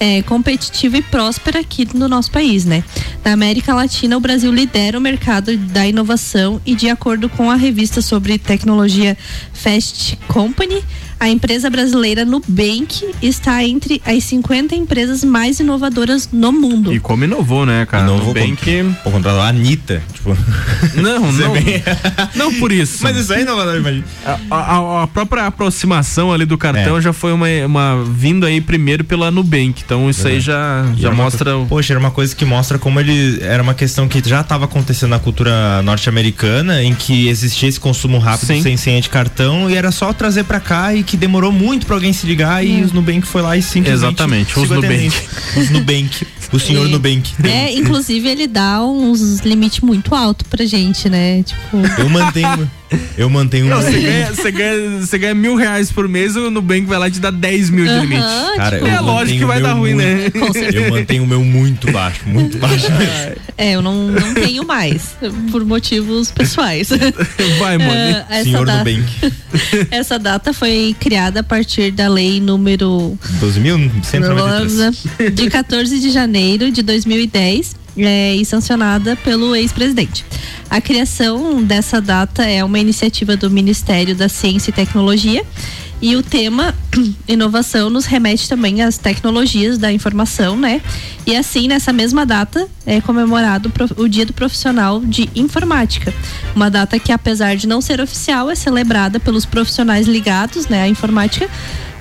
é, 0.00 0.22
competitiva 0.22 0.96
e 0.96 1.02
próspera 1.02 1.60
aqui 1.60 1.86
no 1.92 2.08
nosso 2.08 2.30
país, 2.30 2.64
né? 2.64 2.82
Na 3.22 3.34
América 3.34 3.74
Latina, 3.74 4.16
o 4.16 4.20
Brasil 4.20 4.50
lidera 4.50 4.96
o 4.96 5.00
mercado 5.00 5.54
da 5.58 5.86
inovação 5.86 6.62
e 6.64 6.74
de 6.74 6.88
acordo 6.88 7.28
com 7.28 7.50
a 7.50 7.56
revista 7.56 8.00
sobre 8.00 8.38
tecnologia 8.38 9.18
Fast 9.52 10.16
Company, 10.28 10.82
a 11.22 11.28
empresa 11.28 11.70
brasileira 11.70 12.24
Nubank 12.24 13.08
está 13.22 13.62
entre 13.62 14.02
as 14.04 14.24
50 14.24 14.74
empresas 14.74 15.22
mais 15.22 15.60
inovadoras 15.60 16.28
no 16.32 16.50
mundo. 16.50 16.92
e 16.92 16.98
como 16.98 17.22
inovou, 17.24 17.64
né, 17.64 17.86
cara? 17.86 18.02
Inovou 18.04 18.34
Bem 18.34 18.56
com- 18.56 18.62
que. 18.64 18.82
Vou 19.04 19.12
contratar 19.12 19.40
a 19.42 19.48
Anitta. 19.48 20.02
Tipo. 20.12 20.36
Não, 20.96 21.28
é 21.28 21.30
não. 21.32 21.52
bem- 21.52 21.82
Não 22.34 22.54
por 22.54 22.72
isso. 22.72 22.98
Mas 23.02 23.16
isso 23.16 23.32
aí 23.32 23.40
é 23.40 23.42
inovador, 23.42 23.76
imagina. 23.76 24.04
A, 24.50 24.56
a- 24.56 25.02
a 25.04 25.06
própria 25.06 25.46
aproximação 25.46 26.32
ali 26.32 26.44
do 26.44 26.58
cartão 26.58 26.98
É. 26.98 27.00
já 27.00 27.12
foi 27.12 27.32
uma, 27.32 27.46
uma 27.66 28.04
vindo 28.04 28.44
aí 28.44 28.60
primeiro 28.60 29.04
pela 29.04 29.30
Nubank. 29.30 29.80
Então 29.84 30.10
isso 30.10 30.26
aí 30.26 30.40
já, 30.40 30.84
já 30.96 31.10
uma 31.10 31.22
mostra. 31.24 31.56
o- 31.56 31.66
Poxa, 31.66 31.92
era 31.92 32.00
uma 32.00 32.10
coisa 32.10 32.34
que 32.34 32.44
mostra 32.44 32.78
como 32.80 32.98
ele. 32.98 33.38
Era 33.42 33.62
uma 33.62 33.74
questão 33.74 34.08
que 34.08 34.20
já 34.28 34.40
estava 34.40 34.64
acontecendo 34.64 35.10
na 35.10 35.18
cultura 35.20 35.80
norte-americana, 35.82 36.82
em 36.82 36.94
que 36.94 37.28
existia 37.28 37.68
esse 37.68 37.78
consumo 37.78 38.18
rápido 38.18 38.48
Sim. 38.48 38.62
sem 38.62 38.76
senha 38.76 39.00
de 39.00 39.08
cartão, 39.08 39.70
e 39.70 39.76
era 39.76 39.92
só 39.92 40.12
trazer 40.12 40.44
pra 40.44 40.58
cá 40.60 40.94
e 40.94 41.02
que 41.02 41.11
demorou 41.16 41.52
muito 41.52 41.86
pra 41.86 41.96
alguém 41.96 42.12
se 42.12 42.26
ligar 42.26 42.64
e 42.64 42.82
os 42.82 42.92
Nubank 42.92 43.26
foi 43.26 43.42
lá 43.42 43.56
e 43.56 43.62
simplesmente. 43.62 44.04
Exatamente, 44.06 44.58
os 44.58 44.68
Nubank. 44.68 45.12
Os 45.56 45.70
Nubank. 45.70 46.26
O 46.52 46.58
senhor 46.58 46.86
E- 46.86 46.90
Nubank. 46.90 47.32
É, 47.44 47.72
inclusive 47.72 48.28
ele 48.28 48.46
dá 48.46 48.82
uns 48.84 49.40
limites 49.40 49.80
muito 49.80 50.14
altos 50.14 50.46
pra 50.48 50.64
gente, 50.66 51.08
né? 51.08 51.42
Tipo, 51.42 51.78
Eu 51.98 52.08
mantenho. 52.10 52.70
Eu 53.16 53.30
mantenho 53.30 53.66
Não, 53.70 53.80
você 53.80 53.98
ganha, 54.00 54.26
você 54.34 54.50
ganha, 54.50 55.00
você 55.00 55.18
ganha 55.18 55.34
mil 55.34 55.56
reais 55.56 55.90
por 55.90 56.06
mês, 56.06 56.36
o 56.36 56.50
Nubank 56.50 56.82
vai 56.84 56.98
lá 56.98 57.08
e 57.08 57.10
te 57.10 57.20
dá 57.20 57.30
10 57.30 57.70
mil 57.70 57.86
de 57.86 57.94
limite. 58.00 58.20
Cara, 58.56 58.76
é 58.86 58.98
eu 58.98 59.02
lógico 59.02 59.38
que 59.38 59.44
vai 59.46 59.62
dar 59.62 59.72
ruim, 59.72 59.94
né? 59.94 60.30
muito- 60.34 60.58
Eu 60.58 60.90
mantenho 60.90 61.24
o 61.24 61.26
meu 61.26 61.42
muito 61.42 61.90
baixo, 61.90 62.20
muito 62.26 62.58
baixo. 62.58 62.86
É, 63.58 63.72
eu 63.76 63.82
não, 63.82 64.08
não 64.08 64.34
tenho 64.34 64.66
mais, 64.66 65.14
por 65.52 65.64
motivos 65.64 66.30
pessoais. 66.32 66.88
Vai, 67.58 67.76
mano. 67.78 68.24
Essa 68.28 68.44
Senhor 68.44 68.66
data- 68.66 68.78
Nubank. 68.90 69.32
Essa 69.90 70.18
data 70.18 70.52
foi 70.52 70.96
criada 71.02 71.40
a 71.40 71.42
partir 71.42 71.90
da 71.90 72.08
lei 72.08 72.40
número 72.40 73.18
12.193. 73.40 75.30
de 75.34 75.50
14 75.50 75.98
de 75.98 76.10
janeiro 76.10 76.70
de 76.70 76.80
2010 76.80 77.74
é, 77.96 78.36
e 78.36 78.44
sancionada 78.44 79.16
pelo 79.16 79.54
ex-presidente. 79.56 80.24
A 80.70 80.80
criação 80.80 81.60
dessa 81.62 82.00
data 82.00 82.44
é 82.44 82.62
uma 82.64 82.78
iniciativa 82.78 83.36
do 83.36 83.50
Ministério 83.50 84.14
da 84.14 84.28
Ciência 84.28 84.70
e 84.70 84.72
Tecnologia 84.72 85.44
e 86.02 86.16
o 86.16 86.22
tema 86.22 86.74
inovação 87.28 87.88
nos 87.88 88.06
remete 88.06 88.48
também 88.48 88.82
às 88.82 88.98
tecnologias 88.98 89.78
da 89.78 89.92
informação, 89.92 90.56
né? 90.56 90.82
E 91.24 91.36
assim, 91.36 91.68
nessa 91.68 91.92
mesma 91.92 92.26
data, 92.26 92.66
é 92.84 93.00
comemorado 93.00 93.72
o 93.96 94.08
Dia 94.08 94.26
do 94.26 94.32
Profissional 94.32 95.00
de 95.00 95.30
Informática. 95.36 96.12
Uma 96.56 96.68
data 96.68 96.98
que, 96.98 97.12
apesar 97.12 97.54
de 97.54 97.68
não 97.68 97.80
ser 97.80 98.00
oficial, 98.00 98.50
é 98.50 98.56
celebrada 98.56 99.20
pelos 99.20 99.46
profissionais 99.46 100.08
ligados 100.08 100.66
né, 100.66 100.82
à 100.82 100.88
informática 100.88 101.48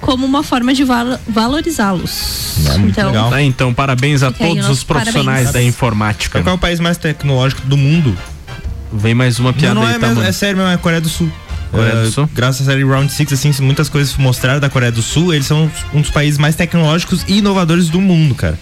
como 0.01 0.25
uma 0.25 0.41
forma 0.41 0.73
de 0.73 0.83
val- 0.83 1.19
valorizá-los. 1.27 2.55
É 2.65 2.77
muito 2.79 2.91
então, 2.93 3.11
legal. 3.11 3.31
Ah, 3.31 3.43
então, 3.43 3.71
parabéns 3.71 4.23
a 4.23 4.31
todos 4.31 4.67
os 4.67 4.83
profissionais 4.83 5.45
parabéns. 5.45 5.51
da 5.53 5.61
informática. 5.61 6.41
Qual 6.41 6.53
é 6.53 6.57
o 6.57 6.59
país 6.59 6.79
mais 6.79 6.97
tecnológico 6.97 7.61
do 7.67 7.77
mundo? 7.77 8.17
Vem 8.91 9.13
mais 9.13 9.37
uma 9.37 9.53
piada 9.53 9.75
não, 9.75 9.83
não 9.83 9.87
aí, 9.87 9.95
é, 9.95 9.99
tá, 9.99 10.07
mesmo, 10.07 10.23
é 10.23 10.31
sério 10.31 10.57
mesmo, 10.57 10.71
é 10.71 10.73
a 10.73 10.77
Coreia 10.79 10.99
do 10.99 11.07
Sul. 11.07 11.31
Coreia 11.71 11.95
do 12.01 12.07
Eh, 12.07 12.11
Sul? 12.11 12.29
Graças 12.33 12.67
à 12.67 12.71
série 12.71 12.83
Round 12.83 13.11
Six, 13.11 13.33
assim, 13.33 13.51
muitas 13.61 13.89
coisas 13.89 14.15
mostraram 14.17 14.59
da 14.59 14.69
Coreia 14.69 14.91
do 14.91 15.01
Sul. 15.01 15.33
Eles 15.33 15.45
são 15.47 15.69
um 15.93 16.01
dos 16.01 16.09
países 16.11 16.37
mais 16.37 16.55
tecnológicos 16.55 17.23
e 17.27 17.37
inovadores 17.37 17.89
do 17.89 17.99
mundo, 18.01 18.35
cara. 18.35 18.57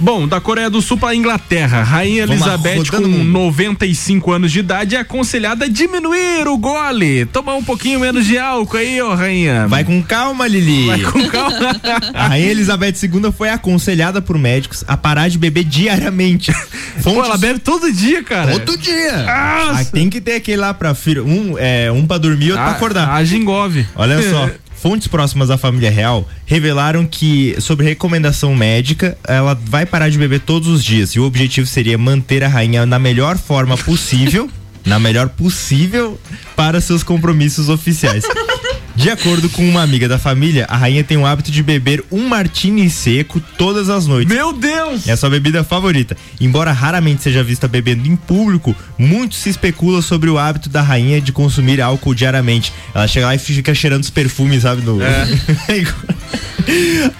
Bom, 0.00 0.26
da 0.26 0.40
Coreia 0.40 0.70
do 0.70 0.80
Sul 0.82 0.96
para 0.98 1.14
Inglaterra, 1.14 1.82
Rainha 1.82 2.22
Elizabeth, 2.24 2.76
com 2.76 2.96
rodando 2.96 3.06
o 3.06 3.10
mundo. 3.10 3.30
95 3.30 4.32
anos 4.32 4.52
de 4.52 4.58
idade, 4.60 4.96
é 4.96 5.00
aconselhada 5.00 5.66
a 5.66 5.68
diminuir 5.68 6.46
o 6.48 6.56
gole. 6.56 7.24
Tomar 7.26 7.54
um 7.54 7.62
pouquinho 7.64 8.00
menos 8.00 8.24
de 8.26 8.38
álcool 8.38 8.76
aí, 8.76 9.00
ô 9.02 9.14
Rainha. 9.14 9.66
Vai 9.68 9.84
com 9.84 10.02
calma, 10.02 10.46
Lili. 10.46 10.86
Vai 10.86 11.00
com 11.00 11.28
calma. 11.28 11.80
A 12.14 12.28
Rainha 12.28 12.50
Elizabeth 12.50 12.94
II 13.02 13.32
foi 13.36 13.48
aconselhada 13.50 14.20
por 14.22 14.38
médicos 14.38 14.84
a 14.86 14.96
parar 14.96 15.28
de 15.28 15.38
beber 15.38 15.64
diariamente. 15.64 16.52
Pô, 17.02 17.22
ela 17.24 17.36
bebe 17.36 17.58
todo 17.58 17.92
dia, 17.92 18.22
cara. 18.22 18.58
Todo 18.58 18.78
dia. 18.78 19.12
Nossa. 19.18 19.80
Ah, 19.80 19.84
tem 19.92 20.08
que 20.08 20.20
ter 20.20 20.36
aquele 20.36 20.58
lá 20.58 20.72
pra 20.72 20.94
filho. 20.94 21.26
Um, 21.26 21.56
é, 21.58 21.90
um 21.90 22.06
pra 22.06 22.18
dormir 22.18 22.53
e 22.54 22.58
outro 22.58 22.62
A- 22.62 22.68
pra 22.68 22.76
acordar. 22.76 23.10
A 23.10 23.24
Gingove. 23.24 23.86
Olha 23.94 24.22
só. 24.30 24.50
Fontes 24.76 25.08
próximas 25.08 25.50
à 25.50 25.56
família 25.56 25.90
real 25.90 26.28
revelaram 26.44 27.06
que, 27.06 27.56
sobre 27.58 27.86
recomendação 27.86 28.54
médica, 28.54 29.16
ela 29.26 29.54
vai 29.64 29.86
parar 29.86 30.10
de 30.10 30.18
beber 30.18 30.40
todos 30.40 30.68
os 30.68 30.84
dias. 30.84 31.10
E 31.12 31.20
o 31.20 31.24
objetivo 31.24 31.66
seria 31.66 31.96
manter 31.96 32.44
a 32.44 32.48
rainha 32.48 32.84
na 32.84 32.98
melhor 32.98 33.38
forma 33.38 33.78
possível, 33.78 34.50
na 34.84 34.98
melhor 34.98 35.30
possível, 35.30 36.20
para 36.54 36.80
seus 36.82 37.02
compromissos 37.02 37.70
oficiais. 37.70 38.24
De 38.94 39.10
acordo 39.10 39.48
com 39.48 39.68
uma 39.68 39.82
amiga 39.82 40.08
da 40.08 40.18
família, 40.18 40.66
a 40.68 40.76
rainha 40.76 41.02
tem 41.02 41.16
o 41.16 41.26
hábito 41.26 41.50
de 41.50 41.62
beber 41.62 42.04
um 42.12 42.28
martini 42.28 42.88
seco 42.88 43.40
todas 43.58 43.88
as 43.88 44.06
noites. 44.06 44.32
Meu 44.32 44.52
Deus! 44.52 45.08
É 45.08 45.12
a 45.12 45.16
sua 45.16 45.28
bebida 45.28 45.64
favorita. 45.64 46.16
Embora 46.40 46.70
raramente 46.72 47.22
seja 47.22 47.42
vista 47.42 47.66
bebendo 47.66 48.06
em 48.06 48.14
público, 48.14 48.74
muito 48.96 49.34
se 49.34 49.50
especula 49.50 50.00
sobre 50.00 50.30
o 50.30 50.38
hábito 50.38 50.68
da 50.68 50.80
rainha 50.80 51.20
de 51.20 51.32
consumir 51.32 51.80
álcool 51.80 52.14
diariamente. 52.14 52.72
Ela 52.94 53.08
chega 53.08 53.26
lá 53.26 53.34
e 53.34 53.38
fica 53.38 53.74
cheirando 53.74 54.02
os 54.02 54.10
perfumes, 54.10 54.62
sabe? 54.62 54.82
No... 54.82 54.98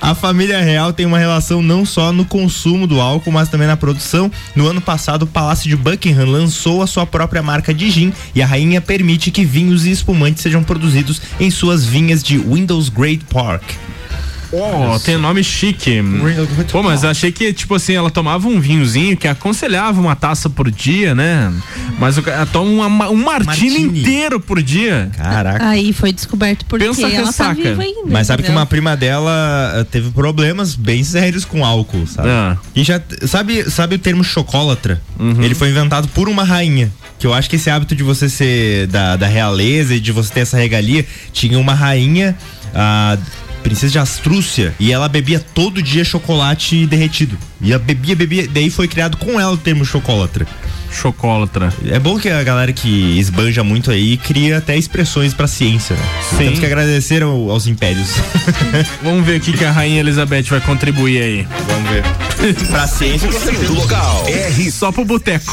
a 0.01 0.15
família 0.15 0.61
real 0.61 0.93
tem 0.93 1.07
uma 1.07 1.19
relação 1.19 1.63
não 1.63 1.85
só 1.85 2.13
no 2.13 2.25
consumo 2.25 2.87
do 2.87 3.01
álcool, 3.01 3.33
mas 3.33 3.49
também 3.49 3.67
na 3.67 3.77
produção. 3.77 4.31
No 4.55 4.67
ano 4.67 4.81
passado, 4.81 5.23
o 5.23 5.27
Palácio 5.27 5.69
de 5.69 5.77
Buckingham 5.77 6.27
lançou 6.27 6.83
a 6.83 6.87
sua 6.87 7.07
própria 7.07 7.43
marca 7.43 7.73
de 7.73 7.91
gin 7.91 8.13
e 8.35 8.43
a 8.43 8.47
rainha 8.47 8.81
permite 8.81 9.31
que 9.31 9.45
vinhos 9.45 9.87
e 9.87 9.91
espumantes 9.91 10.43
sejam 10.43 10.63
produzidos 10.63 11.21
em 11.39 11.51
suas 11.51 11.85
vinhas 11.85 12.23
de 12.23 12.39
Windows 12.39 12.89
Great 12.89 13.25
Park. 13.27 13.63
Oh, 14.57 14.99
tem 15.01 15.17
nome 15.17 15.43
chique. 15.43 16.01
Pô, 16.71 16.83
mas 16.83 17.03
eu 17.03 17.11
achei 17.11 17.33
que, 17.33 17.53
tipo 17.53 17.75
assim, 17.75 17.95
ela 17.95 18.11
tomava 18.11 18.47
um 18.49 18.61
vinhozinho 18.61 19.17
que 19.17 19.27
aconselhava 19.27 20.01
uma 20.01 20.15
taça 20.15 20.49
por 20.49 20.71
dia, 20.71 21.15
né? 21.15 21.53
Mas 21.99 22.17
ela 22.19 22.47
toma 22.47 22.87
uma- 22.87 23.11
um 23.11 23.17
martini, 23.17 23.47
Martini. 23.81 24.01
inteiro 24.01 24.39
por 24.41 24.63
dia. 24.63 25.11
Caraca. 25.17 25.69
Aí 25.69 25.93
foi 25.93 26.13
descoberto 26.13 26.65
porque 26.67 26.85
Pensa 26.87 27.03
ela 27.09 27.13
tá 27.33 27.49
ressaca. 27.49 27.55
viva 27.55 27.83
ainda. 27.83 28.03
Mas 28.11 28.27
sabe 28.27 28.43
que 28.43 28.49
entendeu? 28.49 28.61
uma 28.61 28.67
prima 28.67 28.97
dela 28.97 29.73
eh, 29.77 29.85
teve 29.85 30.11
problemas 30.11 30.75
bem 30.75 31.03
sérios 31.03 31.45
com 31.45 31.65
álcool, 31.65 32.07
sabe? 32.07 32.29
Ah. 32.29 32.57
E 32.75 32.85
já 32.85 33.01
sabe, 33.27 33.69
sabe 33.71 33.97
o 33.97 33.99
termo 33.99 34.23
chocólatra? 34.23 35.01
Uhum. 35.19 35.43
Ele 35.43 35.55
foi 35.55 35.71
inventado 35.71 36.09
por 36.09 36.29
uma 36.29 36.45
rainha. 36.45 36.93
Que 37.19 37.27
eu 37.27 37.33
acho 37.33 37.49
que 37.49 37.57
esse 37.57 37.71
hábito 37.71 37.95
de 37.95 38.03
você 38.03 38.29
ser 38.29 38.87
da, 38.89 39.17
da 39.17 39.27
realeza 39.27 39.95
e 39.95 40.01
de 40.01 40.13
você 40.13 40.33
ter 40.35 40.41
essa 40.41 40.57
regalia, 40.57 41.07
tinha 41.33 41.59
uma 41.59 41.73
rainha, 41.73 42.37
a 42.75 43.17
princesa 43.65 43.93
de 43.93 43.99
Astrúcia, 43.99 44.73
e 44.79 44.93
ela 44.93 45.09
bebia 45.09 45.41
todo 45.41 45.83
dia 45.83 46.05
chocolate 46.05 46.87
derretido. 46.87 47.37
E 47.61 47.73
ela 47.73 47.83
bebia, 47.83 48.15
bebia, 48.15 48.47
daí 48.49 48.71
foi 48.71 48.87
criado 48.87 49.17
com 49.17 49.41
ela 49.41 49.53
o 49.53 49.57
termo 49.57 49.85
chocólatra. 49.85 50.47
Chocólatra. 50.93 51.73
É 51.89 51.99
bom 51.99 52.17
que 52.21 52.29
a 52.29 52.41
galera 52.45 52.73
que 52.73 53.19
esbanja 53.19 53.65
muito 53.65 53.91
aí 53.91 54.17
cria 54.17 54.59
até 54.59 54.77
expressões 54.77 55.35
pra 55.35 55.49
ciência, 55.49 55.97
né? 55.97 56.03
Sim. 56.31 56.37
Temos 56.37 56.59
que 56.61 56.67
agradecer 56.67 57.21
ao- 57.23 57.51
aos 57.51 57.67
impérios. 57.67 58.11
Vamos 59.03 59.27
ver 59.27 59.39
o 59.39 59.41
que, 59.41 59.65
a 59.65 59.73
Rainha 59.73 59.99
Elizabeth 60.01 60.45
vai 60.45 60.61
contribuir 60.61 61.21
aí. 61.21 61.49
Vamos 61.67 61.91
ver. 61.91 62.05
pra 62.71 62.87
ciência, 62.87 63.33
certeza. 63.33 63.73
local. 63.73 64.25
R 64.29 64.71
só 64.71 64.93
pro 64.93 65.05
boteco. 65.05 65.53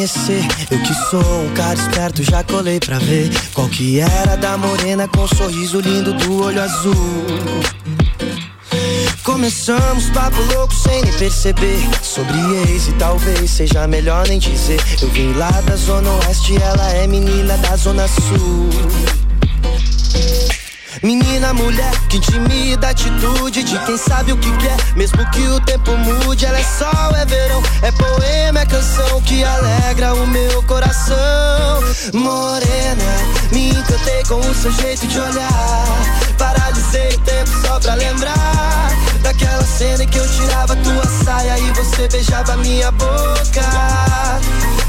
Eu 0.00 0.78
que 0.82 0.94
sou 1.10 1.44
um 1.44 1.52
cara 1.52 1.78
esperto, 1.78 2.22
já 2.22 2.42
colei 2.42 2.80
pra 2.80 2.98
ver 2.98 3.30
qual 3.52 3.68
que 3.68 4.00
era 4.00 4.34
da 4.34 4.56
morena 4.56 5.06
com 5.06 5.20
um 5.20 5.28
sorriso 5.28 5.78
lindo 5.78 6.14
do 6.14 6.42
olho 6.42 6.62
azul. 6.62 6.94
Começamos 9.22 10.08
papo 10.08 10.40
louco 10.54 10.74
sem 10.74 11.02
nem 11.02 11.12
perceber. 11.12 11.86
Sobre 12.02 12.38
ex 12.70 12.88
e 12.88 12.92
talvez 12.92 13.50
seja 13.50 13.86
melhor 13.86 14.26
nem 14.26 14.38
dizer. 14.38 14.80
Eu 15.02 15.10
vim 15.10 15.34
lá 15.34 15.50
da 15.50 15.76
zona 15.76 16.10
oeste, 16.12 16.56
ela 16.56 16.90
é 16.92 17.06
menina 17.06 17.58
da 17.58 17.76
zona 17.76 18.08
sul 18.08 18.70
Menina, 21.02 21.52
mulher, 21.54 21.92
que 22.08 22.18
intimida 22.18 22.88
a 22.88 22.90
atitude 22.90 23.62
de 23.62 23.78
quem 23.80 23.96
sabe 23.96 24.32
o 24.32 24.36
que 24.36 24.50
quer. 24.58 24.76
Mesmo 24.96 25.18
que 25.30 25.46
o 25.48 25.60
tempo 25.60 25.96
mude, 25.96 26.44
ela 26.44 26.58
é 26.58 26.64
sol, 26.64 27.16
é 27.16 27.24
verão. 27.24 27.62
É 27.82 27.92
poema, 27.92 28.60
é 28.60 28.66
canção 28.66 29.22
que 29.22 29.42
alegra 29.42 30.14
o 30.14 30.26
meu 30.26 30.62
coração. 30.64 31.16
Morena, 32.12 33.12
me 33.52 33.70
encantei 33.70 34.22
com 34.28 34.40
o 34.40 34.54
seu 34.54 34.72
jeito 34.72 35.06
de 35.06 35.18
olhar. 35.18 35.84
Paralisei 36.36 37.14
o 37.14 37.20
tempo 37.20 37.50
só 37.66 37.78
pra 37.78 37.94
lembrar 37.94 38.90
Daquela 39.22 39.64
cena 39.64 40.02
em 40.02 40.08
que 40.08 40.18
eu 40.18 40.28
tirava 40.28 40.74
tua 40.76 41.04
saia 41.24 41.58
e 41.58 41.70
você 41.72 42.08
beijava 42.08 42.56
minha 42.56 42.90
boca. 42.90 43.62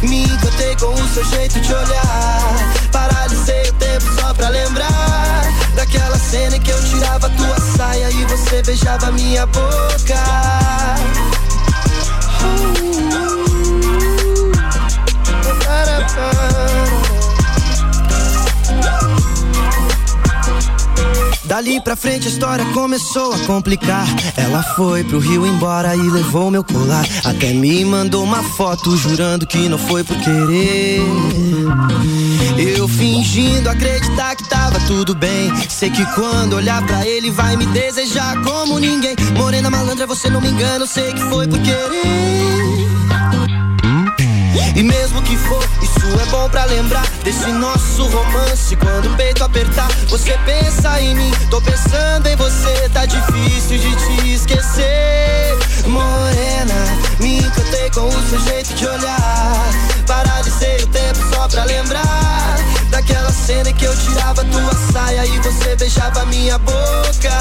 Me 0.01 0.23
encantei 0.23 0.75
com 0.77 0.93
o 0.93 1.07
seu 1.09 1.23
jeito 1.25 1.59
de 1.59 1.73
olhar. 1.73 2.73
Paralisei 2.91 3.69
o 3.69 3.73
tempo 3.73 4.05
só 4.19 4.33
pra 4.33 4.49
lembrar 4.49 5.60
Daquela 5.75 6.17
cena 6.17 6.57
em 6.57 6.61
que 6.61 6.71
eu 6.71 6.83
tirava 6.83 7.29
tua 7.29 7.59
saia 7.77 8.09
e 8.11 8.25
você 8.25 8.61
beijava 8.61 9.11
minha 9.11 9.45
boca 9.45 10.71
Dali 21.51 21.81
pra 21.81 21.97
frente 21.97 22.29
a 22.29 22.31
história 22.31 22.63
começou 22.67 23.33
a 23.33 23.39
complicar. 23.39 24.07
Ela 24.37 24.63
foi 24.63 25.03
pro 25.03 25.19
Rio 25.19 25.45
embora 25.45 25.93
e 25.93 26.09
levou 26.09 26.49
meu 26.49 26.63
colar. 26.63 27.05
Até 27.25 27.51
me 27.51 27.83
mandou 27.83 28.23
uma 28.23 28.41
foto 28.41 28.95
jurando 28.95 29.45
que 29.45 29.67
não 29.67 29.77
foi 29.77 30.01
por 30.01 30.15
querer. 30.15 31.01
Eu 32.57 32.87
fingindo 32.87 33.69
acreditar 33.69 34.33
que 34.37 34.47
tava 34.47 34.79
tudo 34.87 35.13
bem. 35.13 35.51
Sei 35.67 35.89
que 35.89 36.05
quando 36.15 36.53
olhar 36.53 36.85
pra 36.87 37.05
ele 37.05 37.29
vai 37.29 37.57
me 37.57 37.65
desejar 37.65 38.41
como 38.43 38.79
ninguém. 38.79 39.17
Morena 39.37 39.69
malandra, 39.69 40.07
você 40.07 40.29
não 40.29 40.39
me 40.39 40.47
engana, 40.47 40.85
eu 40.85 40.87
sei 40.87 41.11
que 41.11 41.19
foi 41.29 41.49
por 41.49 41.59
querer. 41.59 42.90
E 44.75 44.83
mesmo 44.83 45.21
que 45.21 45.37
for, 45.37 45.63
isso 45.81 46.19
é 46.21 46.25
bom 46.31 46.49
pra 46.49 46.65
lembrar 46.65 47.05
desse 47.23 47.47
nosso 47.47 48.05
romance. 48.07 48.75
Quando 48.75 49.11
o 49.11 49.15
peito 49.15 49.43
apertar, 49.43 49.87
você 50.07 50.37
pensa 50.45 51.01
em 51.01 51.15
mim. 51.15 51.31
Tô 51.49 51.61
pensando 51.61 52.27
em 52.27 52.35
você, 52.35 52.89
tá 52.93 53.05
difícil 53.05 53.77
de 53.77 53.95
te 53.95 54.33
esquecer. 54.33 55.57
Morena, 55.87 56.97
me 57.19 57.39
encantei 57.39 57.89
com 57.91 58.07
o 58.07 58.29
seu 58.29 58.39
jeito 58.39 58.73
de 58.73 58.87
olhar. 58.87 59.73
Paralisei 60.05 60.83
o 60.83 60.87
tempo 60.87 61.19
só 61.33 61.47
pra 61.47 61.63
lembrar 61.65 62.70
daquela 62.91 63.31
cena 63.31 63.69
em 63.69 63.73
que 63.73 63.85
eu 63.85 63.95
tirava 63.97 64.43
tua 64.45 64.73
saia 64.91 65.25
e 65.25 65.39
você 65.39 65.75
beijava 65.75 66.25
minha 66.25 66.57
boca. 66.59 67.31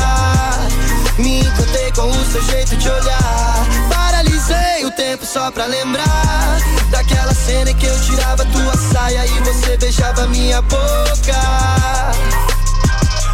Me 1.19 1.41
encantei 1.41 1.93
com 1.93 2.09
o 2.09 2.25
seu 2.25 2.43
jeito 2.45 2.77
de 2.77 2.89
olhar. 2.89 3.67
Paralisei 3.93 4.87
o 4.87 4.91
tempo 4.93 5.27
só 5.27 5.51
pra 5.51 5.67
lembrar 5.67 6.59
daquela 6.91 7.35
cena 7.35 7.71
em 7.71 7.77
que 7.77 7.87
eu 7.87 8.01
tirava 8.01 8.45
tua 8.47 8.77
saia 8.93 9.27
e 9.27 9.41
você 9.41 9.77
beijava 9.77 10.27
minha 10.29 10.63
boca. 10.63 11.41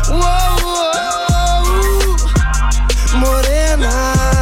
Uou, 0.09 0.57
uou. 0.65 2.17
Morena. 3.21 4.36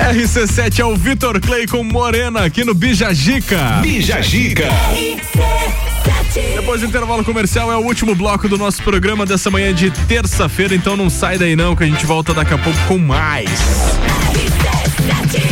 RC7 0.00 0.78
é 0.80 0.84
o 0.84 0.96
Vitor 0.96 1.38
Clay 1.40 1.66
com 1.66 1.84
Morena 1.84 2.44
aqui 2.44 2.64
no 2.64 2.74
Bijagica. 2.74 3.80
Bijagica. 3.82 4.68
Depois 6.54 6.80
do 6.80 6.86
intervalo 6.86 7.22
comercial 7.22 7.70
é 7.70 7.76
o 7.76 7.80
último 7.80 8.14
bloco 8.14 8.48
do 8.48 8.56
nosso 8.56 8.82
programa 8.82 9.26
dessa 9.26 9.50
manhã 9.50 9.74
de 9.74 9.90
terça-feira, 9.90 10.74
então 10.74 10.96
não 10.96 11.10
sai 11.10 11.36
daí 11.38 11.54
não 11.54 11.76
que 11.76 11.84
a 11.84 11.86
gente 11.86 12.04
volta 12.06 12.32
daqui 12.32 12.54
a 12.54 12.58
pouco 12.58 12.78
com 12.88 12.98
mais. 12.98 13.50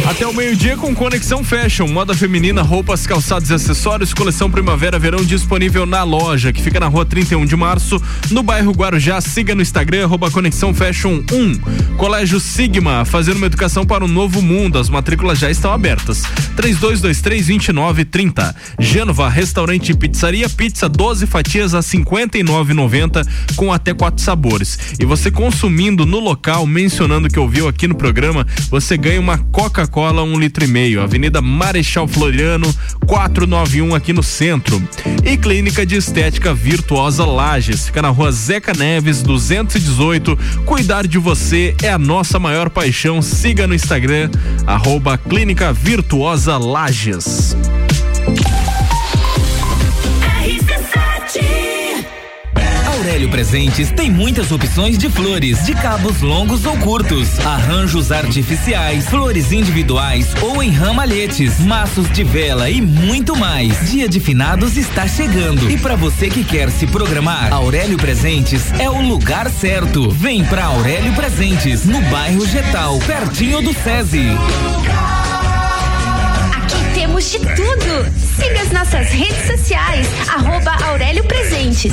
Até 0.08 0.26
o 0.26 0.32
meio-dia 0.32 0.76
com 0.76 0.92
Conexão 0.94 1.44
Fashion, 1.44 1.86
moda 1.86 2.12
feminina, 2.12 2.62
roupas, 2.62 3.06
calçados 3.06 3.50
e 3.50 3.54
acessórios, 3.54 4.12
coleção 4.12 4.50
primavera-verão 4.50 5.24
disponível 5.24 5.86
na 5.86 6.02
loja, 6.02 6.52
que 6.52 6.60
fica 6.60 6.80
na 6.80 6.86
rua 6.86 7.04
31 7.04 7.46
de 7.46 7.54
março, 7.54 8.02
no 8.30 8.42
bairro 8.42 8.72
Guarujá. 8.72 9.20
Siga 9.20 9.54
no 9.54 9.62
Instagram, 9.62 10.04
arroba 10.04 10.30
Conexão 10.30 10.74
Fashion 10.74 11.22
1. 11.30 11.96
Colégio 11.96 12.40
Sigma, 12.40 13.04
fazendo 13.04 13.36
uma 13.36 13.46
educação 13.46 13.84
para 13.84 14.04
um 14.04 14.08
novo 14.08 14.42
mundo. 14.42 14.78
As 14.78 14.88
matrículas 14.88 15.38
já 15.38 15.50
estão 15.50 15.72
abertas. 15.72 16.24
3223-2930. 16.56 18.54
Gênova, 18.80 19.28
restaurante 19.28 19.90
e 19.90 19.96
pizzaria, 19.96 20.48
pizza 20.48 20.88
12 20.88 21.26
fatias 21.26 21.74
a 21.74 21.80
59,90 21.80 23.26
com 23.54 23.72
até 23.72 23.94
quatro 23.94 24.22
sabores. 24.22 24.96
E 24.98 25.04
você 25.04 25.30
consumindo 25.30 26.04
no 26.04 26.18
local, 26.18 26.66
mencionando 26.66 27.28
que 27.28 27.38
ouviu 27.38 27.68
aqui 27.68 27.86
no 27.86 27.94
programa, 27.94 28.46
você 28.70 28.96
ganha 28.96 29.20
uma 29.20 29.38
Coca-Cola 29.68 30.22
um 30.22 30.38
litro 30.38 30.64
e 30.64 30.66
meio. 30.66 31.02
Avenida 31.02 31.42
Marechal 31.42 32.08
Floriano 32.08 32.74
491 33.06 33.94
aqui 33.94 34.14
no 34.14 34.22
centro. 34.22 34.82
E 35.22 35.36
Clínica 35.36 35.84
de 35.84 35.94
Estética 35.94 36.54
Virtuosa 36.54 37.26
Lages, 37.26 37.84
fica 37.86 38.00
na 38.00 38.08
rua 38.08 38.32
Zeca 38.32 38.72
Neves 38.72 39.22
218. 39.22 40.38
Cuidar 40.64 41.06
de 41.06 41.18
você 41.18 41.76
é 41.82 41.90
a 41.90 41.98
nossa 41.98 42.38
maior 42.38 42.70
paixão. 42.70 43.20
Siga 43.20 43.66
no 43.66 43.74
Instagram 43.74 44.30
arroba 44.66 45.18
Clínica 45.18 45.70
Virtuosa 45.70 46.56
Lages. 46.56 47.54
Aurélio 53.18 53.32
Presentes 53.32 53.90
tem 53.90 54.08
muitas 54.08 54.52
opções 54.52 54.96
de 54.96 55.10
flores, 55.10 55.66
de 55.66 55.74
cabos 55.74 56.20
longos 56.20 56.64
ou 56.64 56.76
curtos, 56.78 57.40
arranjos 57.40 58.12
artificiais, 58.12 59.08
flores 59.08 59.50
individuais 59.50 60.28
ou 60.40 60.62
em 60.62 60.70
ramalhetes, 60.70 61.58
maços 61.58 62.08
de 62.12 62.22
vela 62.22 62.70
e 62.70 62.80
muito 62.80 63.36
mais. 63.36 63.90
Dia 63.90 64.08
de 64.08 64.20
finados 64.20 64.76
está 64.76 65.08
chegando 65.08 65.68
e 65.68 65.76
para 65.76 65.96
você 65.96 66.30
que 66.30 66.44
quer 66.44 66.70
se 66.70 66.86
programar, 66.86 67.52
Aurélio 67.52 67.98
Presentes 67.98 68.70
é 68.78 68.88
o 68.88 69.00
lugar 69.00 69.50
certo. 69.50 70.08
Vem 70.08 70.44
pra 70.44 70.66
Aurélio 70.66 71.12
Presentes, 71.14 71.84
no 71.84 72.00
bairro 72.02 72.46
Getal, 72.46 73.00
pertinho 73.00 73.60
do 73.60 73.74
SESI. 73.74 74.28
Aqui 76.56 76.94
temos 76.94 77.28
de 77.32 77.38
tudo. 77.40 78.12
Siga 78.36 78.62
as 78.62 78.70
nossas 78.70 79.08
redes 79.08 79.44
sociais. 79.44 80.06
Arroba 80.28 80.70
Aurélio 80.86 81.24
Presentes. 81.24 81.92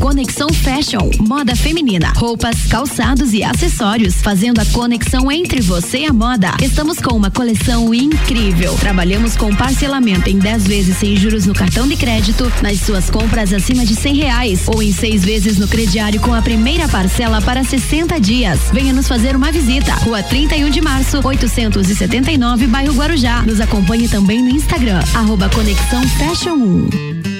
Conexão 0.00 0.48
Fashion, 0.48 1.10
moda 1.20 1.54
feminina, 1.54 2.10
roupas, 2.16 2.66
calçados 2.70 3.34
e 3.34 3.44
acessórios, 3.44 4.14
fazendo 4.14 4.58
a 4.58 4.64
conexão 4.66 5.30
entre 5.30 5.60
você 5.60 5.98
e 5.98 6.06
a 6.06 6.12
moda. 6.12 6.52
Estamos 6.62 6.98
com 6.98 7.14
uma 7.14 7.30
coleção 7.30 7.92
incrível. 7.92 8.74
Trabalhamos 8.80 9.36
com 9.36 9.54
parcelamento 9.54 10.30
em 10.30 10.38
10 10.38 10.66
vezes 10.66 10.96
sem 10.96 11.14
juros 11.16 11.44
no 11.44 11.52
cartão 11.52 11.86
de 11.86 11.96
crédito, 11.96 12.50
nas 12.62 12.80
suas 12.80 13.10
compras 13.10 13.52
acima 13.52 13.84
de 13.84 13.94
100 13.94 14.14
reais 14.14 14.62
ou 14.66 14.82
em 14.82 14.90
seis 14.90 15.22
vezes 15.22 15.58
no 15.58 15.68
crediário 15.68 16.20
com 16.20 16.32
a 16.32 16.40
primeira 16.40 16.88
parcela 16.88 17.42
para 17.42 17.62
60 17.62 18.18
dias. 18.18 18.58
Venha 18.72 18.94
nos 18.94 19.06
fazer 19.06 19.36
uma 19.36 19.52
visita. 19.52 19.92
Rua 19.96 20.22
31 20.22 20.70
de 20.70 20.80
março, 20.80 21.20
879, 21.22 22.66
bairro 22.66 22.94
Guarujá. 22.94 23.42
Nos 23.42 23.60
acompanhe 23.60 24.08
também 24.08 24.42
no 24.42 24.48
Instagram, 24.48 25.00
arroba 25.14 25.48
Conexão 25.50 26.02
Fashion 26.08 26.54
1. 26.54 27.39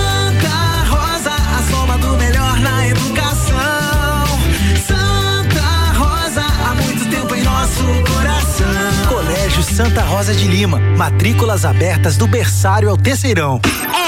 Santa 9.81 10.03
Rosa 10.03 10.35
de 10.35 10.47
Lima, 10.47 10.79
matrículas 10.95 11.65
abertas 11.65 12.15
do 12.15 12.27
berçário 12.27 12.87
ao 12.87 12.95
terceirão. 12.95 13.59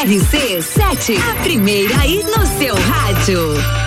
RC7, 0.05 1.17
a 1.17 1.41
primeira 1.41 1.99
aí 1.99 2.23
no 2.23 2.45
seu 2.59 2.75
rádio. 2.75 3.82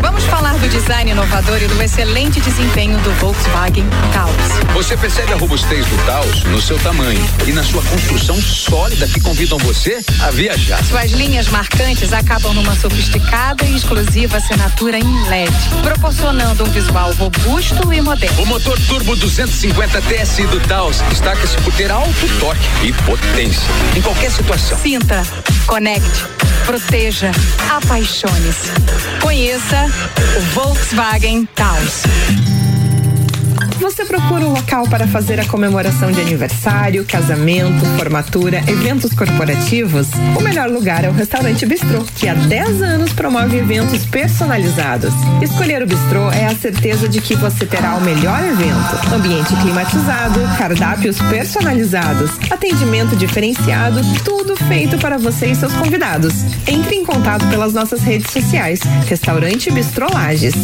Vamos 0.00 0.24
falar 0.24 0.54
do 0.58 0.68
design 0.68 1.10
inovador 1.10 1.62
e 1.62 1.66
do 1.66 1.82
excelente 1.82 2.40
desempenho 2.40 2.98
do 3.00 3.10
Volkswagen 3.12 3.84
Taos. 4.12 4.72
Você 4.74 4.96
percebe 4.96 5.32
a 5.32 5.36
robustez 5.36 5.86
do 5.86 6.06
Taos 6.06 6.44
no 6.44 6.60
seu 6.60 6.78
tamanho 6.78 7.22
e 7.46 7.52
na 7.52 7.62
sua 7.62 7.82
construção 7.82 8.40
sólida 8.40 9.06
que 9.06 9.20
convidam 9.20 9.58
você 9.58 10.00
a 10.20 10.30
viajar. 10.30 10.82
Suas 10.84 11.10
linhas 11.12 11.48
marcantes 11.48 12.12
acabam 12.12 12.54
numa 12.54 12.74
sofisticada 12.74 13.64
e 13.64 13.76
exclusiva 13.76 14.38
assinatura 14.38 14.98
em 14.98 15.28
LED, 15.28 15.52
proporcionando 15.82 16.64
um 16.64 16.70
visual 16.70 17.12
robusto 17.12 17.92
e 17.92 18.00
moderno. 18.00 18.42
O 18.42 18.46
motor 18.46 18.78
turbo 18.86 19.14
250 19.16 20.00
TSI 20.02 20.46
do 20.46 20.60
Taos 20.60 21.00
destaca-se 21.10 21.56
por 21.58 21.72
ter 21.74 21.90
alto 21.90 22.38
torque 22.38 22.66
e 22.82 22.92
potência 22.92 23.68
em 23.96 24.00
qualquer 24.00 24.30
situação. 24.30 24.78
Sinta, 24.78 25.22
conecte, 25.66 26.24
proteja, 26.64 27.30
apaixone-se. 27.68 28.70
Conheça 29.20 29.89
o 30.36 30.40
Volkswagen 30.54 31.48
Taos. 31.54 32.49
Você 33.80 34.04
procura 34.04 34.44
um 34.44 34.52
local 34.52 34.86
para 34.88 35.06
fazer 35.06 35.40
a 35.40 35.46
comemoração 35.46 36.12
de 36.12 36.20
aniversário, 36.20 37.02
casamento, 37.02 37.82
formatura, 37.96 38.58
eventos 38.68 39.14
corporativos? 39.14 40.08
O 40.38 40.42
melhor 40.42 40.68
lugar 40.68 41.02
é 41.02 41.08
o 41.08 41.12
Restaurante 41.12 41.64
Bistrô, 41.64 42.04
que 42.14 42.28
há 42.28 42.34
10 42.34 42.82
anos 42.82 43.12
promove 43.14 43.56
eventos 43.56 44.04
personalizados. 44.04 45.14
Escolher 45.40 45.82
o 45.82 45.86
Bistrô 45.86 46.30
é 46.30 46.44
a 46.44 46.54
certeza 46.54 47.08
de 47.08 47.22
que 47.22 47.34
você 47.34 47.64
terá 47.64 47.96
o 47.96 48.02
melhor 48.02 48.44
evento. 48.44 49.14
Ambiente 49.14 49.56
climatizado, 49.62 50.40
cardápios 50.58 51.18
personalizados, 51.22 52.32
atendimento 52.50 53.16
diferenciado, 53.16 54.00
tudo 54.22 54.56
feito 54.56 54.98
para 54.98 55.16
você 55.16 55.46
e 55.46 55.54
seus 55.54 55.72
convidados. 55.72 56.34
Entre 56.66 56.96
em 56.96 57.04
contato 57.04 57.46
pelas 57.48 57.72
nossas 57.72 58.02
redes 58.02 58.30
sociais. 58.30 58.80
Restaurante 59.08 59.70
Bistrô 59.70 60.06
Lages. 60.12 60.54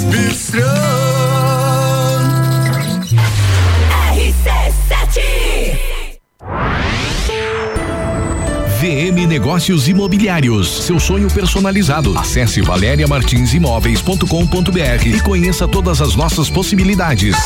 VM 8.86 9.26
Negócios 9.26 9.88
Imobiliários. 9.88 10.84
Seu 10.84 11.00
sonho 11.00 11.26
personalizado. 11.28 12.16
Acesse 12.16 12.62
valeriamartinsimóveis.com.br 12.62 15.08
e 15.08 15.20
conheça 15.22 15.66
todas 15.66 16.00
as 16.00 16.14
nossas 16.14 16.48
possibilidades. 16.48 17.36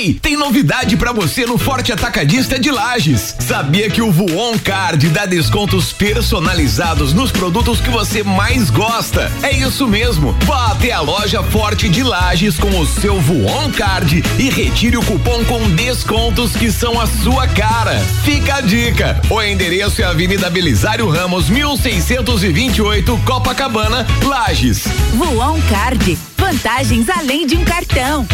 Ei, 0.00 0.14
tem 0.14 0.34
novidade 0.34 0.96
pra 0.96 1.12
você 1.12 1.44
no 1.44 1.58
Forte 1.58 1.92
Atacadista 1.92 2.58
de 2.58 2.70
Lages. 2.70 3.36
Sabia 3.38 3.90
que 3.90 4.00
o 4.00 4.10
Voon 4.10 4.58
Card 4.58 5.06
dá 5.10 5.26
descontos 5.26 5.92
personalizados 5.92 7.12
nos 7.12 7.30
produtos 7.30 7.82
que 7.82 7.90
você 7.90 8.22
mais 8.22 8.70
gosta? 8.70 9.30
É 9.42 9.52
isso 9.52 9.86
mesmo. 9.86 10.34
Vá 10.46 10.68
até 10.68 10.90
a 10.90 11.02
loja 11.02 11.42
Forte 11.42 11.86
de 11.86 12.02
Lages 12.02 12.56
com 12.56 12.80
o 12.80 12.86
seu 12.86 13.20
Voon 13.20 13.70
Card 13.72 14.24
e 14.38 14.48
retire 14.48 14.96
o 14.96 15.04
cupom 15.04 15.44
com 15.44 15.68
descontos 15.72 16.56
que 16.56 16.72
são 16.72 16.98
a 16.98 17.06
sua 17.06 17.46
cara. 17.46 18.00
Fica 18.24 18.54
a 18.54 18.60
dica. 18.62 19.20
O 19.28 19.42
endereço 19.42 20.00
é 20.00 20.06
Avenida 20.06 20.48
Belisário 20.48 21.10
Ramos, 21.10 21.50
1628, 21.50 23.20
Copacabana, 23.26 24.06
Lages. 24.24 24.84
Voon 25.12 25.60
Card. 25.68 26.16
Vantagens 26.38 27.06
além 27.10 27.46
de 27.46 27.54
um 27.54 27.64
cartão. 27.66 28.26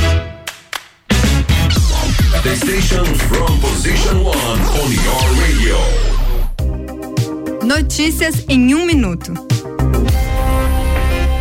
The 2.47 2.55
station 2.55 3.05
from 3.05 3.59
position 3.59 4.23
one 4.23 4.61
on 4.79 4.93
your 5.05 5.23
radio. 5.43 5.79
Notícias 7.67 8.45
em 8.49 8.73
um 8.73 8.87
minuto. 8.87 9.35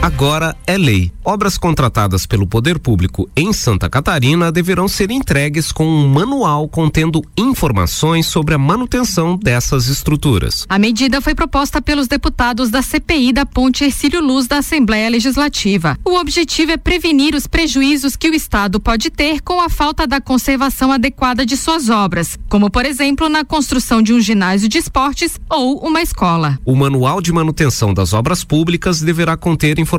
Agora 0.05 0.55
é 0.67 0.77
lei. 0.77 1.11
Obras 1.23 1.57
contratadas 1.57 2.27
pelo 2.27 2.45
poder 2.45 2.77
público 2.77 3.27
em 3.35 3.51
Santa 3.51 3.89
Catarina 3.89 4.51
deverão 4.51 4.87
ser 4.87 5.09
entregues 5.09 5.71
com 5.71 5.83
um 5.83 6.07
manual 6.07 6.69
contendo 6.69 7.23
informações 7.35 8.27
sobre 8.27 8.53
a 8.53 8.59
manutenção 8.59 9.35
dessas 9.35 9.87
estruturas. 9.87 10.63
A 10.69 10.77
medida 10.77 11.19
foi 11.21 11.33
proposta 11.33 11.81
pelos 11.81 12.07
deputados 12.07 12.69
da 12.69 12.83
CPI 12.83 13.33
da 13.33 13.47
Ponte 13.47 13.83
Ercílio 13.83 14.21
Luz 14.21 14.45
da 14.45 14.59
Assembleia 14.59 15.09
Legislativa. 15.09 15.97
O 16.05 16.19
objetivo 16.19 16.73
é 16.73 16.77
prevenir 16.77 17.33
os 17.33 17.47
prejuízos 17.47 18.15
que 18.15 18.29
o 18.29 18.35
Estado 18.35 18.79
pode 18.79 19.09
ter 19.09 19.41
com 19.41 19.59
a 19.59 19.69
falta 19.69 20.05
da 20.05 20.21
conservação 20.21 20.91
adequada 20.91 21.43
de 21.43 21.57
suas 21.57 21.89
obras, 21.89 22.37
como, 22.47 22.69
por 22.69 22.85
exemplo, 22.85 23.27
na 23.27 23.43
construção 23.43 24.03
de 24.03 24.13
um 24.13 24.21
ginásio 24.21 24.69
de 24.69 24.77
esportes 24.77 25.39
ou 25.49 25.79
uma 25.79 26.03
escola. 26.03 26.59
O 26.63 26.75
manual 26.75 27.19
de 27.19 27.33
manutenção 27.33 27.91
das 27.91 28.13
obras 28.13 28.43
públicas 28.43 29.01
deverá 29.01 29.35
conter 29.35 29.79
informações 29.79 29.94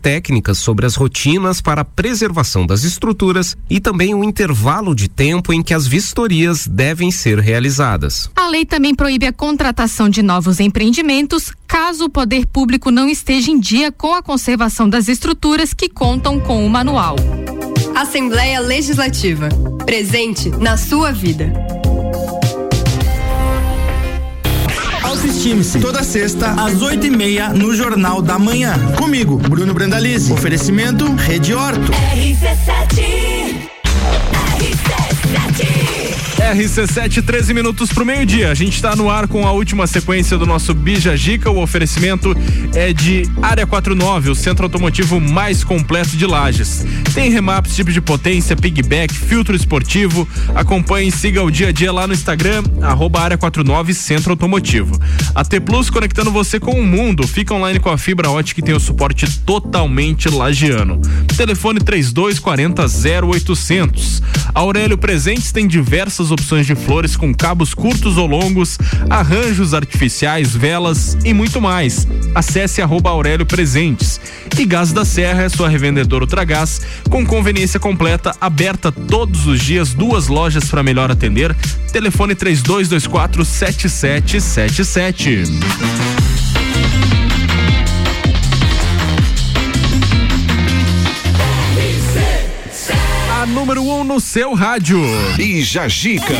técnicas 0.00 0.58
sobre 0.58 0.86
as 0.86 0.94
rotinas 0.94 1.60
para 1.60 1.82
a 1.82 1.84
preservação 1.84 2.66
das 2.66 2.84
estruturas 2.84 3.56
e 3.68 3.80
também 3.80 4.14
o 4.14 4.24
intervalo 4.24 4.94
de 4.94 5.08
tempo 5.08 5.52
em 5.52 5.62
que 5.62 5.74
as 5.74 5.86
vistorias 5.86 6.66
devem 6.66 7.10
ser 7.10 7.38
realizadas. 7.38 8.30
A 8.36 8.48
lei 8.48 8.64
também 8.64 8.94
proíbe 8.94 9.26
a 9.26 9.32
contratação 9.32 10.08
de 10.08 10.22
novos 10.22 10.60
empreendimentos 10.60 11.52
caso 11.66 12.04
o 12.04 12.10
poder 12.10 12.46
público 12.46 12.90
não 12.90 13.08
esteja 13.08 13.50
em 13.50 13.58
dia 13.58 13.90
com 13.90 14.14
a 14.14 14.22
conservação 14.22 14.88
das 14.88 15.08
estruturas 15.08 15.72
que 15.72 15.88
contam 15.88 16.38
com 16.38 16.64
o 16.66 16.70
manual. 16.70 17.16
Assembleia 17.94 18.60
Legislativa. 18.60 19.48
Presente 19.84 20.50
na 20.50 20.76
sua 20.76 21.12
vida. 21.12 21.52
Autoestime-se. 25.32 25.80
Toda 25.80 26.04
sexta, 26.04 26.50
às 26.62 26.82
oito 26.82 27.06
e 27.06 27.10
meia, 27.10 27.48
no 27.48 27.74
Jornal 27.74 28.20
da 28.20 28.38
Manhã. 28.38 28.74
Comigo, 28.98 29.38
Bruno 29.38 29.72
Brandalize. 29.72 30.30
Oferecimento 30.30 31.10
Rede 31.14 31.54
Horto. 31.54 31.90
RC7 31.90 33.70
RC7 34.58 35.71
RC7, 36.42 37.22
13 37.22 37.54
minutos 37.54 37.92
pro 37.92 38.04
meio-dia. 38.04 38.50
A 38.50 38.54
gente 38.54 38.74
está 38.74 38.96
no 38.96 39.08
ar 39.08 39.28
com 39.28 39.46
a 39.46 39.52
última 39.52 39.86
sequência 39.86 40.36
do 40.36 40.44
nosso 40.44 40.74
Bija 40.74 41.16
Gica. 41.16 41.48
O 41.48 41.62
oferecimento 41.62 42.36
é 42.74 42.92
de 42.92 43.22
Área 43.40 43.64
49, 43.64 44.30
o 44.30 44.34
centro 44.34 44.64
automotivo 44.64 45.20
mais 45.20 45.62
completo 45.62 46.16
de 46.16 46.26
Lages. 46.26 46.84
Tem 47.14 47.30
remaps, 47.30 47.76
tipo 47.76 47.92
de 47.92 48.00
potência, 48.00 48.56
pigback, 48.56 49.14
filtro 49.14 49.54
esportivo. 49.54 50.28
Acompanhe 50.54 51.08
e 51.08 51.12
siga 51.12 51.44
o 51.44 51.50
dia 51.50 51.68
a 51.68 51.72
dia 51.72 51.92
lá 51.92 52.08
no 52.08 52.12
Instagram, 52.12 52.64
arroba 52.82 53.20
Área 53.20 53.38
49 53.38 53.94
Centro 53.94 54.32
Automotivo. 54.32 54.98
A 55.34 55.44
T 55.44 55.60
Plus 55.60 55.90
conectando 55.90 56.32
você 56.32 56.58
com 56.58 56.72
o 56.72 56.84
mundo. 56.84 57.26
Fica 57.26 57.54
online 57.54 57.78
com 57.78 57.88
a 57.88 57.96
fibra 57.96 58.28
ótica 58.28 58.60
e 58.60 58.64
tem 58.64 58.74
o 58.74 58.80
suporte 58.80 59.30
totalmente 59.42 60.28
lagiano. 60.28 61.00
Telefone 61.36 61.78
3240 61.78 62.82
0800. 63.28 64.22
Aurélio 64.54 64.98
Presentes 64.98 65.52
tem 65.52 65.68
diversas 65.68 66.31
opções 66.32 66.66
de 66.66 66.74
flores 66.74 67.14
com 67.14 67.32
cabos 67.32 67.74
curtos 67.74 68.16
ou 68.16 68.26
longos, 68.26 68.76
arranjos 69.08 69.74
artificiais, 69.74 70.56
velas 70.56 71.16
e 71.24 71.32
muito 71.32 71.60
mais. 71.60 72.08
Acesse 72.34 72.82
arroba 72.82 73.10
Aurélio 73.10 73.46
Presentes. 73.46 74.20
E 74.58 74.64
Gás 74.64 74.92
da 74.92 75.04
Serra 75.04 75.42
é 75.42 75.48
sua 75.48 75.68
revendedora 75.68 76.24
Ultragás, 76.24 76.80
com 77.08 77.24
conveniência 77.24 77.78
completa, 77.78 78.34
aberta 78.40 78.90
todos 78.90 79.46
os 79.46 79.60
dias, 79.60 79.94
duas 79.94 80.26
lojas 80.26 80.64
para 80.64 80.82
melhor 80.82 81.10
atender. 81.10 81.54
Telefone 81.92 82.34
3224 82.34 83.44
7777. 83.44 85.44
Número 93.52 93.82
1 93.82 94.00
um 94.00 94.04
no 94.04 94.18
seu 94.18 94.54
rádio. 94.54 95.00
Bija 95.36 95.88
Gica. 95.88 96.34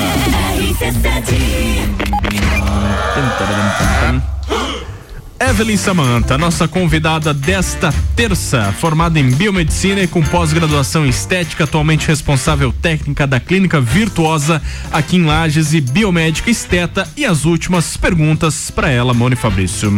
Evelyn 5.38 5.76
Samanta, 5.76 6.38
nossa 6.38 6.66
convidada 6.66 7.34
desta 7.34 7.92
terça, 8.16 8.72
formada 8.78 9.18
em 9.18 9.30
biomedicina 9.30 10.00
e 10.00 10.06
com 10.06 10.22
pós-graduação 10.22 11.04
em 11.04 11.10
estética, 11.10 11.64
atualmente 11.64 12.08
responsável 12.08 12.72
técnica 12.72 13.26
da 13.26 13.38
Clínica 13.38 13.80
Virtuosa 13.80 14.62
aqui 14.90 15.16
em 15.16 15.24
Lages 15.24 15.74
e 15.74 15.80
biomédica 15.80 16.50
esteta. 16.50 17.06
E 17.16 17.24
as 17.24 17.44
últimas 17.44 17.96
perguntas 17.96 18.70
para 18.70 18.88
ela, 18.88 19.12
Mone 19.12 19.36
Fabrício. 19.36 19.92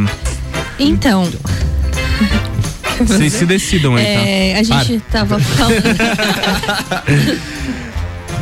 Então. 0.79 1.31
Vocês 3.01 3.33
se 3.33 3.47
decidam 3.47 3.95
aí, 3.97 4.05
É, 4.05 4.53
tá? 4.55 4.61
a 4.61 4.63
gente 4.63 5.03
tava 5.11 5.39
falando. 5.39 5.83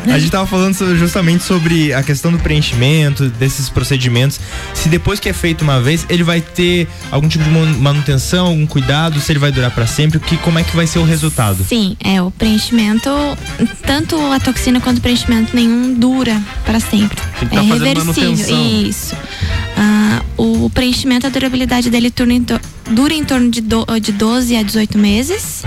A 0.05 0.19
gente 0.19 0.33
tava 0.33 0.47
falando 0.47 0.75
justamente 0.97 1.45
sobre 1.45 1.93
a 1.95 2.03
questão 2.03 2.33
do 2.33 2.39
preenchimento, 2.39 3.29
desses 3.29 3.69
procedimentos. 3.69 4.41
Se 4.75 4.89
depois 4.89 5.21
que 5.21 5.29
é 5.29 5.33
feito 5.33 5.63
uma 5.63 5.81
vez, 5.81 6.05
ele 6.09 6.25
vai 6.25 6.41
ter 6.41 6.89
algum 7.09 7.29
tipo 7.29 7.45
de 7.45 7.51
manutenção, 7.51 8.47
algum 8.49 8.67
cuidado, 8.67 9.21
se 9.21 9.31
ele 9.31 9.39
vai 9.39 9.53
durar 9.53 9.71
pra 9.71 9.87
sempre, 9.87 10.19
que, 10.19 10.37
como 10.39 10.59
é 10.59 10.65
que 10.65 10.75
vai 10.75 10.89
ser 10.89 10.99
o 10.99 11.05
resultado? 11.05 11.63
Sim, 11.63 11.97
é 12.03 12.21
o 12.21 12.33
preenchimento, 12.33 13.09
tanto 13.87 14.17
a 14.33 14.41
toxina 14.41 14.81
quanto 14.81 14.99
o 14.99 15.01
preenchimento 15.01 15.55
nenhum 15.55 15.95
dura 15.95 16.41
para 16.65 16.81
sempre. 16.81 17.17
Tem 17.39 17.49
que 17.49 17.55
é 17.55 17.61
tá 17.61 17.65
fazendo 17.69 17.99
reversível. 18.01 18.05
manutenção. 18.31 18.83
Isso. 18.89 19.15
Ah, 19.77 20.02
o 20.37 20.69
preenchimento, 20.71 21.27
a 21.27 21.31
durabilidade 21.31 21.89
dele 21.91 22.11
turna 22.11 22.35
em 22.35 22.45
dura 22.91 23.15
em 23.15 23.25
torno 23.25 23.49
de, 23.51 23.61
do- 23.61 23.87
de 24.01 24.13
12 24.13 24.57
a 24.57 24.63
18 24.63 24.99
meses. 24.99 25.63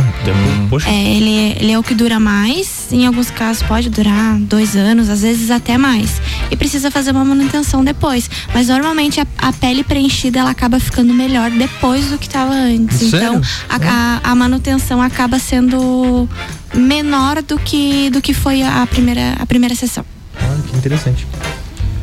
Poxa. 0.69 0.89
É, 0.89 1.15
ele, 1.15 1.55
ele 1.59 1.71
é 1.71 1.79
o 1.79 1.83
que 1.83 1.93
dura 1.95 2.19
mais. 2.19 2.87
Em 2.91 3.05
alguns 3.07 3.31
casos 3.31 3.63
pode 3.63 3.89
durar 3.89 4.37
dois 4.39 4.75
anos, 4.75 5.09
às 5.09 5.21
vezes 5.21 5.49
até 5.49 5.77
mais. 5.77 6.21
E 6.51 6.55
precisa 6.55 6.91
fazer 6.91 7.11
uma 7.11 7.23
manutenção 7.25 7.83
depois. 7.83 8.29
Mas 8.53 8.67
normalmente 8.67 9.19
a, 9.21 9.25
a 9.37 9.53
pele 9.53 9.83
preenchida 9.83 10.39
ela 10.39 10.49
acaba 10.51 10.79
ficando 10.79 11.13
melhor 11.13 11.49
depois 11.51 12.07
do 12.07 12.17
que 12.17 12.27
estava 12.27 12.53
antes. 12.53 12.97
Sério? 13.09 13.15
Então 13.37 13.41
a, 13.69 14.19
a- 14.25 14.31
a 14.31 14.35
manutenção 14.35 15.01
acaba 15.01 15.39
sendo 15.39 16.27
menor 16.73 17.41
do 17.41 17.57
que, 17.57 18.09
do 18.09 18.21
que 18.21 18.33
foi 18.33 18.61
a 18.61 18.85
primeira, 18.87 19.33
a 19.39 19.45
primeira 19.45 19.73
sessão. 19.75 20.05
Ah, 20.37 20.57
que 20.69 20.75
interessante. 20.77 21.25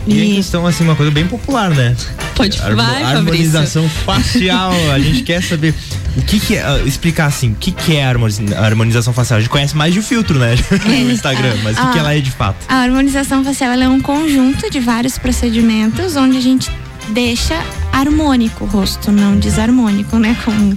E 0.07 0.21
em 0.33 0.35
questão, 0.37 0.67
assim, 0.67 0.83
uma 0.85 0.97
coisa 0.97 1.13
bem 1.13 1.27
popular, 1.27 1.71
né? 1.71 1.95
Pode 2.35 2.59
vai, 2.59 3.03
Harmonização 3.03 3.89
facial. 3.89 4.73
A 4.93 4.99
gente 4.99 5.23
quer 5.23 5.43
saber 5.43 5.75
o 6.17 6.23
que 6.23 6.41
que 6.41 6.57
é, 6.57 6.63
ah, 6.63 6.81
explicar 6.85 7.27
assim, 7.27 7.53
o 7.53 7.55
que 7.55 7.71
que 7.71 7.97
é 7.97 8.05
a 8.05 8.09
harmoniz- 8.09 8.41
a 8.53 8.65
harmonização 8.65 9.13
facial? 9.13 9.39
A 9.39 9.41
gente 9.41 9.51
conhece 9.51 9.77
mais 9.77 9.93
de 9.95 10.01
o 10.01 10.03
filtro, 10.03 10.39
né? 10.39 10.55
No 10.85 11.11
Instagram, 11.13 11.55
mas 11.63 11.79
o 11.79 11.81
que 11.87 11.93
que 11.93 11.99
Ah. 11.99 12.01
ela 12.01 12.15
é 12.15 12.21
de 12.21 12.31
fato? 12.31 12.57
A 12.69 12.77
harmonização 12.83 13.45
facial 13.45 13.73
é 13.73 13.89
um 13.89 14.01
conjunto 14.01 14.69
de 14.71 14.81
vários 14.81 15.19
procedimentos 15.19 16.17
onde 16.17 16.37
a 16.37 16.41
gente 16.41 16.71
deixa 17.11 17.63
harmônico 17.93 18.65
o 18.65 18.67
rosto, 18.67 19.13
não 19.13 19.37
desarmônico, 19.39 20.19
né? 20.19 20.37
Como, 20.45 20.77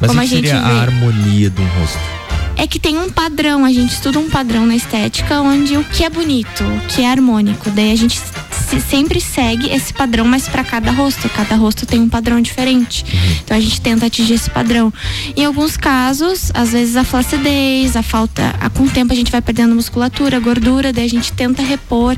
Mas 0.00 0.08
como 0.08 0.20
a 0.20 0.24
gente 0.24 0.48
seria 0.48 0.62
vê. 0.62 0.72
a 0.72 0.80
harmonia 0.82 1.50
de 1.50 1.60
um 1.60 1.66
rosto? 1.78 1.98
É 2.62 2.66
que 2.66 2.78
tem 2.78 2.98
um 2.98 3.08
padrão, 3.10 3.64
a 3.64 3.72
gente 3.72 3.92
estuda 3.94 4.18
um 4.18 4.28
padrão 4.28 4.66
na 4.66 4.76
estética 4.76 5.40
onde 5.40 5.78
o 5.78 5.84
que 5.84 6.04
é 6.04 6.10
bonito, 6.10 6.62
o 6.62 6.80
que 6.88 7.00
é 7.00 7.10
harmônico. 7.10 7.70
Daí 7.70 7.90
a 7.90 7.96
gente 7.96 8.20
se- 8.20 8.80
sempre 8.82 9.18
segue 9.18 9.70
esse 9.70 9.94
padrão, 9.94 10.26
mas 10.26 10.46
para 10.46 10.62
cada 10.62 10.90
rosto. 10.92 11.26
Cada 11.30 11.56
rosto 11.56 11.86
tem 11.86 11.98
um 11.98 12.08
padrão 12.08 12.38
diferente. 12.40 13.02
Então 13.42 13.56
a 13.56 13.60
gente 13.60 13.80
tenta 13.80 14.04
atingir 14.06 14.34
esse 14.34 14.50
padrão. 14.50 14.92
Em 15.34 15.46
alguns 15.46 15.78
casos, 15.78 16.50
às 16.52 16.72
vezes 16.72 16.96
a 16.96 17.02
flacidez, 17.04 17.96
a 17.96 18.02
falta. 18.02 18.54
a- 18.60 18.68
Com 18.68 18.84
o 18.84 18.90
tempo 18.90 19.10
a 19.12 19.16
gente 19.16 19.32
vai 19.32 19.40
perdendo 19.40 19.74
musculatura, 19.74 20.38
gordura, 20.38 20.92
daí 20.92 21.06
a 21.06 21.08
gente 21.08 21.32
tenta 21.32 21.62
repor 21.62 22.14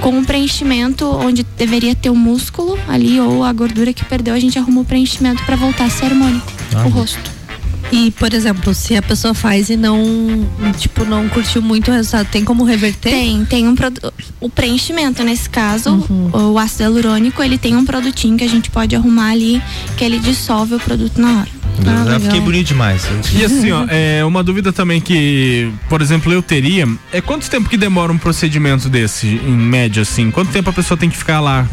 com 0.00 0.18
o 0.18 0.24
preenchimento 0.24 1.06
onde 1.06 1.42
deveria 1.58 1.94
ter 1.94 2.08
o 2.08 2.16
músculo 2.16 2.78
ali 2.88 3.20
ou 3.20 3.44
a 3.44 3.52
gordura 3.52 3.92
que 3.92 4.04
perdeu, 4.04 4.32
a 4.34 4.40
gente 4.40 4.58
arruma 4.58 4.80
o 4.80 4.84
preenchimento 4.84 5.42
para 5.44 5.56
voltar 5.56 5.84
a 5.84 5.90
ser 5.90 6.06
harmônico 6.06 6.50
Ah, 6.74 6.86
o 6.86 6.88
rosto. 6.88 7.33
E, 7.94 8.10
por 8.10 8.34
exemplo, 8.34 8.74
se 8.74 8.96
a 8.96 9.02
pessoa 9.02 9.34
faz 9.34 9.70
e 9.70 9.76
não, 9.76 9.96
tipo, 10.76 11.04
não 11.04 11.28
curtiu 11.28 11.62
muito 11.62 11.92
o 11.92 11.94
resultado, 11.94 12.26
tem 12.26 12.44
como 12.44 12.64
reverter? 12.64 13.10
Tem, 13.10 13.44
tem 13.44 13.68
um 13.68 13.74
o 14.40 14.50
preenchimento 14.50 15.22
nesse 15.22 15.48
caso, 15.48 16.04
o 16.32 16.58
ácido 16.58 16.82
hialurônico, 16.82 17.40
ele 17.40 17.56
tem 17.56 17.76
um 17.76 17.84
produtinho 17.84 18.36
que 18.36 18.42
a 18.42 18.48
gente 18.48 18.68
pode 18.68 18.96
arrumar 18.96 19.30
ali, 19.30 19.62
que 19.96 20.04
ele 20.04 20.18
dissolve 20.18 20.74
o 20.74 20.80
produto 20.80 21.20
na 21.20 21.38
hora. 21.38 21.48
Ah, 21.86 22.10
Já 22.10 22.20
fiquei 22.20 22.40
bonito 22.40 22.66
demais. 22.66 23.06
E 23.32 23.44
assim, 23.44 23.70
ó, 23.70 23.86
é 23.88 24.24
uma 24.24 24.42
dúvida 24.42 24.72
também 24.72 25.00
que, 25.00 25.70
por 25.88 26.02
exemplo, 26.02 26.32
eu 26.32 26.42
teria, 26.42 26.88
é 27.12 27.20
quanto 27.20 27.48
tempo 27.48 27.68
que 27.68 27.76
demora 27.76 28.12
um 28.12 28.18
procedimento 28.18 28.88
desse, 28.88 29.26
em 29.28 29.56
média, 29.56 30.02
assim? 30.02 30.32
Quanto 30.32 30.50
tempo 30.50 30.68
a 30.68 30.72
pessoa 30.72 30.98
tem 30.98 31.08
que 31.08 31.16
ficar 31.16 31.38
lá? 31.40 31.68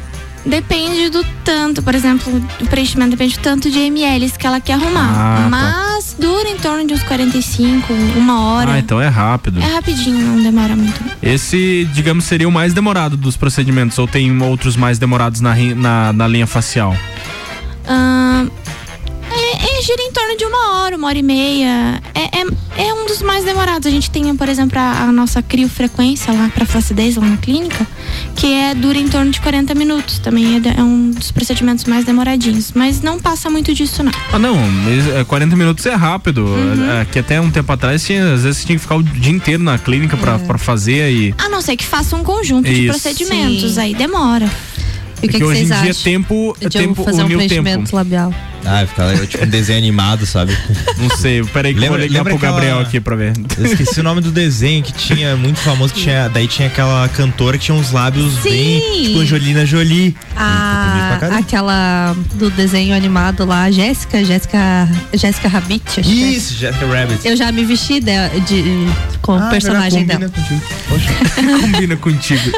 Depende 0.46 1.10
do 1.10 1.24
tanto, 1.44 1.84
por 1.84 1.94
exemplo, 1.94 2.32
o 2.60 2.66
preenchimento 2.68 3.12
depende 3.12 3.38
do 3.38 3.42
tanto 3.42 3.70
de 3.70 3.80
ml 3.80 4.32
que 4.32 4.48
ela 4.48 4.60
quer 4.60 4.74
arrumar. 4.74 5.12
Ah, 5.14 5.44
tá. 5.44 5.50
Mas 5.50 6.16
dura 6.18 6.50
em 6.50 6.58
torno 6.58 6.86
de 6.88 6.94
uns 6.94 7.04
45, 7.04 7.94
uma 8.18 8.42
hora. 8.42 8.72
Ah, 8.74 8.80
então 8.80 9.00
é 9.00 9.08
rápido. 9.08 9.62
É 9.62 9.76
rapidinho, 9.76 10.20
não 10.20 10.42
demora 10.42 10.76
muito. 10.76 11.00
Esse, 11.22 11.88
digamos, 11.94 12.26
seria 12.26 12.48
o 12.48 12.52
mais 12.52 12.74
demorado 12.74 13.16
dos 13.16 13.38
procedimentos, 13.38 13.98
ou 14.00 14.08
tem 14.08 14.42
outros 14.42 14.76
mais 14.76 14.98
demorados 14.98 15.42
na, 15.42 15.56
na, 15.56 16.14
na 16.14 16.28
linha 16.28 16.48
facial? 16.48 16.96
Ahn, 17.88 18.50
é, 19.82 19.84
é, 19.84 19.86
gira 19.86 20.02
em 20.04 20.12
torno 20.12 20.38
de 20.38 20.46
uma 20.46 20.82
hora, 20.84 20.96
uma 20.96 21.08
hora 21.08 21.18
e 21.18 21.24
meia. 21.24 22.02
É, 22.14 22.40
é, 22.40 22.88
é 22.88 22.94
um 22.94 23.06
dos 23.06 23.22
mais 23.22 23.44
demorados. 23.44 23.88
A 23.88 23.90
gente 23.92 24.10
tem, 24.10 24.36
por 24.36 24.48
exemplo, 24.48 24.78
a, 24.80 25.04
a 25.04 25.12
nossa 25.12 25.42
criofrequência 25.42 26.32
lá 26.34 26.50
para 26.54 26.66
flacidez 26.66 27.16
lá 27.16 27.26
na 27.26 27.38
clínica, 27.38 27.86
que 28.36 28.54
é 28.54 28.74
dura 28.76 28.98
em 28.98 29.08
torno 29.08 29.32
de 29.32 29.40
40 29.42 29.74
minutos. 29.76 30.20
Também 30.20 30.58
é, 30.58 30.60
de- 30.60 30.70
é 30.70 30.84
um 30.84 31.12
dos 31.12 31.32
procedimentos 31.32 31.86
mais 31.86 32.06
demoradinhos. 32.06 32.72
Mas 32.74 33.02
não 33.02 33.20
passa 33.20 33.50
muito 33.50 33.74
disso, 33.74 34.04
não. 34.04 34.12
Ah, 34.32 34.40
não, 34.40 34.56
mas, 34.56 35.08
é, 35.08 35.24
40 35.24 35.56
minutos 35.56 35.86
é 35.86 35.96
rápido. 35.96 36.48
É, 37.02 37.06
que 37.06 37.20
até 37.20 37.40
um 37.42 37.50
tempo 37.52 37.72
atrás, 37.72 38.04
tinha, 38.04 38.34
às 38.34 38.44
vezes, 38.44 38.60
você 38.60 38.66
tinha 38.68 38.76
que 38.78 38.82
ficar 38.82 38.96
o 38.96 39.04
dia 39.04 39.32
inteiro 39.32 39.64
na 39.64 39.78
clínica 39.78 40.16
pra, 40.18 40.40
pra 40.40 40.58
fazer 40.58 41.02
aí. 41.04 41.34
A 41.38 41.50
não 41.50 41.62
ser 41.62 41.76
que 41.76 41.86
faça 41.86 42.16
um 42.16 42.24
conjunto 42.24 42.66
de 42.70 42.86
Isso. 42.88 42.92
procedimentos. 43.00 43.74
Sim. 43.74 43.80
Aí 43.82 43.94
demora. 43.96 44.50
E 45.24 45.28
o 45.28 45.30
que, 45.30 45.38
Porque 45.38 45.38
que 45.38 45.44
hoje 45.44 45.62
em 45.62 45.66
dia 45.66 45.76
acham? 45.76 46.04
tempo, 46.04 46.56
de 46.60 46.66
eu 46.66 46.70
tempo 46.72 47.04
fazer 47.04 47.22
um 47.22 47.26
uniu 47.26 47.38
preenchimento 47.38 47.84
tempo. 47.86 47.96
labial. 47.96 48.34
Ah, 48.64 48.86
fica 48.88 49.06
legal, 49.06 49.26
tipo 49.26 49.44
um 49.44 49.48
desenho 49.48 49.80
animado, 49.80 50.24
sabe? 50.26 50.56
Não 50.98 51.10
sei, 51.18 51.44
peraí 51.44 51.74
que 51.74 51.84
eu 51.84 51.88
vou 51.90 51.98
ligar 51.98 52.24
pro 52.24 52.36
aquela- 52.36 52.52
Gabriel 52.54 52.80
aqui 52.80 53.00
pra 53.00 53.16
ver. 53.16 53.34
Eu 53.58 53.66
esqueci 53.66 54.00
o 54.00 54.04
nome 54.04 54.22
do 54.22 54.30
desenho 54.32 54.84
que 54.84 54.92
tinha 54.94 55.36
muito 55.36 55.60
famoso, 55.60 55.94
que 55.94 56.02
tinha, 56.02 56.28
daí 56.30 56.48
tinha 56.48 56.68
aquela 56.68 57.08
cantora 57.10 57.58
que 57.58 57.66
tinha 57.66 57.76
uns 57.76 57.92
lábios 57.92 58.36
bem, 58.38 58.80
Sim. 58.82 59.04
tipo 59.06 59.20
Angelina 59.20 59.66
Jolie. 59.66 60.16
A, 60.36 61.18
aquela 61.40 62.16
do 62.36 62.50
desenho 62.52 62.96
animado 62.96 63.46
lá, 63.46 63.64
a 63.64 63.72
Jéssica, 63.72 64.24
Jéssica, 64.24 64.88
Jéssica 65.14 65.48
Rabbit. 65.48 65.84
acho 66.00 66.02
que 66.10 66.24
é. 66.24 66.28
Isso, 66.28 66.54
Jessica 66.56 66.86
Rabbit. 66.86 67.28
Eu 67.28 67.36
já 67.36 67.52
me 67.52 67.64
vesti 67.66 68.00
de, 68.00 68.12
de- 68.48 68.88
com 69.24 69.34
o 69.38 69.40
Ah, 69.40 69.50
personagem 69.50 70.06
verdade, 70.06 70.32
dela. 70.32 70.32
combina 70.42 70.48
contigo. 70.48 70.82
Poxa. 70.88 71.62
Combina 71.62 71.96
contigo. 71.98 72.52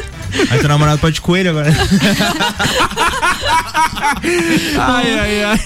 Aí 0.49 0.59
teu 0.59 0.67
namorado 0.69 0.99
pode 0.99 1.17
ir 1.17 1.21
coelho 1.21 1.49
agora. 1.51 1.71
ai, 4.77 5.19
ai, 5.19 5.43
ai. 5.43 5.59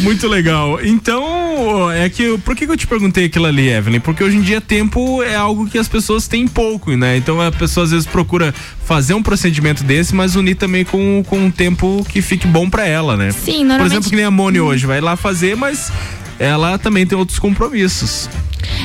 Muito 0.00 0.28
legal. 0.28 0.78
Então, 0.84 1.90
é 1.90 2.08
que 2.08 2.36
por 2.38 2.54
que, 2.56 2.66
que 2.66 2.72
eu 2.72 2.76
te 2.76 2.86
perguntei 2.86 3.26
aquilo 3.26 3.46
ali, 3.46 3.68
Evelyn? 3.68 4.00
Porque 4.00 4.22
hoje 4.22 4.36
em 4.36 4.42
dia 4.42 4.60
tempo 4.60 5.22
é 5.22 5.34
algo 5.34 5.68
que 5.68 5.78
as 5.78 5.88
pessoas 5.88 6.26
têm 6.28 6.46
pouco, 6.46 6.92
né? 6.96 7.16
Então 7.16 7.40
a 7.40 7.50
pessoa 7.52 7.84
às 7.84 7.90
vezes 7.90 8.06
procura 8.06 8.54
fazer 8.84 9.14
um 9.14 9.22
procedimento 9.22 9.82
desse, 9.84 10.14
mas 10.14 10.36
unir 10.36 10.56
também 10.56 10.84
com, 10.84 11.22
com 11.26 11.38
um 11.38 11.50
tempo 11.50 12.04
que 12.08 12.20
fique 12.20 12.46
bom 12.46 12.68
pra 12.68 12.86
ela, 12.86 13.16
né? 13.16 13.30
Sim, 13.32 13.58
Por 13.58 13.64
normalmente- 13.66 13.92
exemplo, 13.92 14.10
que 14.10 14.16
nem 14.16 14.24
a 14.24 14.30
Moni 14.30 14.60
hoje, 14.60 14.86
vai 14.86 15.00
lá 15.00 15.16
fazer, 15.16 15.56
mas 15.56 15.90
ela 16.38 16.78
também 16.78 17.06
tem 17.06 17.16
outros 17.16 17.38
compromissos. 17.38 18.28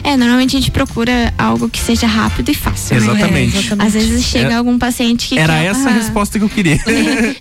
É, 0.04 0.16
normalmente 0.18 0.56
a 0.56 0.60
gente 0.60 0.72
procura 0.72 1.34
algo 1.38 1.70
que 1.70 1.80
seja 1.80 2.08
rápido 2.08 2.50
e 2.50 2.54
fácil. 2.54 2.96
né? 3.00 3.02
Exatamente. 3.02 3.56
É, 3.56 3.60
exatamente. 3.60 3.88
Às 3.88 3.94
vezes 3.94 4.26
chega 4.26 4.52
É- 4.52 4.56
algum 4.56 4.78
paciente 4.78 5.28
que. 5.28 5.38
Era 5.40 5.54
quer- 5.54 5.66
essa 5.68 5.90
a 5.90 5.92
Ah. 5.92 5.96
resposta 5.96 6.38
que 6.40 6.46
eu 6.46 6.50
queria. 6.50 6.80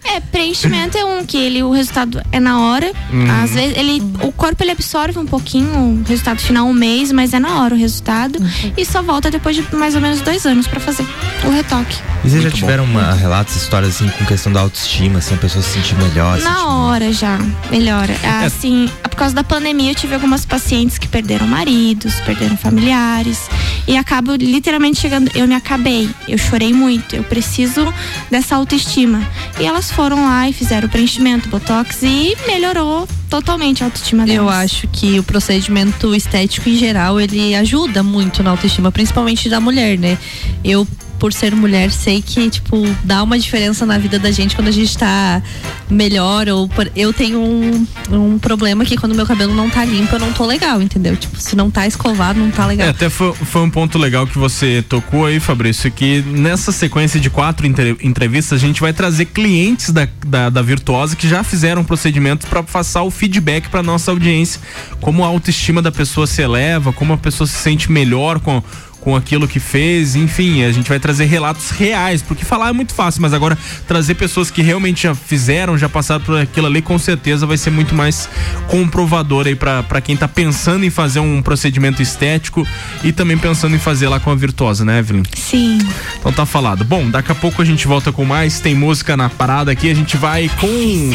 É, 0.04 0.20
preenchimento 0.20 0.96
é 0.96 1.04
um 1.04 1.24
que 1.24 1.36
ele, 1.36 1.62
o 1.62 1.70
resultado 1.70 2.20
é 2.32 2.40
na 2.40 2.60
hora. 2.60 2.92
Uhum. 3.12 3.30
Às 3.42 3.50
vezes 3.52 3.76
ele, 3.76 4.02
o 4.22 4.32
corpo 4.32 4.62
ele 4.62 4.70
absorve 4.72 5.18
um 5.18 5.26
pouquinho 5.26 5.68
o 5.68 6.04
resultado 6.08 6.40
final 6.40 6.66
um 6.66 6.72
mês, 6.72 7.12
mas 7.12 7.32
é 7.32 7.38
na 7.38 7.62
hora 7.62 7.74
o 7.74 7.78
resultado 7.78 8.38
e 8.76 8.84
só 8.84 9.02
volta 9.02 9.30
depois 9.30 9.56
de 9.56 9.64
mais 9.74 9.94
ou 9.94 10.00
menos 10.00 10.20
dois 10.20 10.44
anos 10.46 10.66
pra 10.66 10.80
fazer 10.80 11.06
o 11.44 11.50
retoque. 11.50 11.96
E 12.24 12.30
vocês 12.30 12.42
já 12.42 12.50
tiveram 12.50 12.84
uma, 12.84 13.14
relatos, 13.14 13.56
histórias 13.56 13.94
assim 13.96 14.08
com 14.18 14.24
questão 14.24 14.52
da 14.52 14.60
autoestima, 14.60 15.18
assim, 15.18 15.34
a 15.34 15.38
pessoa 15.38 15.62
se 15.62 15.70
sentir 15.74 15.94
melhor? 15.96 16.38
Na 16.40 16.66
hora 16.66 17.12
já, 17.12 17.38
melhora. 17.70 18.14
Assim, 18.44 18.88
por 19.02 19.14
causa 19.16 19.34
da 19.34 19.44
pandemia, 19.44 19.92
eu 19.92 19.94
tive 19.94 20.14
algumas 20.14 20.44
pacientes 20.44 20.98
que 20.98 21.06
perderam 21.08 21.46
maridos, 21.46 22.20
perderam 22.28 22.58
familiares. 22.58 23.48
E 23.86 23.96
acabo 23.96 24.34
literalmente 24.34 25.00
chegando. 25.00 25.30
Eu 25.34 25.48
me 25.48 25.54
acabei, 25.54 26.10
eu 26.28 26.36
chorei 26.36 26.74
muito, 26.74 27.16
eu 27.16 27.24
preciso 27.24 27.92
dessa 28.30 28.54
autoestima. 28.56 29.26
E 29.58 29.64
elas 29.64 29.90
foram 29.90 30.24
lá 30.24 30.46
e 30.46 30.52
fizeram 30.52 30.86
o 30.86 30.90
preenchimento, 30.90 31.48
botox 31.48 32.02
e 32.02 32.36
melhorou 32.46 33.08
totalmente 33.30 33.82
a 33.82 33.86
autoestima 33.86 34.26
delas. 34.26 34.38
Eu 34.38 34.48
acho 34.48 34.88
que 34.88 35.18
o 35.18 35.22
procedimento 35.22 36.14
estético 36.14 36.68
em 36.68 36.76
geral 36.76 37.18
ele 37.18 37.54
ajuda 37.54 38.02
muito 38.02 38.42
na 38.42 38.50
autoestima, 38.50 38.92
principalmente 38.92 39.48
da 39.48 39.58
mulher, 39.58 39.98
né? 39.98 40.18
Eu 40.62 40.86
por 41.18 41.32
ser 41.32 41.54
mulher 41.54 41.90
sei 41.90 42.22
que 42.22 42.48
tipo 42.50 42.76
dá 43.04 43.22
uma 43.22 43.38
diferença 43.38 43.84
na 43.84 43.98
vida 43.98 44.18
da 44.18 44.30
gente 44.30 44.54
quando 44.54 44.68
a 44.68 44.72
gente 44.72 44.96
tá 44.96 45.42
melhor 45.90 46.48
ou 46.48 46.68
por- 46.68 46.90
eu 46.94 47.12
tenho 47.12 47.40
um, 47.40 47.86
um 48.10 48.38
problema 48.38 48.84
que 48.84 48.96
quando 48.96 49.14
meu 49.14 49.26
cabelo 49.26 49.54
não 49.54 49.68
tá 49.70 49.84
limpo 49.84 50.14
eu 50.14 50.18
não 50.18 50.32
tô 50.32 50.44
legal, 50.46 50.80
entendeu? 50.82 51.16
Tipo, 51.16 51.38
se 51.40 51.56
não 51.56 51.70
tá 51.70 51.86
escovado 51.86 52.38
não 52.38 52.50
tá 52.50 52.66
legal. 52.66 52.86
É, 52.86 52.90
até 52.90 53.08
foi, 53.08 53.32
foi 53.32 53.62
um 53.62 53.70
ponto 53.70 53.98
legal 53.98 54.26
que 54.26 54.38
você 54.38 54.84
tocou 54.88 55.26
aí, 55.26 55.40
Fabrício, 55.40 55.90
que 55.90 56.22
nessa 56.22 56.70
sequência 56.72 57.18
de 57.18 57.30
quatro 57.30 57.66
entre- 57.66 57.96
entrevistas 58.02 58.58
a 58.62 58.66
gente 58.66 58.80
vai 58.80 58.92
trazer 58.92 59.24
clientes 59.26 59.90
da, 59.90 60.06
da, 60.26 60.50
da 60.50 60.62
Virtuosa 60.62 61.16
que 61.16 61.28
já 61.28 61.42
fizeram 61.42 61.82
procedimentos 61.84 62.46
para 62.48 62.62
passar 62.62 63.02
o 63.02 63.10
feedback 63.10 63.68
para 63.68 63.82
nossa 63.82 64.10
audiência, 64.10 64.60
como 65.00 65.24
a 65.24 65.26
autoestima 65.26 65.80
da 65.82 65.90
pessoa 65.90 66.26
se 66.26 66.42
eleva, 66.42 66.92
como 66.92 67.12
a 67.12 67.16
pessoa 67.16 67.46
se 67.46 67.54
sente 67.54 67.90
melhor 67.90 68.38
com 68.40 68.62
com 69.00 69.16
aquilo 69.16 69.48
que 69.48 69.60
fez, 69.60 70.14
enfim, 70.14 70.64
a 70.64 70.72
gente 70.72 70.88
vai 70.88 70.98
trazer 70.98 71.24
relatos 71.24 71.70
reais, 71.70 72.22
porque 72.22 72.44
falar 72.44 72.68
é 72.68 72.72
muito 72.72 72.94
fácil, 72.94 73.22
mas 73.22 73.32
agora 73.32 73.56
trazer 73.86 74.14
pessoas 74.14 74.50
que 74.50 74.62
realmente 74.62 75.04
já 75.04 75.14
fizeram, 75.14 75.78
já 75.78 75.88
passaram 75.88 76.24
por 76.24 76.38
aquilo 76.38 76.66
ali, 76.66 76.82
com 76.82 76.98
certeza 76.98 77.46
vai 77.46 77.56
ser 77.56 77.70
muito 77.70 77.94
mais 77.94 78.28
comprovador 78.68 79.46
aí 79.46 79.54
pra 79.54 79.82
pra 79.82 80.00
quem 80.00 80.16
tá 80.16 80.28
pensando 80.28 80.84
em 80.84 80.90
fazer 80.90 81.20
um 81.20 81.42
procedimento 81.42 82.02
estético 82.02 82.66
e 83.02 83.12
também 83.12 83.38
pensando 83.38 83.74
em 83.74 83.78
fazer 83.78 84.08
lá 84.08 84.20
com 84.20 84.30
a 84.30 84.34
Virtuosa, 84.34 84.84
né, 84.84 84.98
Evelyn? 84.98 85.22
Sim. 85.36 85.78
Então 86.18 86.32
tá 86.32 86.46
falado. 86.46 86.84
Bom, 86.84 87.10
daqui 87.10 87.32
a 87.32 87.34
pouco 87.34 87.62
a 87.62 87.64
gente 87.64 87.86
volta 87.86 88.12
com 88.12 88.24
mais, 88.24 88.60
tem 88.60 88.74
música 88.74 89.16
na 89.16 89.28
parada 89.28 89.72
aqui, 89.72 89.90
a 89.90 89.94
gente 89.94 90.16
vai 90.16 90.50
com 90.60 91.10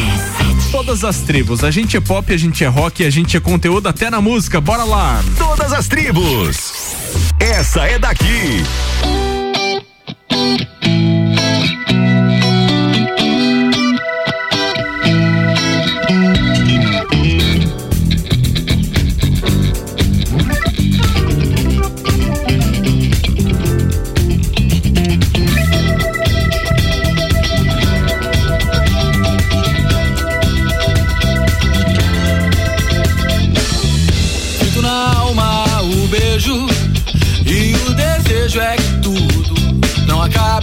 todas 0.70 1.04
as 1.04 1.18
tribos. 1.18 1.62
A 1.62 1.70
gente 1.70 1.96
é 1.96 2.00
pop, 2.00 2.32
a 2.32 2.36
gente 2.36 2.64
é 2.64 2.66
rock, 2.66 3.04
a 3.04 3.10
gente 3.10 3.36
é 3.36 3.40
conteúdo 3.40 3.88
até 3.88 4.10
na 4.10 4.20
música. 4.20 4.60
Bora 4.60 4.84
lá! 4.84 5.22
Todas 5.38 5.72
as 5.72 5.86
tribos. 5.86 6.72
Essa 7.38 7.73
é 7.82 7.98
daqui. 7.98 8.62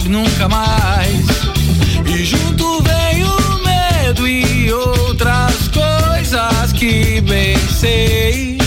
Nunca 0.00 0.48
mais. 0.48 1.26
E 2.06 2.24
junto 2.24 2.82
vem 2.82 3.24
o 3.24 3.64
medo 3.64 4.26
e 4.26 4.72
outras 4.72 5.68
coisas 5.68 6.72
que 6.72 7.20
bem 7.20 7.56
sei. 7.68 8.58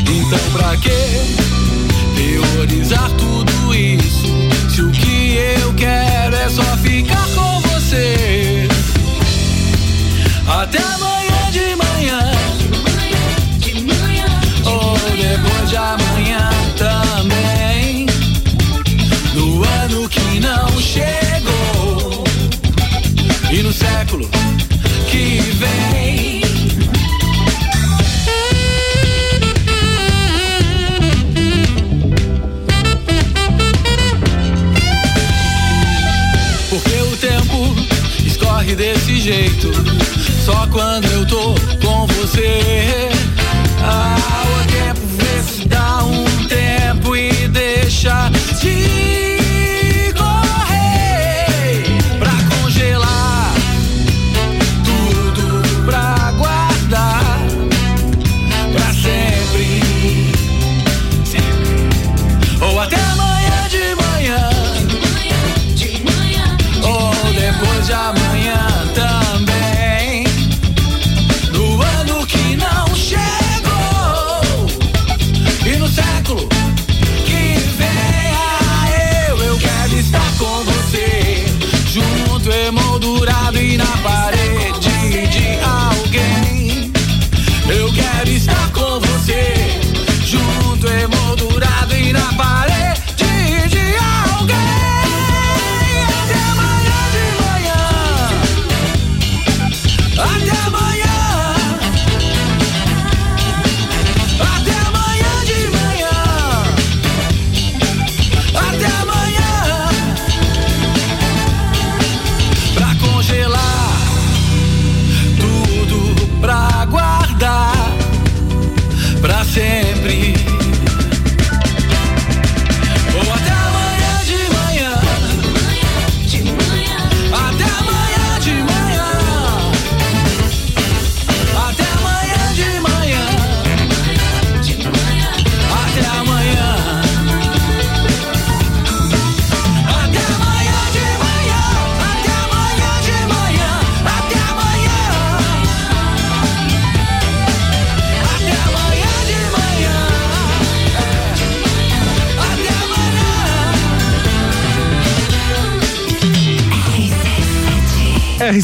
Então 0.00 0.38
pra 0.52 0.76
que 0.76 1.36
teorizar 2.16 3.10
tudo 3.18 3.74
isso? 3.74 4.28
Se 4.74 4.82
o 4.82 4.90
que 4.90 5.36
eu 5.60 5.74
quero 5.74 6.36
é 6.36 6.48
só 6.48 6.62
ficar 6.78 7.26
com 7.34 7.60
você. 7.60 8.68
Até 10.46 10.91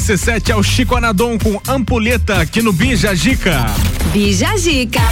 RC7 0.09 0.49
é 0.49 0.57
o 0.57 0.63
Chico 0.63 0.97
Anadon 0.97 1.37
com 1.39 1.61
ampulheta 1.71 2.41
aqui 2.41 2.63
no 2.63 2.73
Bija 2.73 3.15
Gica. 3.15 3.67
Bija 4.11 4.57
Gica. 4.57 5.03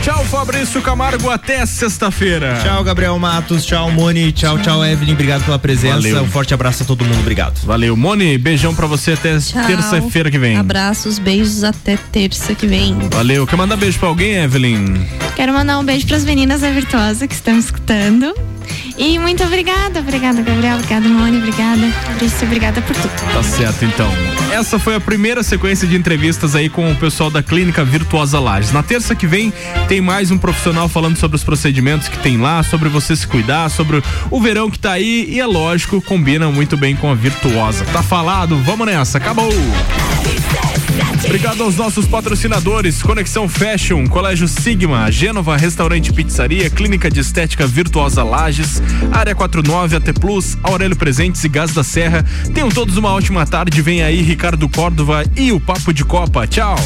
Tchau, 0.00 0.24
Fabrício 0.26 0.80
Camargo, 0.80 1.28
até 1.28 1.66
sexta-feira. 1.66 2.60
Tchau, 2.62 2.84
Gabriel 2.84 3.18
Matos. 3.18 3.66
Tchau, 3.66 3.90
Moni. 3.90 4.30
Tchau, 4.30 4.60
tchau, 4.60 4.84
Evelyn. 4.84 5.14
Obrigado 5.14 5.44
pela 5.44 5.58
presença. 5.58 5.96
Valeu. 5.96 6.22
Um 6.22 6.28
forte 6.28 6.54
abraço 6.54 6.84
a 6.84 6.86
todo 6.86 7.04
mundo. 7.04 7.18
Obrigado. 7.18 7.58
Valeu, 7.66 7.96
Moni. 7.96 8.38
Beijão 8.38 8.76
pra 8.76 8.86
você 8.86 9.14
até 9.14 9.32
terça-feira 9.66 10.30
que 10.30 10.38
vem. 10.38 10.56
Abraços, 10.56 11.18
beijos 11.18 11.64
até 11.64 11.96
terça 12.12 12.54
que 12.54 12.66
vem. 12.68 12.96
Valeu. 13.10 13.44
Quer 13.44 13.56
mandar 13.56 13.76
beijo 13.76 13.98
pra 13.98 14.08
alguém, 14.08 14.36
Evelyn? 14.36 15.04
Quero 15.34 15.52
mandar 15.52 15.80
um 15.80 15.84
beijo 15.84 16.06
para 16.06 16.16
as 16.16 16.24
meninas 16.24 16.60
da 16.60 16.70
Virtuosa 16.70 17.26
que 17.26 17.34
estão 17.34 17.58
escutando. 17.58 18.32
E 19.02 19.18
muito 19.18 19.42
obrigada, 19.42 20.00
obrigada, 20.00 20.42
Gabriel, 20.42 20.74
obrigada, 20.74 21.08
Moni, 21.08 21.38
obrigada, 21.38 21.90
Fabrício, 22.04 22.46
obrigada 22.46 22.82
por 22.82 22.94
tudo. 22.94 23.32
Tá 23.32 23.42
certo, 23.42 23.86
então. 23.86 24.12
Essa 24.52 24.78
foi 24.78 24.94
a 24.94 25.00
primeira 25.00 25.42
sequência 25.42 25.88
de 25.88 25.96
entrevistas 25.96 26.54
aí 26.54 26.68
com 26.68 26.92
o 26.92 26.94
pessoal 26.94 27.30
da 27.30 27.42
Clínica 27.42 27.82
Virtuosa 27.82 28.38
Lages. 28.38 28.72
Na 28.72 28.82
terça 28.82 29.14
que 29.14 29.26
vem 29.26 29.54
tem 29.88 30.02
mais 30.02 30.30
um 30.30 30.36
profissional 30.36 30.86
falando 30.86 31.16
sobre 31.16 31.34
os 31.34 31.42
procedimentos 31.42 32.08
que 32.08 32.18
tem 32.18 32.36
lá, 32.36 32.62
sobre 32.62 32.90
você 32.90 33.16
se 33.16 33.26
cuidar, 33.26 33.70
sobre 33.70 34.02
o 34.30 34.38
verão 34.38 34.70
que 34.70 34.78
tá 34.78 34.92
aí 34.92 35.24
e 35.30 35.40
é 35.40 35.46
lógico, 35.46 36.02
combina 36.02 36.50
muito 36.50 36.76
bem 36.76 36.94
com 36.94 37.10
a 37.10 37.14
Virtuosa. 37.14 37.86
Tá 37.86 38.02
falado? 38.02 38.58
Vamos 38.58 38.86
nessa. 38.86 39.16
Acabou. 39.16 39.50
Obrigado 41.24 41.62
aos 41.62 41.76
nossos 41.76 42.06
patrocinadores: 42.06 43.02
Conexão 43.02 43.48
Fashion, 43.48 44.06
Colégio 44.06 44.48
Sigma, 44.48 45.10
Gênova 45.10 45.56
Restaurante 45.56 46.12
Pizzaria, 46.12 46.68
Clínica 46.70 47.10
de 47.10 47.20
Estética 47.20 47.66
Virtuosa 47.66 48.22
Lages, 48.22 48.82
Área 49.12 49.34
49, 49.34 49.96
AT 49.96 50.12
Plus, 50.18 50.56
Aurélio 50.62 50.96
Presentes 50.96 51.42
e 51.44 51.48
Gás 51.48 51.72
da 51.72 51.84
Serra. 51.84 52.24
Tenham 52.54 52.68
todos 52.68 52.96
uma 52.96 53.12
ótima 53.12 53.46
tarde. 53.46 53.80
Vem 53.82 54.02
aí 54.02 54.22
Ricardo 54.22 54.68
Córdova 54.68 55.24
e 55.36 55.52
o 55.52 55.60
Papo 55.60 55.92
de 55.92 56.04
Copa. 56.04 56.46
Tchau. 56.46 56.76